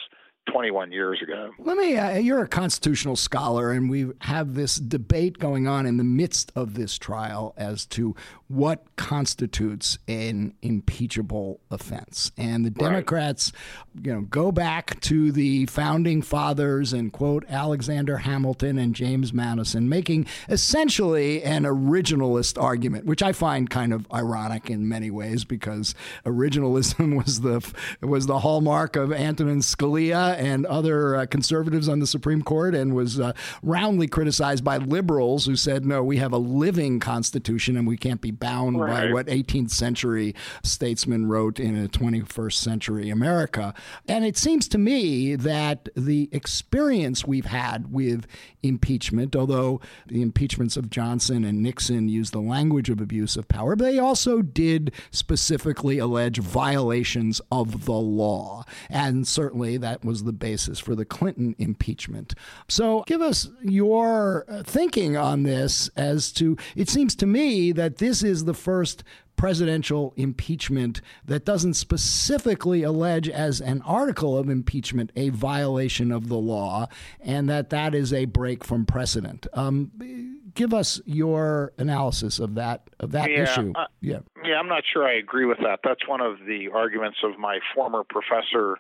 21 0.52 0.92
years 0.92 1.22
ago. 1.22 1.52
Let 1.60 1.78
me, 1.78 1.96
uh, 1.96 2.18
you're 2.18 2.42
a 2.42 2.48
constitutional 2.48 3.16
scholar, 3.16 3.72
and 3.72 3.90
we 3.90 4.12
have 4.22 4.56
this 4.56 4.78
debate 4.78 5.38
going 5.38 5.68
on 5.68 5.86
in 5.86 5.98
the 5.98 6.04
midst 6.04 6.52
of 6.56 6.74
this 6.74 6.98
trial 6.98 7.54
as 7.58 7.86
to 7.88 8.16
what 8.48 8.84
constitutes 8.96 10.00
an 10.08 10.56
impeachable 10.62 11.60
offense. 11.70 12.32
And 12.36 12.66
the 12.66 12.72
Democrats, 12.72 13.52
right. 13.96 14.06
you 14.06 14.14
know, 14.14 14.22
go 14.22 14.52
back 14.52 15.00
to 15.02 15.32
the 15.32 15.68
founding 15.68 16.24
fathers 16.24 16.94
and 16.94 17.14
quote 17.14 17.46
Alexander 17.48 18.18
Hamilton 18.18 18.80
and 18.80 18.96
James 18.96 19.32
Madison, 19.32 19.88
making 19.88 20.26
essentially 20.48 21.44
an 21.44 21.64
originalist 21.64 22.62
argument, 22.62 23.06
which 23.06 23.22
I 23.22 23.34
find 23.34 23.70
kind 23.70 23.94
of 23.94 24.08
ironic 24.12 24.70
in 24.70 24.90
many 24.90 25.12
ways 25.12 25.46
because 25.46 25.94
originalism 26.26 27.16
was 27.24 27.42
the 27.42 27.60
was 28.02 28.26
the 28.26 28.40
hallmark 28.40 28.96
of 28.96 29.14
Antonin 29.14 29.60
Scalia 29.60 30.39
and 30.40 30.66
other 30.66 31.16
uh, 31.16 31.26
conservatives 31.28 31.88
on 31.88 32.00
the 32.00 32.08
Supreme 32.08 32.42
Court, 32.42 32.74
and 32.74 32.96
was 32.96 33.20
uh, 33.20 33.34
roundly 33.62 34.08
criticized 34.08 34.64
by 34.64 34.78
liberals 34.78 35.46
who 35.46 35.56
said, 35.56 35.86
"No, 35.86 36.04
we 36.04 36.18
have 36.18 36.34
a 36.34 36.38
living 36.38 37.00
constitution, 37.00 37.78
and 37.78 37.88
we 37.88 37.96
can't 37.96 38.22
be." 38.22 38.40
bound 38.40 38.80
right. 38.80 39.08
by 39.08 39.14
what 39.14 39.28
18th 39.28 39.72
century 39.72 40.34
statesmen 40.64 41.28
wrote 41.28 41.60
in 41.60 41.78
a 41.78 41.88
21st 41.88 42.54
century 42.54 43.10
America. 43.10 43.74
And 44.08 44.26
it 44.26 44.38
seems 44.38 44.68
to 44.70 44.78
me 44.78 45.36
that 45.36 45.90
the 45.96 46.30
experience 46.32 47.26
we've 47.26 47.46
had 47.46 47.92
with 47.92 48.26
impeachment, 48.64 49.36
although 49.36 49.82
the 50.08 50.22
impeachments 50.22 50.78
of 50.78 50.90
Johnson 50.90 51.44
and 51.44 51.62
Nixon 51.62 52.10
used 52.10 52.34
the 52.34 52.40
language 52.40 52.90
of 52.90 53.02
abuse 53.02 53.36
of 53.36 53.48
power, 53.48 53.76
but 53.76 53.86
they 53.86 54.00
also 54.00 54.42
did 54.42 54.92
specifically 55.12 56.00
allege 56.00 56.40
violations 56.40 57.42
of 57.52 57.86
the 57.86 57.92
law. 57.94 58.64
And 58.90 59.28
certainly 59.28 59.78
that 59.78 60.04
was 60.04 60.19
the 60.24 60.34
basis 60.34 60.80
for 60.80 60.96
the 60.96 61.06
Clinton 61.06 61.56
impeachment. 61.58 62.36
So 62.68 63.04
give 63.08 63.22
us 63.22 63.50
your 63.62 64.46
thinking 64.64 65.18
on 65.18 65.44
this 65.44 65.90
as 65.96 66.32
to 66.34 66.58
it 66.76 66.90
seems 66.90 67.16
to 67.16 67.26
me 67.26 67.72
that 67.72 67.98
this 67.98 68.24
is 68.24 68.46
the 68.46 68.54
first 68.54 69.04
presidential 69.40 70.14
impeachment 70.18 71.00
that 71.24 71.46
doesn't 71.46 71.74
specifically 71.74 72.84
allege 72.84 73.30
as 73.30 73.62
an 73.62 73.82
article 73.84 74.38
of 74.38 74.50
impeachment 74.50 75.14
a 75.16 75.30
violation 75.30 76.12
of 76.12 76.28
the 76.28 76.36
law 76.36 76.86
and 77.22 77.50
that 77.50 77.70
that 77.70 77.96
is 77.96 78.12
a 78.12 78.26
break 78.26 78.66
from 78.66 78.86
precedent. 78.86 79.48
Um, 79.54 80.42
give 80.56 80.74
us 80.74 81.00
your 81.06 81.72
analysis 81.78 82.40
of 82.40 82.56
that 82.56 82.90
of 83.00 83.14
that 83.14 83.32
yeah, 83.32 83.44
issue. 83.44 83.72
Uh, 83.74 83.86
yeah, 84.02 84.20
Yeah, 84.44 84.60
I'm 84.60 84.68
not 84.68 84.84
sure 84.92 85.08
I 85.08 85.14
agree 85.14 85.46
with 85.46 85.60
that. 85.60 85.80
That's 85.86 86.06
one 86.06 86.20
of 86.20 86.40
the 86.46 86.68
arguments 86.74 87.20
of 87.24 87.40
my 87.40 87.60
former 87.74 88.04
professor, 88.04 88.78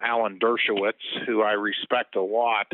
Alan 0.00 0.38
Dershowitz, 0.38 1.26
who 1.26 1.42
I 1.42 1.52
respect 1.52 2.16
a 2.16 2.22
lot. 2.22 2.72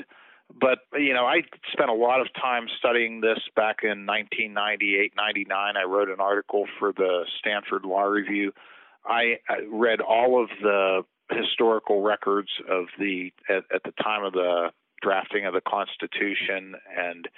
But, 0.60 0.80
you 0.94 1.14
know, 1.14 1.24
I 1.24 1.42
spent 1.72 1.88
a 1.88 1.94
lot 1.94 2.20
of 2.20 2.28
time 2.34 2.66
studying 2.78 3.20
this 3.20 3.38
back 3.56 3.78
in 3.82 4.06
1998, 4.06 5.14
99. 5.16 5.76
I 5.76 5.82
wrote 5.84 6.10
an 6.10 6.20
article 6.20 6.66
for 6.78 6.92
the 6.92 7.24
Stanford 7.38 7.84
Law 7.84 8.02
Review. 8.02 8.52
I 9.04 9.38
read 9.70 10.00
all 10.00 10.42
of 10.42 10.50
the 10.60 11.02
historical 11.30 12.02
records 12.02 12.50
of 12.68 12.86
the 12.98 13.32
at, 13.48 13.64
at 13.74 13.82
the 13.84 13.92
time 14.02 14.24
of 14.24 14.32
the 14.34 14.70
drafting 15.00 15.46
of 15.46 15.54
the 15.54 15.62
Constitution 15.62 16.74
and 16.96 17.28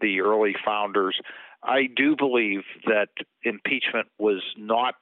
the 0.00 0.20
early 0.20 0.54
founders. 0.64 1.18
I 1.62 1.88
do 1.94 2.16
believe 2.16 2.62
that 2.86 3.08
impeachment 3.42 4.08
was 4.18 4.42
not 4.56 4.94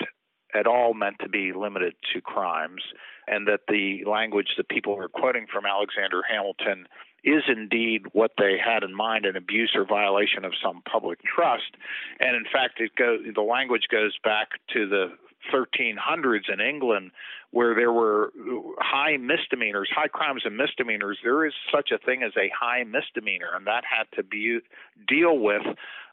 at 0.55 0.67
all 0.67 0.95
meant 0.95 1.17
to 1.21 1.29
be 1.29 1.53
limited 1.53 1.95
to 2.13 2.21
crimes, 2.21 2.83
and 3.27 3.47
that 3.49 3.61
the 3.69 4.05
language 4.05 4.55
that 4.57 4.69
people 4.69 4.97
are 4.97 5.09
quoting 5.09 5.47
from 5.53 5.67
Alexander 5.67 6.23
Hamilton 6.29 6.87
is 7.25 7.43
indeed 7.49 8.03
what 8.13 8.33
they 8.37 8.57
had 8.63 8.83
in 8.83 8.95
mind 8.95 9.25
an 9.25 9.35
abuse 9.35 9.73
or 9.75 9.87
violation 9.87 10.45
of 10.45 10.53
some 10.63 10.83
public 10.91 11.19
trust. 11.25 11.77
And 12.21 12.37
in 12.37 12.45
fact, 12.45 12.81
it 12.81 12.95
go, 12.97 13.17
the 13.35 13.41
language 13.41 13.87
goes 13.91 14.15
back 14.23 14.49
to 14.75 14.87
the 14.87 15.13
1300s 15.53 16.53
in 16.53 16.61
England, 16.61 17.11
where 17.51 17.75
there 17.75 17.93
were 17.93 18.31
high 18.79 19.17
misdemeanors, 19.17 19.89
high 19.95 20.09
crimes 20.09 20.43
and 20.45 20.57
misdemeanors. 20.57 21.19
There 21.23 21.47
is 21.47 21.53
such 21.73 21.91
a 21.93 21.99
thing 21.99 22.23
as 22.23 22.33
a 22.37 22.51
high 22.59 22.85
misdemeanor, 22.85 23.51
and 23.55 23.67
that 23.67 23.85
had 23.85 24.05
to 24.17 24.23
be 24.23 24.61
deal 25.07 25.39
with, 25.39 25.63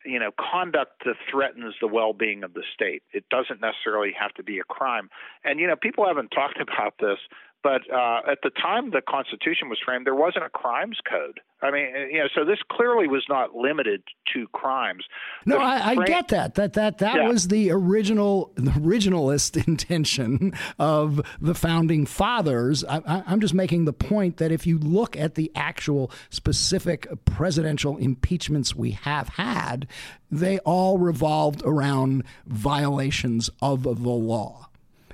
you 0.05 0.19
know, 0.19 0.31
conduct 0.31 1.03
that 1.05 1.15
threatens 1.29 1.75
the 1.79 1.87
well-being 1.87 2.43
of 2.43 2.53
the 2.53 2.63
state. 2.73 3.03
It 3.13 3.25
doesn't 3.29 3.61
necessarily 3.61 4.13
have 4.19 4.33
to 4.35 4.43
be 4.43 4.59
a 4.59 4.63
crime. 4.63 5.09
And 5.43 5.59
you 5.59 5.67
know, 5.67 5.75
people 5.75 6.05
haven't 6.07 6.29
talked 6.29 6.59
about 6.61 6.95
this, 6.99 7.19
but 7.63 7.81
uh, 7.91 8.21
at 8.29 8.39
the 8.43 8.49
time 8.49 8.91
the 8.91 9.01
Constitution 9.01 9.69
was 9.69 9.79
framed, 9.83 10.05
there 10.05 10.15
wasn't 10.15 10.45
a 10.45 10.49
crimes 10.49 10.97
code. 11.07 11.39
I 11.61 11.69
mean, 11.69 11.85
you 12.11 12.19
know, 12.19 12.27
so 12.33 12.43
this 12.43 12.57
clearly 12.71 13.07
was 13.07 13.23
not 13.29 13.53
limited 13.53 14.01
to 14.33 14.47
crimes. 14.47 15.05
No, 15.45 15.57
I, 15.57 15.91
I, 15.91 16.05
get 16.05 16.29
that. 16.29 16.55
That 16.55 16.73
that 16.73 16.97
that 16.97 17.15
yeah. 17.17 17.27
was 17.27 17.49
the 17.49 17.69
original, 17.69 18.51
the 18.55 18.71
originalist 18.71 19.63
intention 19.67 20.53
of 20.79 21.21
the 21.39 21.53
founding 21.53 22.07
fathers. 22.07 22.83
I, 22.83 23.23
I'm 23.27 23.39
just 23.39 23.53
making 23.53 23.85
the 23.85 23.93
point 23.93 24.37
that 24.37 24.51
if 24.51 24.65
you 24.65 24.79
look 24.79 25.15
at 25.15 25.35
the 25.35 25.51
actual 25.53 26.11
specific 26.31 27.07
presidential 27.25 27.97
impeachments 27.97 28.75
we 28.75 28.91
have 28.91 29.29
had, 29.29 29.87
they 30.31 30.57
all 30.59 30.97
revolved 30.97 31.61
around 31.63 32.23
violations 32.47 33.51
of 33.61 33.83
the 33.83 33.91
law. 33.91 34.70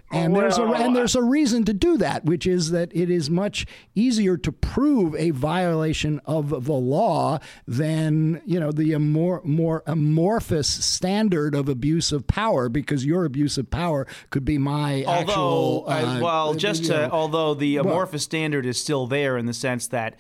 And 0.10 0.32
well, 0.32 0.42
there's 0.44 0.58
a 0.58 0.64
and 0.64 0.96
there's 0.96 1.16
a 1.16 1.22
reason 1.22 1.66
to 1.66 1.74
do 1.74 1.98
that, 1.98 2.24
which 2.24 2.48
is 2.48 2.72
that 2.72 2.96
it 2.96 3.10
is 3.10 3.30
much 3.30 3.66
easier 3.94 4.38
to 4.38 4.52
prove 4.54 5.14
a 5.16 5.32
violation 5.32 6.22
of 6.26 6.64
the 6.66 6.74
law 6.74 7.40
than 7.68 8.42
you 8.46 8.58
know 8.58 8.72
the 8.72 8.96
more 8.98 9.42
more 9.44 9.84
amorphous 9.86 10.68
standard 10.68 11.54
of 11.54 11.68
abuse 11.68 12.14
of 12.14 12.26
power, 12.26 12.70
because 12.70 13.06
your 13.06 13.26
abuse 13.26 13.58
of 13.58 13.70
power 13.70 14.08
could 14.30 14.46
be 14.46 14.58
my 14.58 15.04
although, 15.04 15.20
actual. 15.22 15.86
Uh, 15.88 16.20
well, 16.22 16.54
just 16.54 16.86
to, 16.86 17.12
although 17.12 17.54
the 17.54 17.76
amorphous 17.76 18.14
well, 18.14 18.20
standard 18.20 18.66
is 18.66 18.80
still 18.80 19.08
there 19.08 19.38
in 19.38 19.46
the 19.46 19.54
sense 19.54 19.88
that 19.88 20.16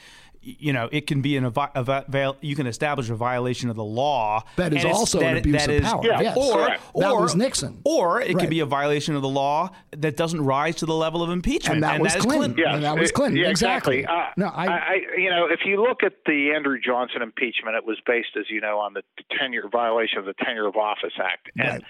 you 0.48 0.72
know, 0.72 0.88
it 0.92 1.08
can 1.08 1.22
be 1.22 1.36
an, 1.36 1.46
a, 1.46 1.52
a, 1.56 2.36
you 2.42 2.56
can 2.56 2.68
establish 2.68 3.10
a 3.10 3.16
violation 3.16 3.70
of 3.70 3.76
the 3.76 3.84
law. 3.84 4.44
That 4.56 4.74
is 4.74 4.86
also 4.86 5.20
that, 5.20 5.32
an 5.32 5.38
abuse 5.38 5.64
of 5.66 5.70
is, 5.70 5.82
power. 5.82 6.02
Yeah, 6.04 6.22
yes. 6.22 6.38
Or, 6.38 6.70
or, 6.94 7.04
that 7.04 7.16
was 7.16 7.36
Nixon. 7.36 7.82
Or 7.84 8.22
it 8.22 8.34
right. 8.34 8.40
can 8.40 8.50
be 8.50 8.62
a 8.62 8.66
violation 8.66 9.16
of 9.16 9.22
the 9.22 9.28
law 9.28 9.72
that 9.92 10.16
doesn't 10.16 10.42
rise 10.42 10.78
to 10.78 10.86
the 10.86 10.94
level 10.94 11.22
of 11.22 11.30
impeachment. 11.30 11.76
And 11.76 11.84
that 11.84 11.96
and 11.96 12.04
was 12.04 12.14
that 12.14 12.22
Clinton. 12.22 12.54
Clinton. 12.54 12.60
Yes. 12.60 12.76
And 12.76 12.84
that 12.86 12.98
was 12.98 13.12
Clinton. 13.12 13.40
Yeah, 13.40 13.50
exactly. 13.50 14.00
exactly. 14.00 14.06
Uh, 14.06 14.32
no, 14.38 14.48
I, 14.48 14.68
I, 14.68 14.94
you 15.18 15.30
know, 15.30 15.48
if 15.50 15.62
you 15.66 15.82
look 15.82 16.04
at 16.04 16.14
the 16.26 16.54
Andrew 16.56 16.80
Johnson 16.80 17.22
impeachment, 17.22 17.76
it 17.76 17.86
was 17.86 17.98
based, 18.06 18.38
as 18.40 18.46
you 18.50 18.62
know, 18.62 18.80
on 18.80 18.94
the 18.94 19.04
tenure 19.38 19.68
violation 19.70 20.20
of 20.20 20.26
the 20.26 20.34
Tenure 20.34 20.68
of 20.68 20.76
Office 20.76 21.14
Act, 21.22 21.50
and 21.58 21.68
right. 21.68 21.84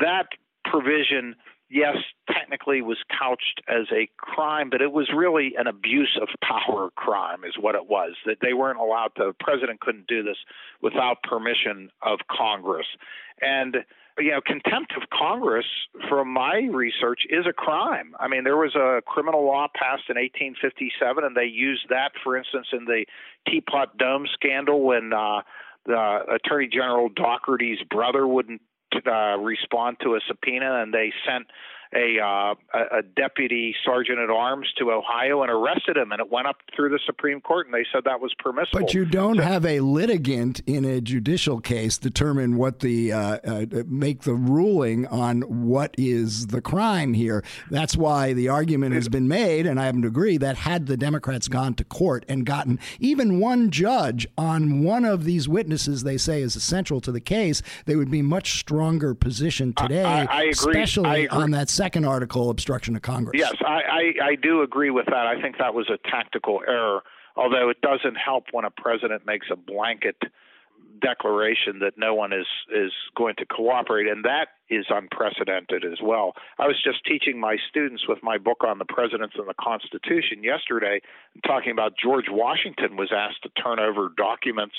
that 0.00 0.26
provision 0.64 1.36
yes, 1.70 1.96
technically 2.30 2.82
was 2.82 2.98
couched 3.16 3.62
as 3.68 3.86
a 3.92 4.08
crime, 4.18 4.70
but 4.70 4.82
it 4.82 4.92
was 4.92 5.08
really 5.14 5.54
an 5.56 5.66
abuse 5.66 6.18
of 6.20 6.28
power 6.42 6.90
crime, 6.96 7.44
is 7.44 7.54
what 7.58 7.74
it 7.74 7.88
was. 7.88 8.14
That 8.26 8.38
they 8.42 8.52
weren't 8.52 8.78
allowed 8.78 9.12
to, 9.16 9.26
the 9.26 9.44
president 9.44 9.80
couldn't 9.80 10.06
do 10.06 10.22
this 10.22 10.36
without 10.82 11.22
permission 11.22 11.90
of 12.02 12.18
Congress. 12.30 12.86
And 13.40 13.78
you 14.18 14.32
know, 14.32 14.40
contempt 14.44 14.92
of 15.00 15.08
Congress, 15.10 15.66
from 16.08 16.28
my 16.28 16.68
research, 16.70 17.20
is 17.30 17.46
a 17.48 17.52
crime. 17.52 18.14
I 18.18 18.28
mean, 18.28 18.44
there 18.44 18.56
was 18.56 18.74
a 18.74 19.00
criminal 19.06 19.46
law 19.46 19.68
passed 19.74 20.04
in 20.10 20.16
1857, 20.16 21.24
and 21.24 21.36
they 21.36 21.44
used 21.44 21.86
that, 21.88 22.12
for 22.22 22.36
instance, 22.36 22.66
in 22.72 22.84
the 22.84 23.06
Teapot 23.48 23.96
Dome 23.96 24.26
scandal 24.34 24.82
when 24.82 25.12
uh, 25.12 25.40
the 25.86 26.18
Attorney 26.34 26.68
General 26.70 27.08
Daugherty's 27.08 27.78
brother 27.88 28.26
wouldn't 28.26 28.60
uh, 29.06 29.38
respond 29.38 29.98
to 30.02 30.14
a 30.14 30.20
subpoena, 30.26 30.82
and 30.82 30.92
they 30.92 31.12
sent 31.26 31.46
a, 31.92 32.18
uh, 32.20 32.54
a 32.98 33.02
deputy 33.02 33.74
sergeant 33.84 34.18
at 34.18 34.30
arms 34.30 34.68
to 34.78 34.92
Ohio 34.92 35.42
and 35.42 35.50
arrested 35.50 35.96
him, 35.96 36.12
and 36.12 36.20
it 36.20 36.30
went 36.30 36.46
up 36.46 36.56
through 36.74 36.90
the 36.90 37.00
Supreme 37.04 37.40
Court, 37.40 37.66
and 37.66 37.74
they 37.74 37.84
said 37.92 38.04
that 38.04 38.20
was 38.20 38.32
permissible. 38.38 38.80
But 38.80 38.94
you 38.94 39.04
don't 39.04 39.36
so, 39.36 39.42
have 39.42 39.66
a 39.66 39.80
litigant 39.80 40.60
in 40.66 40.84
a 40.84 41.00
judicial 41.00 41.60
case 41.60 41.98
determine 41.98 42.56
what 42.56 42.78
the 42.78 43.12
uh, 43.12 43.38
uh, 43.44 43.66
make 43.86 44.22
the 44.22 44.34
ruling 44.34 45.06
on 45.08 45.42
what 45.66 45.94
is 45.98 46.48
the 46.48 46.60
crime 46.60 47.12
here. 47.12 47.42
That's 47.70 47.96
why 47.96 48.34
the 48.34 48.48
argument 48.48 48.94
has 48.94 49.08
been 49.08 49.26
made, 49.26 49.66
and 49.66 49.80
I 49.80 49.86
happen 49.86 50.02
to 50.02 50.08
agree 50.08 50.36
that 50.38 50.58
had 50.58 50.86
the 50.86 50.96
Democrats 50.96 51.48
gone 51.48 51.74
to 51.74 51.84
court 51.84 52.24
and 52.28 52.46
gotten 52.46 52.78
even 53.00 53.40
one 53.40 53.70
judge 53.70 54.28
on 54.38 54.84
one 54.84 55.04
of 55.04 55.24
these 55.24 55.48
witnesses 55.48 56.04
they 56.04 56.18
say 56.18 56.40
is 56.42 56.54
essential 56.54 57.00
to 57.00 57.10
the 57.10 57.20
case, 57.20 57.62
they 57.86 57.96
would 57.96 58.10
be 58.10 58.22
much 58.22 58.60
stronger 58.60 59.14
positioned 59.14 59.76
today, 59.76 60.04
I, 60.04 60.24
I 60.24 60.42
especially 60.44 61.28
on 61.28 61.50
that 61.50 61.68
second 61.80 62.04
article, 62.04 62.50
obstruction 62.50 62.94
of 62.94 63.02
Congress. 63.02 63.38
Yes, 63.38 63.54
I, 63.64 63.80
I, 64.22 64.26
I 64.30 64.34
do 64.34 64.62
agree 64.62 64.90
with 64.90 65.06
that. 65.06 65.26
I 65.26 65.40
think 65.40 65.56
that 65.58 65.72
was 65.72 65.88
a 65.88 65.96
tactical 66.10 66.60
error, 66.68 67.02
although 67.36 67.70
it 67.70 67.80
doesn't 67.80 68.16
help 68.16 68.44
when 68.52 68.64
a 68.66 68.70
president 68.70 69.24
makes 69.24 69.46
a 69.50 69.56
blanket 69.56 70.16
declaration 71.00 71.78
that 71.80 71.94
no 71.96 72.14
one 72.14 72.30
is 72.30 72.46
is 72.70 72.92
going 73.16 73.34
to 73.38 73.46
cooperate 73.46 74.06
and 74.06 74.22
that 74.22 74.48
is 74.68 74.84
unprecedented 74.90 75.82
as 75.82 75.98
well. 76.02 76.34
I 76.58 76.66
was 76.66 76.76
just 76.84 77.06
teaching 77.06 77.40
my 77.40 77.56
students 77.70 78.02
with 78.06 78.18
my 78.22 78.36
book 78.36 78.62
on 78.66 78.78
the 78.78 78.84
presidents 78.84 79.34
and 79.38 79.48
the 79.48 79.54
constitution 79.58 80.42
yesterday 80.42 81.00
talking 81.46 81.72
about 81.72 81.94
George 81.96 82.26
Washington 82.28 82.96
was 82.96 83.10
asked 83.16 83.42
to 83.44 83.62
turn 83.62 83.80
over 83.80 84.10
documents 84.14 84.74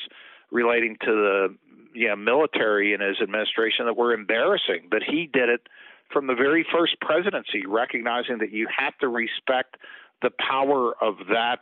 relating 0.51 0.97
to 1.01 1.11
the 1.11 2.07
know, 2.07 2.15
military 2.15 2.93
in 2.93 3.01
his 3.01 3.17
administration 3.19 3.85
that 3.85 3.97
were 3.97 4.13
embarrassing 4.13 4.89
but 4.91 5.01
he 5.01 5.27
did 5.33 5.49
it 5.49 5.67
from 6.11 6.27
the 6.27 6.35
very 6.35 6.65
first 6.71 6.99
presidency, 7.01 7.65
recognizing 7.65 8.39
that 8.39 8.51
you 8.51 8.67
have 8.75 8.97
to 8.99 9.07
respect 9.07 9.77
the 10.21 10.31
power 10.39 10.93
of 11.01 11.15
that 11.29 11.59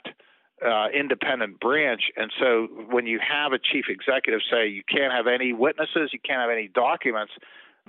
uh, 0.65 0.87
independent 0.89 1.59
branch. 1.59 2.03
And 2.17 2.31
so 2.39 2.67
when 2.89 3.07
you 3.07 3.19
have 3.19 3.53
a 3.53 3.59
chief 3.59 3.85
executive 3.87 4.41
say 4.51 4.67
you 4.67 4.83
can't 4.89 5.13
have 5.13 5.27
any 5.27 5.53
witnesses, 5.53 6.11
you 6.11 6.19
can't 6.19 6.41
have 6.41 6.49
any 6.49 6.67
documents, 6.67 7.31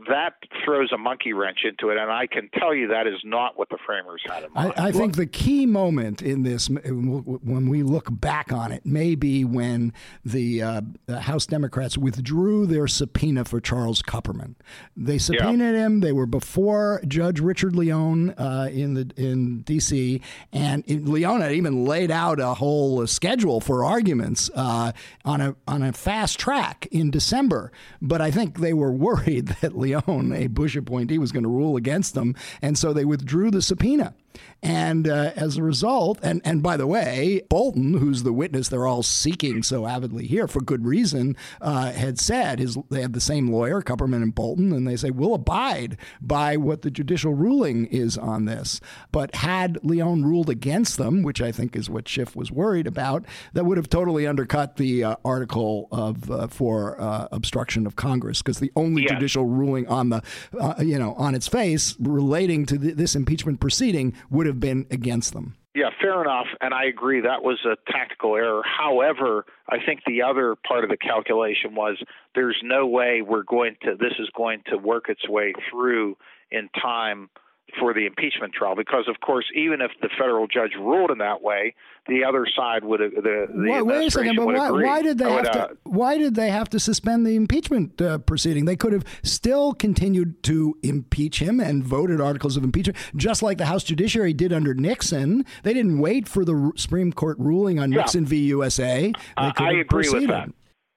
that 0.09 0.35
throws 0.65 0.93
a 0.93 0.99
monkey 0.99 1.33
wrench 1.33 1.61
into 1.65 1.91
it. 1.91 1.99
And 1.99 2.11
I 2.11 2.27
can 2.27 2.49
tell 2.59 2.75
you 2.75 2.89
that 2.89 3.07
is 3.07 3.21
not 3.25 3.59
what 3.59 3.69
the 3.69 3.79
framers 3.85 4.23
had 4.27 4.45
in 4.45 4.53
mind. 4.53 4.73
I, 4.77 4.89
I 4.89 4.93
think 4.93 5.17
the 5.17 5.27
key 5.27 5.67
moment 5.67 6.23
in 6.23 6.43
this, 6.43 6.69
when 6.69 7.69
we 7.69 7.83
look 7.83 8.09
back 8.11 8.53
on 8.53 8.73
it, 8.73 8.87
may 8.87 9.15
be 9.15 9.45
when 9.45 9.93
the, 10.25 10.63
uh, 10.63 10.81
the 11.07 11.21
House 11.21 11.47
Democrats 11.47 11.99
withdrew 11.99 12.67
their 12.67 12.87
subpoena 12.87 13.45
for 13.45 13.61
Charles 13.61 14.03
Kupperman. 14.03 14.55
They 14.97 15.19
subpoenaed 15.19 15.75
yeah. 15.75 15.87
him. 15.87 16.01
They 16.01 16.13
were 16.13 16.27
before 16.27 17.01
Judge 17.07 17.41
Richard 17.41 17.77
Leon 17.77 18.31
uh, 18.31 18.69
in 18.71 18.95
the 18.95 19.11
in 19.17 19.63
D.C. 19.63 20.21
and 20.53 20.85
it, 20.87 21.05
Leon 21.05 21.41
had 21.41 21.53
even 21.53 21.85
laid 21.85 22.11
out 22.11 22.41
a 22.41 22.55
whole 22.55 23.07
schedule 23.07 23.61
for 23.61 23.85
arguments 23.85 24.51
uh, 24.55 24.93
on 25.25 25.41
a 25.41 25.57
on 25.67 25.83
a 25.83 25.93
fast 25.93 26.39
track 26.39 26.87
in 26.91 27.11
December. 27.11 27.73
But 28.01 28.21
I 28.21 28.31
think 28.31 28.59
they 28.59 28.73
were 28.73 28.93
worried 29.11 29.49
that 29.61 29.77
Leon, 29.81 30.33
a 30.33 30.47
Bush 30.47 30.77
appointee, 30.77 31.19
was 31.19 31.33
going 31.33 31.43
to 31.43 31.49
rule 31.49 31.77
against 31.77 32.15
them, 32.15 32.35
and 32.63 32.79
so 32.79 32.93
they 32.93 33.05
withdrew 33.05 33.51
the 33.51 33.63
subpoena. 33.63 34.15
And 34.63 35.09
uh, 35.09 35.33
as 35.37 35.57
a 35.57 35.63
result, 35.63 36.19
and, 36.23 36.43
and 36.45 36.63
by 36.63 36.77
the 36.77 36.87
way, 36.87 37.43
Bolton, 37.49 37.95
who's 37.95 38.23
the 38.23 38.33
witness 38.33 38.69
they're 38.69 38.87
all 38.87 39.03
seeking 39.03 39.63
so 39.63 39.87
avidly 39.87 40.27
here 40.27 40.47
for 40.47 40.61
good 40.61 40.85
reason, 40.85 41.37
uh, 41.63 41.93
had 41.93 42.19
said 42.19 42.59
his 42.59 42.77
they 42.91 43.01
had 43.01 43.15
the 43.15 43.21
same 43.21 43.51
lawyer, 43.51 43.81
Kupperman 43.81 44.23
and 44.23 44.35
Bolton, 44.35 44.73
and 44.73 44.87
they 44.87 44.97
say 44.97 45.11
we'll 45.11 45.35
abide 45.35 45.97
by 46.21 46.57
what 46.59 46.83
the 46.83 46.91
judicial 46.91 47.33
ruling 47.33 47.87
is 47.87 48.19
on 48.19 48.45
this. 48.45 48.81
But 49.13 49.35
had 49.37 49.79
Leon 49.83 50.25
ruled 50.25 50.51
against 50.51 50.99
them, 50.99 51.23
which 51.23 51.41
I 51.41 51.53
think 51.53 51.75
is 51.75 51.89
what 51.89 52.07
Schiff 52.07 52.37
was 52.37 52.53
worried 52.53 52.87
about, 52.87 53.25
that 53.55 53.65
would 53.65 53.79
have 53.79 53.89
totally 53.89 54.27
undercut 54.27 54.77
the 54.77 55.05
uh, 55.05 55.17
article 55.25 55.89
of 55.91 56.31
uh, 56.31 56.49
for 56.49 57.01
uh, 57.01 57.29
obstruction 57.33 57.87
of 57.87 57.97
Congress 57.97 58.43
because 58.43 58.59
the 58.59 58.73
only 58.77 59.05
yeah. 59.05 59.15
judicial 59.15 59.47
ruling 59.47 59.89
on 59.89 60.11
the 60.11 60.23
uh, 60.61 60.75
you 60.81 60.99
know 60.99 61.15
on 61.15 61.35
its 61.35 61.49
face 61.49 61.97
relating 61.99 62.67
to 62.67 62.77
the, 62.77 62.93
this 62.93 63.15
impeachment 63.15 63.59
proceeding 63.59 64.15
would 64.31 64.47
have 64.47 64.61
been 64.61 64.87
against 64.91 65.33
them. 65.33 65.57
Yeah, 65.75 65.91
fair 66.01 66.21
enough. 66.21 66.49
And 66.61 66.75
I 66.75 66.85
agree 66.87 67.21
that 67.21 67.45
was 67.45 67.61
a 67.65 67.77
tactical 67.91 68.35
error. 68.35 68.63
However, 68.65 69.47
I 69.69 69.77
think 69.85 70.01
the 70.05 70.23
other 70.23 70.57
part 70.67 70.83
of 70.83 70.91
the 70.91 70.97
calculation 70.97 71.77
was 71.77 72.03
there's 72.35 72.59
no 72.65 72.87
way 72.87 73.23
we're 73.23 73.45
going 73.45 73.77
to, 73.83 73.95
this 73.95 74.15
is 74.19 74.29
going 74.37 74.63
to 74.67 74.77
work 74.77 75.09
its 75.09 75.29
way 75.29 75.55
through 75.71 76.17
in 76.51 76.69
time 76.83 77.31
for 77.79 77.95
the 77.95 78.07
impeachment 78.07 78.53
trial 78.53 78.75
because, 78.77 79.07
of 79.09 79.21
course, 79.21 79.45
even 79.55 79.81
if 79.81 79.91
the 80.01 80.09
federal 80.19 80.47
judge 80.47 80.73
ruled 80.79 81.11
in 81.11 81.19
that 81.19 81.43
way, 81.43 81.75
the 82.09 82.25
other 82.25 82.47
side 82.57 82.85
would 82.85 83.01
the, 83.01 83.47
the 83.55 83.71
wait, 83.71 83.83
wait 83.83 84.07
a 84.09 84.11
second, 84.11 84.37
but 84.37 84.47
why, 84.47 84.71
why, 84.71 85.03
did 85.03 85.19
they 85.19 85.27
would, 85.27 85.47
have 85.47 85.53
to? 85.53 85.63
Uh, 85.63 85.75
why 85.85 86.19
did 86.19 86.35
they 86.35 86.51
have 86.51 86.69
to 86.71 86.81
suspend 86.81 87.27
the 87.27 87.37
impeachment 87.37 88.01
uh, 88.01 88.19
proceeding? 88.19 88.65
They 88.65 88.77
could 88.77 88.93
have 88.93 89.05
still 89.23 89.75
continued 89.75 90.43
to 90.45 90.77
impeach 90.83 91.41
him 91.41 91.61
and 91.61 91.85
voted 91.85 92.21
articles 92.21 92.57
of 92.57 92.65
impeachment, 92.65 92.99
just 93.17 93.43
like 93.43 93.59
the 93.59 93.67
House 93.67 93.85
Judiciary 93.85 94.33
did 94.33 94.53
under 94.53 94.75
Nixon. 94.75 95.45
They 95.63 95.75
didn't 95.75 95.99
wait 95.99 96.27
for 96.27 96.45
the 96.45 96.73
Supreme 96.77 97.13
Court 97.13 97.39
ruling 97.39 97.79
on 97.79 97.93
yeah. 97.93 97.99
Nixon 97.99 98.25
v. 98.25 98.39
USA. 98.47 99.13
Uh, 99.37 99.53
I 99.57 99.71
agree 99.71 99.85
proceeded. 99.85 100.21
with 100.21 100.29
that. 100.31 100.51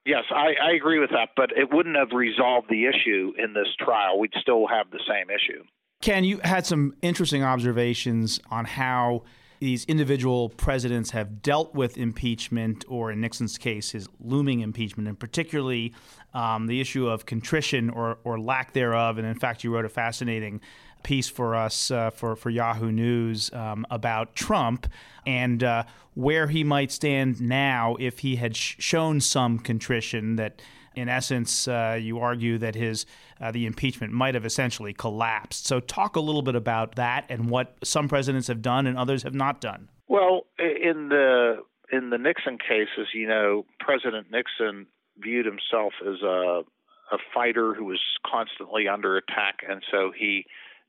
Yes, 0.06 0.24
I, 0.32 0.54
I 0.62 0.76
agree 0.76 1.00
with 1.00 1.12
that, 1.12 1.30
but 1.36 1.52
it 1.56 1.72
wouldn't 1.72 1.96
have 1.96 2.12
resolved 2.12 2.68
the 2.70 2.88
issue 2.88 3.34
in 3.38 3.54
this 3.54 3.68
trial. 3.80 4.20
We'd 4.20 4.34
still 4.42 4.68
have 4.68 4.92
the 4.92 5.00
same 5.08 5.30
issue. 5.30 5.64
Ken, 6.04 6.26
you 6.26 6.42
had 6.44 6.66
some 6.66 6.94
interesting 7.02 7.46
observations 7.46 8.38
on 8.52 8.66
how 8.66 9.24
these 9.62 9.86
individual 9.86 10.50
presidents 10.50 11.12
have 11.12 11.42
dealt 11.42 11.74
with 11.74 11.98
impeachment, 11.98 12.84
or 12.90 13.10
in 13.10 13.22
Nixon's 13.22 13.58
case, 13.58 13.92
his 13.92 14.10
looming 14.20 14.60
impeachment, 14.60 15.08
and 15.08 15.18
particularly 15.18 15.94
um, 16.34 16.68
the 16.68 16.82
issue 16.82 17.08
of 17.08 17.26
contrition 17.26 17.90
or, 17.90 18.18
or 18.26 18.38
lack 18.38 18.74
thereof. 18.74 19.18
And 19.18 19.26
in 19.26 19.40
fact, 19.40 19.64
you 19.64 19.74
wrote 19.74 19.86
a 19.86 19.90
fascinating 19.90 20.60
piece 21.04 21.30
for 21.30 21.56
us 21.56 21.90
uh, 21.90 22.10
for 22.10 22.36
for 22.36 22.50
Yahoo 22.50 22.92
News 22.92 23.50
um, 23.54 23.86
about 23.90 24.36
Trump 24.36 24.88
and 25.26 25.64
uh, 25.64 25.84
where 26.16 26.48
he 26.48 26.66
might 26.66 26.92
stand 26.92 27.40
now 27.40 27.96
if 27.98 28.20
he 28.20 28.36
had 28.36 28.58
sh- 28.58 28.76
shown 28.78 29.22
some 29.22 29.58
contrition 29.58 30.36
that 30.36 30.62
in 30.96 31.10
essence, 31.10 31.68
uh, 31.68 31.98
you 32.02 32.20
argue 32.20 32.58
that 32.60 32.76
his 32.76 33.06
uh, 33.42 33.52
the 33.52 33.66
impeachment 33.66 34.14
might 34.14 34.36
have 34.36 34.46
essentially 34.46 34.94
collapsed. 34.94 35.66
So, 35.66 35.80
talk 35.80 36.16
a 36.16 36.20
little 36.20 36.42
bit 36.42 36.56
about 36.56 36.96
that 36.96 37.26
and 37.30 37.50
what 37.50 37.76
some 37.84 38.08
presidents 38.08 38.48
have 38.48 38.62
done 38.62 38.88
and 38.88 38.98
others 38.98 39.24
have 39.24 39.34
not 39.34 39.62
done. 39.62 39.90
Well, 40.08 40.48
in 40.60 41.10
the 41.10 41.64
in 41.92 42.10
the 42.10 42.18
Nixon 42.18 42.58
cases, 42.58 43.08
you 43.14 43.28
know, 43.28 43.66
President 43.80 44.28
Nixon 44.32 44.88
viewed 45.18 45.46
himself 45.46 45.94
as 46.02 46.22
a 46.22 46.62
a 47.12 47.18
fighter 47.34 47.74
who 47.74 47.86
was 47.86 48.00
constantly 48.26 48.88
under 48.88 49.18
attack, 49.18 49.60
and 49.68 49.84
so 49.92 50.12
he 50.18 50.46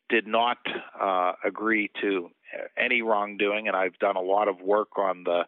did 0.08 0.26
not 0.26 0.58
uh, 1.00 1.32
agree 1.44 1.90
to 2.00 2.30
any 2.78 3.02
wrongdoing. 3.02 3.68
And 3.68 3.76
I've 3.76 3.98
done 3.98 4.16
a 4.16 4.22
lot 4.22 4.48
of 4.48 4.60
work 4.60 4.98
on 4.98 5.24
the 5.24 5.44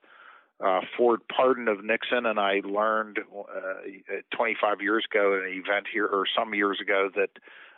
uh, 0.64 0.80
Ford 0.96 1.20
pardon 1.34 1.68
of 1.68 1.84
Nixon, 1.84 2.26
and 2.26 2.38
I 2.38 2.62
learned 2.64 3.18
uh, 3.18 4.36
25 4.36 4.80
years 4.80 5.04
ago 5.10 5.36
at 5.36 5.44
an 5.44 5.52
event 5.52 5.86
here, 5.92 6.06
or 6.06 6.24
some 6.36 6.54
years 6.54 6.78
ago, 6.80 7.10
that 7.14 7.30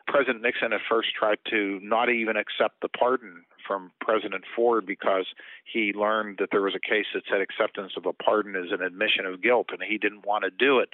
President 0.07 0.43
Nixon 0.43 0.73
at 0.73 0.81
first 0.89 1.09
tried 1.19 1.39
to 1.51 1.81
not 1.83 2.09
even 2.09 2.37
accept 2.37 2.81
the 2.81 2.89
pardon 2.89 3.45
from 3.67 3.93
President 4.01 4.45
Ford 4.57 4.87
because 4.87 5.27
he 5.71 5.93
learned 5.93 6.39
that 6.39 6.49
there 6.51 6.63
was 6.63 6.75
a 6.75 6.81
case 6.81 7.07
that 7.15 7.25
said 7.31 7.41
acceptance 7.41 7.93
of 7.97 8.07
a 8.07 8.13
pardon 8.13 8.57
is 8.57 8.73
an 8.73 8.83
admission 8.83 9.27
of 9.27 9.43
guilt, 9.43 9.69
and 9.71 9.83
he 9.83 9.99
didn't 9.99 10.27
want 10.27 10.45
to 10.45 10.51
do 10.51 10.79
it. 10.79 10.91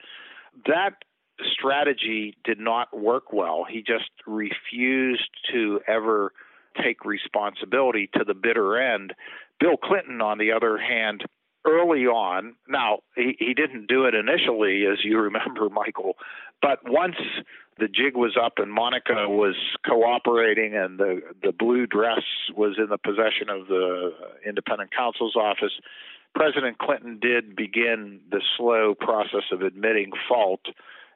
That 0.66 1.04
strategy 1.52 2.36
did 2.44 2.58
not 2.58 2.96
work 2.96 3.32
well. 3.32 3.64
He 3.68 3.82
just 3.82 4.10
refused 4.26 5.30
to 5.52 5.80
ever 5.86 6.32
take 6.82 7.04
responsibility 7.04 8.08
to 8.14 8.24
the 8.24 8.34
bitter 8.34 8.78
end. 8.78 9.14
Bill 9.60 9.76
Clinton, 9.76 10.20
on 10.20 10.38
the 10.38 10.52
other 10.52 10.78
hand, 10.78 11.24
early 11.64 12.06
on. 12.06 12.54
Now, 12.68 12.98
he, 13.16 13.36
he 13.38 13.54
didn't 13.54 13.86
do 13.86 14.04
it 14.04 14.14
initially, 14.14 14.84
as 14.86 15.04
you 15.04 15.18
remember, 15.20 15.68
Michael, 15.68 16.16
but 16.62 16.78
once 16.86 17.16
the 17.78 17.88
jig 17.88 18.16
was 18.16 18.36
up 18.40 18.54
and 18.58 18.72
Monica 18.72 19.28
was 19.28 19.56
cooperating 19.86 20.74
and 20.74 20.98
the, 20.98 21.20
the 21.42 21.52
blue 21.52 21.86
dress 21.86 22.22
was 22.56 22.76
in 22.78 22.86
the 22.88 22.98
possession 22.98 23.50
of 23.50 23.66
the 23.66 24.12
independent 24.46 24.90
counsel's 24.96 25.34
office, 25.36 25.72
President 26.34 26.78
Clinton 26.78 27.18
did 27.20 27.56
begin 27.56 28.20
the 28.30 28.40
slow 28.56 28.94
process 28.94 29.44
of 29.52 29.62
admitting 29.62 30.12
fault. 30.28 30.60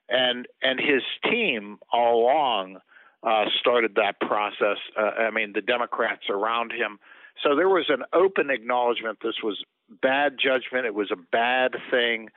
And, 0.09 0.47
and 0.63 0.81
his 0.81 1.03
team 1.31 1.79
all 1.93 2.25
along 2.25 2.79
uh, 3.23 3.45
started 3.61 3.95
that 3.97 4.21
process. 4.21 4.79
Uh, 4.99 5.03
I 5.03 5.31
mean, 5.31 5.53
the 5.55 5.61
Democrats 5.61 6.25
around 6.31 6.73
him. 6.73 6.99
So 7.43 7.55
there 7.57 7.69
was 7.69 7.87
an 7.89 8.03
open 8.13 8.51
acknowledgement 8.51 9.19
this 9.23 9.43
was 9.43 9.63
bad 9.89 10.37
judgment. 10.43 10.87
It 10.87 10.95
was 10.95 11.11
a 11.11 11.17
bad 11.17 11.73
thing. 11.91 12.29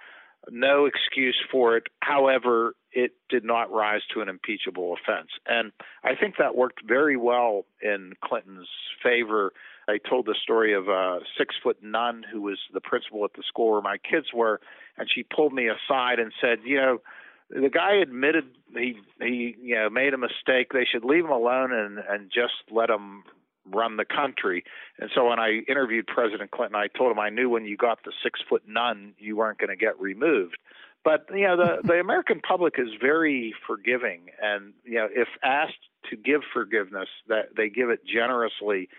No 0.49 0.85
excuse 0.85 1.37
for 1.51 1.77
it. 1.77 1.83
However, 1.99 2.75
it 2.91 3.11
did 3.29 3.43
not 3.43 3.71
rise 3.71 4.01
to 4.13 4.21
an 4.21 4.29
impeachable 4.29 4.93
offense. 4.93 5.29
And 5.45 5.71
I 6.03 6.15
think 6.15 6.35
that 6.37 6.55
worked 6.55 6.81
very 6.85 7.15
well 7.15 7.65
in 7.81 8.13
Clinton's 8.23 8.67
favor. 9.03 9.53
I 9.87 9.97
told 9.97 10.25
the 10.25 10.35
story 10.41 10.73
of 10.73 10.87
a 10.87 11.19
six 11.37 11.55
foot 11.61 11.77
nun 11.81 12.23
who 12.31 12.41
was 12.41 12.59
the 12.73 12.81
principal 12.81 13.23
at 13.25 13.33
the 13.33 13.43
school 13.47 13.71
where 13.71 13.81
my 13.81 13.97
kids 13.97 14.27
were, 14.33 14.59
and 14.97 15.09
she 15.13 15.23
pulled 15.23 15.53
me 15.53 15.67
aside 15.67 16.19
and 16.19 16.33
said, 16.41 16.59
You 16.65 16.77
know, 16.77 17.01
the 17.49 17.69
guy 17.69 17.95
admitted 17.95 18.45
he 18.73 18.97
he 19.19 19.55
you 19.61 19.75
know 19.75 19.89
made 19.89 20.13
a 20.13 20.17
mistake. 20.17 20.71
They 20.71 20.85
should 20.85 21.03
leave 21.03 21.25
him 21.25 21.31
alone 21.31 21.71
and 21.71 21.97
and 21.97 22.31
just 22.33 22.53
let 22.71 22.89
him 22.89 23.23
run 23.69 23.97
the 23.97 24.05
country. 24.05 24.63
And 24.99 25.09
so 25.13 25.29
when 25.29 25.39
I 25.39 25.61
interviewed 25.67 26.07
President 26.07 26.51
Clinton, 26.51 26.75
I 26.75 26.87
told 26.87 27.11
him 27.11 27.19
I 27.19 27.29
knew 27.29 27.49
when 27.49 27.65
you 27.65 27.77
got 27.77 27.99
the 28.03 28.11
six 28.23 28.39
foot 28.47 28.63
nun, 28.67 29.13
you 29.17 29.35
weren't 29.35 29.57
going 29.57 29.69
to 29.69 29.75
get 29.75 29.99
removed. 29.99 30.57
But 31.03 31.27
you 31.33 31.47
know, 31.47 31.57
the 31.57 31.77
the 31.87 31.99
American 31.99 32.41
public 32.41 32.75
is 32.77 32.89
very 32.99 33.53
forgiving, 33.67 34.27
and 34.41 34.73
you 34.83 34.95
know, 34.95 35.07
if 35.11 35.27
asked 35.43 35.73
to 36.09 36.15
give 36.15 36.41
forgiveness, 36.53 37.09
that 37.27 37.55
they 37.55 37.69
give 37.69 37.89
it 37.89 38.05
generously. 38.05 38.89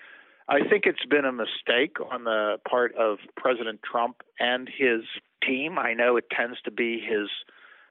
I 0.48 0.68
think 0.68 0.84
it's 0.86 1.04
been 1.08 1.24
a 1.24 1.32
mistake 1.32 1.96
on 2.10 2.24
the 2.24 2.58
part 2.68 2.94
of 2.96 3.18
President 3.36 3.80
Trump 3.82 4.22
and 4.40 4.68
his 4.68 5.02
team. 5.46 5.78
I 5.78 5.94
know 5.94 6.16
it 6.16 6.24
tends 6.30 6.60
to 6.62 6.70
be 6.72 7.00
his 7.00 7.28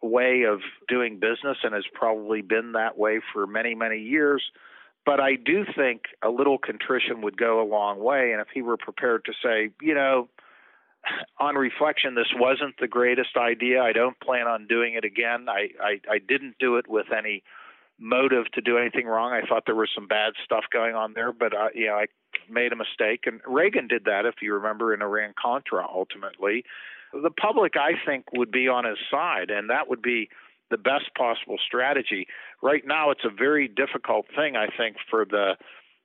way 0.02 0.44
of 0.44 0.60
doing 0.88 1.20
business 1.20 1.58
and 1.64 1.74
has 1.74 1.86
probably 1.94 2.42
been 2.42 2.74
that 2.74 2.98
way 2.98 3.20
for 3.34 3.48
many, 3.48 3.74
many 3.74 4.00
years. 4.00 4.44
But 5.06 5.20
I 5.20 5.36
do 5.36 5.66
think 5.76 6.04
a 6.24 6.30
little 6.30 6.58
contrition 6.58 7.22
would 7.22 7.38
go 7.38 7.62
a 7.62 7.68
long 7.68 8.00
way. 8.00 8.32
And 8.32 8.42
if 8.42 8.48
he 8.54 8.62
were 8.62 8.78
prepared 8.78 9.26
to 9.26 9.34
say, 9.44 9.72
you 9.82 9.96
know, 9.96 10.30
on 11.40 11.56
reflection, 11.56 12.14
this 12.14 12.32
wasn't 12.36 12.76
the 12.80 12.88
greatest 12.88 13.36
idea. 13.36 13.82
I 13.82 13.94
don't 13.94 14.20
plan 14.20 14.48
on 14.48 14.68
doing 14.68 14.94
it 14.94 15.04
again. 15.04 15.48
I, 15.50 15.70
I, 15.82 16.00
I 16.10 16.20
didn't 16.20 16.56
do 16.60 16.78
it 16.78 16.88
with 16.88 17.08
any 17.12 17.44
motive 18.00 18.52
to 18.54 18.62
do 18.62 18.78
anything 18.78 19.06
wrong. 19.08 19.32
I 19.32 19.46
thought 19.48 19.64
there 19.66 19.76
was 19.76 19.90
some 19.94 20.08
bad 20.08 20.34
stuff 20.44 20.66
going 20.72 20.96
on 20.96 21.14
there, 21.14 21.32
but 21.32 21.56
uh, 21.56 21.70
you 21.74 21.88
know, 21.88 21.96
I 21.96 22.06
made 22.50 22.72
a 22.74 22.76
mistake. 22.76 23.22
And 23.26 23.42
Reagan 23.48 23.88
did 23.88 24.06
that, 24.06 24.26
if 24.26 24.36
you 24.42 24.54
remember, 24.54 24.94
in 24.94 25.02
Iran 25.02 25.34
Contra. 25.42 25.86
Ultimately, 25.88 26.64
the 27.14 27.30
public, 27.30 27.74
I 27.76 27.92
think, 28.06 28.26
would 28.34 28.52
be 28.52 28.68
on 28.68 28.86
his 28.86 28.98
side, 29.10 29.50
and 29.50 29.70
that 29.70 29.90
would 29.90 30.02
be 30.02 30.30
the 30.72 30.78
best 30.78 31.14
possible 31.16 31.58
strategy. 31.64 32.28
Right 32.62 32.84
now, 32.86 33.12
it's 33.12 33.26
a 33.26 33.30
very 33.30 33.68
difficult 33.68 34.26
thing, 34.36 34.56
I 34.56 34.68
think, 34.76 34.96
for 35.10 35.26
the 35.26 35.58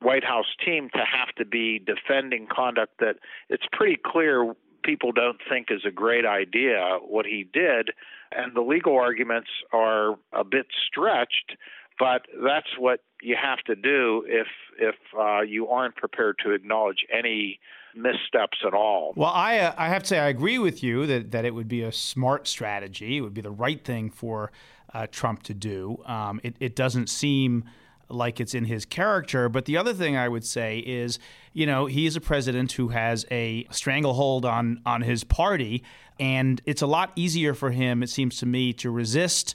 White 0.02 0.24
House 0.24 0.54
team 0.62 0.90
to 0.92 0.98
have 1.00 1.34
to 1.36 1.46
be 1.46 1.78
defending 1.78 2.46
conduct 2.54 2.98
that 3.00 3.16
it's 3.48 3.64
pretty 3.72 3.96
clear 4.04 4.54
people 4.84 5.10
don't 5.12 5.40
think 5.48 5.68
is 5.70 5.84
a 5.86 5.90
great 5.90 6.26
idea 6.26 6.98
what 7.06 7.26
he 7.26 7.48
did. 7.52 7.90
And 8.30 8.54
the 8.54 8.60
legal 8.60 8.96
arguments 8.96 9.48
are 9.72 10.16
a 10.32 10.44
bit 10.44 10.66
stretched, 10.86 11.56
but 11.98 12.22
that's 12.44 12.68
what 12.78 13.00
you 13.22 13.36
have 13.40 13.58
to 13.64 13.74
do 13.74 14.24
if 14.26 14.46
if 14.78 14.94
uh, 15.18 15.40
you 15.40 15.68
aren't 15.68 15.96
prepared 15.96 16.36
to 16.44 16.52
acknowledge 16.52 17.06
any 17.12 17.58
missteps 17.94 18.58
at 18.66 18.74
all. 18.74 19.14
Well, 19.16 19.32
I 19.32 19.58
uh, 19.58 19.74
I 19.76 19.88
have 19.88 20.02
to 20.02 20.08
say 20.08 20.18
I 20.18 20.28
agree 20.28 20.58
with 20.58 20.82
you 20.82 21.06
that 21.06 21.30
that 21.30 21.44
it 21.44 21.54
would 21.54 21.68
be 21.68 21.82
a 21.82 21.92
smart 21.92 22.46
strategy. 22.46 23.16
It 23.16 23.20
would 23.22 23.34
be 23.34 23.40
the 23.40 23.50
right 23.50 23.82
thing 23.82 24.10
for 24.10 24.52
uh, 24.92 25.06
Trump 25.10 25.42
to 25.44 25.54
do. 25.54 26.02
Um, 26.06 26.40
it, 26.42 26.56
it 26.60 26.76
doesn't 26.76 27.08
seem 27.08 27.64
like 28.08 28.40
it's 28.40 28.54
in 28.54 28.64
his 28.64 28.84
character. 28.84 29.48
But 29.48 29.64
the 29.64 29.76
other 29.76 29.92
thing 29.92 30.16
I 30.16 30.28
would 30.28 30.44
say 30.44 30.78
is, 30.78 31.18
you 31.52 31.66
know, 31.66 31.86
he's 31.86 32.14
a 32.16 32.20
president 32.20 32.72
who 32.72 32.88
has 32.88 33.26
a 33.30 33.66
stranglehold 33.70 34.44
on 34.44 34.80
on 34.84 35.02
his 35.02 35.24
party, 35.24 35.82
and 36.20 36.60
it's 36.66 36.82
a 36.82 36.86
lot 36.86 37.12
easier 37.16 37.54
for 37.54 37.70
him, 37.70 38.02
it 38.02 38.10
seems 38.10 38.36
to 38.38 38.46
me, 38.46 38.72
to 38.74 38.90
resist 38.90 39.54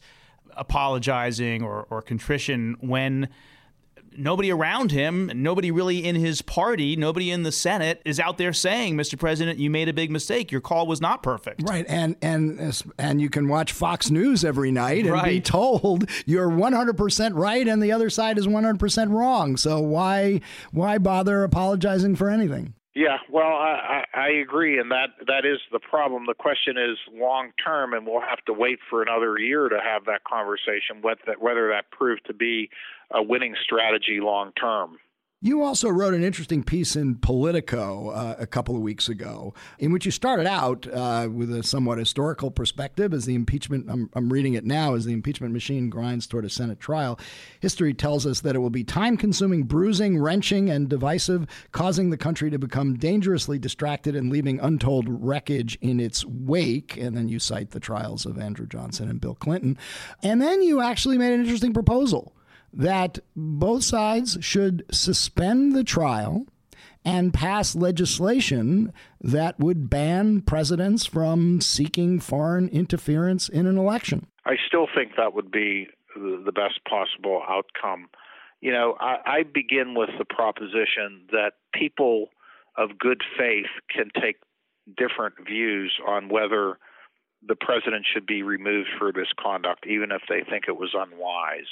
apologizing 0.57 1.63
or, 1.63 1.87
or 1.89 2.01
contrition 2.01 2.75
when 2.79 3.29
nobody 4.17 4.51
around 4.51 4.91
him, 4.91 5.31
nobody 5.35 5.71
really 5.71 6.05
in 6.05 6.15
his 6.15 6.41
party, 6.41 6.95
nobody 6.95 7.31
in 7.31 7.43
the 7.43 7.51
Senate 7.51 8.01
is 8.05 8.19
out 8.19 8.37
there 8.37 8.53
saying, 8.53 8.95
"Mr. 8.95 9.17
President, 9.17 9.59
you 9.59 9.69
made 9.69 9.89
a 9.89 9.93
big 9.93 10.11
mistake. 10.11 10.51
Your 10.51 10.61
call 10.61 10.87
was 10.87 11.01
not 11.01 11.23
perfect." 11.23 11.61
Right, 11.67 11.85
and 11.87 12.15
and 12.21 12.81
and 12.97 13.21
you 13.21 13.29
can 13.29 13.47
watch 13.47 13.71
Fox 13.71 14.09
News 14.09 14.43
every 14.43 14.71
night 14.71 15.05
and 15.05 15.13
right. 15.13 15.25
be 15.25 15.41
told 15.41 16.09
you're 16.25 16.49
100% 16.49 17.31
right 17.35 17.67
and 17.67 17.81
the 17.81 17.91
other 17.91 18.09
side 18.09 18.37
is 18.37 18.47
100% 18.47 19.11
wrong. 19.11 19.57
So 19.57 19.79
why 19.79 20.41
why 20.71 20.97
bother 20.97 21.43
apologizing 21.43 22.15
for 22.15 22.29
anything? 22.29 22.73
Yeah, 22.93 23.19
well, 23.29 23.45
I, 23.45 24.03
I 24.13 24.27
agree, 24.29 24.77
and 24.77 24.91
that 24.91 25.11
that 25.25 25.45
is 25.45 25.59
the 25.71 25.79
problem. 25.79 26.25
The 26.25 26.33
question 26.33 26.77
is 26.77 26.97
long 27.13 27.51
term, 27.63 27.93
and 27.93 28.05
we'll 28.05 28.19
have 28.19 28.43
to 28.47 28.53
wait 28.53 28.79
for 28.89 29.01
another 29.01 29.37
year 29.37 29.69
to 29.69 29.79
have 29.79 30.03
that 30.05 30.25
conversation. 30.25 31.01
Whether 31.01 31.39
whether 31.39 31.69
that 31.69 31.89
proved 31.91 32.25
to 32.27 32.33
be 32.33 32.69
a 33.09 33.23
winning 33.23 33.55
strategy 33.63 34.19
long 34.19 34.51
term. 34.59 34.97
You 35.43 35.63
also 35.63 35.89
wrote 35.89 36.13
an 36.13 36.23
interesting 36.23 36.63
piece 36.63 36.95
in 36.95 37.15
Politico 37.15 38.09
uh, 38.09 38.35
a 38.37 38.45
couple 38.45 38.75
of 38.75 38.83
weeks 38.83 39.09
ago, 39.09 39.55
in 39.79 39.91
which 39.91 40.05
you 40.05 40.11
started 40.11 40.45
out 40.45 40.85
uh, 40.85 41.29
with 41.33 41.51
a 41.51 41.63
somewhat 41.63 41.97
historical 41.97 42.51
perspective 42.51 43.11
as 43.11 43.25
the 43.25 43.33
impeachment, 43.33 43.87
I'm, 43.89 44.07
I'm, 44.13 44.31
reading 44.31 44.53
it 44.53 44.65
now, 44.65 44.93
as 44.93 45.05
the 45.05 45.13
impeachment 45.13 45.51
machine 45.51 45.89
grinds 45.89 46.27
toward 46.27 46.45
a 46.45 46.49
Senate 46.51 46.79
trial. 46.79 47.19
History 47.59 47.91
tells 47.95 48.27
us 48.27 48.41
that 48.41 48.55
it 48.55 48.59
will 48.59 48.69
be 48.69 48.83
time 48.83 49.17
consuming, 49.17 49.63
bruising, 49.63 50.19
wrenching, 50.19 50.69
and 50.69 50.87
divisive, 50.87 51.47
causing 51.71 52.11
the 52.11 52.17
country 52.17 52.51
to 52.51 52.59
become 52.59 52.93
dangerously 52.93 53.57
distracted 53.57 54.15
and 54.15 54.29
leaving 54.29 54.59
untold 54.59 55.07
wreckage 55.09 55.75
in 55.81 55.99
its 55.99 56.23
wake. 56.23 56.97
And 56.97 57.17
then 57.17 57.29
you 57.29 57.39
cite 57.39 57.71
the 57.71 57.79
trials 57.79 58.27
of 58.27 58.37
Andrew 58.37 58.67
Johnson 58.67 59.09
and 59.09 59.19
Bill 59.19 59.33
Clinton. 59.33 59.79
And 60.21 60.39
then 60.39 60.61
you 60.61 60.81
actually 60.81 61.17
made 61.17 61.33
an 61.33 61.41
interesting 61.41 61.73
proposal 61.73 62.35
that 62.73 63.19
both 63.35 63.83
sides 63.83 64.37
should 64.41 64.85
suspend 64.91 65.75
the 65.75 65.83
trial 65.83 66.45
and 67.03 67.33
pass 67.33 67.75
legislation 67.75 68.93
that 69.19 69.59
would 69.59 69.89
ban 69.89 70.41
presidents 70.41 71.05
from 71.05 71.59
seeking 71.59 72.19
foreign 72.19 72.69
interference 72.69 73.49
in 73.49 73.65
an 73.65 73.77
election. 73.77 74.27
I 74.45 74.55
still 74.67 74.87
think 74.93 75.13
that 75.17 75.33
would 75.33 75.51
be 75.51 75.87
the 76.15 76.51
best 76.53 76.83
possible 76.87 77.41
outcome. 77.47 78.09
You 78.59 78.71
know, 78.71 78.95
I, 78.99 79.17
I 79.25 79.43
begin 79.43 79.95
with 79.95 80.09
the 80.19 80.25
proposition 80.25 81.23
that 81.31 81.53
people 81.73 82.29
of 82.77 82.99
good 82.99 83.21
faith 83.37 83.69
can 83.89 84.11
take 84.21 84.37
different 84.97 85.35
views 85.45 85.93
on 86.07 86.29
whether 86.29 86.77
the 87.47 87.55
president 87.55 88.05
should 88.11 88.27
be 88.27 88.43
removed 88.43 88.89
for 88.99 89.11
misconduct, 89.11 89.87
even 89.87 90.11
if 90.11 90.21
they 90.29 90.43
think 90.47 90.65
it 90.67 90.77
was 90.77 90.93
unwise 90.93 91.65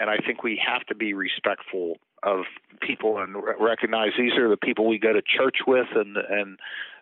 and 0.00 0.08
I 0.08 0.16
think 0.16 0.42
we 0.42 0.60
have 0.66 0.84
to 0.86 0.94
be 0.94 1.12
respectful 1.12 1.98
of 2.22 2.44
people 2.80 3.18
and 3.18 3.36
recognize 3.60 4.12
these 4.18 4.32
are 4.32 4.48
the 4.48 4.56
people 4.56 4.88
we 4.88 4.98
go 4.98 5.12
to 5.12 5.22
church 5.22 5.58
with 5.66 5.88
and 5.94 6.16
and 6.16 6.58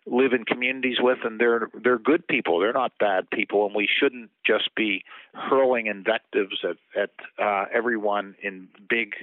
live 0.07 0.33
in 0.33 0.45
communities 0.45 0.97
with 1.01 1.19
and 1.25 1.41
they're 1.41 1.69
they're 1.83 1.99
good 1.99 2.27
people. 2.27 2.59
They're 2.59 2.73
not 2.73 2.93
bad 2.99 3.31
people 3.31 3.67
and 3.67 3.75
we 3.75 3.89
shouldn't 3.89 4.31
just 4.45 4.75
be 4.75 5.05
hurling 5.33 5.87
invectives 5.87 6.65
at 6.65 6.77
at 7.01 7.11
uh, 7.43 7.67
everyone 7.73 8.35
in 8.43 8.69
big 8.89 9.15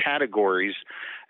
categories. 0.00 0.74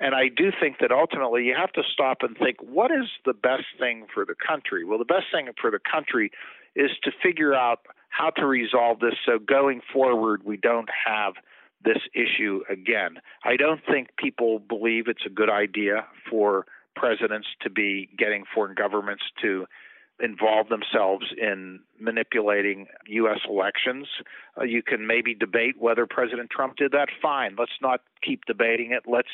And 0.01 0.15
I 0.15 0.29
do 0.29 0.51
think 0.61 0.79
that 0.81 0.91
ultimately 0.91 1.45
you 1.45 1.55
have 1.59 1.73
to 1.73 1.83
stop 1.91 2.19
and 2.21 2.37
think 2.37 2.57
what 2.61 2.91
is 2.91 3.09
the 3.25 3.35
best 3.35 3.65
thing 3.79 4.07
for 4.13 4.25
the 4.27 4.35
country? 4.35 4.85
Well 4.85 4.99
the 4.99 5.05
best 5.07 5.27
thing 5.33 5.49
for 5.59 5.71
the 5.71 5.81
country 5.81 6.31
is 6.77 6.91
to 7.05 7.13
figure 7.23 7.55
out 7.55 7.81
how 8.09 8.31
to 8.31 8.47
resolve 8.47 9.01
this 9.01 9.15
so 9.25 9.39
going 9.39 9.81
forward 9.93 10.43
we 10.45 10.57
don't 10.57 10.89
have 11.07 11.35
this 11.85 11.99
issue 12.15 12.63
again. 12.69 13.19
I 13.45 13.57
don't 13.57 13.81
think 13.89 14.17
people 14.17 14.59
believe 14.59 15.09
it's 15.09 15.27
a 15.27 15.31
good 15.31 15.51
idea 15.51 16.07
for 16.31 16.67
presidents 16.97 17.49
to 17.63 17.71
be 17.71 18.09
getting 18.17 18.45
foreign 18.55 18.75
governments 18.75 19.25
to 19.43 19.67
involve 20.21 20.69
themselves 20.69 21.27
in 21.37 21.81
manipulating 21.99 22.87
U.S. 23.07 23.41
elections. 23.49 24.07
Uh, 24.59 24.65
you 24.65 24.83
can 24.83 25.07
maybe 25.07 25.35
debate 25.35 25.75
whether 25.79 26.07
President 26.07 26.51
Trump 26.51 26.77
did 26.77 26.93
that. 26.93 27.09
Fine. 27.21 27.57
Let's 27.59 27.79
not 27.83 28.01
keep 28.23 28.45
debating 28.47 28.93
it. 28.93 29.11
Let's 29.11 29.29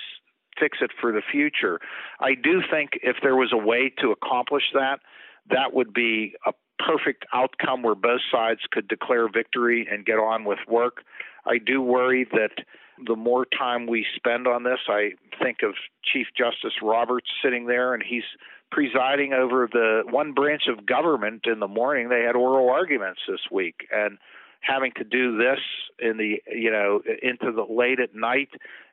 fix 0.59 0.79
it 0.81 0.91
for 0.99 1.13
the 1.13 1.23
future. 1.31 1.81
I 2.19 2.35
do 2.35 2.63
think 2.71 2.93
if 3.03 3.17
there 3.23 3.37
was 3.37 3.53
a 3.53 3.59
way 3.59 3.93
to 3.99 4.11
accomplish 4.11 4.65
that, 4.75 5.01
that 5.49 5.73
would 5.73 5.93
be 5.93 6.35
a 6.47 6.53
perfect 6.79 7.25
outcome 7.33 7.83
where 7.83 7.95
both 7.95 8.21
sides 8.31 8.61
could 8.71 8.89
declare 8.89 9.29
victory 9.29 9.87
and 9.91 10.05
get 10.05 10.19
on 10.19 10.45
with 10.45 10.59
work. 10.69 11.05
I 11.47 11.59
do 11.59 11.81
worry 11.81 12.27
that 12.33 12.65
the 13.07 13.17
more 13.17 13.47
time 13.47 13.87
we 13.87 14.07
spend 14.15 14.47
on 14.47 14.63
this, 14.63 14.81
I 14.89 15.13
think 15.43 15.59
of 15.63 15.75
Chief 16.03 16.27
Justice 16.37 16.75
Roberts 16.83 17.29
sitting 17.43 17.67
there 17.67 17.95
and 17.95 18.03
he's 18.03 18.25
presiding 18.71 19.33
over 19.33 19.69
the 19.71 20.03
one 20.09 20.33
branch 20.33 20.63
of 20.69 20.87
government 20.87 21.43
in 21.47 21.61
the 21.61 21.69
morning. 21.69 22.09
They 22.09 22.23
had 22.23 22.37
oral 22.37 22.71
arguments 22.71 23.21
this 23.27 23.41
week 23.51 23.87
and 23.91 24.19
having 24.61 24.93
to 24.97 25.05
do 25.05 25.37
this 25.39 25.59
in 25.99 26.19
the 26.19 26.43
you 26.47 26.71
know 26.71 27.01
into 27.23 27.51
the 27.53 27.65
late 27.69 27.99
at 27.99 28.15
night 28.15 28.51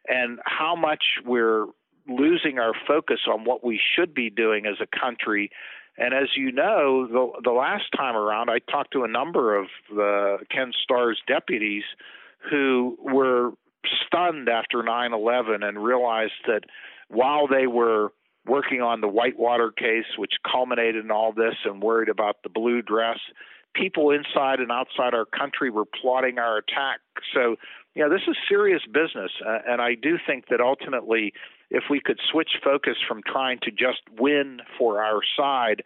and 0.07 0.40
how 0.45 0.76
much 0.76 1.03
we're 1.26 1.65
losing 2.07 2.57
our 2.57 2.72
focus 2.88 3.19
on 3.28 3.44
what 3.44 3.65
we 3.65 3.80
should 3.95 4.14
be 4.14 4.30
doing 4.30 4.65
as 4.65 4.78
a 4.82 4.88
country 4.98 5.52
and 5.98 6.14
as 6.14 6.30
you 6.36 6.52
know, 6.52 7.07
the, 7.07 7.41
the 7.44 7.52
last 7.52 7.86
time 7.95 8.15
around, 8.15 8.49
I 8.49 8.60
talked 8.72 8.94
to 8.94 9.03
a 9.03 9.07
number 9.07 9.57
of 9.57 9.68
the 9.90 10.38
Ken 10.52 10.72
Starr's 10.84 11.19
deputies 11.28 11.84
who 12.52 12.98
were 13.02 13.52
stunned 14.06 14.48
after 14.49 14.84
9 14.84 15.14
11 15.14 15.64
and 15.64 15.84
realized 15.84 16.34
that 16.45 16.61
while 17.10 17.48
they 17.48 17.68
were 17.68 18.10
working 18.45 18.82
on 18.82 19.02
the 19.02 19.07
Whitewater 19.07 19.72
case, 19.72 20.06
which 20.18 20.34
culminated 20.49 21.03
in 21.03 21.11
all 21.11 21.34
this, 21.34 21.56
and 21.65 21.82
worried 21.82 22.10
about 22.10 22.38
the 22.44 22.49
blue 22.49 22.82
dress, 22.82 23.19
people 23.76 24.11
inside 24.11 24.60
and 24.60 24.72
outside 24.72 25.14
our 25.14 25.26
country 25.26 25.69
were 25.69 25.86
plotting 25.86 26.40
our 26.40 26.57
attack. 26.57 26.99
So, 27.34 27.56
know, 28.03 28.10
this 28.10 28.28
is 28.28 28.36
serious 28.48 28.82
business. 28.86 29.32
Uh, 29.45 29.60
and 29.68 29.82
I 29.82 29.95
do 29.95 30.18
think 30.26 30.45
that 30.49 30.61
ultimately, 30.61 31.34
if 31.69 31.84
we 31.90 31.99
could 32.03 32.19
switch 32.32 32.52
focus 32.64 32.95
from 33.07 33.22
trying 33.26 33.60
to 33.64 33.72
just 33.72 34.02
win 34.19 34.60
for 34.78 35.02
our 35.03 35.22
side 35.38 35.84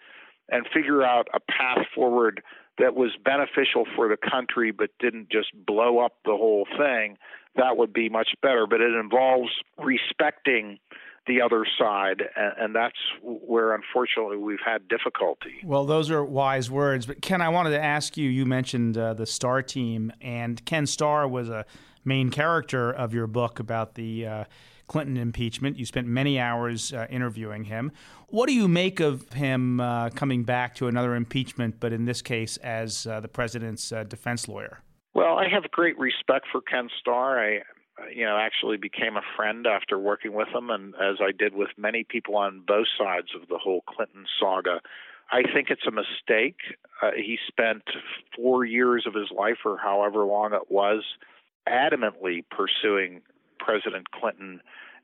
and 0.50 0.66
figure 0.74 1.04
out 1.04 1.28
a 1.34 1.40
path 1.40 1.86
forward 1.96 2.42
that 2.78 2.96
was 2.96 3.12
beneficial 3.24 3.86
for 3.96 4.08
the 4.08 4.18
country 4.18 4.72
but 4.72 4.90
didn't 5.00 5.30
just 5.30 5.50
blow 5.66 6.00
up 6.00 6.14
the 6.26 6.32
whole 6.32 6.66
thing, 6.78 7.18
that 7.56 7.78
would 7.78 7.94
be 7.94 8.10
much 8.10 8.30
better. 8.42 8.66
But 8.68 8.82
it 8.82 8.94
involves 8.94 9.52
respecting 9.78 10.80
the 11.27 11.41
other 11.41 11.65
side, 11.77 12.23
and, 12.35 12.76
that's 12.76 12.98
where 13.22 13.76
unfortunately 13.76 14.38
we've 14.38 14.60
had 14.65 14.88
difficulty. 14.88 15.56
Well, 15.64 15.85
those 15.85 16.10
are 16.10 16.23
wise 16.23 16.72
words. 16.72 17.06
But 17.06 17.22
Ken, 17.22 17.41
I 17.41 17.49
wanted 17.49 17.72
to 17.72 17.84
ask 17.84 18.18
you. 18.18 18.30
You 18.30 18.45
mentioned 18.45 18.98
uh, 18.98 19.14
the 19.14 19.26
Starr 19.26 19.61
team, 19.61 20.11
and 20.22 20.64
Ken 20.65 20.88
Starr 20.88 21.27
was 21.27 21.49
a 21.49 21.65
main 22.03 22.30
character 22.30 22.91
of 22.91 23.14
your 23.14 23.27
book 23.27 23.60
about 23.60 23.95
the. 23.95 24.27
Uh, 24.27 24.43
Clinton 24.91 25.15
impeachment. 25.15 25.80
You 25.80 25.85
spent 25.85 26.06
many 26.06 26.38
hours 26.38 26.91
uh, 26.91 27.07
interviewing 27.10 27.64
him. 27.64 27.93
What 28.27 28.48
do 28.48 28.53
you 28.53 28.68
make 28.68 28.99
of 28.99 29.31
him 29.31 29.80
uh, 29.80 30.10
coming 30.10 30.43
back 30.43 30.76
to 30.76 30.89
another 30.89 31.15
impeachment, 31.15 31.76
but 31.80 31.93
in 31.93 32.03
this 32.03 32.22
case 32.22 32.57
as 32.57 33.07
uh, 33.07 33.22
the 33.22 33.30
president's 33.30 33.93
uh, 33.93 34.03
defense 34.03 34.49
lawyer? 34.49 34.81
Well, 35.14 35.38
I 35.38 35.48
have 35.48 35.64
great 35.72 35.98
respect 35.98 36.45
for 36.52 36.60
Ken 36.60 36.89
Starr. 36.99 37.39
I, 37.39 37.60
you 38.14 38.26
know, 38.26 38.38
actually 38.38 38.78
became 38.78 39.18
a 39.18 39.22
friend 39.36 39.68
after 39.68 39.98
working 39.98 40.34
with 40.34 40.49
him, 40.49 40.69
and 40.69 40.94
as 40.95 41.18
I 41.19 41.32
did 41.32 41.53
with 41.53 41.69
many 41.78 42.03
people 42.03 42.36
on 42.36 42.61
both 42.65 42.88
sides 42.98 43.30
of 43.36 43.48
the 43.48 43.57
whole 43.57 43.82
Clinton 43.82 44.26
saga. 44.40 44.82
I 45.32 45.44
think 45.44 45.69
it's 45.69 45.88
a 45.88 45.91
mistake. 45.91 46.57
Uh, 47.02 47.11
he 47.15 47.38
spent 47.48 47.84
four 48.36 48.65
years 48.65 49.06
of 49.07 49.14
his 49.14 49.32
life, 49.32 49.60
or 49.65 49.78
however 49.78 50.26
long 50.26 50.53
it 50.53 50.69
was, 50.69 51.03
adamantly 51.68 52.44
pursuing 52.49 53.22
President 53.60 54.11
Clinton 54.11 54.61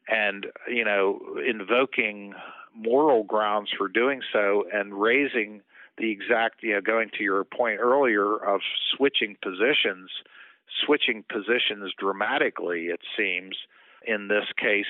and 0.07 0.47
you 0.69 0.83
know 0.83 1.19
invoking 1.47 2.33
moral 2.75 3.23
grounds 3.23 3.69
for 3.77 3.87
doing 3.87 4.21
so 4.31 4.65
and 4.73 4.93
raising 4.99 5.61
the 5.97 6.11
exact 6.11 6.63
you 6.63 6.73
know 6.73 6.81
going 6.81 7.09
to 7.17 7.23
your 7.23 7.43
point 7.43 7.79
earlier 7.79 8.35
of 8.35 8.61
switching 8.95 9.35
positions 9.41 10.09
switching 10.85 11.23
positions 11.31 11.93
dramatically 11.97 12.87
it 12.87 13.01
seems 13.17 13.55
in 14.05 14.27
this 14.27 14.45
case. 14.57 14.85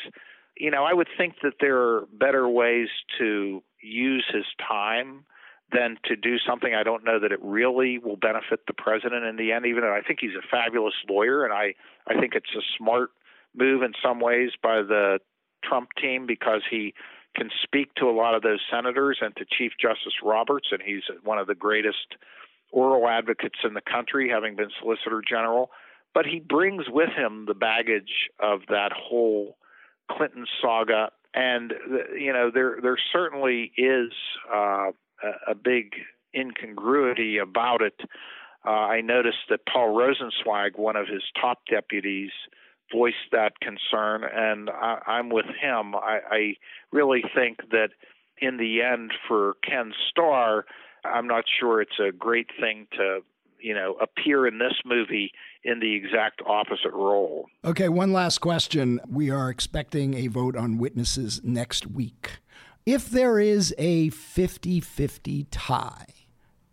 You 0.57 0.71
know 0.71 0.83
i 0.83 0.93
would 0.93 1.09
think 1.17 1.35
that 1.43 1.53
there 1.59 1.77
are 1.77 2.05
better 2.11 2.47
ways 2.49 2.87
to 3.19 3.61
use 3.81 4.25
his 4.33 4.45
time 4.67 5.25
than 5.71 5.97
to 6.05 6.15
do 6.15 6.37
something 6.39 6.73
i 6.73 6.81
don't 6.81 7.03
know 7.03 7.19
that 7.19 7.31
it 7.31 7.39
really 7.43 7.99
will 7.99 8.15
benefit 8.15 8.61
the 8.65 8.73
president 8.73 9.23
in 9.23 9.35
the 9.35 9.51
end 9.51 9.67
even 9.67 9.83
though 9.83 9.93
i 9.93 10.01
think 10.01 10.19
he's 10.19 10.35
a 10.35 10.47
fabulous 10.49 10.95
lawyer 11.07 11.45
and 11.45 11.53
i 11.53 11.75
i 12.07 12.19
think 12.19 12.33
it's 12.33 12.55
a 12.55 12.65
smart 12.75 13.11
move 13.55 13.83
in 13.83 13.93
some 14.01 14.19
ways 14.19 14.51
by 14.61 14.81
the 14.81 15.19
Trump 15.63 15.89
team 16.01 16.25
because 16.25 16.61
he 16.69 16.93
can 17.35 17.49
speak 17.63 17.93
to 17.95 18.05
a 18.05 18.11
lot 18.15 18.35
of 18.35 18.41
those 18.41 18.59
senators 18.71 19.19
and 19.21 19.35
to 19.35 19.45
Chief 19.45 19.73
Justice 19.79 20.13
Roberts, 20.23 20.69
and 20.71 20.81
he's 20.81 21.03
one 21.23 21.37
of 21.37 21.47
the 21.47 21.55
greatest 21.55 22.15
oral 22.71 23.07
advocates 23.07 23.59
in 23.63 23.73
the 23.73 23.81
country, 23.81 24.29
having 24.29 24.55
been 24.55 24.69
Solicitor 24.79 25.21
General. 25.27 25.69
But 26.13 26.25
he 26.25 26.39
brings 26.39 26.85
with 26.89 27.09
him 27.09 27.45
the 27.47 27.53
baggage 27.53 28.29
of 28.39 28.61
that 28.69 28.91
whole 28.91 29.57
Clinton 30.09 30.45
saga, 30.61 31.11
and 31.33 31.73
you 32.17 32.33
know 32.33 32.49
there 32.51 32.77
there 32.81 32.97
certainly 33.11 33.71
is 33.77 34.11
uh, 34.51 34.91
a, 35.47 35.55
big 35.55 35.93
incongruity 36.35 37.37
about 37.37 37.81
it. 37.81 37.99
Uh, 38.65 38.69
I 38.69 39.01
noticed 39.01 39.49
that 39.49 39.61
Paul 39.71 39.95
Rosenzweig, 39.95 40.77
one 40.77 40.95
of 40.95 41.07
his 41.07 41.23
top 41.39 41.59
deputies, 41.69 42.31
voiced 42.91 43.31
that 43.31 43.59
concern, 43.59 44.23
and 44.23 44.69
I, 44.69 44.99
I'm 45.05 45.29
with 45.29 45.45
him. 45.45 45.95
I, 45.95 46.19
I 46.29 46.53
really 46.91 47.23
think 47.35 47.57
that 47.71 47.89
in 48.39 48.57
the 48.57 48.81
end, 48.81 49.11
for 49.27 49.55
Ken 49.63 49.93
Starr, 50.09 50.65
I'm 51.13 51.27
not 51.27 51.45
sure 51.59 51.81
it's 51.81 51.99
a 51.99 52.11
great 52.11 52.49
thing 52.59 52.87
to 52.97 53.21
you 53.59 53.73
know 53.73 53.97
appear 54.01 54.47
in 54.47 54.59
this 54.59 54.75
movie 54.85 55.31
in 55.63 55.79
the 55.79 55.95
exact 55.95 56.41
opposite 56.45 56.93
role. 56.93 57.47
Okay, 57.65 57.89
one 57.89 58.13
last 58.13 58.39
question. 58.39 58.99
We 59.09 59.29
are 59.29 59.49
expecting 59.49 60.13
a 60.13 60.27
vote 60.27 60.55
on 60.55 60.77
witnesses 60.77 61.41
next 61.43 61.87
week. 61.87 62.39
If 62.85 63.09
there 63.09 63.37
is 63.37 63.75
a 63.77 64.11
50-50 64.11 65.47
tie, 65.51 66.05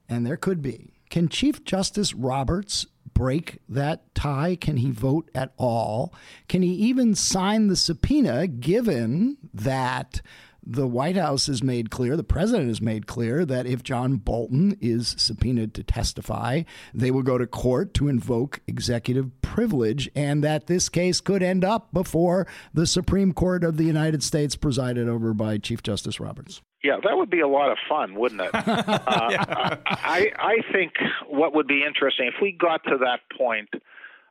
and 0.09 0.25
there 0.25 0.37
could 0.37 0.63
be, 0.63 0.93
can 1.11 1.29
Chief 1.29 1.65
Justice 1.65 2.15
Roberts 2.15 2.87
break 3.15 3.59
that 3.69 4.15
tie? 4.15 4.57
Can 4.57 4.77
he 4.77 4.91
vote 4.91 5.31
at 5.35 5.53
all? 5.57 6.15
Can 6.49 6.63
he 6.63 6.71
even 6.71 7.15
sign 7.15 7.67
the 7.67 7.77
subpoena 7.77 8.47
given 8.47 9.39
that 9.53 10.21
the 10.67 10.87
White 10.87 11.17
House 11.17 11.47
has 11.47 11.63
made 11.63 11.91
clear, 11.91 12.17
the 12.17 12.25
president 12.25 12.69
has 12.69 12.81
made 12.81 13.07
clear 13.07 13.45
that 13.45 13.67
if 13.67 13.83
John 13.83 14.17
Bolton 14.17 14.77
is 14.81 15.15
subpoenaed 15.19 15.75
to 15.75 15.83
testify, 15.83 16.63
they 16.93 17.11
will 17.11 17.23
go 17.23 17.39
to 17.39 17.47
court 17.47 17.95
to 17.95 18.09
invoke 18.09 18.61
executive 18.67 19.31
privilege, 19.43 20.11
and 20.15 20.43
that 20.43 20.67
this 20.67 20.89
case 20.89 21.21
could 21.21 21.43
end 21.43 21.65
up 21.65 21.93
before 21.93 22.47
the 22.73 22.87
Supreme 22.87 23.33
Court 23.33 23.65
of 23.65 23.77
the 23.77 23.85
United 23.85 24.23
States, 24.23 24.57
presided 24.57 25.09
over 25.09 25.35
by 25.35 25.59
Chief 25.59 25.83
Justice 25.83 26.19
Roberts. 26.19 26.63
Yeah, 26.83 26.99
that 27.03 27.17
would 27.17 27.31
be 27.31 27.41
a 27.41 27.49
lot 27.49 27.71
of 27.71 27.79
fun, 27.89 28.15
wouldn't 28.15 28.43
it? 28.43 28.51
uh, 28.55 29.29
yeah. 29.31 29.77
I, 29.87 30.33
I 30.39 30.73
think 30.73 30.93
what 31.27 31.55
would 31.55 31.67
be 31.67 31.83
interesting 31.87 32.27
if 32.27 32.35
we 32.43 32.53
got 32.53 32.85
to 32.85 32.99
that 32.99 33.21
point. 33.37 33.69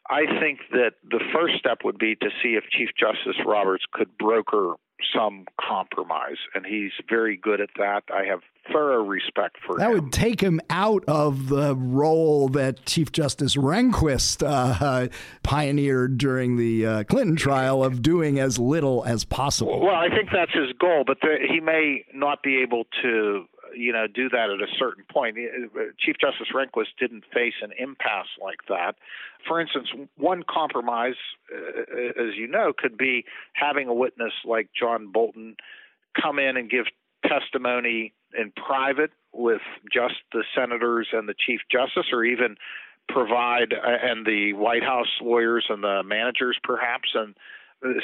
I 0.10 0.26
think 0.40 0.60
that 0.72 0.96
the 1.10 1.22
first 1.34 1.56
step 1.58 1.80
would 1.86 1.98
be 1.98 2.16
to 2.16 2.30
see 2.42 2.56
if 2.56 2.66
Chief 2.70 2.90
Justice 3.00 3.42
Roberts 3.46 3.86
could 3.94 4.18
broker 4.18 4.76
some 5.16 5.46
compromise, 5.60 6.38
and 6.54 6.66
he's 6.66 6.92
very 7.10 7.38
good 7.38 7.62
at 7.62 7.70
that. 7.78 8.04
I 8.14 8.26
have 8.26 8.42
thorough 8.72 9.04
respect 9.04 9.58
for 9.66 9.78
that 9.78 9.90
him. 9.90 9.94
would 9.94 10.14
take 10.14 10.40
him 10.42 10.62
out 10.70 11.04
of 11.08 11.50
the 11.50 11.76
role 11.76 12.48
that 12.50 12.86
Chief 12.86 13.12
Justice 13.12 13.56
Rehnquist 13.56 14.42
uh, 14.46 15.08
pioneered 15.44 16.18
during 16.18 16.58
the 16.58 16.86
uh, 16.86 17.04
Clinton 17.04 17.36
trial 17.36 17.84
of 17.84 18.02
doing 18.02 18.40
as 18.40 18.58
little 18.60 19.04
as 19.06 19.26
possible. 19.26 19.82
Well, 19.82 19.96
I 19.96 20.10
think 20.10 20.30
that's 20.32 20.54
his 20.54 20.72
goal, 20.80 21.04
but 21.06 21.20
the, 21.22 21.38
he 21.48 21.60
may 21.60 22.06
not 22.14 22.42
be 22.42 22.62
able 22.62 22.86
to 23.02 23.46
you 23.76 23.92
know 23.92 24.08
do 24.08 24.30
that 24.30 24.50
at 24.50 24.62
a 24.62 24.72
certain 24.78 25.04
point. 25.12 25.38
Chief 26.00 26.16
Justice 26.20 26.48
Rehnquist 26.54 26.96
didn't 27.00 27.24
face 27.34 27.54
an 27.62 27.72
impasse 27.78 28.28
like 28.42 28.60
that. 28.70 28.96
For 29.48 29.60
instance, 29.60 29.90
one 30.18 30.44
compromise, 30.50 31.16
uh, 31.54 32.22
as 32.22 32.36
you 32.36 32.48
know, 32.48 32.74
could 32.78 32.98
be 32.98 33.26
having 33.54 33.88
a 33.88 33.94
witness 33.94 34.34
like 34.46 34.70
John 34.78 35.12
Bolton 35.12 35.56
come 36.20 36.40
in 36.40 36.58
and 36.58 36.70
give 36.70 36.86
testimony 37.26 38.14
in 38.38 38.52
private 38.52 39.12
with 39.32 39.62
just 39.92 40.16
the 40.32 40.44
senators 40.56 41.08
and 41.14 41.28
the 41.28 41.36
chief 41.38 41.62
justice, 41.72 42.12
or 42.12 42.24
even 42.24 42.56
provide 43.10 43.74
uh, 43.74 43.98
and 44.02 44.26
the 44.26 44.54
White 44.54 44.84
House 44.84 45.08
lawyers 45.22 45.66
and 45.70 45.84
the 45.84 46.04
managers, 46.04 46.58
perhaps, 46.64 47.10
and 47.14 47.36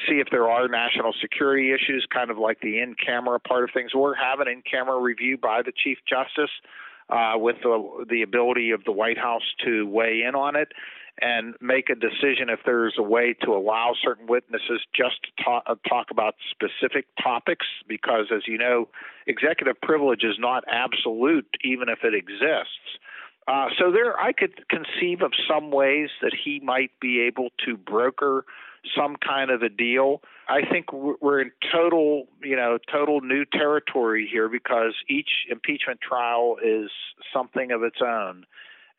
see 0.08 0.20
if 0.20 0.28
there 0.32 0.50
are 0.50 0.68
national 0.68 1.14
security 1.22 1.72
issues, 1.72 2.06
kind 2.14 2.30
of 2.30 2.38
like 2.38 2.60
the 2.62 2.80
in 2.80 2.96
camera 2.96 3.40
part 3.40 3.64
of 3.64 3.70
things, 3.74 3.96
We're 3.96 4.16
having 4.16 4.48
in 4.48 4.62
camera 4.70 5.00
review 5.00 5.38
by 5.38 5.62
the 5.62 5.72
Chief 5.72 5.98
Justice 6.08 6.52
uh, 7.10 7.34
with 7.36 7.58
the, 7.64 8.06
the 8.10 8.22
ability 8.22 8.72
of 8.72 8.84
the 8.84 8.92
White 8.92 9.18
House 9.18 9.44
to 9.66 9.88
weigh 9.88 10.24
in 10.28 10.36
on 10.36 10.56
it 10.56 10.70
and 11.22 11.56
make 11.60 11.90
a 11.90 11.96
decision 11.96 12.50
if 12.50 12.60
there's 12.66 12.96
a 12.98 13.04
way 13.04 13.36
to 13.44 13.52
allow 13.52 13.94
certain 14.02 14.26
witnesses 14.28 14.82
just 14.96 15.18
to 15.24 15.44
talk, 15.44 15.64
uh, 15.68 15.76
talk 15.88 16.08
about 16.12 16.36
specific 16.50 17.06
topics, 17.22 17.66
because 17.88 18.28
as 18.34 18.44
you 18.48 18.58
know, 18.58 18.88
executive 19.28 19.80
privilege 19.82 20.24
is 20.24 20.36
not 20.40 20.64
absolute, 20.72 21.48
even 21.64 21.90
if 21.90 22.00
it 22.04 22.14
exists. 22.14 23.00
Uh, 23.48 23.68
so 23.78 23.92
there, 23.92 24.18
I 24.20 24.32
could 24.32 24.64
conceive 24.70 25.22
of 25.22 25.32
some 25.50 25.72
ways 25.72 26.10
that 26.22 26.34
he 26.34 26.62
might 26.64 26.92
be 27.02 27.22
able 27.22 27.50
to 27.66 27.76
broker 27.76 28.46
some 28.98 29.16
kind 29.16 29.52
of 29.52 29.62
a 29.62 29.70
deal. 29.70 30.22
I 30.48 30.62
think 30.70 30.92
we're 30.94 31.42
in 31.42 31.52
total, 31.72 32.28
you 32.44 32.56
know, 32.56 32.78
total 32.92 33.22
new 33.22 33.46
territory 33.46 34.28
here 34.32 34.50
because 34.50 34.94
each 35.08 35.30
impeachment 35.50 36.00
trial 36.02 36.58
is 36.64 36.90
something 37.34 37.72
of 37.72 37.84
its 37.84 37.98
own. 38.02 38.46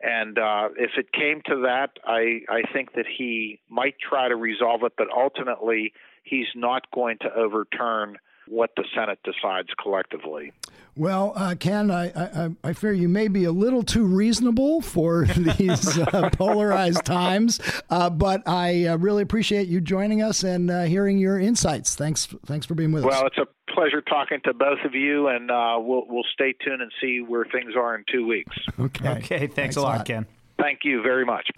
And 0.02 0.39
uh, 0.39 0.69
if 0.77 0.93
it 0.97 1.12
came 1.12 1.43
to 1.47 1.62
that, 1.62 1.98
I, 2.07 2.40
I 2.48 2.62
think 2.73 2.94
that 2.94 3.05
he 3.07 3.61
might 3.69 3.97
try 3.98 4.28
to 4.28 4.36
resolve 4.36 4.82
it, 4.85 4.93
but 4.97 5.09
ultimately 5.15 5.93
he's 6.24 6.47
not 6.55 6.90
going 6.90 7.19
to 7.20 7.35
overturn 7.35 8.16
what 8.51 8.70
the 8.77 8.85
Senate 8.94 9.18
decides 9.24 9.68
collectively. 9.81 10.52
Well, 10.97 11.32
uh, 11.36 11.55
Ken, 11.55 11.90
I, 11.90 12.09
I, 12.09 12.51
I, 12.64 12.72
fear 12.72 12.93
you 12.93 13.09
may 13.09 13.28
be 13.28 13.44
a 13.44 13.52
little 13.52 13.85
too 13.85 14.05
reasonable 14.05 14.82
for 14.82 15.24
these 15.56 15.98
uh, 15.98 16.31
polarized 16.32 17.05
times, 17.05 17.60
uh, 17.89 18.10
but 18.10 18.47
I 18.47 18.86
uh, 18.86 18.98
really 18.98 19.22
appreciate 19.22 19.68
you 19.68 19.81
joining 19.81 20.20
us 20.20 20.43
and 20.43 20.70
uh, 20.70 20.82
hearing 20.82 21.18
your 21.18 21.39
insights. 21.39 21.94
Thanks, 21.94 22.27
thanks 22.44 22.66
for 22.66 22.74
being 22.74 22.90
with 22.93 23.05
well, 23.05 23.12
us. 23.12 23.18
Well, 23.20 23.27
it's 23.28 23.39
a 23.39 23.72
pleasure 23.72 24.02
talking 24.02 24.40
to 24.44 24.52
both 24.52 24.81
of 24.85 24.94
you, 24.94 25.28
and 25.28 25.51
uh, 25.51 25.77
we'll 25.78 26.05
we'll 26.09 26.27
stay 26.35 26.52
tuned 26.52 26.82
and 26.82 26.90
see 27.01 27.20
where 27.20 27.44
things 27.44 27.74
are 27.77 27.94
in 27.94 28.05
two 28.10 28.27
weeks. 28.27 28.56
Okay. 28.78 29.09
Okay. 29.09 29.39
Thanks, 29.39 29.55
thanks 29.55 29.77
a 29.77 29.82
lot, 29.82 29.98
lot, 29.98 30.06
Ken. 30.06 30.27
Thank 30.59 30.81
you 30.82 31.02
very 31.02 31.24
much. 31.24 31.48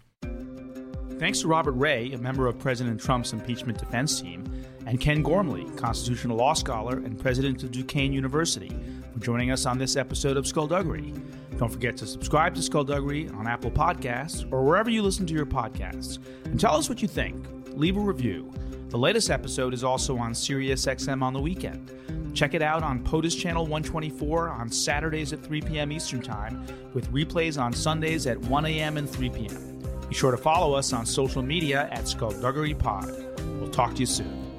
Thanks 1.18 1.40
to 1.40 1.48
Robert 1.48 1.72
Ray, 1.72 2.12
a 2.12 2.18
member 2.18 2.48
of 2.48 2.58
President 2.58 3.00
Trump's 3.00 3.32
impeachment 3.32 3.78
defense 3.78 4.20
team, 4.20 4.44
and 4.86 5.00
Ken 5.00 5.22
Gormley, 5.22 5.64
constitutional 5.76 6.36
law 6.36 6.54
scholar 6.54 6.96
and 6.96 7.18
president 7.18 7.62
of 7.62 7.70
Duquesne 7.70 8.12
University, 8.12 8.70
for 9.12 9.20
joining 9.20 9.50
us 9.50 9.66
on 9.66 9.78
this 9.78 9.96
episode 9.96 10.36
of 10.36 10.46
Skullduggery. 10.46 11.12
Don't 11.58 11.70
forget 11.70 11.96
to 11.98 12.06
subscribe 12.06 12.54
to 12.54 12.62
Skullduggery 12.62 13.28
on 13.30 13.46
Apple 13.46 13.70
Podcasts 13.70 14.50
or 14.52 14.64
wherever 14.64 14.90
you 14.90 15.02
listen 15.02 15.26
to 15.26 15.34
your 15.34 15.46
podcasts. 15.46 16.18
And 16.44 16.58
tell 16.58 16.76
us 16.76 16.88
what 16.88 17.02
you 17.02 17.08
think. 17.08 17.46
Leave 17.74 17.96
a 17.96 18.00
review. 18.00 18.52
The 18.88 18.98
latest 18.98 19.30
episode 19.30 19.72
is 19.72 19.84
also 19.84 20.18
on 20.18 20.32
SiriusXM 20.32 21.22
on 21.22 21.32
the 21.32 21.40
weekend. 21.40 21.90
Check 22.34 22.54
it 22.54 22.62
out 22.62 22.82
on 22.82 23.02
POTUS 23.04 23.38
Channel 23.38 23.64
124 23.64 24.50
on 24.50 24.70
Saturdays 24.70 25.32
at 25.32 25.42
3 25.42 25.60
p.m. 25.62 25.92
Eastern 25.92 26.20
Time, 26.20 26.66
with 26.94 27.10
replays 27.12 27.60
on 27.60 27.72
Sundays 27.72 28.26
at 28.26 28.38
1 28.38 28.66
a.m. 28.66 28.96
and 28.96 29.08
3 29.08 29.30
p.m. 29.30 29.82
Be 30.08 30.14
sure 30.14 30.30
to 30.30 30.36
follow 30.36 30.74
us 30.74 30.92
on 30.92 31.06
social 31.06 31.42
media 31.42 31.88
at 31.90 32.08
Skullduggery 32.08 32.74
Pod. 32.74 33.06
We'll 33.60 33.70
talk 33.70 33.94
to 33.94 34.00
you 34.00 34.06
soon. 34.06 34.51